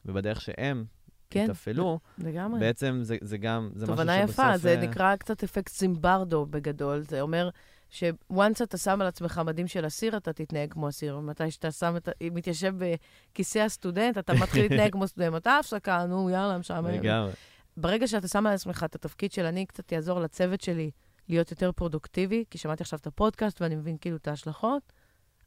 ובדרך 0.05 0.41
שהם 0.41 0.85
כן, 1.31 1.47
יתפעלו, 1.51 1.99
לגמרי. 2.19 2.61
בעצם 2.61 2.99
זה, 3.03 3.17
זה 3.21 3.39
גם, 3.39 3.71
זה 3.75 3.85
משהו 3.85 3.97
תובנה 3.97 4.19
שבסוף... 4.19 4.31
יפה, 4.33 4.57
זה 4.57 4.75
אה, 4.75 4.87
נקרא 4.87 5.17
קצת 5.17 5.43
אפקט 5.45 5.73
זימברדו 5.73 6.47
בגדול. 6.47 7.01
זה 7.01 7.21
אומר 7.21 7.51
ש-once 7.91 8.63
אתה 8.63 8.79
שם 8.79 9.01
על 9.01 9.07
עצמך 9.07 9.41
מדים 9.47 9.67
של 9.67 9.87
אסיר, 9.87 10.17
אתה 10.17 10.33
תתנהג 10.33 10.73
כמו 10.73 10.89
אסיר. 10.89 11.17
ומתי 11.17 11.51
שאתה 11.51 11.71
שם 11.71 11.97
את 11.97 12.09
ה... 12.09 12.13
מתיישב 12.33 12.75
בכיסא 12.79 13.59
הסטודנט, 13.59 14.19
אתה 14.19 14.35
מתחיל 14.35 14.63
להתנהג 14.63 14.93
כמו 14.93 15.09
סטודנט. 15.09 15.33
מתי 15.33 15.51
הפסקה? 15.51 16.07
נו, 16.07 16.31
יאללה, 16.31 16.59
משעמם. 16.59 16.89
לגמרי. 16.89 17.33
ברגע 17.77 18.07
שאתה 18.07 18.29
שם 18.29 18.47
על 18.47 18.55
עצמך 18.55 18.85
את 18.85 18.95
התפקיד 18.95 19.33
של 19.33 19.47
אני 19.47 19.67
קצת 19.67 19.93
אעזור 19.93 20.21
לצוות 20.21 20.61
שלי 20.61 20.91
להיות 21.31 21.51
יותר 21.51 21.73
פרודוקטיבי, 21.73 22.45
כי 22.51 22.59
שמעתי 22.59 22.83
עכשיו 22.83 22.99
את 22.99 23.07
הפודקאסט 23.07 23.61
ואני 23.63 23.77
מבין 23.77 23.97
כאילו 24.01 24.17
את 24.17 24.29
ההשלכות, 24.29 24.93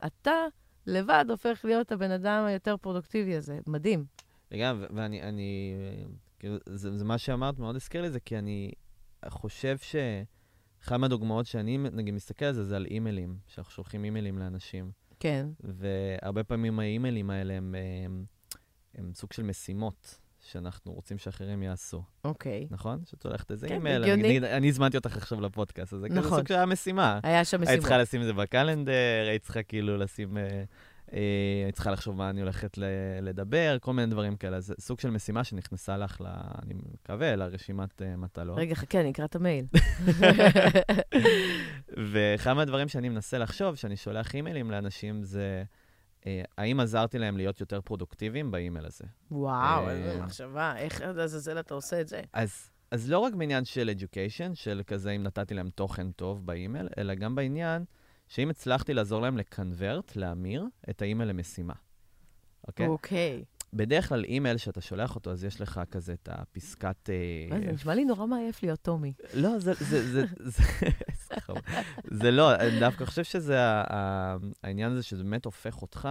אתה 0.06 0.32
לבד 0.88 1.26
הופך 1.30 1.62
להיות 1.66 1.92
הבן 1.92 2.12
אדם 2.12 2.46
היותר 2.46 2.78
פרודוקטיבי 2.78 3.36
הזה. 3.36 3.60
מדהים. 3.68 4.06
לגמרי, 4.52 4.88
ואני, 4.96 5.22
אני, 5.22 5.74
אה, 5.78 6.06
כאילו, 6.40 6.58
זה, 6.66 6.98
זה 6.98 7.06
מה 7.06 7.18
שאמרת 7.18 7.60
מאוד 7.60 7.76
הזכיר 7.76 8.02
לי 8.02 8.12
זה, 8.12 8.20
כי 8.20 8.38
אני 8.38 8.72
חושב 9.28 9.78
שאחת 9.78 10.96
מהדוגמאות 11.00 11.46
שאני 11.46 11.78
נגיד 11.78 12.14
מסתכל 12.14 12.46
על 12.46 12.54
זה, 12.54 12.64
זה 12.64 12.76
על 12.76 12.86
אימיילים, 12.86 13.38
שאנחנו 13.48 13.72
שולחים 13.72 14.04
אימיילים 14.04 14.38
לאנשים. 14.38 14.92
כן. 15.20 15.48
והרבה 15.60 16.44
פעמים 16.44 16.80
האימיילים 16.80 17.30
האלה 17.30 17.54
הם, 17.54 17.76
הם, 18.06 18.26
הם 18.96 19.14
סוג 19.14 19.34
של 19.34 19.44
משימות 19.44 20.20
שאנחנו 20.44 20.94
רוצים 20.94 21.18
שאחרים 21.18 21.64
יעשו, 21.64 22.04
אוקיי. 22.24 22.68
נכון? 22.72 23.02
שאת 23.06 23.26
הולכת 23.26 23.52
איזה 23.52 23.68
כן, 23.68 23.74
אימייל, 23.74 24.04
הגיוני. 24.04 24.24
נגיד, 24.24 24.44
אני 24.44 24.70
הזמנתי 24.70 24.98
אותך 24.98 25.18
עכשיו 25.18 25.42
לפודקאסט, 25.42 25.94
אז 25.94 26.00
זה 26.00 26.10
כזה 26.10 26.20
נכון. 26.20 26.38
סוג 26.38 26.48
של 26.48 26.56
המשימה. 26.56 27.20
היה 27.24 27.46
שם 27.46 27.58
היית 27.58 27.70
משימות. 27.70 27.82
צריכה 27.82 27.98
לשים 27.98 28.22
את 28.22 28.26
זה 28.26 28.34
בקלנדר, 28.34 29.26
היית 29.28 29.44
צריכה 29.44 29.64
כאילו 29.64 29.98
לשים... 29.98 30.38
אה, 30.38 30.64
אה, 31.14 31.20
היית 31.66 31.76
צריכה 31.76 31.92
לחשוב 31.92 32.16
מה 32.16 32.30
אני 32.30 32.42
הולכת 32.42 32.78
ל- 32.78 32.84
לדבר, 33.22 33.78
כל 33.82 33.94
מיני 33.94 34.12
דברים 34.12 34.36
כאלה. 34.36 34.60
זה 34.60 34.74
סוג 34.80 35.00
של 35.00 35.10
משימה 35.10 35.44
שנכנסה 35.44 35.98
לך, 35.98 36.22
ל, 36.22 36.26
אני 36.64 36.74
מקווה, 36.74 37.36
לרשימת 37.36 38.02
אה, 38.02 38.16
מטלות. 38.16 38.58
רגע, 38.58 38.76
חכה, 38.76 39.00
אני 39.02 39.12
אקרא 39.12 39.26
את 39.26 39.36
המייל. 39.36 39.66
ואחד 42.12 42.54
מהדברים 42.54 42.88
שאני 42.88 43.10
מנסה 43.10 43.38
לחשוב, 43.38 43.76
שאני 43.76 43.98
שולח 43.98 44.36
אימיילים 44.36 44.72
לאנשים, 44.72 45.24
זה 45.24 45.64
האם 46.58 46.80
עזרתי 46.80 47.20
להם 47.20 47.38
להיות 47.38 47.60
יותר 47.60 47.82
פרודוקטיביים 47.82 48.52
באימייל 48.52 48.86
הזה. 48.86 49.04
וואו, 49.32 49.88
אה, 49.88 49.92
איזה 49.92 50.22
מחשבה, 50.22 50.78
איך 50.78 51.02
לעזאזל 51.02 51.60
אתה 51.60 51.74
עושה 51.74 52.02
את 52.02 52.08
זה? 52.08 52.22
אז, 52.34 52.70
אז 52.92 53.10
לא 53.10 53.20
רק 53.20 53.34
בעניין 53.34 53.66
של 53.66 53.92
education, 53.98 54.56
של 54.56 54.82
כזה 54.88 55.12
אם 55.12 55.24
נתתי 55.24 55.54
להם 55.54 55.70
תוכן 55.70 56.12
טוב 56.12 56.46
באימייל, 56.46 56.88
אלא 56.98 57.14
גם 57.14 57.36
בעניין 57.36 57.86
שאם 58.28 58.50
הצלחתי 58.50 58.94
לעזור 58.94 59.22
להם 59.22 59.38
לקנברט, 59.38 60.16
להמיר 60.16 60.66
את 60.90 61.02
האימייל 61.02 61.30
למשימה. 61.30 61.74
אוקיי? 62.68 62.88
אוקיי. 62.88 63.44
בדרך 63.74 64.10
כלל 64.10 64.24
אימייל 64.24 64.58
שאתה 64.58 64.82
שולח 64.82 65.16
אותו, 65.16 65.32
אז 65.32 65.44
יש 65.44 65.62
לך 65.62 65.82
כזה 65.92 66.14
את 66.14 66.30
הפסקת... 66.32 67.10
אה, 67.10 67.60
זה 67.60 67.72
נשמע 67.72 67.96
לי 67.96 68.06
נורא 68.06 68.26
מעייף 68.26 68.64
להיות 68.64 68.82
טומי. 68.82 69.14
לא, 69.34 69.60
זה, 69.60 69.74
זה, 69.74 70.26
זה, 72.12 72.32
לא, 72.32 72.56
אני 72.56 72.80
דווקא 72.80 73.06
חושב 73.06 73.24
שזה 73.24 73.58
העניין 74.64 74.92
הזה 74.92 75.04
שזה 75.04 75.24
באמת 75.24 75.46
הופך 75.46 75.82
אותך 75.82 76.10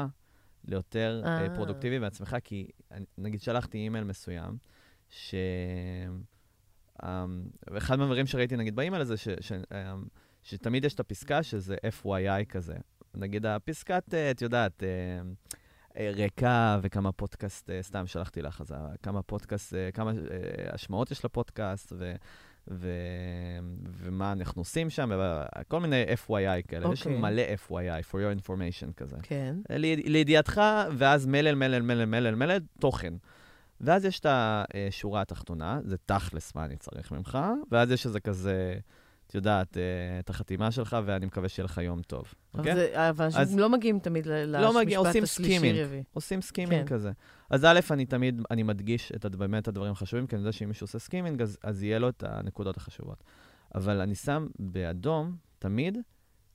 ליותר 0.64 1.22
אה, 1.24 1.42
אה. 1.42 1.54
פרודוקטיבי 1.54 1.98
בעצמך, 2.00 2.36
כי 2.44 2.68
נגיד 3.18 3.40
שלחתי 3.40 3.78
אימייל 3.78 4.04
מסוים, 4.04 4.56
ש... 5.10 5.34
אמ, 7.04 7.44
ואחד 7.70 7.98
מהדברים 7.98 8.26
שראיתי 8.26 8.56
נגיד 8.56 8.76
באימייל 8.76 9.02
הזה, 9.02 9.14
אמ, 9.72 10.04
שתמיד 10.42 10.84
יש 10.84 10.94
את 10.94 11.00
הפסקה 11.00 11.42
שזה 11.42 11.76
FYI 12.02 12.44
כזה. 12.48 12.74
נגיד 13.14 13.46
הפסקת, 13.46 14.14
את 14.14 14.42
יודעת, 14.42 14.82
אה, 15.96 16.12
רקע 16.16 16.78
וכמה 16.82 17.12
פודקאסט, 17.12 17.70
אה, 17.70 17.82
סתם 17.82 18.06
שלחתי 18.06 18.42
לך, 18.42 18.60
אז 18.60 18.74
כמה 19.02 19.22
פודקאסט, 19.22 19.74
אה, 19.74 19.90
כמה 19.92 20.12
השמעות 20.72 21.10
יש 21.10 21.24
לפודקאסט, 21.24 21.92
ו... 21.98 22.12
ו... 22.70 22.88
ומה 23.92 24.32
אנחנו 24.32 24.60
עושים 24.60 24.90
שם, 24.90 25.10
כל 25.68 25.80
מיני 25.80 26.04
FYI 26.26 26.68
כאלה. 26.68 26.92
יש 26.92 27.06
אוקיי. 27.06 27.18
מלא 27.20 27.42
FYI, 27.68 28.10
for 28.10 28.14
your 28.14 28.46
information 28.46 28.92
כזה. 28.96 29.16
כן. 29.22 29.56
ליד- 29.70 30.08
לידיעתך, 30.08 30.60
ואז 30.96 31.26
מלל, 31.26 31.54
מלל, 31.54 31.82
מלל, 31.82 32.04
מלל, 32.04 32.34
מלל, 32.34 32.58
תוכן. 32.80 33.14
ואז 33.80 34.04
יש 34.04 34.20
את 34.20 34.26
השורה 34.30 35.20
התחתונה, 35.20 35.80
זה 35.84 35.96
תכלס 36.06 36.54
מה 36.54 36.64
אני 36.64 36.76
צריך 36.76 37.12
ממך, 37.12 37.38
ואז 37.70 37.90
יש 37.90 38.06
איזה 38.06 38.20
כזה, 38.20 38.74
את 39.32 39.36
יודעת, 39.36 39.76
אה, 39.76 39.82
את 40.18 40.30
החתימה 40.30 40.70
שלך, 40.70 40.96
ואני 41.04 41.26
מקווה 41.26 41.48
שיהיה 41.48 41.64
לך 41.64 41.78
יום 41.78 42.02
טוב. 42.02 42.24
אבל 42.54 42.60
אוקיי? 42.60 42.74
זה- 42.74 43.10
אבל 43.10 43.28
אז- 43.36 43.56
לא 43.58 43.68
מגיעים 43.70 43.98
תמיד 43.98 44.26
לא 44.26 44.34
למשפט 44.36 45.06
עושים 45.06 45.22
השלישי 45.22 45.58
skimming. 45.58 45.86
רביעי. 45.86 46.02
עושים 46.12 46.42
skimming 46.42 46.88
כן. 46.88 46.94
כזה. 46.94 47.12
אז 47.50 47.64
א', 47.64 47.80
אני 47.90 48.06
תמיד, 48.06 48.42
אני 48.50 48.62
מדגיש 48.62 49.12
את, 49.12 49.26
באמת 49.36 49.68
הדברים 49.68 49.92
החשובים, 49.92 50.26
כי 50.26 50.36
אני 50.36 50.40
יודע 50.42 50.52
שאם 50.52 50.68
מישהו 50.68 50.84
עושה 50.84 50.98
skimming, 50.98 51.42
אז, 51.42 51.58
אז 51.62 51.82
יהיה 51.82 51.98
לו 51.98 52.08
את 52.08 52.24
הנקודות 52.26 52.76
החשובות. 52.76 53.24
אבל 53.74 54.00
אני 54.00 54.14
שם 54.14 54.46
באדום, 54.58 55.36
תמיד, 55.58 55.98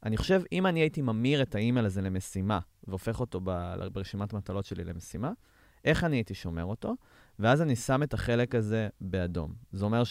אני 0.03 0.17
חושב, 0.17 0.41
אם 0.51 0.65
אני 0.67 0.79
הייתי 0.79 1.01
ממיר 1.01 1.41
את 1.41 1.55
האימייל 1.55 1.85
הזה 1.85 2.01
למשימה, 2.01 2.59
והופך 2.87 3.19
אותו 3.19 3.41
ב, 3.43 3.51
ברשימת 3.93 4.33
מטלות 4.33 4.65
שלי 4.65 4.83
למשימה, 4.83 5.31
איך 5.85 6.03
אני 6.03 6.15
הייתי 6.15 6.33
שומר 6.33 6.65
אותו? 6.65 6.95
ואז 7.39 7.61
אני 7.61 7.75
שם 7.75 8.03
את 8.03 8.13
החלק 8.13 8.55
הזה 8.55 8.87
באדום. 9.01 9.53
זה 9.71 9.85
אומר 9.85 10.03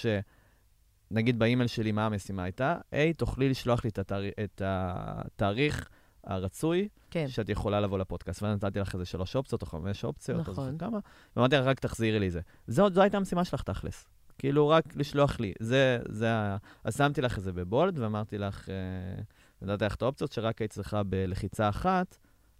נגיד 1.11 1.39
באימייל 1.39 1.69
שלי, 1.69 1.93
מה 1.93 2.07
המשימה 2.07 2.43
הייתה? 2.43 2.77
היי, 2.93 3.13
תוכלי 3.13 3.49
לשלוח 3.49 3.85
לי 3.85 3.91
את, 3.91 3.99
התאר... 3.99 4.23
את 4.45 4.63
התאריך 4.65 5.89
הרצוי 6.25 6.89
כן. 7.11 7.29
שאת 7.29 7.49
יכולה 7.49 7.81
לבוא 7.81 7.99
לפודקאסט. 7.99 8.43
ואז 8.43 8.57
נתתי 8.57 8.79
לך 8.81 8.95
איזה 8.95 9.05
שלוש 9.05 9.37
אופציות 9.37 9.63
או 9.63 9.67
חמש 9.67 10.05
אופציות, 10.05 10.37
או 10.37 10.53
נכון. 10.53 10.55
זוכר 10.55 10.79
כמה, 10.79 10.99
ואמרתי 11.37 11.57
לך, 11.57 11.67
רק 11.67 11.81
תחזירי 11.81 12.19
לי 12.19 12.31
זה. 12.31 12.41
זו, 12.67 12.91
זו 12.91 13.03
הייתה 13.03 13.17
המשימה 13.17 13.45
שלך, 13.45 13.63
תכלס. 13.63 14.07
כאילו, 14.39 14.69
רק 14.69 14.85
לשלוח 14.97 15.41
לי. 15.41 15.53
זה, 15.61 15.99
זה 16.09 16.33
ה... 16.33 16.57
אז 16.85 16.97
שמתי 16.97 17.21
לך 17.21 17.39
את 17.39 17.43
זה 17.43 17.53
בבולד, 17.53 17.99
ואמרתי 17.99 18.39
לך, 18.39 18.69
אה, 18.69 19.23
נתתי 19.63 19.85
לך 19.85 19.95
את 19.95 20.03
האופציות, 20.03 20.33
שרק 20.33 20.61
היית 20.61 20.73
צריכה 20.73 21.03
בלחיצה 21.03 21.69
אחת 21.69 22.17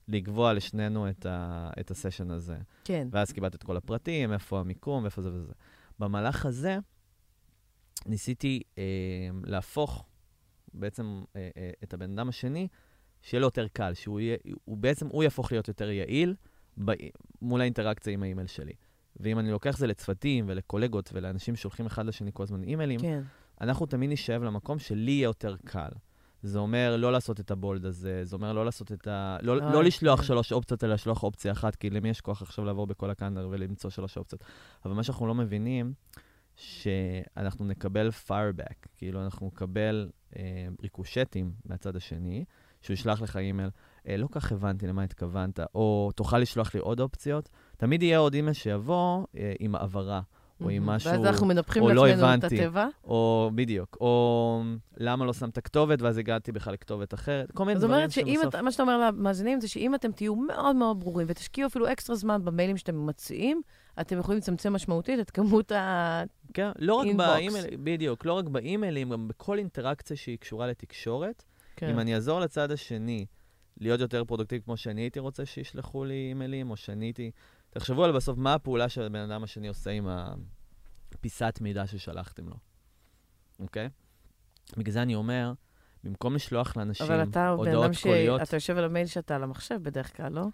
לקבוע 0.09 0.53
לשנינו 0.53 1.09
את, 1.09 1.27
ה... 1.27 1.71
את 1.81 1.91
הסשן 1.91 2.31
הזה. 2.31 2.57
כן. 2.85 3.09
ואז 3.11 3.33
קיבלת 3.33 3.55
את 3.55 3.63
כל 3.63 3.77
הפרטים, 3.77 4.33
איפה 4.33 4.61
המיקום, 4.61 5.05
איפה 5.05 5.23
זה 5.23 5.33
וזה. 5.33 5.53
במהלך 5.99 6.47
הזה, 6.47 6.79
ניסיתי 8.07 8.63
אה, 8.79 8.85
להפוך 9.45 10.07
בעצם 10.75 11.23
אה, 11.37 11.49
אה, 11.57 11.71
את 11.85 11.95
הבן 11.95 12.13
אדם 12.13 12.29
השני, 12.29 12.69
שיהיה 13.23 13.41
לו 13.41 13.47
יותר 13.47 13.67
קל, 13.73 13.95
שהוא 13.95 14.21
יהיה, 14.21 14.37
הוא 14.65 14.77
בעצם, 14.77 15.07
הוא 15.07 15.23
יהפוך 15.23 15.53
להיות 15.53 15.69
יותר 15.69 15.91
יעיל 15.91 16.35
ב, 16.85 16.93
מול 17.43 17.61
האינטראקציה 17.61 18.13
עם 18.13 18.23
האימייל 18.23 18.47
שלי. 18.47 18.73
ואם 19.21 19.39
אני 19.39 19.51
לוקח 19.51 19.79
זה 19.79 19.87
לצוותים 19.87 20.45
ולקולגות 20.49 21.11
ולאנשים 21.13 21.57
שולחים 21.57 21.87
אחד 21.87 22.07
לשני 22.07 22.31
כל 22.35 22.43
הזמן 22.43 22.63
אימיילים, 22.63 23.01
כן. 23.01 23.23
אנחנו 23.61 23.87
תמיד 23.87 24.11
נשאב 24.11 24.43
למקום 24.43 24.79
שלי 24.79 25.11
יהיה 25.11 25.25
יותר 25.25 25.57
קל. 25.65 25.91
זה 26.43 26.59
אומר 26.59 26.97
לא 26.97 27.13
לעשות 27.13 27.41
את 27.41 27.51
הבולד 27.51 27.85
הזה, 27.85 28.25
זה 28.25 28.37
אומר 28.37 28.53
לא 28.53 28.65
לעשות 28.65 28.93
את 28.93 29.07
ה... 29.07 29.37
לא, 29.43 29.53
אוי, 29.53 29.73
לא 29.73 29.85
לשלוח 29.85 30.21
כן. 30.21 30.27
שלוש 30.27 30.53
אופציות, 30.53 30.85
אלא 30.85 30.95
לשלוח 30.95 31.23
אופציה 31.23 31.53
אחת, 31.53 31.77
כי 31.77 31.91
למי 31.91 32.09
יש 32.09 32.21
כוח 32.21 32.43
עכשיו 32.43 32.65
לעבור 32.65 32.87
בכל 32.87 33.11
הקאנדר 33.11 33.49
ולמצוא 33.51 33.91
שלוש 33.91 34.17
אופציות. 34.17 34.45
אבל 34.85 34.95
מה 34.95 35.03
שאנחנו 35.03 35.27
לא 35.27 35.35
מבינים, 35.35 35.93
שאנחנו 36.57 37.65
נקבל 37.67 38.11
fireback, 38.29 38.89
כאילו 38.97 39.25
אנחנו 39.25 39.47
נקבל 39.47 40.11
אה, 40.37 40.67
ריקושטים 40.83 41.53
מהצד 41.65 41.97
השני, 41.97 42.45
שהוא 42.83 42.95
ישלח 42.95 43.23
לך 43.23 43.37
אימייל, 43.37 43.71
אה, 44.09 44.17
לא 44.17 44.29
כך 44.33 44.53
הבנתי 44.53 44.87
למה 44.87 45.03
התכוונת, 45.03 45.61
או 45.75 46.11
תוכל 46.15 46.39
לשלוח 46.39 46.75
לי 46.75 46.81
עוד 46.81 47.01
אופציות. 47.01 47.49
תמיד 47.77 48.03
יהיה 48.03 48.19
עוד 48.19 48.35
אימייל 48.35 48.53
שיבוא 48.55 49.27
אה, 49.37 49.53
עם 49.59 49.75
העברה, 49.75 50.21
או 50.61 50.69
עם 50.71 50.83
מהמם. 50.83 50.97
משהו... 50.97 51.11
ואז 51.11 51.25
אנחנו 51.25 51.47
מנפחים 51.47 51.83
לא 51.89 52.07
לעצמנו 52.09 52.13
את 52.15 52.19
הבנתי. 52.19 52.47
התיבה. 52.47 52.89
או 53.05 53.51
בדיוק, 53.55 53.97
או 54.01 54.63
למה 54.97 55.25
לא 55.25 55.33
שמת 55.33 55.59
כתובת 55.59 56.03
ואז 56.03 56.19
הגעתי 56.19 56.53
בכלל 56.53 56.73
לכתובת 56.73 57.15
אחרת, 57.15 57.53
כל 57.53 57.65
מיני 57.65 57.81
זאת 57.81 57.89
דברים 57.89 57.99
אומרת 57.99 58.11
שבסוף... 58.11 58.49
אתה- 58.49 58.63
מה 58.63 58.73
שאתה 58.73 58.83
אומר 58.83 58.99
למאזינים 58.99 59.61
זה 59.61 59.69
שאם 59.69 59.95
אתם 59.95 60.13
תהיו 60.13 60.37
מאוד 60.37 60.77
מאוד 60.77 61.01
ברורים 61.01 61.27
ותשקיעו 61.31 61.67
אפילו 61.67 61.93
אקסטרה 61.93 62.17
זמן 62.17 62.45
במיילים 62.45 62.77
שאתם 62.77 63.07
מציעים, 63.07 63.63
אתם 64.01 64.19
יכולים 64.19 64.39
לצמצם 64.39 64.73
משמעותית 64.73 65.21
את 65.21 65.31
כמות 65.31 65.73
ה... 65.73 66.23
כן, 66.55 66.71
לא 66.79 66.95
רק 66.95 67.07
inbox. 67.07 67.29
באימייל, 67.31 67.65
בדיוק, 67.85 68.25
לא 68.25 68.33
רק 68.33 68.45
באימיילים, 68.45 69.11
גם 69.11 69.29
בכל 69.29 69.59
אינטראקציה 69.59 70.17
שהיא 70.17 70.39
קשורה 70.39 70.67
לתקשורת. 70.67 71.45
כן. 71.77 71.89
אם 71.89 71.99
אני 71.99 72.15
אעזור 72.15 72.41
לצד 72.41 72.71
השני 72.71 73.27
להיות 73.81 74.01
יותר 74.01 74.25
פרודוקטיבי 74.25 74.65
כמו 74.65 74.77
שאני 74.77 75.01
הייתי 75.01 75.21
רוצה 75.21 75.47
שישלחו 75.47 76.05
לי 76.05 76.27
אימיילים, 76.29 76.71
או 76.71 76.77
שאני 76.77 77.05
הייתי... 77.05 77.31
תחשבו 77.79 78.05
על 78.05 78.13
בסוף 78.13 78.39
מה 78.39 78.55
הפעולה 78.55 78.89
שהבן 78.89 79.31
אדם 79.31 79.45
השני 79.45 79.69
עושה 79.69 79.91
עם 79.91 80.09
הפיסת 81.15 81.59
מידע 81.61 81.87
ששלחתם 81.87 82.49
לו, 82.49 82.57
אוקיי? 83.61 83.89
בגלל 84.77 84.93
זה 84.93 85.03
אני 85.03 85.15
אומר, 85.15 85.53
במקום 86.05 86.35
לשלוח 86.35 86.77
לאנשים 86.77 87.07
אבל 87.07 87.23
אתה 87.23 87.41
בן 87.41 87.59
הודעות 87.59 87.85
אדם 87.85 87.95
קוליות... 88.03 88.41
שאתה 88.45 88.57
יושב 88.57 88.79
על 88.79 88.85
המייל 88.85 89.07
שאתה 89.07 89.37
על 89.37 89.43
המחשב 89.43 89.79
בדרך 89.83 90.17
כלל, 90.17 90.33
לא? 90.33 90.47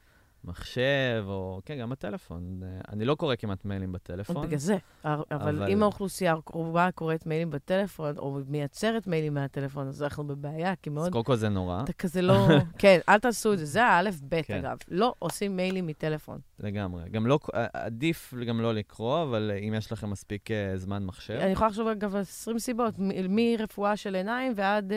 מחשב, 0.45 1.25
או... 1.27 1.61
כן, 1.65 1.79
גם 1.79 1.91
בטלפון. 1.91 2.61
אני 2.89 3.05
לא 3.05 3.15
קורא 3.15 3.37
כמעט 3.37 3.65
מיילים 3.65 3.93
בטלפון. 3.93 4.47
בגלל 4.47 4.59
זה. 4.59 4.77
אבל, 5.05 5.23
אבל- 5.31 5.69
אם 5.69 5.83
האוכלוסייה 5.83 6.33
הקרובה 6.33 6.89
קוראת 6.95 7.27
מיילים 7.27 7.51
בטלפון, 7.51 8.19
או 8.19 8.39
מייצרת 8.49 9.07
מיילים 9.07 9.35
מהטלפון, 9.35 9.89
אז 9.89 10.03
אנחנו 10.03 10.27
בבעיה, 10.27 10.77
כי 10.77 10.91
אז 10.91 10.95
מאוד... 10.95 11.13
קודם 11.13 11.25
כל 11.25 11.37
זה 11.37 11.49
נורא, 11.49 11.83
אתה 11.85 11.93
כזה 11.93 12.23
לא... 12.23 12.49
כן, 12.79 12.99
אל 13.09 13.19
תעשו 13.19 13.53
את 13.53 13.59
זה. 13.59 13.65
זה 13.65 13.85
האלף-בית, 13.85 14.47
כן. 14.47 14.59
אגב. 14.59 14.77
לא 14.89 15.15
עושים 15.19 15.57
מיילים 15.57 15.87
מטלפון. 15.87 16.39
לגמרי. 16.63 17.11
גם 17.11 17.27
לא... 17.27 17.39
אה, 17.55 17.67
עדיף 17.73 18.35
גם 18.47 18.61
לא 18.61 18.75
לקרוא, 18.75 19.23
אבל 19.23 19.51
אה, 19.55 19.59
אם 19.59 19.75
יש 19.75 19.93
לכם 19.93 20.11
מספיק 20.11 20.51
אה, 20.51 20.79
זמן 20.79 21.05
מחשב. 21.05 21.35
אני 21.35 21.53
יכולה 21.53 21.71
לחשוב, 21.71 21.89
אגב, 21.89 22.15
על 22.15 22.21
20 22.21 22.59
סיבות, 22.59 22.95
מרפואה 23.29 23.97
של 23.97 24.15
עיניים 24.15 24.53
ועד 24.57 24.93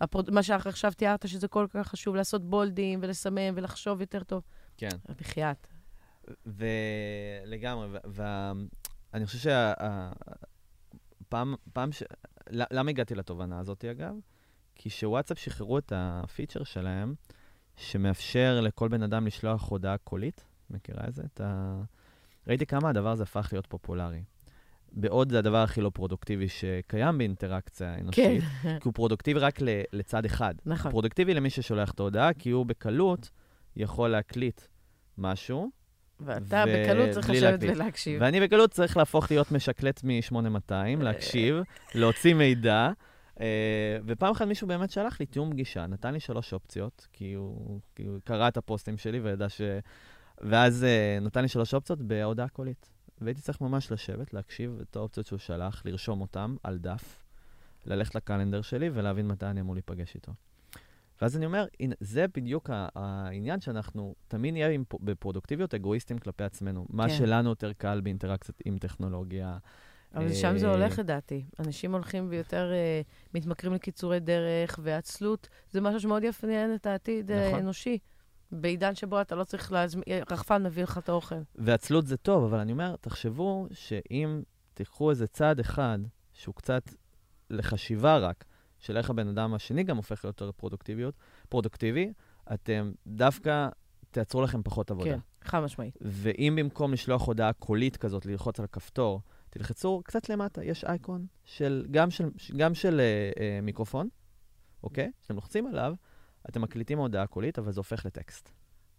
הפרוד... 0.00 0.30
מה 0.30 0.42
שעכשיו 0.42 0.92
תיארת, 0.92 1.28
שזה 1.28 1.48
כל 1.48 1.66
כך 1.70 1.88
חשוב, 1.88 2.14
לעשות 2.14 2.50
בולדים 2.50 2.98
ולסמן 3.02 3.54
ולחשוב 3.54 4.00
יותר 4.00 4.22
טוב. 4.22 4.42
כן. 4.76 4.96
בחייאת. 5.20 5.66
ולגמרי, 6.46 7.98
ואני 8.04 9.26
חושב 9.26 9.38
שה... 9.38 9.72
ה- 9.78 10.12
פעם, 11.28 11.54
פעם 11.72 11.92
ש... 11.92 12.02
למה 12.50 12.90
הגעתי 12.90 13.14
לתובנה 13.14 13.58
הזאת, 13.58 13.84
אגב? 13.84 14.14
כי 14.74 14.90
שוואטסאפ 14.90 15.38
שחררו 15.38 15.78
את 15.78 15.92
הפיצ'ר 15.96 16.64
שלהם, 16.64 17.14
שמאפשר 17.76 18.60
לכל 18.60 18.88
בן 18.88 19.02
אדם 19.02 19.26
לשלוח 19.26 19.70
הודעה 19.70 19.98
קולית, 19.98 20.44
מכירה 20.70 21.04
את 21.08 21.14
זה? 21.14 21.22
את 21.34 21.40
ה... 21.40 21.80
ראיתי 22.46 22.66
כמה 22.66 22.88
הדבר 22.88 23.08
הזה 23.08 23.22
הפך 23.22 23.48
להיות 23.52 23.66
פופולרי. 23.66 24.22
בעוד 24.92 25.30
זה 25.30 25.38
הדבר 25.38 25.56
הכי 25.56 25.80
לא 25.80 25.90
פרודוקטיבי 25.94 26.48
שקיים 26.48 27.18
באינטראקציה 27.18 27.94
כן, 27.96 28.02
אנושית, 28.02 28.42
כי 28.62 28.68
הוא 28.84 28.94
פרודוקטיבי 28.94 29.40
רק 29.40 29.60
ל- 29.60 29.82
לצד 29.92 30.24
אחד. 30.24 30.54
נכון. 30.66 30.90
פרודוקטיבי 30.90 31.34
למי 31.34 31.50
ששולח 31.50 31.90
את 31.90 32.00
ההודעה, 32.00 32.32
כי 32.32 32.50
הוא 32.50 32.66
בקלות 32.66 33.30
יכול 33.76 34.08
להקליט 34.10 34.60
משהו, 35.18 35.70
ואתה 36.20 36.64
ו- 36.68 36.84
בקלות 36.84 37.10
צריך 37.10 37.30
לשבת 37.30 37.42
להקליט. 37.62 37.76
ולהקשיב. 37.76 38.22
ואני 38.22 38.40
בקלות 38.40 38.70
צריך 38.70 38.96
להפוך 38.96 39.30
להיות 39.30 39.52
משקלט 39.52 40.04
מ-8200, 40.04 41.02
להקשיב, 41.02 41.56
להוציא 41.94 42.34
מידע. 42.34 42.90
אה, 43.40 43.98
ופעם 44.06 44.32
אחת 44.32 44.46
מישהו 44.46 44.66
באמת 44.68 44.90
שלח 44.90 45.20
לי 45.20 45.26
תיאום 45.26 45.50
פגישה, 45.50 45.86
נתן 45.86 46.12
לי 46.12 46.20
שלוש 46.20 46.52
אופציות, 46.52 47.06
כי 47.12 47.32
הוא, 47.32 47.80
כי 47.96 48.04
הוא 48.04 48.18
קרא 48.24 48.48
את 48.48 48.56
הפוסטים 48.56 48.96
שלי 48.98 49.20
וידע 49.20 49.48
ש... 49.48 49.60
ואז 50.40 50.84
אה, 50.84 51.18
נתן 51.20 51.42
לי 51.42 51.48
שלוש 51.48 51.74
אופציות 51.74 52.02
בהודעה 52.02 52.48
קולית. 52.48 52.90
והייתי 53.20 53.40
צריך 53.40 53.60
ממש 53.60 53.92
לשבת, 53.92 54.34
להקשיב 54.34 54.78
את 54.82 54.96
האופציות 54.96 55.26
שהוא 55.26 55.38
שלח, 55.38 55.82
לרשום 55.84 56.20
אותן 56.20 56.54
על 56.62 56.78
דף, 56.78 57.22
ללכת 57.86 58.14
לקלנדר 58.14 58.62
שלי 58.62 58.90
ולהבין 58.94 59.28
מתי 59.28 59.46
אני 59.46 59.60
אמור 59.60 59.74
להיפגש 59.74 60.14
איתו. 60.14 60.32
ואז 61.22 61.36
אני 61.36 61.46
אומר, 61.46 61.66
הנה, 61.80 61.94
זה 62.00 62.26
בדיוק 62.34 62.70
העניין 62.72 63.60
שאנחנו 63.60 64.14
תמיד 64.28 64.52
נהיה 64.52 64.68
עם, 64.68 64.84
בפרודוקטיביות 65.00 65.74
אגואיסטים 65.74 66.18
כלפי 66.18 66.44
עצמנו. 66.44 66.86
מה 66.90 67.08
כן. 67.08 67.14
שלנו 67.14 67.48
יותר 67.48 67.72
קל 67.72 68.00
באינטראקציות 68.00 68.62
עם 68.64 68.78
טכנולוגיה. 68.78 69.58
אבל 70.14 70.34
שם 70.34 70.58
זה 70.58 70.66
אה, 70.66 70.72
הולך, 70.72 70.98
לדעתי. 70.98 71.44
אנשים 71.58 71.92
הולכים 71.92 72.26
ויותר 72.30 72.72
אה, 72.72 73.00
מתמכרים 73.34 73.74
לקיצורי 73.74 74.20
דרך, 74.20 74.78
ועצלות 74.82 75.48
זה 75.70 75.80
משהו 75.80 76.00
שמאוד 76.00 76.24
יפניין 76.24 76.74
את 76.74 76.86
העתיד 76.86 77.32
נכון. 77.32 77.54
האנושי. 77.54 77.98
בעידן 78.52 78.94
שבו 78.94 79.20
אתה 79.20 79.34
לא 79.34 79.44
צריך 79.44 79.72
להזמין, 79.72 80.04
רחפן 80.30 80.62
מביא 80.62 80.82
לך 80.82 80.98
את 80.98 81.08
האוכל. 81.08 81.34
ועצלות 81.54 82.06
זה 82.06 82.16
טוב, 82.16 82.44
אבל 82.44 82.58
אני 82.58 82.72
אומר, 82.72 82.96
תחשבו 82.96 83.66
שאם 83.72 84.42
תיקחו 84.74 85.10
איזה 85.10 85.26
צעד 85.26 85.60
אחד, 85.60 85.98
שהוא 86.32 86.54
קצת 86.54 86.82
לחשיבה 87.50 88.18
רק, 88.18 88.44
של 88.78 88.96
איך 88.96 89.10
הבן 89.10 89.28
אדם 89.28 89.54
השני 89.54 89.82
גם 89.82 89.96
הופך 89.96 90.24
להיות 90.24 90.40
יותר 90.40 90.52
פרודוקטיביות, 90.52 91.14
פרודוקטיבי, 91.48 92.12
אתם 92.54 92.92
דווקא 93.06 93.68
תייצרו 94.10 94.42
לכם 94.42 94.62
פחות 94.62 94.90
עבודה. 94.90 95.10
כן, 95.10 95.18
חד 95.42 95.60
משמעית. 95.60 95.98
ואם 96.00 96.54
במקום 96.58 96.92
לשלוח 96.92 97.26
הודעה 97.26 97.52
קולית 97.52 97.96
כזאת, 97.96 98.26
ללחוץ 98.26 98.58
על 98.58 98.64
הכפתור, 98.64 99.20
תלחצו 99.50 100.00
קצת 100.04 100.28
למטה, 100.28 100.64
יש 100.64 100.84
אייקון 100.84 101.26
של, 101.44 101.86
גם 101.90 102.10
של, 102.10 102.30
גם 102.56 102.74
של 102.74 103.00
אה, 103.00 103.30
אה, 103.40 103.60
מיקרופון, 103.60 104.08
אוקיי? 104.82 105.10
כשאתם 105.20 105.34
לוחצים 105.34 105.66
עליו, 105.66 105.94
אתם 106.48 106.62
מקליטים 106.62 106.98
הודעה 106.98 107.26
קולית, 107.26 107.58
אבל 107.58 107.72
זה 107.72 107.80
הופך 107.80 108.06
לטקסט. 108.06 108.50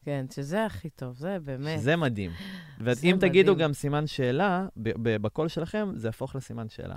כן, 0.06 0.26
שזה 0.32 0.66
הכי 0.66 0.90
טוב, 0.90 1.16
זה 1.16 1.38
באמת. 1.44 1.82
זה 1.82 1.96
מדהים. 1.96 2.32
ואם 2.80 3.18
תגידו. 3.20 3.56
גם 3.56 3.74
סימן 3.74 4.08
שאלה, 4.08 4.68
בקול 4.78 5.48
שלכם, 5.48 5.92
זה 5.96 6.08
יהפוך 6.08 6.36
לסימן 6.36 6.70
שאלה. 6.70 6.96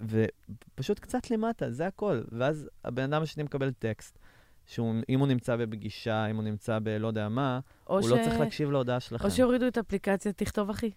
ופשוט 0.00 0.98
קצת 0.98 1.30
למטה, 1.30 1.70
זה 1.70 1.86
הכל. 1.86 2.22
ואז 2.32 2.68
הבן 2.84 3.02
אדם 3.02 3.22
השני 3.22 3.42
מקבל 3.42 3.72
טקסט, 3.72 4.18
שאם 4.66 5.20
הוא 5.20 5.26
נמצא 5.26 5.56
בפגישה, 5.56 6.26
אם 6.26 6.36
הוא 6.36 6.44
נמצא 6.44 6.78
בלא 6.78 7.06
יודע 7.06 7.28
מה, 7.28 7.60
הוא 7.84 8.02
ש... 8.02 8.06
לא 8.06 8.16
צריך 8.24 8.40
להקשיב 8.40 8.70
להודעה 8.70 9.00
שלכם. 9.00 9.24
או 9.24 9.30
שהורידו 9.30 9.66
את 9.66 9.78
אפליקציית 9.78 10.38
תכתוב 10.38 10.70
אחי. 10.70 10.90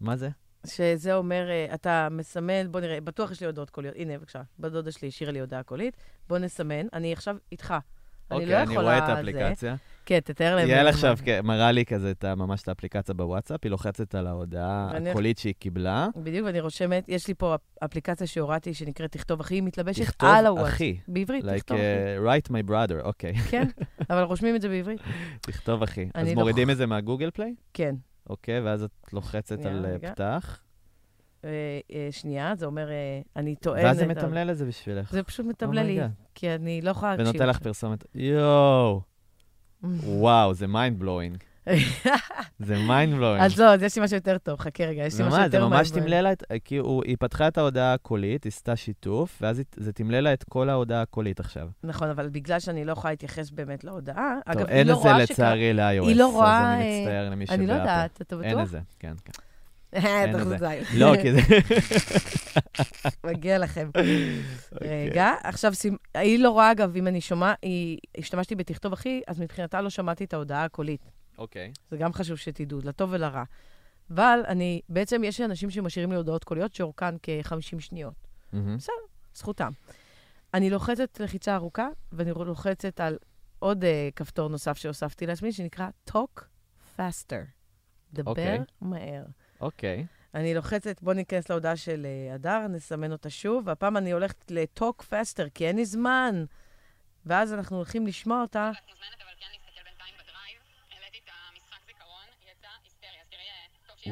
מה 0.00 0.16
זה? 0.16 0.28
שזה 0.66 1.14
אומר, 1.14 1.50
אה, 1.50 1.74
אתה 1.74 2.08
מסמן, 2.10 2.72
בוא 2.72 2.80
נראה, 2.80 3.00
בטוח 3.00 3.30
יש 3.30 3.40
לי 3.40 3.46
הודעות 3.46 3.70
קוליות. 3.70 3.94
הנה, 3.98 4.18
בבקשה, 4.18 4.42
בת 4.58 4.72
דודה 4.72 4.92
שלי 4.92 5.08
השאירה 5.08 5.32
לי 5.32 5.40
הודעה 5.40 5.62
קולית. 5.62 5.96
בוא 6.28 6.38
נסמן, 6.38 6.86
אני 6.92 7.12
עכשיו 7.12 7.36
איתך. 7.52 7.74
אני 8.30 8.38
לא 8.38 8.44
אוקיי, 8.44 8.62
אני 8.62 8.76
רואה 8.76 8.98
את 8.98 9.02
יכולה... 9.02 9.16
האפליקציה. 9.16 9.74
כן, 10.06 10.20
תתאר 10.20 10.56
להם. 10.56 10.68
יעל 10.68 10.88
עכשיו 10.88 11.16
כן, 11.24 11.40
מראה 11.44 11.72
לי 11.72 11.84
כזה 11.86 12.10
את 12.10 12.24
ממש 12.24 12.62
את 12.62 12.68
האפליקציה 12.68 13.14
בוואטסאפ, 13.14 13.60
היא 13.62 13.70
לוחצת 13.70 14.14
על 14.14 14.26
ההודעה 14.26 14.90
הקולית 15.10 15.38
שהיא 15.38 15.54
קיבלה. 15.58 16.08
בדיוק, 16.16 16.46
ואני 16.46 16.60
רושמת, 16.60 17.04
יש 17.08 17.28
לי 17.28 17.34
פה 17.34 17.54
אפליקציה 17.84 18.26
שהורדתי 18.26 18.74
שנקראת 18.74 19.12
תכתוב 19.12 19.40
אחי, 19.40 19.54
היא 19.54 19.62
מתלבשת 19.62 20.02
תכתוב 20.02 20.28
על 20.28 20.46
הוואטסאפ. 20.46 20.72
אחי. 20.74 20.96
בעברית, 21.08 21.44
Like 21.44 21.48
תכתוב 21.56 21.76
אחי. 21.78 22.40
write 22.40 22.50
my 22.50 22.70
brother, 22.70 23.04
אוקיי. 23.04 23.34
כן, 23.34 23.66
אבל 24.10 24.22
רושמים 24.22 24.56
את 24.56 24.62
זה 24.62 24.68
בעברית. 24.68 25.00
תכתוב 25.40 25.82
אחי. 25.82 26.08
אז 26.14 26.28
מורידים 26.34 26.68
לוח- 26.68 26.72
את 26.72 26.76
זה 26.76 26.86
מהגוגל 26.86 27.30
פליי? 27.30 27.54
כן. 27.74 27.94
אוקיי, 28.30 28.60
ואז 28.60 28.82
את 28.82 29.12
לוחצת 29.12 29.56
שנייה, 29.62 29.76
על 29.76 29.86
אה, 29.86 29.90
רגע. 29.90 30.12
פתח. 30.12 30.60
אה, 31.44 31.50
אה, 31.92 32.08
שנייה, 32.10 32.54
זה 32.56 32.66
אומר, 32.66 32.90
אה, 32.90 33.20
אני 33.36 33.56
טוענת... 33.56 33.84
ואז 33.84 33.96
זה 33.96 34.06
מתמלל 34.06 34.50
את 34.50 34.56
זה 34.56 34.66
בשבילך. 34.66 35.12
זה 35.12 35.22
פשוט 35.22 35.46
מתמלל 35.46 35.72
לי, 35.72 35.80
oh 35.80 35.88
my 35.88 35.95
god. 35.95 36.10
כי 36.34 36.54
אני 36.54 36.82
לא 36.82 36.90
יכולה 36.90 37.16
להקשיב. 37.16 37.28
ונותן 37.28 37.48
לך 37.48 37.58
פרסומת. 37.58 38.04
יואו, 38.14 39.00
וואו, 39.82 40.54
זה 40.54 40.66
mind 40.66 40.98
blowing. 40.98 41.36
זה 42.58 42.78
mind 42.78 43.14
blowing. 43.14 43.44
אז 43.44 43.60
לא, 43.60 43.74
אז 43.74 43.82
יש 43.82 43.96
לי 43.96 44.04
משהו 44.04 44.16
יותר 44.16 44.38
טוב, 44.38 44.58
חכה 44.60 44.84
רגע, 44.84 45.02
יש 45.06 45.20
לי 45.20 45.26
משהו 45.26 45.40
יותר... 45.42 45.60
זה 45.60 45.66
ממש. 45.66 45.90
תמלל 45.90 46.20
לה 46.20 46.32
את, 46.32 46.42
כי 46.64 46.80
היא 47.04 47.16
פתחה 47.20 47.48
את 47.48 47.58
ההודעה 47.58 47.94
הקולית, 47.94 48.46
עשתה 48.46 48.76
שיתוף, 48.76 49.38
ואז 49.40 49.62
זה 49.76 49.92
תמלל 49.92 50.20
לה 50.20 50.32
את 50.32 50.44
כל 50.44 50.68
ההודעה 50.68 51.02
הקולית 51.02 51.40
עכשיו. 51.40 51.68
נכון, 51.84 52.10
אבל 52.10 52.28
בגלל 52.28 52.60
שאני 52.60 52.84
לא 52.84 52.92
יכולה 52.92 53.12
להתייחס 53.12 53.50
באמת 53.50 53.84
להודעה, 53.84 54.38
אגב, 54.46 54.58
היא 54.58 54.66
אין 54.66 54.86
לא 54.86 54.92
את 54.92 55.02
זה 55.02 55.02
רואה 55.02 55.26
שקרה... 55.26 55.34
לצערי 55.34 55.72
ל-iOS, 55.72 56.06
היא 56.06 56.16
לא 56.16 56.32
רואה, 56.32 56.74
אז 56.74 56.80
אני 56.80 57.00
מצטער 57.00 57.30
למי 57.30 57.46
שבאפל. 57.46 57.60
אני 57.60 57.66
לא 57.68 57.72
יודעת, 57.72 58.22
אתה 58.22 58.36
אין 58.42 58.50
בטוח? 58.52 58.62
את 58.62 58.68
זה, 58.68 58.80
כן, 58.98 59.14
כן. 59.24 59.32
אין 60.08 60.30
את 60.30 60.36
תחזור 60.36 60.58
זה. 60.58 60.68
זין. 60.68 61.00
לא, 61.00 61.14
כי 61.22 61.32
זה... 61.32 61.40
מגיע 63.30 63.58
לכם. 63.58 63.88
אוקיי. 63.88 65.08
רגע, 65.10 65.32
עכשיו, 65.42 65.72
היא 66.14 66.38
לא 66.38 66.50
רואה, 66.50 66.72
אגב, 66.72 66.96
אם 66.96 67.06
אני 67.06 67.20
שומע, 67.20 67.52
היא, 67.62 67.98
השתמשתי 68.18 68.54
בתכתוב 68.54 68.92
אחי, 68.92 69.20
אז 69.26 69.40
מבחינתה 69.40 69.80
לא 69.80 69.90
שמעתי 69.90 70.24
את 70.24 70.34
ההודעה 70.34 70.64
הקולית. 70.64 71.23
אוקיי. 71.38 71.72
זה 71.90 71.96
גם 71.96 72.12
חשוב 72.12 72.36
שתדעו, 72.36 72.80
לטוב 72.84 73.10
ולרע. 73.12 73.44
אבל 74.10 74.40
אני, 74.48 74.80
בעצם 74.88 75.24
יש 75.24 75.40
אנשים 75.40 75.70
שמשאירים 75.70 76.10
לי 76.10 76.16
הודעות 76.16 76.44
קוליות 76.44 76.74
שאורכן 76.74 77.14
כ-50 77.22 77.80
שניות. 77.80 78.14
מהמם. 78.52 78.76
זכותם. 79.34 79.72
אני 80.54 80.70
לוחצת 80.70 81.20
לחיצה 81.20 81.54
ארוכה, 81.54 81.88
ואני 82.12 82.30
לוחצת 82.30 83.00
על 83.00 83.18
עוד 83.58 83.84
uh, 83.84 83.86
כפתור 84.16 84.48
נוסף 84.48 84.76
שהוספתי 84.76 85.26
לעצמי, 85.26 85.52
שנקרא 85.52 85.88
Talk 86.10 86.40
Faster. 86.96 87.44
דבר 88.12 88.30
אוקיי. 88.30 88.58
מהר. 88.80 89.24
אוקיי. 89.60 90.06
אני 90.34 90.54
לוחצת, 90.54 91.02
בואו 91.02 91.16
ניכנס 91.16 91.50
להודעה 91.50 91.76
של 91.76 92.06
אה, 92.06 92.34
הדר, 92.34 92.66
נסמן 92.68 93.12
אותה 93.12 93.30
שוב, 93.30 93.62
והפעם 93.66 93.96
אני 93.96 94.12
הולכת 94.12 94.50
ל-Talk 94.50 95.02
Faster, 95.02 95.50
כי 95.54 95.66
אין 95.66 95.76
לי 95.76 95.84
זמן. 95.84 96.44
ואז 97.26 97.52
אנחנו 97.52 97.76
הולכים 97.76 98.06
לשמוע 98.06 98.42
אותה. 98.42 98.70
את 98.70 98.76
מוזמנת 98.88 99.22
אבל 99.22 99.32
כן 99.40 99.46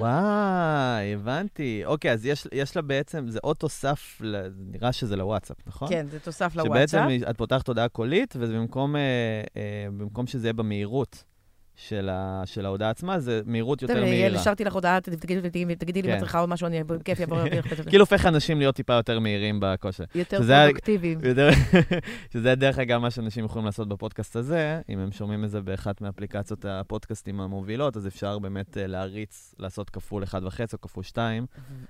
וואי, 0.00 1.14
הבנתי. 1.14 1.82
אוקיי, 1.84 2.12
אז 2.12 2.26
יש, 2.26 2.46
יש 2.52 2.76
לה 2.76 2.82
בעצם, 2.82 3.28
זה 3.28 3.38
עוד 3.42 3.56
תוסף, 3.56 4.18
ל- 4.20 4.48
נראה 4.58 4.92
שזה 4.92 5.16
לוואטסאפ, 5.16 5.56
נכון? 5.66 5.88
כן, 5.88 6.06
זה 6.10 6.20
תוסף 6.20 6.52
שבעצם 6.52 6.98
לוואטסאפ. 6.98 7.30
את 7.30 7.36
פותחת 7.36 7.68
הודעה 7.68 7.88
קולית, 7.88 8.34
וזה 8.38 8.54
במקום, 8.54 8.96
אה, 8.96 9.00
אה, 9.56 9.86
שזה 10.26 10.46
יהיה 10.46 10.52
במהירות 10.52 11.24
של, 11.76 12.08
ה, 12.12 12.42
של 12.44 12.66
ההודעה 12.66 12.90
עצמה, 12.90 13.20
זה 13.20 13.40
מהירות 13.46 13.82
יותר 13.82 13.94
מהירה. 14.00 14.16
יעל, 14.16 14.36
השארתי 14.36 14.64
לך 14.64 14.72
הודעה, 14.72 15.00
תגידי 15.00 15.40
לי 15.42 15.62
אם 15.64 15.74
כן. 16.02 16.14
את 16.14 16.18
צריכה 16.18 16.38
עוד 16.38 16.48
משהו, 16.48 16.66
אני 16.66 16.84
בכיף 16.84 17.20
יעבור 17.20 17.38
להביא 17.38 17.58
לך 17.58 17.72
את 17.72 17.76
זה. 17.76 17.82
כאילו 17.84 18.02
הופך 18.02 18.26
אנשים 18.26 18.58
להיות 18.58 18.74
טיפה 18.74 18.92
יותר 18.92 19.18
מהירים 19.18 19.58
בכושר. 19.62 20.04
יותר 20.14 20.38
פרודוקטיביים. 20.42 21.18
יותר- 21.24 21.50
שזה 22.32 22.54
דרך 22.54 22.78
אגב 22.78 23.00
מה 23.00 23.10
שאנשים 23.10 23.44
יכולים 23.44 23.66
לעשות 23.66 23.88
בפודקאסט 23.88 24.36
הזה, 24.36 24.80
אם 24.88 24.98
הם 24.98 25.12
שומעים 25.12 25.44
את 25.44 25.50
זה 25.50 25.60
באחת 25.60 26.00
מאפליקציות 26.00 26.64
הפודקאסטים 26.68 27.40
המובילות, 27.40 27.96
אז 27.96 28.06
אפשר 28.06 28.38
באמת 28.38 28.78
אה, 28.78 28.86
להריץ, 28.86 29.54
לעשות 29.58 29.90
כפול 29.90 30.22
1.5 30.24 30.34
או 30.72 30.80
כפול 30.80 31.02
2, 31.04 31.46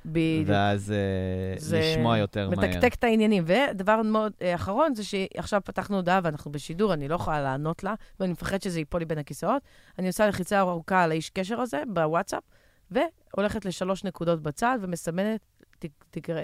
בדיוק. 0.06 0.48
ואז 0.48 0.92
אה, 0.92 1.78
לשמוע 1.78 2.18
יותר 2.18 2.50
מהר. 2.50 2.58
מתקתק 2.68 2.94
את 2.94 3.04
העניינים. 3.04 3.44
ודבר 3.46 4.02
מאוד 4.02 4.32
אה, 4.42 4.54
אחרון, 4.54 4.94
זה 4.94 5.04
שעכשיו 5.04 5.60
פתחנו 5.64 5.96
הודעה 5.96 6.20
ואנחנו 6.22 6.52
בשידור, 6.52 6.92
אני 6.94 7.08
לא 7.08 7.14
יכולה 7.14 7.42
לענות 7.42 7.84
לה, 7.84 7.94
ואני 8.20 8.32
מפחד 8.32 8.62
שזה 8.62 8.78
ייפול 8.78 9.00
לי 9.00 9.04
בין 9.04 9.18
הכיסאות. 9.18 9.62
אני 9.98 10.06
עושה 10.06 10.26
לחיצה 10.26 10.60
ארוכה 10.60 11.02
על 11.02 11.10
האיש 11.10 11.30
קשר 11.30 11.60
הזה 11.60 11.82
בוואטסאפ, 11.88 12.42
והולכת 12.90 13.64
לשלוש 13.64 14.04
נקודות 14.04 14.42
בצד 14.42 14.78
ומסמנת, 14.82 15.40
ת, 15.78 15.86
תקרא, 16.10 16.42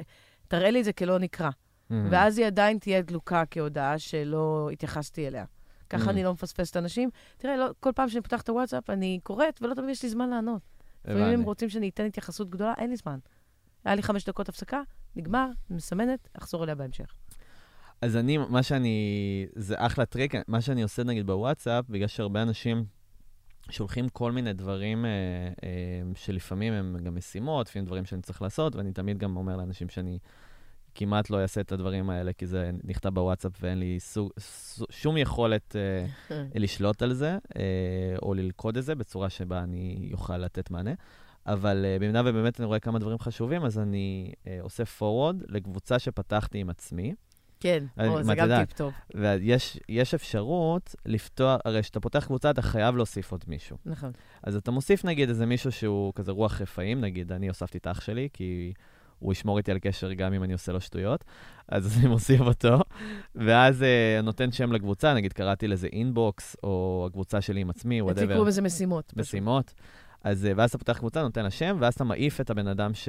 תראה 0.49 0.71
לי 0.71 0.81
את 0.81 0.85
זה 0.85 0.93
כלא 0.93 1.19
נקרא. 1.19 1.51
מהמם. 1.91 2.09
ואז 2.11 2.39
היא 2.39 2.47
עדיין 2.47 2.79
תהיה 2.79 3.03
דלוקה 3.03 3.43
כהודעה 3.51 3.99
שלא 3.99 4.69
התייחסתי 4.73 5.27
אליה. 5.27 5.45
ככה 5.91 6.07
Mm. 6.07 6.11
אני 6.11 6.25
לא 6.25 6.33
מפספסת 6.33 6.77
אנשים. 6.77 7.11
תראה, 7.39 7.57
לא, 7.57 7.67
כל 7.81 7.91
פעם 7.95 8.09
שאני 8.09 8.23
פותחת 8.23 8.45
את 8.45 8.49
הוואטסאפ, 8.49 8.91
אני 8.91 9.21
קוראת, 9.23 9.63
ולא 9.63 9.75
תמיד 9.75 9.91
יש 9.91 10.03
לי 10.03 10.09
זמן 10.09 10.31
לענות. 10.31 10.63
לפעמים 11.05 11.25
הם. 11.25 11.43
רוצים 11.43 11.69
שאני 11.69 11.89
אתן 11.89 12.05
התייחסות 12.05 12.51
גדולה, 12.51 12.75
אין 12.79 12.91
לי 12.91 12.97
זמן. 12.97 13.19
היה 13.85 13.95
לי 13.95 14.03
חמש 14.03 14.25
דקות 14.25 14.49
הפסקה, 14.49 14.81
נגמר, 15.17 15.47
מסמנת, 15.71 16.29
אחזור 16.35 16.65
אליה 16.65 16.75
בהמשך. 16.75 17.15
אז 18.03 18.17
אני, 18.17 18.39
מה 18.39 18.63
שאני, 18.63 19.47
זה 19.55 19.75
אחלה 19.79 20.07
טריק, 20.07 20.35
מה 20.49 20.61
שאני 20.61 20.83
עושה 20.83 21.05
נגיד 21.05 21.27
בוואטסאפ, 21.27 21.85
בגלל 21.89 22.07
שהרבה 22.07 22.43
אנשים 22.43 22.85
שולחים 23.71 24.09
כל 24.09 24.33
מיני 24.33 24.53
דברים 24.53 25.05
אה, 25.05 25.11
אה, 25.65 25.69
שלפעמים 26.15 26.73
הם 26.73 26.97
גם 27.03 27.17
משימות, 27.17 27.69
לפעמים 27.69 27.87
דברים 27.87 28.05
שאני 28.05 28.23
צריך 28.23 28.43
לעשות, 28.43 28.77
ואני 28.77 28.93
תמיד 28.93 29.19
גם 29.19 29.37
אומר 29.37 29.57
לאנשים 29.57 29.89
שאני 29.89 30.19
כמעט 30.95 31.31
לא 31.31 31.43
אעשה 31.43 31.61
את 31.61 31.73
הדברים 31.73 32.11
האלה, 32.11 32.33
כי 32.33 32.47
זה 32.47 32.71
נכתב 32.85 33.09
בוואטסאפ 33.09 33.53
ואין 33.61 33.79
לי 33.79 34.01
סוג, 34.01 34.31
סוג, 34.39 34.87
שום 34.91 35.17
יכולת 35.17 35.77
אה, 35.77 36.07
לשלוט 36.55 37.03
על 37.03 37.13
זה, 37.13 37.39
אה, 37.57 38.17
או 38.23 38.35
ללכוד 38.35 38.77
את 38.77 38.85
זה 38.85 38.95
בצורה 38.95 39.31
שבה 39.31 39.63
אני 39.63 40.11
אוכל 40.13 40.37
לתת 40.37 40.71
מענה. 40.71 40.93
אבל 41.47 41.85
אה, 41.85 41.97
במידה 42.01 42.23
ובאמת 42.25 42.61
אני 42.61 42.67
רואה 42.67 42.79
כמה 42.79 42.99
דברים 42.99 43.19
חשובים, 43.19 43.65
אז 43.65 43.79
אני 43.79 44.33
אה, 44.47 44.59
עושה 44.61 44.83
forward 44.99 45.45
לקבוצה 45.49 45.99
שפתחתי 45.99 46.59
עם 46.59 46.71
עצמי. 46.71 47.15
כן, 47.61 47.85
אני- 47.99 48.09
או, 48.09 48.23
זה 48.23 48.35
גם? 48.35 48.65
טיפ 48.65 48.73
טוב. 48.73 48.93
ויש 49.15 49.81
יש 49.89 50.15
אפשרות 50.15 50.95
לפתוח, 51.07 51.61
הרי 51.65 51.83
כשאתה 51.83 52.01
פותח 52.01 52.25
קבוצה, 52.27 52.51
אתה 52.51 52.63
חייב 52.63 52.97
להוסיף 52.97 53.33
עוד 53.33 53.45
מישהו. 53.49 53.77
נכון. 53.87 54.11
אז 54.43 54.57
אתה 54.57 54.71
מוסיף 54.71 55.05
נגיד 55.05 55.29
איזה 55.29 55.47
מישהו 55.47 55.73
שהוא 55.73 56.13
כזה 56.15 56.33
רוח 56.33 56.61
רפאים, 56.61 57.01
נגיד 57.01 57.33
אני 57.33 57.49
הוספתי 57.49 57.79
את 57.79 57.87
אח 57.87 58.01
שלי, 58.01 58.29
כי 58.33 58.73
הוא 59.19 59.33
ישמור 59.33 59.59
איתי 59.59 59.71
על 59.71 59.79
קשר 59.79 60.13
גם 60.13 60.33
אם 60.33 60.43
אני 60.45 60.53
עושה 60.53 60.73
לו 60.73 60.81
שטויות, 60.81 61.25
אז 61.69 61.87
אני 61.99 62.09
מוסיף 62.09 62.41
אותו, 62.41 62.79
ואז 63.35 63.83
uh, 63.83 64.23
נותן 64.23 64.53
שם 64.53 64.73
לקבוצה, 64.73 65.15
נגיד 65.15 65.33
קראתי 65.33 65.69
לזה 65.69 65.89
inbox, 65.93 66.57
או 66.63 67.05
הקבוצה 67.11 67.41
שלי 67.41 67.61
עם 67.61 67.71
עצמי, 67.71 68.01
אצלי 68.01 68.03
whatever, 68.03 68.27
קוראים 68.35 68.49
לזה 68.49 68.63
משימות. 68.63 69.13
משימות. 69.17 69.75
אז 70.25 70.45
uh, 70.45 70.55
ואז 70.57 70.69
אתה 70.71 70.79
פותח 70.79 70.99
קבוצה, 70.99 71.23
נותן 71.23 71.43
לה 71.43 71.51
שם, 71.51 71.77
ואז 71.81 71.95
אתה 71.95 72.05
מעיף 72.05 72.41
את 72.41 72.51
הבן 72.51 72.67
אדם 72.67 72.95
ש... 72.95 73.09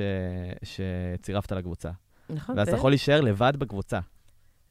שצירפת 0.63 1.51
לקבוצה. 1.51 1.91
נכון, 2.29 2.57
ואז 2.57 2.67
אתה 2.67 2.77
יכול 2.77 2.91
להישאר 2.91 3.21
לבד 3.21 3.53
בקבוצה. 3.57 3.99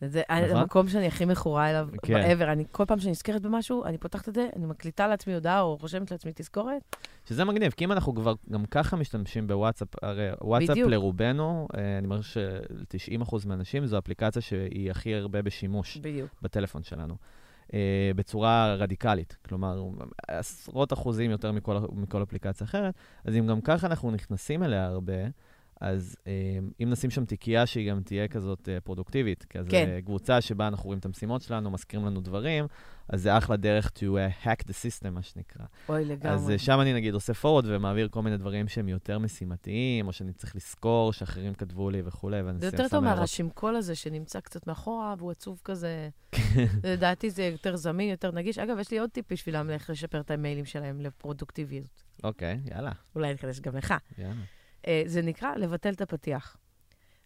זה 0.01 0.23
נכון? 0.31 0.57
המקום 0.57 0.89
שאני 0.89 1.07
הכי 1.07 1.25
מכורה 1.25 1.71
אליו 1.71 1.89
כן. 2.03 2.41
ever. 2.41 2.45
אני 2.45 2.65
כל 2.73 2.85
פעם 2.85 2.99
שאני 2.99 3.11
נזכרת 3.11 3.43
במשהו, 3.43 3.85
אני 3.85 3.99
פותחת 3.99 4.29
את 4.29 4.35
זה, 4.35 4.49
אני 4.57 4.67
מקליטה 4.67 5.07
לעצמי 5.09 5.35
הודעה, 5.35 5.61
או 5.61 5.77
רושמת 5.81 6.11
לעצמי 6.11 6.33
תזכורת. 6.35 6.97
שזה 7.25 7.45
מגניב, 7.45 7.73
כי 7.73 7.85
אם 7.85 7.93
אנחנו 7.93 8.15
כבר 8.15 8.35
גם 8.53 8.65
ככה 8.65 8.97
משתמשים 8.97 9.47
בוואטסאפ, 9.47 9.89
הרי 10.03 10.29
וואטסאפ 10.41 10.71
בדיוק. 10.71 10.91
לרובנו, 10.91 11.69
אה, 11.77 11.99
אני 11.99 12.07
אומר 12.07 12.21
של-90% 12.21 13.47
מהאנשים, 13.47 13.87
זו 13.87 13.99
אפליקציה 13.99 14.43
שהיא 14.43 14.91
הכי 14.91 15.15
הרבה 15.15 15.43
בשימוש 15.43 15.97
בדיוק. 15.97 16.31
בטלפון 16.43 16.83
שלנו, 16.83 17.17
אה, 17.75 18.11
בצורה 18.17 18.75
רדיקלית. 18.75 19.37
כלומר, 19.49 19.83
עשרות 20.29 20.93
אחוזים 20.93 21.31
יותר 21.31 21.53
מכל, 21.53 21.77
מכל 21.93 22.23
אפליקציה 22.23 22.65
אחרת, 22.65 22.95
אז 23.25 23.37
אם 23.37 23.47
גם 23.47 23.61
ככה 23.61 23.87
אנחנו 23.87 24.11
נכנסים 24.11 24.63
אליה 24.63 24.87
הרבה, 24.87 25.13
אז 25.81 26.17
אה, 26.27 26.33
אם 26.83 26.91
נשים 26.91 27.11
שם 27.11 27.25
תיקייה 27.25 27.67
שהיא 27.67 27.91
גם 27.91 28.03
תהיה 28.03 28.29
כזאת 28.29 28.69
אה, 28.69 28.81
פרודוקטיבית, 28.81 29.45
כזה 29.45 29.71
כן. 29.71 30.01
קבוצה 30.05 30.41
שבה 30.41 30.69
אנחנו 30.69 30.85
רואים 30.85 30.99
את 30.99 31.05
המשימות 31.05 31.43
שלנו, 31.43 31.71
מזכירים 31.71 32.07
לנו 32.07 32.21
דברים, 32.21 32.67
אז 33.09 33.23
זה 33.23 33.39
אחלה 33.39 33.57
דרך 33.57 33.87
to 33.87 34.01
uh, 34.01 34.45
hack 34.45 34.65
the 34.65 34.73
system, 34.73 35.11
מה 35.11 35.23
שנקרא. 35.23 35.65
אוי, 35.89 36.05
לגמרי. 36.05 36.35
אז 36.35 36.51
אה, 36.51 36.59
שם 36.59 36.81
אני 36.81 36.95
נגיד 36.95 37.15
עושה 37.15 37.33
forward 37.33 37.65
ומעביר 37.65 38.09
כל 38.09 38.23
מיני 38.23 38.37
דברים 38.37 38.69
שהם 38.69 38.89
יותר 38.89 39.19
משימתיים, 39.19 40.07
או 40.07 40.13
שאני 40.13 40.33
צריך 40.33 40.57
לזכור 40.57 41.13
שאחרים 41.13 41.55
כתבו 41.55 41.91
לי 41.91 42.03
וכולי, 42.05 42.43
ואני 42.43 42.59
זה 42.59 42.71
שם 42.71 42.77
יותר 42.77 42.89
טוב 42.89 43.05
הערות. 43.05 43.19
מהרשימקול 43.19 43.77
הזה 43.77 43.95
שנמצא 43.95 44.41
קצת 44.41 44.67
מאחורה, 44.67 45.15
והוא 45.19 45.31
עצוב 45.31 45.61
כזה. 45.65 46.09
כן. 46.33 46.67
לדעתי 46.85 47.31
זה 47.31 47.45
יותר 47.45 47.77
זמין, 47.77 48.11
יותר 48.11 48.31
נגיש. 48.31 48.59
אגב, 48.59 48.79
יש 48.79 48.91
לי 48.91 48.99
עוד 48.99 49.11
טיפ 49.11 49.33
בשבילם 49.33 49.71
איך 49.71 49.91
לשפר 49.91 50.21
את 50.21 50.31
המיילים 50.31 50.65
שלהם 50.65 51.01
לפרודוקטיביות. 51.01 52.05
אוקיי, 52.25 52.61
יאללה, 52.65 52.93
אולי 53.15 53.35
נחדש 53.35 53.61
גם 53.61 53.77
לך. 53.77 53.95
יאללה. 54.19 54.35
אה, 54.87 55.03
זה 55.07 55.23
נקרא 55.23 55.55
לבטל 55.57 55.93
את 55.93 56.01
הפתיח. 56.01 56.57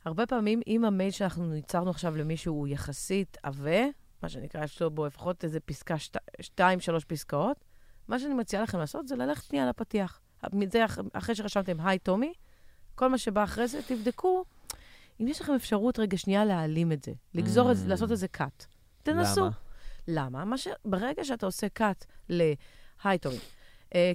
הרבה 0.04 0.26
פעמים, 0.26 0.60
אם 0.66 0.84
המייל 0.84 1.10
שאנחנו 1.10 1.54
ייצרנו 1.54 1.90
עכשיו 1.90 2.16
למישהו 2.16 2.54
הוא 2.54 2.68
יחסית 2.68 3.36
עבה, 3.42 3.80
מה 4.22 4.28
שנקרא, 4.28 4.64
יש 4.64 4.82
לו 4.82 4.90
בו 4.90 5.06
לפחות 5.06 5.44
איזה 5.44 5.60
פסקה, 5.60 5.98
שת, 5.98 6.16
שתיים, 6.40 6.80
שלוש 6.80 7.04
פסקאות, 7.04 7.64
מה 8.08 8.18
שאני 8.18 8.34
מציעה 8.34 8.62
לכם 8.62 8.78
לעשות 8.78 9.08
זה 9.08 9.16
ללכת 9.16 9.44
שנייה 9.44 9.66
לפתיח. 9.68 10.20
אח- 10.84 10.98
אחרי 11.12 11.34
שרשמתם 11.34 11.80
היי 11.80 11.98
טומי, 11.98 12.32
כל 12.94 13.08
מה 13.08 13.18
שבא 13.18 13.44
אחרי 13.44 13.68
זה, 13.68 13.80
תבדקו 13.86 14.44
אם 15.20 15.28
יש 15.28 15.40
לכם 15.40 15.52
אפשרות 15.54 15.98
רגע 15.98 16.18
שנייה 16.18 16.44
להעלים 16.44 16.92
את 16.92 17.02
זה, 17.04 17.12
לגזור 17.34 17.70
את 17.72 17.76
זה, 17.76 17.86
Mm. 17.86 17.88
לעשות 17.88 18.10
איזה 18.10 18.26
cut. 18.36 18.66
תנסו. 19.02 19.40
למה? 19.40 19.50
למה? 20.08 20.44
מה 20.44 20.58
ש... 20.58 20.68
ברגע 20.84 21.24
שאתה 21.24 21.46
עושה 21.46 21.66
cut 21.78 22.04
ל-היי 22.28 23.18
טומי, 23.18 23.36
אה, 23.36 23.40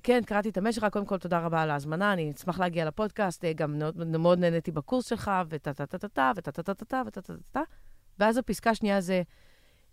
כן, 0.03 0.21
קראתי 0.25 0.49
את 0.49 0.57
המייל 0.57 0.73
שלך, 0.73 0.87
קודם 0.91 1.05
כל 1.05 1.17
תודה 1.17 1.39
רבה 1.39 1.61
על 1.61 1.71
ההזמנה, 1.71 2.13
אני 2.13 2.31
אשמח 2.37 2.59
להגיע 2.59 2.85
לפודקאסט, 2.85 3.45
אה, 3.45 3.53
גם 3.53 3.81
מאוד, 4.07 4.39
נהניתי 4.39 4.71
בקורס 4.71 5.05
שלך, 5.09 5.31
וטה-טה-טה-טה, 5.49 6.31
וטה-טה-טה-טה, 6.35 7.01
וטה-טה-טה-טה, 7.05 7.61
ואז 8.19 8.37
הפסקה 8.37 8.69
השנייה 8.69 9.01
זה, 9.01 9.21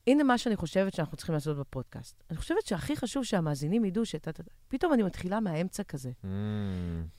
הנה 0.06 0.24
מה 0.24 0.38
שאני 0.38 0.56
חושבת 0.56 0.94
שאנחנו 0.94 1.16
צריכים 1.16 1.34
לעשות 1.34 1.56
בפודקאסט. 1.56 2.22
אני 2.30 2.38
חושבת 2.38 2.66
שהכי 2.66 2.96
חשוב 2.96 3.24
שהמאזינים 3.24 3.84
ידעו 3.84 4.04
שאתה... 4.04 4.30
פתאום 4.68 4.92
אני 4.92 5.02
מתחילה 5.02 5.40
מהאמצע 5.40 5.82
כזה. 5.82 6.10
Mm, 6.24 6.26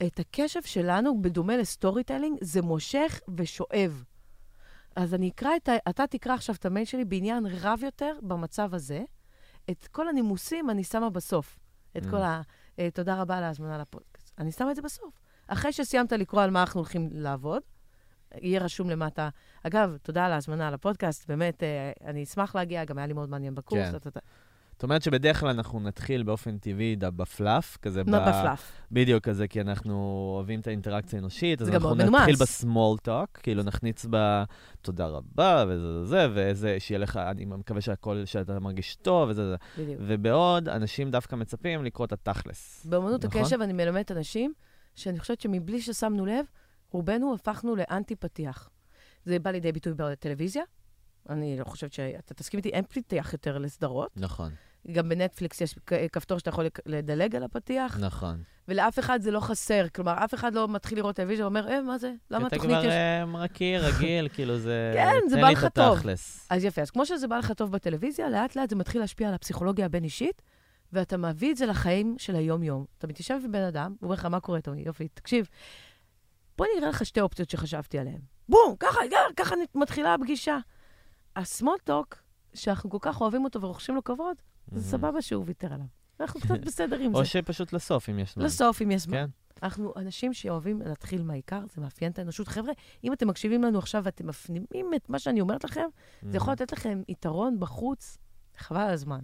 את 0.06 0.20
הקשב 0.20 0.62
שלנו, 0.62 1.22
בדומה 1.22 1.56
ל 1.56 2.04
storytelling, 2.04 2.38
זה 2.40 2.62
מושך 2.62 3.20
ושואב. 3.36 4.04
אז 4.96 5.14
אני 5.14 5.28
אקרא 5.28 5.50
את 5.56 5.68
ה... 5.68 5.72
אתה 5.88 6.06
תקרא 6.06 6.34
עכשיו 6.34 6.54
את 6.54 6.66
המייל 6.66 6.84
שלי 6.84 7.04
בעניין 7.04 7.46
רב 7.46 7.80
יותר 7.82 8.12
במצב 8.22 8.74
הזה. 8.74 9.04
את 9.70 9.86
כל 9.86 10.08
הנימוסים 10.08 10.70
אני 10.70 10.84
שמה 10.84 11.10
בסוף. 11.10 11.58
את 11.96 12.04
Mm. 12.04 12.10
כל 12.10 12.16
ה... 12.16 12.42
אה, 12.78 12.88
תודה 12.90 13.20
רבה 13.20 13.38
על 13.38 13.44
ההזמנה 13.44 13.78
לפודקאסט. 13.78 14.34
אני 14.38 14.52
שמה 14.52 14.70
את 14.70 14.76
זה 14.76 14.82
בסוף. 14.82 15.20
אחרי 15.48 15.72
שסיימת 15.72 16.12
לקרוא 16.12 16.42
על 16.42 16.50
מה 16.50 16.60
אנחנו 16.60 16.80
הולכים 16.80 17.08
לעבוד, 17.12 17.62
יהיה 18.34 18.60
רשום 18.60 18.90
למטה. 18.90 19.28
אגב, 19.62 19.96
תודה 20.02 20.26
על 20.26 20.32
ההזמנה 20.32 20.70
לפודקאסט, 20.70 21.28
באמת, 21.28 21.62
אה, 21.62 21.92
אני 22.04 22.22
אשמח 22.22 22.54
להגיע, 22.54 22.84
גם 22.84 22.98
היה 22.98 23.06
לי 23.06 23.12
מאוד 23.12 23.28
מעניין 23.28 23.54
בקורס. 23.54 23.80
כן. 23.90 24.20
זאת 24.76 24.82
אומרת 24.82 25.02
שבדרך 25.02 25.40
כלל 25.40 25.48
אנחנו 25.48 25.80
נתחיל 25.80 26.22
באופן 26.22 26.58
טבעי 26.58 26.96
בפלאף, 26.96 27.76
כזה 27.82 28.02
נו, 28.06 28.12
בפלאף. 28.12 28.72
בדיוק 28.92 29.24
כזה, 29.24 29.48
כי 29.48 29.60
אנחנו 29.60 29.94
אוהבים 30.36 30.60
את 30.60 30.66
האינטראקציה 30.66 31.18
האנושית, 31.18 31.62
אז 31.62 31.68
אנחנו 31.68 31.80
מאוד 31.80 31.98
נתחיל 32.02 32.10
מנומס. 32.10 32.42
בסמול 32.42 32.98
טוק, 32.98 33.30
כאילו 33.42 33.62
נכניס 33.62 34.06
ב... 34.10 34.42
תודה 34.80 35.06
רבה, 35.06 35.64
וזה 35.68 35.92
זה 35.92 36.04
זה, 36.04 36.28
ואיזה, 36.34 36.76
שיהיה 36.78 36.98
לך, 36.98 37.16
אני 37.16 37.44
מקווה 37.44 37.80
שהכל, 37.80 38.22
שאתה 38.24 38.60
מרגיש 38.60 38.96
טוב, 38.96 39.28
וזה 39.28 39.50
זה. 39.50 39.56
בדיוק. 39.78 40.00
ובעוד, 40.06 40.68
אנשים 40.68 41.10
דווקא 41.10 41.36
מצפים 41.36 41.84
לקרוא 41.84 42.06
את 42.06 42.12
התכלס. 42.12 42.86
באמנות 42.86 43.24
נכון? 43.24 43.40
הקשב 43.40 43.60
אני 43.60 43.72
מלמדת 43.72 44.12
אנשים 44.12 44.52
שאני 44.94 45.20
חושבת 45.20 45.40
שמבלי 45.40 45.80
ששמנו 45.80 46.26
לב, 46.26 46.46
רובנו 46.90 47.34
הפכנו 47.34 47.76
לאנטי-פתיח. 47.76 48.70
זה 49.24 49.38
בא 49.38 49.50
לידי 49.50 49.72
ביטוי 49.72 49.92
בטלוויזיה. 49.96 50.62
אני 51.28 51.58
לא 51.58 51.64
חושבת 51.64 51.92
שאתה 51.92 52.34
תסכים 52.34 52.58
איתי, 52.58 52.68
אין 52.68 52.84
פתיח 52.84 53.32
יותר 53.32 53.58
לסדרות. 53.58 54.10
נכון, 54.16 54.50
גם 54.92 55.08
בנטפליקס 55.08 55.60
יש 55.60 55.74
כפתור 56.12 56.38
שאתה 56.38 56.50
יכול 56.50 56.66
לדלג 56.86 57.36
על 57.36 57.42
הפתיח, 57.42 57.98
נכון. 58.00 58.42
ולאף 58.68 58.98
אחד 58.98 59.22
זה 59.22 59.30
לא 59.30 59.40
חסר. 59.40 59.86
כלומר, 59.94 60.14
אף 60.24 60.34
אחד 60.34 60.54
לא 60.54 60.68
מתחיל 60.68 60.98
לראות 60.98 61.16
טלוויזיה 61.16 61.44
ואומר, 61.44 61.68
אה, 61.68 61.82
מה 61.82 61.98
זה? 61.98 62.12
למה 62.30 62.46
אתה 62.46 62.56
התוכנית 62.56 62.76
כבר 62.76 62.86
יש... 62.86 62.92
אה, 62.92 63.26
מכיר, 63.26 63.86
רגיל, 63.86 64.28
כאילו 64.28 64.58
זה... 64.58 64.92
כן, 64.96 65.28
זה 65.28 65.36
בא 65.36 65.50
לך 65.50 65.66
טוב. 65.74 65.98
אז 66.50 66.64
יפה, 66.64 66.82
אז 66.82 66.90
כמו 66.90 67.06
שזה 67.06 67.28
בא 67.28 67.38
לך 67.38 67.52
טוב 67.52 67.72
בטלוויזיה, 67.72 68.28
לאט 68.28 68.56
לאט 68.56 68.70
זה 68.70 68.76
מתחיל 68.76 69.00
להשפיע 69.00 69.28
על 69.28 69.34
הפסיכולוגיה 69.34 69.86
הבין-אישית, 69.86 70.42
ואתה 70.92 71.16
מביא 71.16 71.52
את 71.52 71.56
זה 71.56 71.66
לחיים 71.66 72.14
של 72.18 72.36
היום-יום. 72.36 72.84
אתה 72.98 73.06
מתיישב 73.06 73.38
עם 73.44 73.52
בן 73.52 73.62
אדם, 73.62 73.90
הוא 73.90 74.06
אומר 74.06 74.14
לך, 74.14 74.24
מה 74.24 74.40
קורה, 74.40 74.60
טוני? 74.60 74.82
יופי, 74.86 75.08
תקשיב, 75.08 75.48
בוא 76.58 76.66
נראה 76.76 76.88
לך 76.88 77.06
שתי 77.06 77.20
אופציות 77.20 77.50
שחשבתי 77.50 77.98
עליהן. 77.98 78.20
בום, 78.48 78.74
ככה, 78.80 79.00
ככה 79.36 79.54
מתחילה 79.74 80.14
הפגישה. 80.14 80.58
הסמולטוק, 81.36 82.14
שאנחנו 82.54 82.90
כל 82.90 82.98
כך 83.00 83.20
אוהבים 83.20 83.44
אותו 83.44 83.60
ורוכשים 83.60 83.94
לו 83.94 84.04
כבוד, 84.04 84.36
זה 84.72 84.90
סבבה 84.90 85.22
שהוא 85.22 85.44
ויתר 85.46 85.72
עליו. 85.72 85.86
אנחנו 86.20 86.40
קצת 86.40 86.58
בסדר 86.66 86.98
עם 86.98 87.14
או 87.14 87.18
זה. 87.18 87.24
שפשוט 87.24 87.72
לסוף, 87.72 88.08
אם 88.08 88.18
יש 88.18 88.34
זמן. 88.34 88.44
לסוף, 88.44 88.82
אם 88.82 88.90
יש 88.90 89.02
זמן. 89.02 89.16
כן. 89.16 89.26
אנחנו 89.62 89.92
אנשים 89.96 90.32
שאוהבים 90.32 90.82
להתחיל 90.86 91.22
מהעיקר, 91.22 91.60
זה 91.74 91.80
מאפיין 91.80 92.12
את 92.12 92.18
האנושות. 92.18 92.48
חבר'ה, 92.48 92.72
אם 93.04 93.12
אתם 93.12 93.28
מקשיבים 93.28 93.62
לנו 93.62 93.78
עכשיו 93.78 94.04
ואתם 94.04 94.26
מפנימים 94.26 94.90
את 94.96 95.10
מה 95.10 95.18
שאני 95.18 95.40
אומרת 95.40 95.64
לכם, 95.64 95.86
זה 96.22 96.36
יכול 96.36 96.52
לתת 96.52 96.72
לכם 96.72 97.02
יתרון 97.08 97.60
בחוץ, 97.60 98.18
חבל 98.58 98.80
על 98.80 98.90
הזמן. 98.90 99.20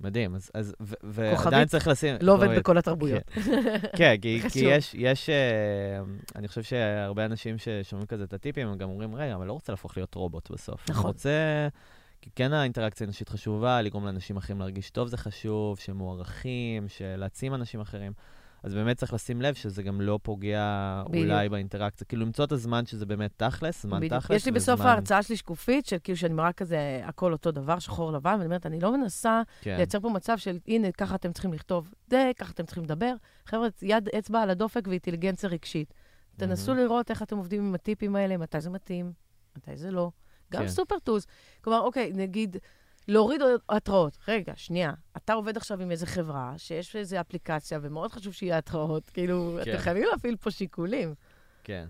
מדהים, 0.00 0.34
אז, 0.34 0.50
אז 0.54 0.74
ו- 0.82 0.94
ועדיין 1.04 1.68
צריך 1.68 1.88
לשים... 1.88 2.16
לא 2.20 2.34
עובד. 2.34 2.58
בכל 2.58 2.78
התרבויות. 2.78 3.22
כן, 3.96 4.14
כי, 4.22 4.38
חשוב. 4.40 4.52
כי 4.52 4.64
יש, 4.64 4.94
יש, 4.94 5.28
אה, 5.28 5.34
אני 6.36 6.48
חושב 6.48 6.62
שהרבה 6.62 7.24
אנשים 7.24 7.58
ששומעים 7.58 8.06
כזה 8.06 8.24
את 8.24 8.32
הטיפים, 8.32 8.68
הם 8.68 8.78
גם 8.78 8.90
אומרים, 8.90 9.14
רגע, 9.14 9.34
אבל 9.34 9.46
לא 9.46 9.52
רוצה 9.52 9.72
להפוך 9.72 9.96
להיות 9.96 10.14
רובוט 10.14 10.50
בסוף. 10.50 10.90
אני 10.90 10.96
נכון. 10.96 11.06
רוצה, 11.10 11.68
כי 12.22 12.30
כן 12.36 12.52
האינטראקציה 12.52 13.04
האנושית 13.04 13.28
חשובה, 13.28 13.82
לגרום 13.82 14.06
לאנשים 14.06 14.36
אחרים 14.36 14.58
להרגיש 14.60 14.90
טוב 14.90 15.08
זה 15.08 15.16
חשוב, 15.16 15.78
שהם 15.78 15.96
מוערכים, 15.96 16.86
להעצים 17.16 17.54
אנשים 17.54 17.80
אחרים. 17.80 18.12
אז 18.62 18.74
באמת 18.74 18.96
צריך 18.96 19.12
לשים 19.12 19.42
לב 19.42 19.54
שזה 19.54 19.82
גם 19.82 20.00
לא 20.00 20.18
פוגע 20.22 21.02
בדיוק. 21.08 21.24
אולי 21.24 21.48
באינטראקציה. 21.48 22.06
כאילו 22.06 22.22
למצוא 22.22 22.44
את 22.44 22.52
הזמן 22.52 22.86
שזה 22.86 23.06
באמת 23.06 23.30
תכלס, 23.36 23.82
זמן 23.82 24.00
בדיוק. 24.00 24.12
תכלס. 24.22 24.36
יש 24.36 24.46
לי 24.46 24.52
בסוף 24.52 24.80
וזמן- 24.80 24.90
ההרצאה 24.90 25.22
שלי 25.22 25.36
שקופית, 25.36 25.86
של 25.86 25.96
כאילו 26.04 26.16
שאני 26.18 26.34
מראה 26.34 26.52
כזה 26.52 27.00
הכל 27.04 27.32
אותו 27.32 27.50
דבר, 27.50 27.78
שחור 27.78 28.12
לבן, 28.12 28.32
ואני 28.32 28.44
אומרת, 28.44 28.66
אני 28.66 28.80
לא 28.80 28.98
מנסה 28.98 29.42
כן, 29.60 29.76
לייצר 29.76 30.00
פה 30.00 30.08
מצב 30.08 30.38
של, 30.38 30.58
הנה, 30.68 30.92
ככה 30.92 31.14
אתם 31.14 31.32
צריכים 31.32 31.52
לכתוב 31.52 31.92
זה, 32.06 32.30
ככה 32.38 32.52
אתם 32.52 32.64
צריכים 32.66 32.84
לדבר. 32.84 33.14
חבר'ה, 33.46 33.68
יד 33.82 34.08
אצבע 34.18 34.42
על 34.42 34.50
הדופק 34.50 34.88
ואינטליגנציה 34.88 35.48
רגשית. 35.48 35.94
תנסו 36.36 36.74
לראות 36.74 37.10
איך 37.10 37.22
אתם 37.22 37.36
עובדים 37.36 37.62
עם 37.68 37.74
הטיפים 37.74 38.16
האלה, 38.16 38.36
מתי 38.36 38.60
זה 38.60 38.70
מתאים, 38.70 39.12
מתי 39.56 39.76
זה 39.76 39.90
לא. 39.90 40.10
גם 40.52 40.62
כן. 40.62 40.68
סופר 40.68 40.98
טולס. 40.98 41.26
כלומר, 41.60 41.80
אוקיי, 41.80 42.12
נגיד, 42.14 42.56
להוריד 43.08 43.40
התראות. 43.68 44.18
רגע, 44.28 44.52
שנייה, 44.56 44.92
אתה 45.16 45.32
עובד 45.32 45.56
עכשיו 45.56 45.82
עם 45.82 45.90
איזה 45.90 46.06
חברה, 46.06 46.54
שיש 46.56 46.96
איזו 46.96 47.20
אפליקציה, 47.20 47.78
ומאוד 47.82 48.12
חשוב 48.12 48.32
שיהיה 48.32 48.58
התראות. 48.58 49.10
כאילו, 49.10 49.58
כן. 49.64 49.70
אתם 49.70 49.78
חייבים 49.80 50.04
להפעיל 50.12 50.36
פה 50.36 50.50
שיקולים. 50.50 51.14
כן. 51.64 51.86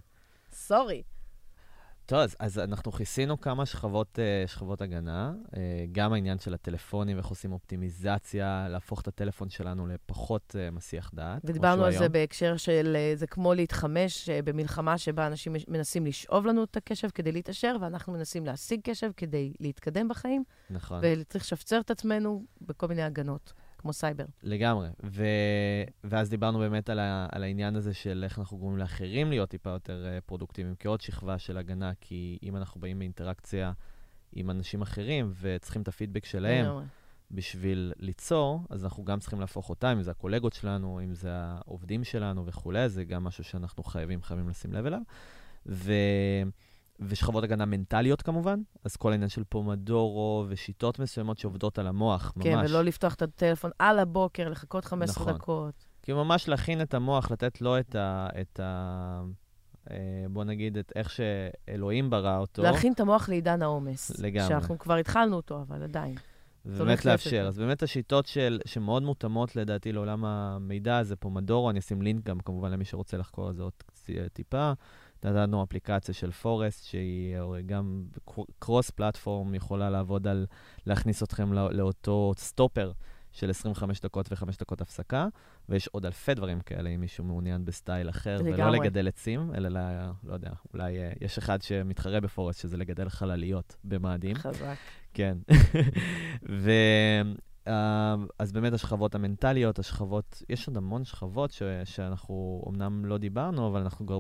סורי. 0.53 1.03
טוב, 2.13 2.21
אז, 2.21 2.37
אז 2.39 2.59
אנחנו 2.59 2.93
כיסינו 2.93 3.41
כמה 3.41 3.67
שכבות, 3.67 4.19
אה, 4.19 4.45
שכבות 4.47 4.83
הגנה. 4.83 5.33
אה, 5.57 5.61
גם 5.93 6.13
העניין 6.13 6.39
של 6.39 6.55
הטלפונים, 6.55 7.19
איך 7.19 7.27
עושים 7.27 7.53
אופטימיזציה, 7.53 8.67
להפוך 8.69 9.01
את 9.01 9.09
הטלפון 9.09 9.51
שלנו 9.51 9.87
לפחות 9.87 10.57
אה, 10.59 10.71
מסיח 10.71 11.11
דעת. 11.15 11.43
ודיברנו 11.45 11.85
על 11.85 11.93
זה. 11.93 12.09
בהקשר 12.09 12.57
של, 12.57 12.97
זה 13.15 13.27
כמו 13.27 13.55
להתחמש 13.55 14.31
במלחמה 14.31 14.99
שבה 14.99 15.27
אנשים 15.27 15.53
מנסים 15.69 16.07
לשאוב 16.07 16.47
לנו 16.47 16.65
את 16.65 16.77
הקשב 16.77 17.09
כדי 17.15 17.33
להתעשר, 17.33 17.77
ואנחנו 17.81 18.13
מנסים 18.13 18.47
להשיג 18.47 18.81
קשב 18.85 19.11
כדי 19.17 19.53
להתקדם 19.61 20.09
בחיים, 20.09 20.45
נכון, 20.71 21.01
וצריך 21.03 21.45
לשפצר 21.45 21.81
את 21.81 21.91
עצמנו 21.91 22.45
בכל 22.61 22.89
מיני 22.89 23.03
הגנות, 23.03 23.53
כמו 23.83 23.93
סייבר. 23.93 24.25
לגמרי. 24.43 24.89
ו... 25.05 25.25
ואז 26.05 26.31
דיברנו 26.31 26.59
באמת 26.59 26.91
על, 26.91 26.99
ה... 26.99 27.27
על 27.33 27.43
העניין 27.43 27.77
הזה 27.77 27.95
של 27.95 28.25
איך 28.25 28.39
אנחנו 28.39 28.59
גורמים 28.59 28.79
לאחרים 28.79 29.31
להיות 29.31 29.51
טיפה 29.51 29.71
יותר 29.71 30.07
אה, 30.07 30.19
פרודוקטיביים, 30.27 30.75
כעוד 30.79 31.01
שכבה 31.01 31.39
של 31.39 31.59
הגנה, 31.59 31.93
כי 32.01 32.39
אם 32.43 32.57
אנחנו 32.57 32.81
באים 32.81 32.99
באינטראקציה 32.99 33.73
עם 34.33 34.51
אנשים 34.51 34.83
אחרים 34.83 35.33
וצריכים 35.41 35.83
את 35.83 35.89
הפידבק 35.89 36.25
שלהם, 36.25 36.65
לגמרי. 36.65 36.85
בשביל 37.31 37.93
ליצור, 37.99 38.61
אז 38.71 38.85
אנחנו 38.85 39.05
גם 39.05 39.19
צריכים 39.21 39.41
להפוך 39.41 39.71
אותם, 39.71 39.89
אם 39.89 40.03
זה 40.03 40.11
הקולגות 40.11 40.53
שלנו, 40.53 41.01
אם 41.05 41.15
זה 41.15 41.31
העובדים 41.33 42.05
שלנו 42.05 42.47
וכולי, 42.47 42.89
זה 42.89 43.05
גם 43.05 43.25
משהו 43.25 43.45
שאנחנו 43.45 43.83
חייבים, 43.83 44.23
חייבים 44.23 44.49
לשים 44.49 44.73
לב 44.73 44.87
אליו. 44.87 45.01
ו... 45.67 45.93
ושכבות 47.01 47.45
הגנה 47.45 47.65
מנטליות 47.65 48.23
כמובן, 48.23 48.61
אז 48.85 48.97
כל 48.97 49.13
העניין 49.13 49.29
של 49.29 49.45
פומדורו 49.45 50.45
ושיטות 50.49 50.99
מסוימות 50.99 51.39
שעובדות 51.39 51.79
על 51.79 51.87
המוח, 51.87 52.33
ממש. 52.37 52.47
כן, 52.47 52.59
ולא 52.65 52.85
לפתוח 52.85 53.15
את 53.15 53.23
הטלפון 53.23 53.71
על 53.79 53.99
הבוקר, 53.99 54.49
לחכות 54.49 54.85
15 54.85 55.23
נכון. 55.25 55.35
דקות. 55.35 55.87
כי 56.03 56.13
ממש 56.13 56.49
להכין 56.49 56.83
את 56.83 56.95
המוח, 56.95 57.31
לתת 57.31 57.61
לו 57.61 57.79
את 57.79 57.95
ה... 57.95 58.29
את 58.41 58.61
ה... 58.61 59.23
אה, 59.91 59.97
בוא 60.31 60.45
נגיד, 60.45 60.79
את 60.79 60.93
איך 60.97 61.11
שאלוהים 61.11 62.11
ברא 62.11 62.39
אותו. 62.39 62.63
להכין 62.63 62.93
את 62.93 63.01
המוח 63.01 63.29
לעידן 63.29 63.63
העומס. 63.63 64.21
לגמרי. 64.21 64.49
שאנחנו 64.49 64.79
כבר 64.79 64.95
התחלנו 64.95 65.37
אותו, 65.37 65.63
אבל 65.69 65.83
עדיין. 65.83 66.15
ובאמת 66.67 66.89
הולך 66.89 67.07
לאפשר. 67.07 67.47
אז 67.49 67.59
באמת 67.59 67.83
השיטות 67.83 68.27
של, 68.27 68.61
שמאוד 68.65 69.03
מותאמות 69.03 69.57
לדעתי 69.57 69.93
לעולם 69.93 70.25
המידע 70.25 71.03
זה 71.03 71.17
פומודורו, 71.17 71.71
אני 71.71 71.79
אשים 71.79 72.03
לינק 72.03 72.25
גם 72.25 72.41
כמובן 72.41 72.71
למי 72.71 72.85
שרוצה 72.85 73.17
לחקור 73.17 73.49
על 73.49 73.55
זה 73.55 73.63
עוד 73.63 73.73
קצ- 73.93 74.29
טיפה. 74.33 74.73
נתנו 75.25 75.63
אפליקציה 75.63 76.15
של 76.15 76.31
Forest, 76.31 76.85
שהיא 76.85 77.37
אה, 77.37 77.63
גם 77.67 78.05
cross 78.59 78.91
platform, 78.91 79.55
יכולה 79.55 79.91
לעבוד 79.91 80.27
על 80.27 80.47
להכניס 80.87 81.23
אתכם 81.23 81.53
לא, 81.53 81.73
לאותו 81.73 82.33
סטופר 82.37 82.93
של 83.33 83.51
25 83.51 84.01
דקות 84.01 84.33
ו-5 84.33 84.47
דקות 84.61 84.81
הפסקה, 84.81 85.29
ויש 85.69 85.89
עוד 85.89 86.07
אלפי 86.07 86.35
דברים 86.35 86.61
כאלה, 86.61 86.91
אם 86.91 87.01
מישהו 87.01 87.25
מעוניין 87.25 87.65
בסטייל 87.65 88.11
אחר, 88.11 88.37
ולא 88.45 88.53
לגמרי. 88.53 88.79
לגדל 88.79 89.09
עצים, 89.09 89.55
אלא, 89.55 89.81
לא 90.25 90.35
יודע, 90.35 90.51
אולי 90.73 90.99
אה, 90.99 91.13
יש 91.21 91.39
אחד 91.39 91.63
שמתחרה 91.63 92.21
בפורסט, 92.21 92.61
שזה 92.61 92.77
לגדל 92.77 93.09
חלליות 93.09 93.77
במאדים. 93.85 94.37
חזק. 94.37 94.77
כן. 95.15 95.39
ו... 96.49 96.71
אה, 97.69 98.15
אז 98.39 98.53
באמת 98.53 98.73
השכבות 98.73 99.15
המנטליות, 99.15 99.79
השכבות, 99.79 100.43
יש 100.49 100.69
עוד 100.69 100.77
המון 100.77 101.05
שכבות 101.05 101.51
ש... 101.51 101.63
שאנחנו 101.85 102.65
אמנם 102.69 103.05
לא 103.05 103.19
דיברנו, 103.19 103.69
אבל 103.69 103.81
אנחנו 103.81 104.07
כבר 104.07 104.19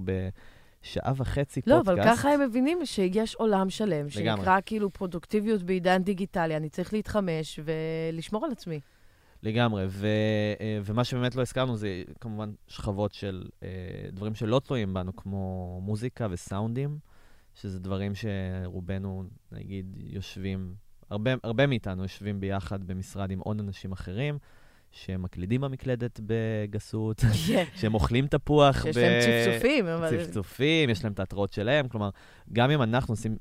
בשעה 0.82 1.12
וחצי 1.16 1.60
לא, 1.66 1.76
פודקאסט. 1.76 1.98
אבל 1.98 2.16
ככה 2.16 2.30
הם 2.30 2.40
מבינים 2.40 2.86
שיש 2.86 3.34
עולם 3.34 3.70
שלם, 3.70 4.10
שנקרא 4.10 4.32
לגמרי. 4.32 4.62
כאילו 4.66 4.90
פרודוקטיביות 4.90 5.62
בעידן 5.62 6.02
דיגיטלי. 6.02 6.56
אני 6.56 6.68
צריך 6.68 6.92
להתחמש 6.92 7.60
ולשמור 7.64 8.44
על 8.44 8.52
עצמי. 8.52 8.80
לגמרי, 9.42 9.84
ו... 9.88 10.06
אה, 10.60 10.78
ומה 10.84 11.04
שבאמת 11.04 11.34
לא 11.34 11.42
הזכרנו 11.42 11.76
זה 11.76 12.02
כמובן 12.20 12.52
שכבות 12.66 13.12
של 13.12 13.48
אה, 13.62 13.68
דברים 14.12 14.34
שלא 14.34 14.60
תלויים 14.64 14.94
בנו, 14.94 15.16
כמו 15.16 15.80
מוזיקה 15.82 16.26
וסאונדים, 16.30 16.98
שזה 17.54 17.80
דברים 17.80 18.12
שרובנו, 18.14 19.24
נגיד, 19.52 19.96
יושבים, 19.98 20.74
הרבה, 21.10 21.30
הרבה 21.42 21.66
מאיתנו 21.66 22.02
יושבים 22.02 22.40
ביחד 22.40 22.84
במשרד 22.84 23.30
עם 23.30 23.38
עוד 23.38 23.60
אנשים 23.60 23.92
אחרים, 23.92 24.38
שמקלידים 24.92 25.60
במקלדת 25.60 26.20
בגסות, 26.26 27.20
כן. 27.46 27.64
שהם 27.80 27.94
אוכלים 27.94 28.26
תפוח 28.26 28.82
שיש 28.82 28.96
להם 28.96 29.20
צפצופים, 29.20 29.86
אבל... 29.86 30.24
צפצופים, 30.24 30.90
יש 30.90 31.04
להם 31.04 31.12
את 31.12 31.20
ההתראות 31.20 31.52
שלהם. 31.52 31.88
כלומר, 31.88 32.10
גם 32.52 32.70
אם 32.70 32.82
אנחנו 32.82 33.12
עושים 33.12 33.36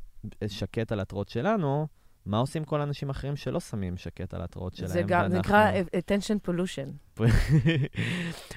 שקט 0.48 0.92
על 0.92 1.00
ההתראות 1.00 1.30
שלנו, 1.30 1.88
מה 2.26 2.38
עושים 2.38 2.64
כל 2.64 2.82
האנשים 2.82 3.08
האחרים 3.08 3.36
שלא 3.36 3.60
שמים 3.60 3.98
שקט 3.98 4.34
על 4.34 4.42
ההתראות 4.42 4.76
שלהם? 4.76 4.90
זה 4.90 5.02
גם 5.02 5.22
ואנחנו- 5.22 5.40
נקרא 5.40 5.72
attention 5.82 6.50
pollution. 6.50 7.20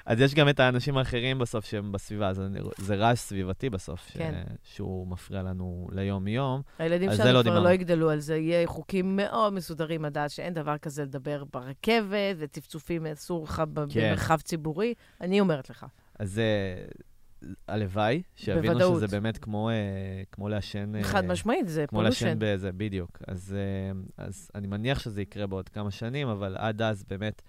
אז 0.06 0.20
יש 0.20 0.34
גם 0.34 0.48
את 0.48 0.60
האנשים 0.60 0.96
האחרים 0.96 1.38
בסוף 1.38 1.64
שהם 1.64 1.92
בסביבה, 1.92 2.28
אז 2.28 2.40
אני- 2.40 2.60
זה 2.78 2.94
רעש 2.94 3.18
סביבתי 3.18 3.70
בסוף, 3.70 4.08
ש... 4.08 4.12
כן. 4.16 4.42
שהוא 4.62 5.08
מפריע 5.08 5.42
לנו 5.42 5.88
ליום-יום. 5.92 6.62
הילדים 6.78 7.10
זה 7.10 7.16
שלנו 7.16 7.32
לא 7.32 7.42
כבר. 7.42 7.60
לא 7.60 7.68
יגדלו 7.68 8.10
על 8.10 8.18
זה, 8.20 8.36
יהיה 8.36 8.66
חוקים 8.66 9.16
מאוד 9.16 9.52
מסודרים 9.52 10.04
לדעת 10.04 10.30
שאין 10.30 10.54
דבר 10.54 10.78
כזה 10.78 11.02
לדבר 11.02 11.44
ברכבת, 11.52 12.36
וצפצופים 12.38 13.06
אסור 13.06 13.44
לך 13.44 13.54
כן. 13.56 13.64
במרחב 13.74 14.40
ציבורי. 14.40 14.94
אני 15.20 15.40
אומרת 15.40 15.70
לך. 15.70 15.86
אז 16.18 16.32
זה... 16.32 16.44
הלוואי, 17.68 18.22
שיבינו 18.36 18.62
בוודאות. 18.72 18.96
שזה 18.96 19.06
באמת 19.08 19.38
כמו, 19.38 19.70
אה, 19.70 19.74
כמו 20.32 20.48
לעשן... 20.48 20.94
אה, 20.96 21.02
חד 21.02 21.24
משמעית, 21.24 21.68
זה 21.68 21.86
כמו 21.86 22.02
לעשן 22.02 22.18
pollution. 22.26 22.38
בזה, 22.54 22.72
בדיוק. 22.72 23.18
אז, 23.28 23.56
אה, 23.56 24.24
אז 24.24 24.50
אני 24.54 24.66
מניח 24.66 24.98
שזה 24.98 25.22
יקרה 25.22 25.46
בעוד 25.46 25.68
כמה 25.68 25.90
שנים, 25.90 26.28
אבל 26.28 26.56
עד 26.56 26.82
אז 26.82 27.04
באמת, 27.08 27.42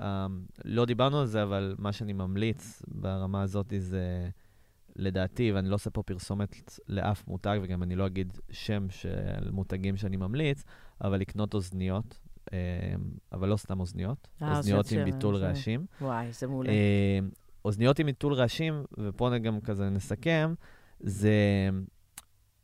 אה, 0.00 0.26
לא 0.64 0.84
דיברנו 0.84 1.20
על 1.20 1.26
זה, 1.26 1.42
אבל 1.42 1.74
מה 1.78 1.92
שאני 1.92 2.12
ממליץ 2.12 2.82
ברמה 2.88 3.42
הזאת 3.42 3.72
זה, 3.78 4.28
לדעתי, 4.96 5.52
ואני 5.52 5.68
לא 5.68 5.74
עושה 5.74 5.90
פה 5.90 6.02
פרסומת 6.02 6.78
לאף 6.88 7.28
מותג, 7.28 7.58
וגם 7.62 7.82
אני 7.82 7.96
לא 7.96 8.06
אגיד 8.06 8.38
שם 8.50 8.86
של 8.90 9.50
מותגים 9.50 9.96
שאני 9.96 10.16
ממליץ, 10.16 10.64
אבל 11.00 11.18
לקנות 11.20 11.54
אוזניות, 11.54 12.18
אה, 12.52 12.58
אבל 13.32 13.48
לא 13.48 13.56
סתם 13.56 13.80
אוזניות, 13.80 14.28
אה, 14.42 14.58
אוזניות 14.58 14.78
אוזניות 14.78 14.92
עם 14.92 15.10
של- 15.10 15.16
ביטול 15.16 15.34
של- 15.34 15.44
רעשים. 15.44 15.86
וואי, 16.00 16.32
זה 16.32 16.46
מעולה. 16.46 16.70
אה, 16.70 17.18
אוזניות 17.66 17.98
עם 17.98 18.06
ביטול 18.06 18.34
רעשים, 18.34 18.84
ופה 18.98 19.38
גם 19.38 19.60
כזה 19.60 19.90
נסכם, 19.90 20.54
זה, 21.00 21.32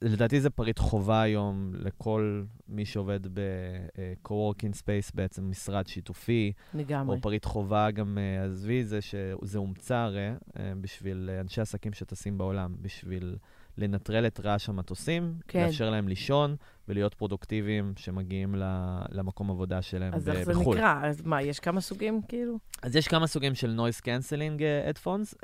לדעתי 0.02 0.40
זה 0.40 0.50
פריט 0.50 0.78
חובה 0.78 1.22
היום 1.22 1.72
לכל 1.74 2.42
מי 2.68 2.84
שעובד 2.84 3.20
ב-co-working 3.26 4.76
space, 4.76 5.10
בעצם 5.14 5.50
משרד 5.50 5.86
שיתופי, 5.86 6.52
לגמרי. 6.74 7.16
או 7.16 7.20
פריט 7.20 7.44
חובה 7.44 7.90
גם, 7.90 8.18
אה, 8.18 8.44
עזבי 8.44 8.84
זה 8.84 9.00
שזה 9.00 9.58
הומצא 9.58 9.96
הרי 9.96 10.28
אה, 10.28 10.72
בשביל 10.80 11.30
אה, 11.32 11.40
אנשי 11.40 11.60
עסקים 11.60 11.92
שטסים 11.92 12.38
בעולם, 12.38 12.76
בשביל 12.80 13.36
לנטרל 13.78 14.26
את 14.26 14.40
רעש 14.40 14.68
המטוסים, 14.68 15.34
כן. 15.48 15.64
לאפשר 15.66 15.90
להם 15.90 16.08
לישון 16.08 16.56
ולהיות 16.88 17.14
פרודוקטיביים 17.14 17.92
שמגיעים 17.96 18.54
ל- 18.54 18.62
למקום 19.10 19.50
עבודה 19.50 19.82
שלהם 19.82 20.14
אז 20.14 20.24
ב- 20.24 20.28
איך 20.28 20.46
זה 20.46 20.52
בחו"ל. 20.52 20.76
נקרא? 20.76 21.00
אז 21.06 21.22
מה, 21.24 21.42
יש 21.42 21.60
כמה 21.60 21.80
סוגים 21.80 22.20
כאילו? 22.28 22.58
אז 22.82 22.96
יש 22.96 23.08
כמה 23.08 23.26
סוגים 23.26 23.54
של 23.54 23.78
noise 23.80 24.00
canceling 24.00 24.58
uh, 24.60 24.98
headphones. 24.98 25.34
Uh, 25.34 25.40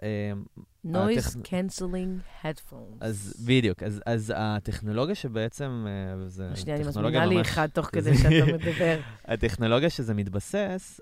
noise 0.86 0.92
הטכ- 1.18 1.46
cancelling 1.46 2.44
headphones. 2.44 2.96
אז 3.00 3.44
בדיוק, 3.46 3.82
אז, 3.82 4.00
אז 4.06 4.32
הטכנולוגיה 4.36 5.14
שבעצם, 5.14 5.86
uh, 5.86 6.18
וזה 6.18 6.50
שנייה, 6.54 6.76
אני 6.78 6.88
מזמינה 6.88 7.26
לי 7.26 7.34
ממש- 7.36 7.46
אחד 7.48 7.68
תוך 7.72 7.86
כדי 7.92 8.16
שאתה 8.18 8.28
מדבר. 8.54 8.98
הטכנולוגיה 9.24 9.90
שזה 9.90 10.14
מתבסס, 10.14 11.00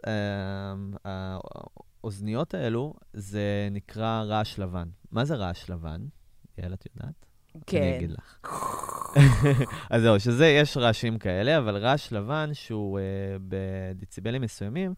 האוזניות 2.05 2.55
האלו, 2.55 2.95
זה 3.13 3.69
נקרא 3.71 4.23
רעש 4.23 4.59
לבן. 4.59 4.89
מה 5.13 5.25
זה 5.25 5.35
רעש 5.35 5.71
לבן? 5.71 6.01
יעל, 6.59 6.75
את 6.75 6.87
יודעת? 6.95 7.27
אני 7.55 7.63
כן. 7.67 7.95
אגיד 7.97 8.11
לך. 8.11 8.39
אז 9.91 10.03
זהו, 10.03 10.21
שזה, 10.21 10.47
יש 10.47 10.77
רעשים 10.77 11.19
כאלה, 11.19 11.59
אבל 11.59 11.77
רעש 11.77 12.13
לבן 12.13 12.51
שהוא 12.53 12.99
uh, 12.99 13.03
בדציבלים 13.49 14.43
מסוימים, 14.43 14.95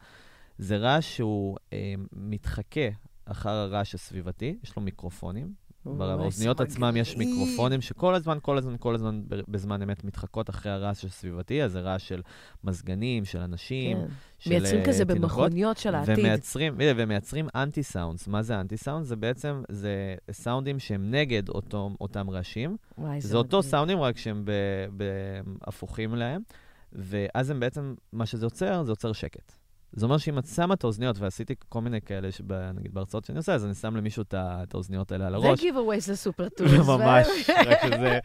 זה 0.58 0.76
רעש 0.76 1.16
שהוא 1.16 1.56
uh, 1.56 1.72
מתחכה 2.12 2.88
אחר 3.24 3.50
הרעש 3.50 3.94
הסביבתי, 3.94 4.58
יש 4.62 4.76
לו 4.76 4.82
מיקרופונים. 4.82 5.52
באוזניות 5.86 6.60
עצמם 6.60 6.96
יש. 6.96 7.16
מיקרופונים 7.16 7.80
שכל 7.80 8.14
הזמן, 8.14 8.38
כל 8.42 8.58
הזמן, 8.58 8.76
כל 8.78 8.94
הזמן 8.94 9.20
בזמן 9.28 9.82
אמת 9.82 10.04
מתחקות 10.04 10.50
אחרי 10.50 10.72
הרעש 10.72 11.04
הסביבתי, 11.04 11.62
אז 11.62 11.72
זה 11.72 11.80
רעש 11.80 12.08
של 12.08 12.22
מזגנים, 12.64 13.24
של 13.24 13.38
אנשים, 13.38 13.96
כן. 13.96 14.06
של 14.38 14.50
מייצרים 14.50 14.80
אה, 14.80 14.86
כזה 14.86 15.04
תינוקות. 15.04 15.30
במכוניות 15.30 15.78
של 15.78 15.94
העתיד. 15.94 16.18
ומייצרים, 16.18 16.80
הנה, 16.80 16.92
ומייצרים 16.96 17.48
אנטי 17.54 17.82
סאונדס. 17.82 18.28
מה 18.28 18.42
זה 18.42 18.60
אנטי 18.60 18.76
סאונדס? 18.76 19.08
זה 19.08 19.16
בעצם, 19.16 19.62
זה 19.68 20.14
סאונדים 20.30 20.78
שהם 20.78 21.10
נגד 21.10 21.48
אותו, 21.48 21.90
אותם 22.00 22.30
רעשים. 22.30 22.76
וואי, 22.98 23.20
זה 23.20 23.36
אותו 23.36 23.58
מדהים. 23.58 23.70
סאונדים, 23.70 24.00
רק 24.00 24.18
שהם 24.18 24.44
הפוכים 25.62 26.14
להם, 26.14 26.42
ואז 26.92 27.50
הם 27.50 27.60
בעצם, 27.60 27.94
מה 28.12 28.26
שזה 28.26 28.46
יוצר, 28.46 28.84
זה 28.84 28.92
יוצר 28.92 29.12
שקט. 29.12 29.52
זה 29.92 30.06
אומר 30.06 30.18
שאם 30.18 30.38
את 30.38 30.46
שמה 30.46 30.74
את 30.74 30.84
האוזניות, 30.84 31.18
ועשיתי 31.18 31.54
כל 31.68 31.80
מיני 31.80 32.00
כאלה, 32.00 32.28
נגיד 32.74 32.94
בהרצאות 32.94 33.24
שאני 33.24 33.38
עושה, 33.38 33.54
אז 33.54 33.64
אני 33.64 33.74
שם 33.74 33.96
למישהו 33.96 34.24
את 34.32 34.74
האוזניות 34.74 35.12
האלה 35.12 35.26
על 35.26 35.40
זה 35.40 35.46
הראש. 35.46 35.60
giveaways 35.60 36.12
ל 36.12 36.18
super 36.18 36.48
tools. 36.48 36.72
ממש, 36.88 37.26
רק 37.66 37.78
שזה... 37.86 38.18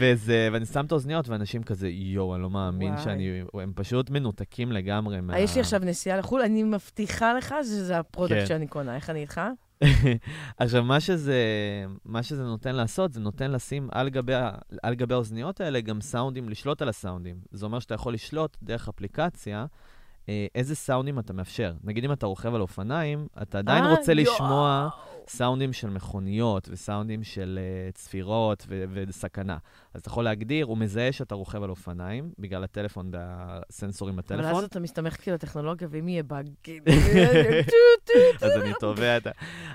וזה, 0.00 0.48
ואני 0.52 0.66
שם 0.66 0.84
את 0.84 0.92
האוזניות, 0.92 1.28
ואנשים 1.28 1.62
כזה, 1.62 1.88
יואו, 1.88 2.34
אני 2.34 2.42
לא 2.42 2.50
מאמין 2.50 2.92
וואי. 2.92 3.04
שאני... 3.04 3.42
הם 3.54 3.72
פשוט 3.74 4.10
מנותקים 4.10 4.72
לגמרי 4.72 5.20
מה... 5.20 5.38
יש 5.38 5.54
לי 5.54 5.60
עכשיו 5.60 5.80
נסיעה 5.84 6.16
לחו"ל, 6.16 6.42
אני 6.42 6.62
מבטיחה 6.62 7.34
לך 7.34 7.54
שזה 7.62 7.98
ה 7.98 8.03
product 8.03 8.38
כן. 8.38 8.46
שאני 8.46 8.66
קונה. 8.66 8.96
איך 8.96 9.10
אני 9.10 9.20
איתך? 9.20 9.40
עכשיו, 10.58 10.84
מה 10.84 11.00
שזה, 11.00 11.36
מה 12.04 12.22
שזה 12.22 12.44
נותן 12.44 12.74
לעשות, 12.74 13.12
זה 13.12 13.20
נותן 13.20 13.50
לשים 13.50 13.88
על 13.92 14.08
גבי, 14.08 14.32
על 14.82 14.94
גבי 14.94 15.14
האוזניות 15.14 15.60
האלה 15.60 15.80
גם 15.80 16.00
סאונדים, 16.00 16.48
לשלוט 16.48 16.82
על 16.82 16.88
הסאונדים. 16.88 17.36
זה 17.50 17.66
אומר 17.66 17.78
שאתה 17.78 17.94
יכול 17.94 18.14
לשלוט 18.14 18.56
דרך 18.62 18.88
אפליקציה 18.88 19.66
איזה 20.54 20.74
סאונדים 20.76 21.18
אתה 21.18 21.32
מאפשר. 21.32 21.72
נגיד 21.84 22.04
אם 22.04 22.12
אתה 22.12 22.26
רוכב 22.26 22.54
על 22.54 22.60
אופניים, 22.60 23.26
אתה 23.42 23.58
עדיין 23.58 23.84
אה, 23.84 23.90
רוצה. 23.90 24.14
לשמוע 24.14 24.88
סאונדים 25.36 25.72
של 25.72 25.90
מכוניות 25.90 26.68
וסאונדים 26.72 27.24
של 27.24 27.58
uh, 27.58 27.94
צפירות 27.94 28.66
ו- 28.68 28.84
וסכנה. 28.92 29.58
אז 29.94 30.00
אתה 30.00 30.08
יכול 30.08 30.24
להגדיר, 30.24 30.66
הוא 30.66 30.78
מזהה 30.78 31.12
שאתה 31.12 31.34
רוכב 31.34 31.62
על 31.62 31.70
אופניים, 31.70 32.32
בגלל 32.38 32.64
הטלפון 32.64 33.10
והסנסורים 33.12 34.14
אבל 34.14 34.22
בטלפון, 34.22 34.58
אז 34.58 34.64
אתה 34.64 34.80
מסתמך 34.80 35.16
כאילו 35.22 35.34
על 35.34 35.38
טכנולוגיה, 35.38 35.88
ואם 35.90 36.08
יהיה 36.08 36.22
באג, 36.22 36.48
כאילו, 36.62 36.84
אז 38.42 38.52
אני 38.62 38.72
תובע 38.80 39.16
את 39.16 39.26
ה... 39.26 39.30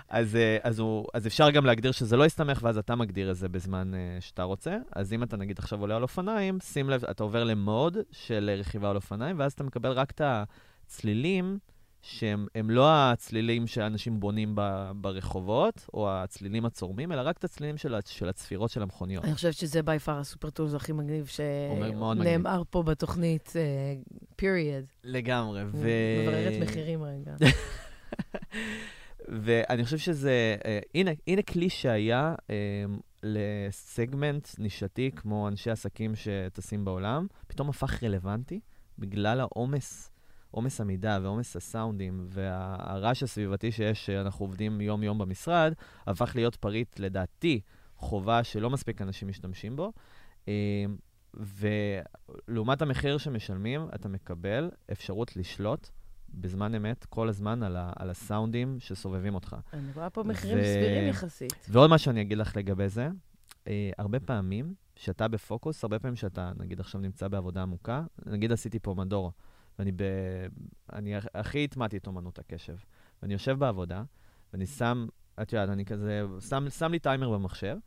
אז, 0.10 0.36
אה, 0.36 0.58
אז, 0.64 0.80
הוא, 0.80 1.08
אז 1.14 1.28
אפשר 1.28 1.50
גם 1.50 1.66
להגדיר 1.66 1.92
שזה 1.92 2.18
לא 2.18 2.26
יסתמך, 2.26 2.60
ואז 2.64 2.78
אתה 2.78 2.96
מגדיר 2.96 3.32
את 3.32 3.36
זה 3.36 3.50
בזמן 3.50 3.92
uh, 3.94 4.22
שאתה 4.22 4.44
רוצה. 4.44 4.78
אז 4.96 5.14
אם 5.14 5.24
אתה 5.24 5.38
נגיד 5.38 5.60
עכשיו 5.60 5.82
עולה 5.82 5.96
על 5.96 6.04
אופניים, 6.04 6.60
שים 6.60 6.90
לב, 6.90 7.06
אתה 7.06 7.24
עובר 7.24 7.44
למוד 7.44 7.98
של 8.12 8.56
רכיבה 8.60 8.90
על 8.90 8.96
אופניים, 8.96 9.40
ואז 9.40 9.54
אתה 9.54 9.64
מקבל 9.64 9.92
רק 9.92 10.12
את 10.12 10.22
הצלילים 10.86 11.58
שהם 12.06 12.48
הם 12.56 12.70
לא 12.70 12.88
הצלילים 12.90 13.68
שאנשים 13.68 14.20
בונים 14.20 14.52
ב, 14.56 14.92
ברחובות, 14.96 15.86
או 15.94 16.12
הצלילים 16.12 16.66
הצורמים, 16.66 17.12
אלא 17.12 17.22
רק 17.22 17.38
את 17.38 17.44
הצלילים 17.44 17.78
של, 17.78 17.96
של 18.06 18.30
הצפירות 18.30 18.72
של 18.72 18.82
המכוניות. 18.82 19.26
אני 19.26 19.34
חושבת 19.34 19.54
שזה 19.54 19.84
בי 19.84 20.00
פאר 20.00 20.20
הסופר 20.20 20.50
טולס 20.50 20.74
הכי 20.74 20.92
מגניב. 20.92 21.26
שנאמר 21.26 22.64
פה 22.70 22.84
בתוכנית, 22.84 23.54
פיריד. 24.36 24.86
לגמרי. 25.04 25.64
ו... 25.64 25.88
מבררת 26.22 26.62
מחירים 26.62 27.04
רגע. 27.04 27.36
ואני 29.28 29.84
חושב 29.86 29.98
שזה, 29.98 30.56
אה, 30.66 30.80
הנה, 30.96 31.12
הנה 31.28 31.42
כלי 31.42 31.70
שהיה 31.70 32.36
אה, 32.50 32.56
לסגמנט 33.24 34.48
נישתי 34.60 35.12
כמו 35.16 35.48
אנשי 35.48 35.72
עסקים 35.72 36.14
שטסים 36.16 36.86
בעולם, 36.86 37.28
פתאום 37.48 37.70
הפך 37.70 38.04
רלוונטי 38.04 38.60
בגלל 39.00 39.40
העומס, 39.40 40.12
עומס 40.56 40.82
המידע 40.82 41.20
ועומס 41.22 41.56
הסאונדים 41.56 42.26
והרעש 42.30 43.24
הסביבתי 43.24 43.72
שיש, 43.72 44.06
שאנחנו 44.06 44.46
עובדים 44.46 44.82
יום-יום 44.82 45.18
במשרד, 45.18 45.74
הפך 46.08 46.32
להיות 46.36 46.56
פריט, 46.56 47.00
לדעתי, 47.00 47.62
חובה 47.98 48.44
שלא 48.44 48.70
מספיק 48.70 49.02
אנשים 49.02 49.28
משתמשים 49.28 49.76
בו. 49.76 49.92
אה, 50.48 50.86
ולעומת 51.34 52.82
המחיר 52.82 53.18
שמשלמים, 53.18 53.88
אתה 53.96 54.10
מקבל 54.10 54.70
אפשרות 54.92 55.38
לשלוט 55.38 55.90
בזמן 56.30 56.76
אמת, 56.76 57.06
כל 57.06 57.30
הזמן, 57.30 57.64
על, 57.64 57.76
ה, 57.76 57.94
על 57.96 58.10
הסאונדים 58.10 58.76
שסובבים 58.80 59.36
אותך. 59.36 59.56
אני 59.74 59.92
רואה 59.96 60.10
פה 60.10 60.24
מחירים 60.24 60.58
ו- 60.58 60.64
סבירים 60.64 61.08
יחסית. 61.10 61.68
ועוד 61.70 61.90
מה 61.90 61.98
שאני 61.98 62.22
אגיד 62.22 62.38
לך 62.38 62.56
לגבי 62.56 62.90
זה, 62.90 63.10
אה, 63.68 63.90
הרבה 63.98 64.20
פעמים, 64.20 64.74
שאתה 64.96 65.28
בפוקוס, 65.28 65.84
הרבה 65.84 66.00
פעמים 66.00 66.16
שאתה, 66.16 66.52
נגיד 66.58 66.80
עכשיו 66.80 67.02
נמצא 67.02 67.28
בעבודה 67.28 67.62
עמוקה, 67.62 68.04
נגיד 68.26 68.52
עשיתי 68.52 68.80
פה 68.80 68.94
מדור, 68.94 69.32
ואני 69.80 69.92
ב... 69.92 70.02
אני 70.94 71.18
הכ- 71.18 71.28
הכי 71.34 71.64
הטמעתי 71.64 71.98
את 71.98 72.08
אומנות 72.08 72.40
הקשב. 72.40 72.76
ואני 73.22 73.34
יושב 73.34 73.60
בעבודה, 73.60 74.04
ואני 74.54 74.66
שם, 74.66 75.08
את 75.42 75.54
יודעת, 75.54 75.70
אני 75.70 75.86
כזה, 75.86 76.22
שם, 76.50 76.70
שם 76.70 76.92
לי 76.92 77.00
טיימר 77.00 77.30
במחשב, 77.30 77.78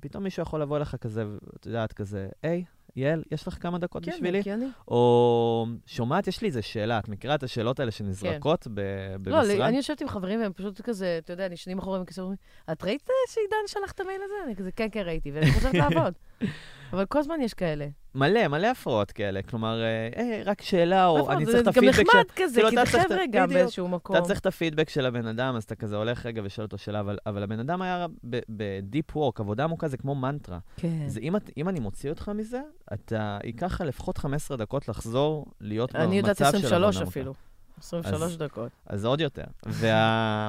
פתאום 0.00 0.24
מישהו 0.24 0.42
יכול 0.42 0.62
לבוא 0.62 0.76
אליך 0.76 0.96
כזה, 0.96 1.24
את 1.60 1.66
יודעת, 1.66 1.92
כזה, 1.92 2.28
היי, 2.42 2.64
יעל, 2.96 3.22
יש 3.30 3.48
לך 3.48 3.62
כמה 3.62 3.78
דקות 3.78 4.04
כן, 4.04 4.10
בשבילי? 4.12 4.38
הגיוני. 4.38 4.66
או 4.88 5.66
שומעת, 5.86 6.26
יש 6.28 6.42
לי 6.42 6.48
איזה 6.48 6.62
שאלה, 6.62 6.98
את 6.98 7.08
מכירה 7.08 7.34
את 7.34 7.42
השאלות 7.42 7.80
האלה 7.80 7.90
שנזרקות 7.90 8.66
ב- 8.74 8.80
לא, 8.80 9.16
במשרד? 9.18 9.44
לי- 9.46 9.64
אני 9.64 9.76
יושבת 9.76 10.00
עם 10.00 10.08
חברים 10.08 10.40
והם 10.40 10.52
פשוט 10.52 10.80
כזה, 10.80 11.18
אתה 11.24 11.32
יודע, 11.32 11.48
נשענים 11.48 11.78
אחורה 11.78 12.02
וכזה 12.02 12.22
אומרים, 12.22 12.36
את 12.72 12.84
ראית 12.84 13.02
שעידן 13.28 13.56
שלח 13.66 13.92
את 13.92 14.00
המייל 14.00 14.20
הזה? 14.24 14.34
אני 14.46 14.56
כזה, 14.56 14.72
כן, 14.72 14.88
כן, 14.92 15.02
ראיתי, 15.06 15.30
ואני 15.30 15.52
חוזרת 15.52 15.74
לעבוד. 15.74 16.14
אבל 16.92 17.06
כל 17.06 17.18
הזמן 17.18 17.40
יש 17.40 17.54
כאלה. 17.54 17.88
מלא, 18.14 18.48
מלא 18.48 18.66
הפרעות 18.66 19.12
כאלה. 19.12 19.42
כלומר, 19.42 19.82
אה, 19.82 20.08
אה, 20.16 20.42
רק 20.44 20.62
שאלה, 20.62 21.06
או 21.06 21.32
אני 21.32 21.46
זה 21.46 21.52
צריך 21.52 21.68
את 21.68 21.74
גם 21.74 21.88
הפידבק 21.88 21.96
של... 21.96 22.02
נחמד 22.02 22.24
כזה, 22.36 22.54
כאילו, 22.54 22.68
כי 22.70 22.76
אתה 22.76 22.84
זה 22.84 22.90
צריך 22.92 23.04
את 23.06 23.10
ה- 23.10 23.14
חבר'ה 23.14 23.24
גם. 23.32 23.48
באיזשהו 23.48 23.88
מקום. 23.88 24.16
אתה 24.16 24.24
צריך 24.24 24.40
את 24.40 24.46
הפידבק 24.46 24.88
של 24.88 25.06
הבן 25.06 25.26
אדם, 25.26 25.56
אז 25.56 25.64
אתה 25.64 25.74
כזה 25.74 25.96
הולך 25.96 26.26
רגע 26.26 26.42
ושואל 26.44 26.64
אותו 26.64 26.78
שאלה, 26.78 27.00
אבל, 27.00 27.18
אבל 27.26 27.42
הבן 27.42 27.60
אדם 27.60 27.82
היה 27.82 28.06
בדיפ 28.48 29.16
וורק, 29.16 29.40
עבודה 29.40 29.64
עמוקה 29.64 29.88
זה 29.88 29.96
כמו 29.96 30.14
מנטרה. 30.14 30.58
כן. 30.76 31.08
זה 31.08 31.20
אם, 31.20 31.34
אם 31.56 31.68
אני 31.68 31.80
מוציא 31.80 32.10
אותך 32.10 32.28
מזה, 32.34 32.60
אתה 32.92 33.38
ייקח 33.44 33.72
לך 33.74 33.80
לפחות 33.80 34.18
15 34.18 34.56
דקות 34.56 34.88
לחזור 34.88 35.46
להיות 35.60 35.94
אני 35.96 36.16
יודעת 36.16 36.40
במצב 36.42 36.58
של 36.58 36.74
עבודה 36.74 36.88
23 36.88 36.96
עמוקה. 36.96 37.10
אפילו. 37.10 37.34
23 37.78 38.22
אז- 38.32 38.38
דקות. 38.38 38.70
אז 38.86 39.04
עוד 39.04 39.20
יותר. 39.20 39.44
וה... 39.66 40.48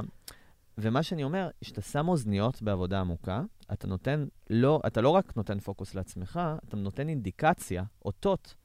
ומה 0.77 1.03
שאני 1.03 1.23
אומר, 1.23 1.49
כשאתה 1.61 1.81
שם 1.81 2.07
אוזניות 2.07 2.61
בעבודה 2.61 2.99
עמוקה, 2.99 3.41
אתה 3.73 3.87
נותן, 3.87 4.25
לא, 4.49 4.81
אתה 4.87 5.01
לא 5.01 5.09
רק 5.09 5.37
נותן 5.37 5.59
פוקוס 5.59 5.95
לעצמך, 5.95 6.39
אתה 6.67 6.77
נותן 6.77 7.09
אינדיקציה, 7.09 7.83
אותות, 8.05 8.55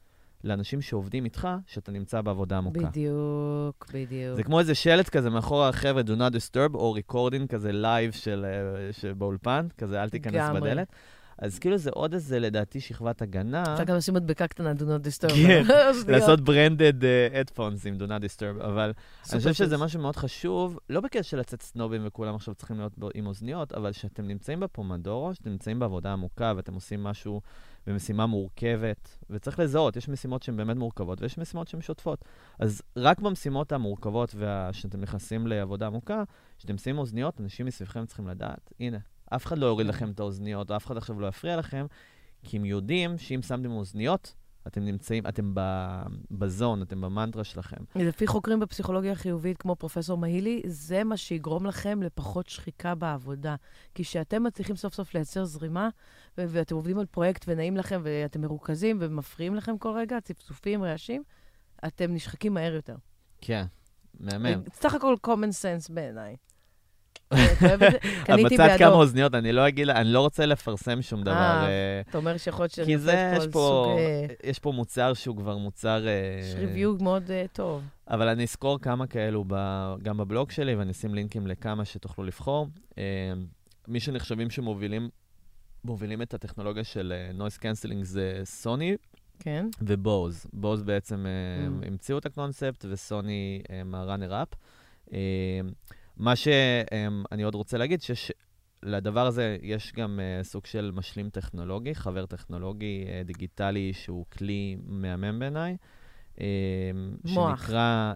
לאנשים 0.45 0.81
שעובדים 0.81 1.25
איתך, 1.25 1.49
שאתה 1.67 1.93
נמצא 1.93 2.21
בעבודה 2.21 2.59
עמוקה. 2.59 2.81
בדיוק, 2.81 3.91
בדיוק. 3.95 4.37
זה 4.37 4.43
כמו 4.43 4.61
איזה 4.61 4.75
שלט 4.75 5.09
כזה 5.09 5.31
מאחורה, 5.31 5.73
חבר'ה, 5.73 6.03
do 6.03 6.19
not 6.19 6.35
disturb, 6.35 6.75
או 6.75 6.95
recording 6.97 7.47
כזה 7.49 7.73
live 7.73 8.13
של, 8.13 8.47
אה, 8.49 8.93
של 8.93 9.15
באולפן, 9.15 9.67
כזה 9.79 10.03
אל 10.03 10.09
תיכנס 10.09 10.35
לגמרי. 10.35 10.61
בדלת. 10.61 10.93
אז 11.41 11.59
כאילו 11.59 11.79
זה 11.79 11.91
עוד 11.91 12.15
איזה, 12.15 12.39
לדעתי, 12.39 12.81
שכבת 12.81 13.23
הגנה. 13.23 13.63
אפשר 13.63 13.85
גם 13.85 13.97
לשים 13.97 14.15
מדבקה 14.15 14.47
קטנה, 14.47 14.73
do 14.73 14.83
not 14.83 15.07
disturb. 15.07 15.35
כן. 15.35 15.63
לעשות 16.13 16.41
branded 16.41 17.03
headphones 17.33 17.89
עם 17.89 17.97
do 18.01 18.05
not 18.05 18.25
disturb, 18.25 18.65
אבל 18.65 18.93
אני 19.33 19.39
חושב 19.39 19.53
שזה. 19.53 19.77
משהו 19.79 20.01
מאוד 20.01 20.17
חשוב, 20.17 20.79
לא 20.91 21.01
בקטע 21.01 21.23
של 21.23 21.39
לצאת 21.39 21.63
סנובים 21.63 22.03
וכולם 22.05 22.35
עכשיו 22.35 22.55
צריכים 22.55 22.79
להיות 22.79 22.93
עם 23.15 23.27
אוזניות, 23.27 23.73
אבל 23.73 23.93
שאתם 23.93 24.27
נמצאים 24.27 24.61
בפומודורו, 24.61 25.35
שאתם 25.35 25.51
נמצאים 25.51 25.79
בעבודה 25.79 26.13
עמוקה 26.13 26.53
ואתם 26.57 26.75
עושים 26.75 27.03
משהו 27.03 27.41
במשימה 27.87 28.27
מורכבת, 28.27 29.19
וצריך 29.31 29.59
לזהות, 29.59 29.97
יש 29.97 30.09
משימות 30.09 30.43
שהן 30.43 30.57
באמת 30.57 30.77
מורכבות 30.77 31.23
ויש 31.23 31.39
משימות 31.39 31.69
שהן 31.69 31.81
שוטפות. 31.81 32.25
אז 32.59 32.83
רק 32.97 33.21
במשימות 33.21 33.73
המורכבות 33.73 34.35
וכשאתם 34.39 35.01
נכנסים 35.01 35.47
לעבודה 35.47 35.87
עמוקה, 35.87 36.23
כשאתם 36.59 36.79
שמים 36.79 36.99
אוזניות, 36.99 37.41
אנשים 37.41 37.67
מסביבכם 37.67 38.07
צריכים 38.07 38.29
לדעת, 38.29 38.73
הנה, 38.81 38.99
אף 39.31 39.47
אחד 39.47 39.59
לא 39.59 39.67
יוריד. 39.67 39.87
לכם 39.87 40.11
את 40.11 40.21
האוזניות, 40.21 40.71
או 40.71 40.77
אף 40.77 40.87
אחד 40.87 40.97
עכשיו 40.97 41.21
לא 41.21 41.27
יפריע 41.27 41.57
לכם, 41.57 41.87
כי 42.43 42.57
הם 42.57 42.65
יודעים 42.65 43.19
שאם 43.19 43.43
שמתם 43.43 43.71
אוזניות, 43.71 44.35
אתם 44.67 44.85
נמצאים, 44.85 45.27
אתם 45.27 45.55
בזון, 46.31 46.83
אתם 46.83 47.01
במנטרה 47.01 47.45
שלכם. 47.45 47.77
לפי 47.95 48.27
חוקרים 48.27 48.61
בפסיכולוגיה 48.61 49.15
חיובית, 49.15 49.57
כמו 49.59 49.77
פרופסור 49.77 50.19
מהילי, 50.19 50.63
זה 50.67 51.05
מה 51.05 51.17
שיגרום 51.17 51.67
לכם 51.67 52.03
לפחות 52.03 52.49
שחיקה 52.49 52.95
בעבודה. 52.95 53.55
כי 53.95 54.05
כשאתם 54.05 54.43
מצליחים 54.43 54.77
סוף 54.77 54.95
סוף 54.95 55.15
לייצר 55.15 55.45
זרימה, 55.45 55.89
ו- 56.39 56.45
ואתם 56.49 56.75
עובדים 56.75 56.99
על 56.99 57.07
פרויקט 57.07 57.45
ונעים 57.49 57.77
לכם, 57.77 58.01
ואתם 58.05 58.41
מרוכזים 58.41 58.97
ומפריעים 59.01 59.55
לכם 59.55 59.79
כל 59.79 59.93
רגע, 59.97 60.21
צפצופים, 60.21 60.83
רעשים, 60.85 61.23
אתם 61.87 62.15
נשחקים 62.15 62.55
מהר 62.55 62.75
יותר. 62.75 62.97
כן, 63.41 63.65
מהמם. 64.21 64.63
סך 64.73 64.95
הכל 64.95 65.15
common 65.27 65.53
sense 65.63 65.93
בעיניי. 65.93 66.37
קניתי 68.25 68.55
מצאת 68.55 68.79
כמה. 68.79 68.89
אוזניות, 68.89 69.35
אני 69.35 69.53
לא 69.53 69.69
אגיד, 69.69 69.89
אני 69.89 70.13
לא 70.13 70.21
רוצה 70.21 70.47
לפרסם 70.47 71.03
שום 71.03 71.23
דבר. 71.23 71.33
אה, 71.33 71.65
אה, 71.65 72.01
אתה 72.11 72.19
אומר 72.19 72.37
שיכול 72.37 72.63
להיות 72.63 72.73
שאני 72.73 72.87
כי 72.87 72.99
זה, 72.99 73.33
יש 73.37 73.43
על 73.43 73.51
פה, 73.51 73.85
סוג, 73.85 73.99
אה, 73.99 74.27
יש 74.51 74.59
פה 74.59 74.73
מוצר 74.73 75.15
שהוא 75.15 75.37
כבר 75.37 75.57
מוצר... 75.57 76.07
אה, 76.07 76.41
יש 76.41 76.55
ריוויו 76.55 76.95
מאוד 77.01 77.31
אה, 77.31 77.45
טוב. 77.53 77.83
אבל 78.09 78.29
אני 78.29 78.45
אסקור 78.45 78.79
כמה 78.79 79.07
כאלו 79.07 79.45
גם 80.03 80.17
בבלוג 80.17 80.51
שלי, 80.51 80.75
ואני 80.75 80.91
אשים 80.93 81.15
לינקים 81.15 81.47
לכמה 81.47 81.85
שתוכלו 81.85 82.25
לבחור. 82.25 82.69
אה, 82.99 83.05
מי 83.89 84.01
שנחשבים 84.01 84.51
שמובילים 84.51 85.09
מובילים 85.85 86.23
את 86.23 86.35
הטכנולוגיה 86.35 86.85
של 86.85 87.13
noise 87.35 87.59
cancelling 87.59 88.05
זה 88.05 88.41
סוני 88.45 88.97
כן? 89.39 89.67
ו 89.81 89.92
Bose. 89.92 90.47
Bose 90.53 90.83
בעצם 90.83 91.27
Mm. 91.27 91.87
המציאו 91.87 92.19
את 92.19 92.27
הקונספט, 92.27 92.85
וסוני 92.91 93.63
הם 93.69 93.95
ה 93.95 94.01
runner 94.01 94.43
up. 94.43 94.49
מה 96.21 96.37
שאני 96.37 97.43
עוד 97.43 97.55
רוצה 97.55 97.79
להגיד, 97.79 98.03
שיש... 98.03 98.33
לדבר 98.83 99.27
הזה 99.27 99.57
יש 99.63 99.93
גם 99.93 100.21
אה, 100.21 100.45
סוג 100.45 100.67
של 100.67 100.91
משלים 100.95 101.31
טכנולוגי, 101.31 101.95
חבר 101.95 102.27
טכנולוגי 102.27 103.05
אה, 103.07 103.27
דיגיטלי 103.27 103.93
שהוא 103.93 104.27
כלי 104.33 104.77
מהמם 104.87 105.39
בעיניי. 105.39 105.77
Uh, 106.35 106.41
מוח. 107.25 107.61
שנקרא... 107.61 108.13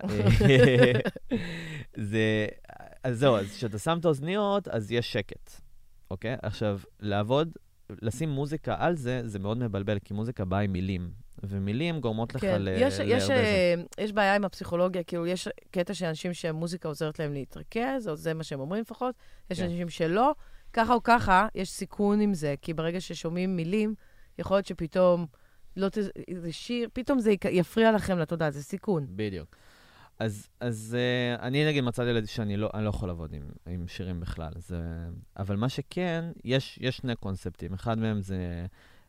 זה... 2.11 2.47
אז 3.05 3.19
זהו, 3.19 3.37
אז 3.37 3.57
כשאתה 3.57 3.79
שם 3.79 3.99
את 4.01 4.05
האוזניות, 4.05 4.69
אז 4.69 4.93
יש 4.93 5.13
שקט, 5.13 5.51
אוקיי? 6.11 6.37
עכשיו, 6.43 6.81
לעבוד, 7.01 7.57
לשים 8.03 8.29
מוזיקה 8.31 8.77
על 8.79 8.97
זה, 8.97 9.23
זה 9.25 9.39
מאוד 9.39 9.59
מבלבל, 9.59 9.99
כי 9.99 10.15
מוזיקה 10.15 10.45
באה 10.45 10.61
עם 10.61 10.73
מילים, 10.73 11.11
ומילים 11.49 12.01
גורמות 12.01 12.35
לך 12.35 12.41
כן, 12.41 12.63
ל... 12.63 12.69
יש, 12.69 12.99
יש, 12.99 13.29
להרבה 13.29 13.35
אה, 13.35 13.75
יש 13.99 14.13
בעיה 14.13 14.35
עם 14.35 14.45
הפסיכולוגיה, 14.45 15.03
כאילו, 15.03 15.27
יש 15.27 15.49
קטע 15.71 15.95
של 15.95 16.07
אנשים 16.07 16.35
שהמוזיקה 16.35 16.89
עוזרת 16.89 17.19
להם 17.19 17.33
להתרכז, 17.33 18.09
או 18.09 18.17
זה 18.17 18.35
מה 18.35 18.45
שהם 18.45 18.61
אומרים 18.61 18.81
לפחות, 18.81 19.15
יש 19.51 19.61
כן. 19.61 19.65
אנשים 19.65 19.89
שלא. 19.89 20.35
ככה 20.73 20.95
או 20.95 21.03
ככה, 21.03 21.47
יש 21.55 21.71
סיכון 21.71 22.21
עם 22.21 22.35
זה, 22.35 22.55
כי 22.63 22.75
ברגע 22.75 23.01
ששומעים 23.01 23.57
מילים, 23.57 23.95
יכול 24.39 24.57
להיות 24.57 24.67
שפתאום, 24.67 25.27
לא 25.77 25.89
ת... 25.89 25.99
זה 26.35 26.53
שיר, 26.53 26.89
פתאום 26.93 27.19
זה 27.19 27.33
יפריע 27.51 27.93
לכם 27.93 28.19
לתודעה, 28.19 28.51
זה 28.51 28.63
סיכון. 28.63 29.07
בדיוק. 29.09 29.57
אז, 30.19 30.49
אז 30.61 30.97
uh, 30.97 31.41
אני 31.43 31.67
נגיד 31.67 31.85
מצאתי 31.85 32.13
לזה 32.13 32.29
שאני 32.29 32.57
לא, 32.57 32.71
לא 32.75 32.89
יכול 32.89 33.09
לעבוד 33.09 33.33
עם, 33.33 33.43
עם 33.67 33.89
שירים 33.89 34.21
בכלל. 34.21 34.53
זה, 34.57 34.81
אבל 35.37 35.57
מה 35.57 35.69
שכן, 35.69 36.25
יש, 36.45 36.79
יש 36.83 36.97
שני 36.97 37.17
קונספטים. 37.17 37.75
אחד 37.75 37.99
מהם 37.99 38.23
זה 38.23 38.67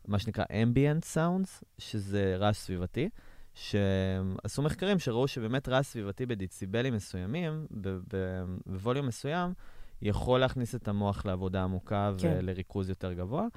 מה 0.07 0.19
שנקרא 0.19 0.43
ambient 0.43 1.15
sounds, 1.15 1.63
שזה 1.77 2.35
רעש 2.39 2.57
סביבתי, 2.57 3.09
שעשו 3.53 4.61
מחקרים 4.61 4.99
שראו 4.99 5.27
שבאמת 5.27 5.69
רעש 5.69 5.87
סביבתי 5.87 6.25
בדציבלים 6.25 6.93
מסוימים, 6.93 7.67
בווליום 8.65 9.07
מסוים, 9.07 9.53
יכול 10.01 10.39
להכניס 10.39 10.75
את 10.75 10.87
המוח 10.87 11.25
לעבודה 11.25 11.63
עמוקה 11.63 12.11
כן. 12.17 12.35
ולריכוז 12.39 12.89
יותר 12.89 13.13
גבוה. 13.13 13.47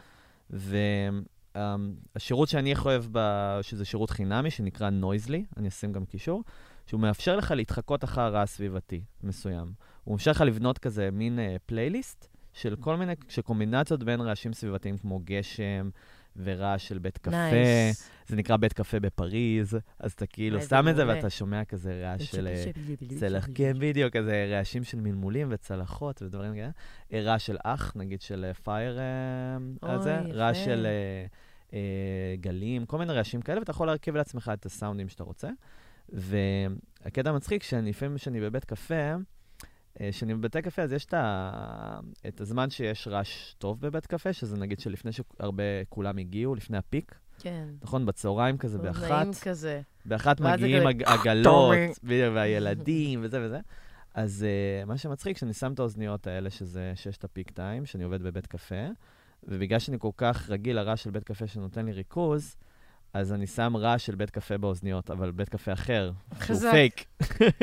והשירות 1.54 2.48
שאני 2.48 2.72
הכי 2.72 2.88
אוהב, 2.88 3.04
ב- 3.12 3.58
שזה 3.62 3.84
שירות 3.84 4.10
חינמי, 4.10 4.50
שנקרא 4.50 4.90
Noisli, 4.90 5.44
אני 5.56 5.68
אשים 5.68 5.92
גם 5.92 6.04
קישור, 6.04 6.44
שהוא 6.86 7.00
מאפשר 7.00 7.36
לך 7.36 7.50
להתחקות 7.50 8.04
אחר 8.04 8.32
רעש 8.32 8.50
סביבתי 8.50 9.02
מסוים. 9.22 9.72
הוא 10.04 10.12
מאפשר 10.12 10.30
לך 10.30 10.40
לבנות 10.40 10.78
כזה 10.78 11.10
מין 11.12 11.38
אה, 11.38 11.42
פלייליסט 11.66 12.28
של 12.52 12.76
כל 12.76 12.96
מיני, 12.96 13.12
של 13.28 13.42
קומבינציות 13.42 14.02
בין 14.02 14.20
רעשים 14.20 14.52
סביבתיים 14.52 14.98
כמו 14.98 15.20
גשם 15.24 15.90
ורעש 16.44 16.88
של 16.88 16.98
בית 16.98 17.18
קפה. 17.18 17.30
nice. 17.30 18.10
זה 18.26 18.36
נקרא 18.36 18.56
בית 18.56 18.72
קפה 18.72 19.00
בפריז, 19.00 19.78
אז 19.98 20.12
אתה 20.12 20.26
כאילו 20.26 20.62
שם 20.62 20.88
את 20.90 20.96
זה. 20.96 21.08
ואתה 21.08 21.30
שומע 21.30 21.64
כזה 21.64 22.00
רעש 22.02 22.22
של... 22.22 22.46
אה, 22.46 22.64
צלח, 23.18 23.48
כן, 23.54 23.72
בדיוק, 23.78 24.16
כזה 24.16 24.48
רעשים 24.50 24.84
של 24.84 25.00
מלמולים 25.00 25.48
וצלחות 25.50 26.22
ודברים 26.22 26.54
כאלה. 26.54 26.70
אה, 27.12 27.20
רעש 27.22 27.46
של 27.46 27.56
אח, 27.64 27.92
נגיד 27.96 28.20
של 28.20 28.44
אה, 28.44 28.54
פייר 28.54 28.98
אוי, 29.82 29.92
הזה, 29.92 30.18
רעש. 30.18 30.64
של 30.64 30.86
אה, 30.86 31.26
אה, 31.72 32.34
גלים, 32.40 32.86
כל 32.86 32.98
מיני 32.98 33.12
רעשים 33.12 33.42
כאלה, 33.42 33.58
ואתה 33.58 33.70
יכול 33.70 33.86
להרכיב 33.86 34.16
לעצמך 34.16 34.50
את 34.54 34.66
הסאונדים 34.66 35.08
שאתה 35.08 35.24
רוצה. 35.24 35.48
והקטע 36.08 37.30
המצחיק, 37.30 37.62
שאני 37.62 37.90
לפעמים 37.90 38.16
כשאני 38.16 38.40
בבית 38.40 38.64
קפה, 38.64 39.14
אה, 40.00 40.08
כשאני 40.12 40.34
בבתי 40.34 40.62
קפה, 40.62 40.82
אז 40.82 40.92
יש 40.92 41.04
את, 41.04 41.14
ה... 41.14 42.00
את 42.28 42.40
הזמן 42.40 42.70
שיש 42.70 43.08
רעש 43.08 43.54
טוב 43.58 43.80
בבית 43.80 44.06
קפה, 44.06 44.32
שזה 44.32 44.56
נגיד 44.56 44.80
שלפני 44.80 45.12
שהרבה 45.12 45.62
כולם 45.88 46.18
הגיעו, 46.18 46.54
לפני 46.54 46.78
הפיק, 46.78 47.14
כן. 47.38 47.68
נכון? 47.82 48.06
בצהריים 48.06 48.58
כזה, 48.58 48.78
נעים 48.78 48.92
באחת. 48.92 49.42
כזה. 49.42 49.80
באחת 50.04 50.40
מגיעים 50.40 50.86
הג- 50.86 51.02
עגלות, 51.02 51.76
והילדים 52.34 53.20
וזה 53.22 53.46
וזה. 53.46 53.60
אז 54.14 54.46
uh, 54.82 54.86
מה 54.86 54.98
שמצחיק, 54.98 55.36
שאני 55.36 55.52
שם 55.52 55.72
את 55.72 55.78
האוזניות 55.78 56.26
האלה, 56.26 56.50
שזה 56.50 56.92
ששת 56.94 57.24
הפיק 57.24 57.50
טיים, 57.50 57.86
שאני 57.86 58.04
עובד 58.04 58.22
בבית 58.22 58.46
קפה, 58.46 58.86
ובגלל 59.44 59.78
שאני 59.78 59.96
כל 60.00 60.10
כך 60.16 60.50
רגיל 60.50 60.76
לרעש 60.76 61.02
של 61.04 61.10
בית 61.10 61.24
קפה 61.24 61.46
שנותן 61.46 61.86
לי 61.86 61.92
ריכוז, 61.92 62.56
אז 63.14 63.32
אני 63.32 63.46
שם 63.46 63.76
רעש 63.76 64.06
של 64.06 64.14
בית 64.14 64.30
קפה 64.30 64.58
באוזניות, 64.58 65.10
אבל 65.10 65.30
בית 65.30 65.48
קפה 65.48 65.72
אחר, 65.72 66.10
חזק. 66.34 66.70
פייק. 66.70 67.04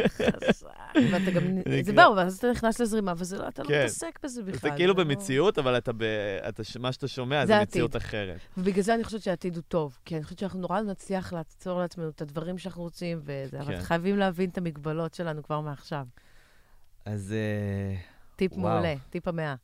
חזק. 0.08 0.68
ואתה 1.12 1.32
גם... 1.32 1.44
זה 1.44 1.92
נקרא- 1.92 2.04
ברור, 2.04 2.18
ואז 2.18 2.38
אתה 2.38 2.52
נכנס 2.52 2.80
לזרימה, 2.82 3.14
ואתה 3.18 3.64
לא 3.64 3.68
כן. 3.68 3.80
מתעסק 3.80 4.20
בזה 4.24 4.44
בכלל. 4.44 4.70
אתה 4.70 4.78
כאילו 4.78 4.94
לא- 4.94 5.04
במציאות, 5.04 5.58
אבל 5.60 5.78
אתה 5.78 5.94
ב... 5.94 6.04
אתה, 6.50 6.64
מה 6.80 6.92
שאתה 6.92 7.08
שומע 7.08 7.46
זה. 7.46 7.62
מציאות 7.62 7.96
אחרת. 7.96 8.40
ובגלל 8.58 8.84
זה 8.84 8.96
אני 8.96 9.04
חושבת 9.04 9.22
שהעתיד 9.22 9.56
הוא 9.56 9.64
טוב, 9.68 9.98
כי 10.06 10.16
אני 10.16 10.24
חושבת 10.24 10.40
שאנחנו 10.40 10.60
נורא 10.60 10.82
נצליח 10.82 11.34
לעצור 11.34 11.80
לעצמנו 11.80 12.10
את 12.10 12.22
הדברים 12.22 12.58
שאנחנו 12.58 12.82
רוצים, 12.84 13.20
וזה, 13.24 13.60
אבל 13.60 13.76
כן. 13.78 13.82
חייבים 13.82 14.18
להבין 14.18 14.50
את 14.50 14.58
המגבלות 14.58 15.14
שלנו 15.14 15.44
כבר 15.44 15.62
מעכשיו. 15.62 16.06
אז 17.06 17.34
אה, 17.34 17.96
טיפ. 18.36 18.58
מעולה, 18.58 18.94
טיפ 19.10 19.28
המאה. 19.28 19.56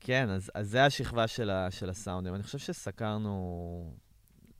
כן, 0.00 0.28
אז, 0.30 0.50
זה 0.60 0.84
השכבה 0.84 1.26
של 1.70 1.90
הסאונדים. 1.90 2.34
אני 2.34 2.42
חושב 2.42 2.58
שסקרנו 2.58 3.94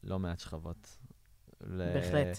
לא 0.04 0.18
מעט 0.18 0.38
שכבות. 0.38 0.98
ל- 1.60 1.92
בהחלט. 1.94 2.38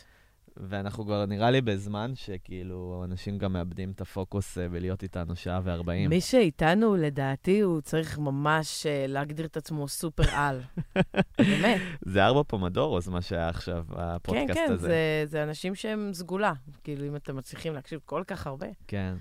ואנחנו 0.58 1.06
כבר, 1.06 1.26
נראה 1.26 1.52
לי, 1.52 1.62
בזמן 1.62 2.12
שכאילו, 2.16 3.02
אנשים 3.06 3.38
גם 3.38 3.54
מאבדים 3.54 3.92
את 3.92 4.02
הפוקוס 4.02 4.58
אה, 4.58 4.70
בלהיות 4.70 5.04
איתנו 5.04 5.36
שעה 5.36 5.62
וארבעים. 5.64 6.10
מי 6.10 6.22
שאיתנו, 6.22 6.96
לדעתי, 6.96 7.60
הוא 7.60 7.82
צריך 7.82 8.20
ממש 8.20 8.86
אה, 8.86 9.06
להגדיר 9.08 9.46
את 9.46 9.58
עצמו 9.58 9.88
סופר 9.88 10.30
על. 10.32 10.62
באמת. 11.50 11.82
זה 12.02 12.26
ארבע 12.26 12.44
פומדורוס, 12.48 13.08
מה 13.08 13.22
שהיה 13.22 13.50
עכשיו, 13.50 13.86
כן, 13.90 13.96
הפודקאסט 13.98 14.60
כן, 14.60 14.72
הזה. 14.72 14.88
זה, 14.88 15.24
זה 15.26 15.44
אנשים 15.44 15.76
שהם 15.76 16.12
סגולה. 16.14 16.54
כאילו, 16.84 17.08
אם 17.08 17.16
אתם 17.16 17.36
מצליחים 17.36 17.74
להקשיב 17.74 18.00
כל 18.06 18.24
כך 18.28 18.48
הרבה. 18.48 18.68
כן. 18.88 19.16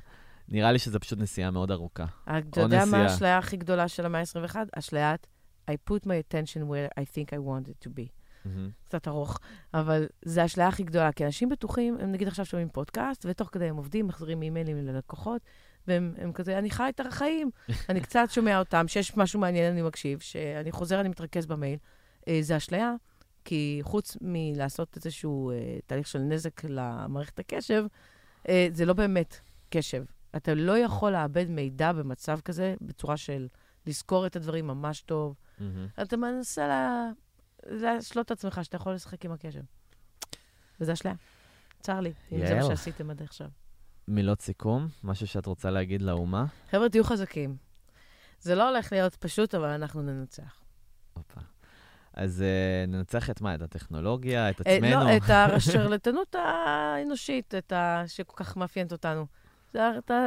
נראה 0.48 0.72
לי 0.72 0.78
שזה 0.78 0.98
פשוט 0.98 1.18
נסיעה 1.18 1.50
מאוד 1.50 1.70
ארוכה. 1.70 2.04
אתה 2.24 2.60
יודע 2.60 2.84
מה. 2.84 3.02
האשליה 3.02 3.38
הכי 3.38 3.56
גדולה 3.56 3.88
של 3.88 4.06
המאה 4.06 4.20
ה-21? 4.20 4.56
אשליית 4.72 5.26
I 5.70 5.74
put 5.90 6.06
my 6.06 6.16
attention 6.24 6.60
where 6.68 7.00
I 7.00 7.04
think 7.04 7.32
I 7.32 7.38
want 7.38 7.68
it 7.68 7.88
to 7.88 7.90
be. 7.90 8.21
מהמם. 8.44 8.70
קצת 8.84 9.08
ארוך, 9.08 9.40
אבל 9.74 10.06
זו 10.24 10.40
האשליה 10.40 10.68
הכי 10.68 10.82
גדולה, 10.82 11.12
כי 11.12 11.26
אנשים 11.26 11.48
בטוחים, 11.48 11.96
הם 12.00 12.12
נגיד 12.12 12.28
עכשיו 12.28 12.44
שומעים 12.44 12.68
פודקאסט, 12.68 13.26
ותוך 13.28 13.48
כדי 13.52 13.64
הם 13.64 13.76
עובדים, 13.76 14.06
מחזירים 14.06 14.42
אימיילים 14.42 14.76
ללקוחות, 14.76 15.42
והם 15.86 16.14
הם 16.18 16.32
כזה, 16.32 16.58
אני 16.58 16.70
חי 16.70 16.88
את 16.94 17.00
החיים. 17.00 17.50
אני 17.88 18.00
קצת 18.00 18.28
שומע 18.30 18.58
אותם, 18.58 18.88
שיש 18.88 19.16
משהו 19.16 19.40
מעניין, 19.40 19.72
אני 19.72 19.82
מקשיב, 19.82 20.18
שאני 20.18 20.72
חוזר, 20.72 21.00
אני 21.00 21.08
מתרכז 21.08 21.46
במייל. 21.46 21.78
אה, 22.28 22.38
זה 22.40 22.56
אשליה, 22.56 22.94
כי 23.44 23.80
חוץ 23.82 24.16
מלעשות 24.20 24.96
איזשהו 24.96 25.50
אה, 25.50 25.78
תהליך 25.86 26.06
של 26.06 26.18
נזק 26.18 26.64
למערכת 26.64 27.38
הקשב, 27.38 27.84
אה, 28.48 28.68
זה 28.72 28.84
לא 28.84 28.92
באמת 28.92 29.36
קשב. 29.70 30.04
אתה 30.36 30.54
לא 30.54 30.78
יכול 30.78 31.12
לאבד 31.12 31.50
מידע 31.50 31.92
במצב 31.92 32.40
כזה, 32.40 32.74
בצורה 32.80 33.16
של 33.16 33.48
לזכור 33.86 34.26
את 34.26 34.36
הדברים 34.36 34.66
ממש 34.66 35.00
טוב. 35.00 35.34
מהמם. 35.58 35.86
אתה 36.02 36.16
מנסה 36.16 36.68
לה... 36.68 37.10
להשלות 37.66 38.26
את 38.26 38.30
עצמך 38.30 38.60
שאתה 38.62 38.76
יכול 38.76 38.92
לשחק 38.92 39.24
עם 39.24 39.32
הקשב. 39.32 39.62
וזה 40.80 40.92
אשליה. 40.92 41.14
צר 41.80 42.00
לי, 42.00 42.12
אם 42.32 42.46
זה 42.46 42.54
מה. 42.54 42.62
שעשיתם 42.62 43.10
עד 43.10 43.22
עכשיו. 43.22 43.48
מילות 44.08 44.40
סיכום, 44.40 44.88
משהו 45.04 45.26
שאת 45.26 45.46
רוצה 45.46 45.70
להגיד 45.70 46.02
לאומה? 46.02 46.44
חבר'ה, 46.70 46.88
תהיו 46.88 47.04
חזקים. 47.04 47.56
זה 48.40 48.54
לא 48.54 48.68
הולך 48.68 48.92
להיות 48.92 49.14
פשוט, 49.14 49.54
אבל 49.54 49.68
אנחנו 49.68 50.02
ננצח. 50.02 50.62
הופה. 51.12 51.40
אז 52.14 52.44
uh, 52.44 52.90
ננצח 52.90 53.30
את 53.30 53.40
מה? 53.40 53.54
את 53.54 53.62
הטכנולוגיה, 53.62 54.50
את 54.50 54.66
אה, 54.66 54.76
עצמנו? 54.76 55.04
לא, 55.04 55.16
את 55.16 55.30
השרלטנות 55.56 56.34
האנושית, 56.34 57.54
את 57.54 57.72
ה... 57.72 58.02
שכל 58.06 58.44
כך 58.44 58.56
מאפיינת 58.56 58.92
אותנו. 58.92 59.26
זה, 59.72 59.84
ה- 59.84 59.98
את 59.98 60.10
ה... 60.10 60.24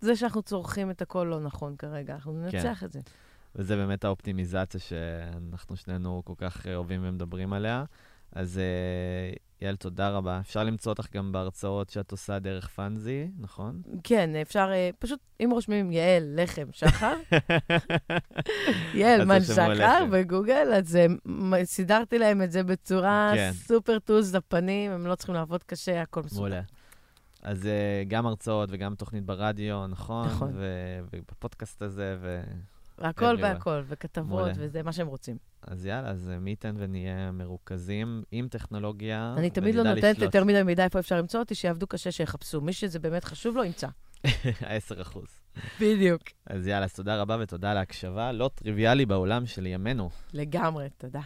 זה 0.00 0.16
שאנחנו 0.16 0.42
צורכים 0.42 0.90
את 0.90 1.02
הכל 1.02 1.26
לא 1.30 1.40
נכון 1.40 1.76
כרגע, 1.76 2.14
אנחנו 2.14 2.32
ננצח 2.32 2.84
את 2.84 2.92
זה. 2.92 3.00
וזה 3.56 3.76
באמת 3.76 4.04
האופטימיזציה 4.04 4.80
שאנחנו 4.80 5.76
שנינו 5.76 6.22
כל 6.24 6.34
כך 6.36 6.66
אה, 6.66 6.74
אוהבים 6.74 7.00
ומדברים 7.04 7.52
עליה. 7.52 7.84
אז 8.34 8.60
uh, 8.60 9.38
יעל, 9.60 9.76
תודה 9.76 10.10
רבה. 10.10 10.40
אפשר 10.40 10.64
למצוא 10.64 10.92
אותך 10.92 11.06
גם 11.14 11.32
בהרצאות 11.32 11.90
שאת 11.90 12.12
עושה 12.12 12.38
דרך 12.38 12.68
פאנזי, 12.68 13.28
נכון? 13.38 13.82
כן, 14.04 14.30
אפשר, 14.42 14.70
אה, 14.72 14.90
פשוט, 14.98 15.20
אם 15.44 15.50
רושמים 15.52 15.92
יעל 15.92 16.22
לחם 16.36 16.66
שחר, 16.72 17.14
יעל 18.94 19.24
מן 19.24 19.40
שחר. 19.40 20.04
בגוגל, 20.12 20.72
אז 20.74 20.96
אה, 20.96 21.64
סידרתי 21.64 22.18
להם 22.18 22.42
את 22.42 22.52
זה 22.52 22.62
בצורה 22.62 23.32
כן. 23.34 23.50
סופר 23.54 23.98
טוז 23.98 24.34
לפנים, 24.34 24.90
הם 24.90 25.06
לא 25.06 25.14
צריכים 25.14 25.34
לעבוד 25.34 25.62
קשה, 25.62 26.02
הכל 26.02 26.22
מסודר. 26.22 26.40
מעולה. 26.40 26.60
אז 27.42 27.68
גם 28.08 28.26
הרצאות 28.26 28.68
וגם 28.72 28.94
תוכנית 28.94 29.24
ברדיו, 29.24 29.86
נכון? 29.86 30.26
נכון. 30.26 30.52
ובפודקאסט 31.12 31.82
הזה, 31.82 32.16
ו... 32.20 32.42
הכל. 32.98 33.36
והכל, 33.40 33.82
וכתבות, 33.88 34.28
מעולה. 34.28 34.52
וזה 34.56 34.82
מה 34.82 34.92
שהם 34.92 35.06
רוצים. 35.06 35.36
אז 35.62 35.86
יאללה, 35.86 36.10
אז 36.10 36.30
אה, 36.32 36.38
מי 36.38 36.50
ייתן 36.50 36.74
ונהיה 36.78 37.32
מרוכזים 37.32 38.22
עם 38.30 38.48
טכנולוגיה. 38.48 39.34
אני 39.38 39.50
תמיד 39.50 39.74
לא 39.74 39.82
נותנת. 39.82 40.18
יותר 40.18 40.44
מדי 40.44 40.62
מידע 40.62 40.84
איפה 40.84 40.98
אפשר 40.98 41.18
למצוא 41.18 41.40
אותי, 41.40 41.54
שיעבדו 41.54 41.86
קשה, 41.86 42.12
שיחפשו. 42.12 42.60
מי 42.60 42.72
שזה 42.72 42.98
באמת 42.98 43.24
חשוב 43.24 43.56
לו, 43.56 43.64
ימצא. 43.64 43.88
ה-10 44.26 45.02
אחוז. 45.02 45.40
בדיוק. 45.80 46.22
אז 46.46 46.66
יאללה, 46.66 46.84
אז 46.84 46.92
תודה 46.94 47.20
רבה 47.20 47.36
ותודה 47.40 47.70
על 47.70 47.76
ההקשבה. 47.76 48.32
לא 48.32 48.50
טריוויאלי 48.54 49.06
בעולם 49.06 49.46
של 49.46 49.66
ימינו. 49.66 50.10
לגמרי, 50.32 50.88
תודה. 50.98 51.20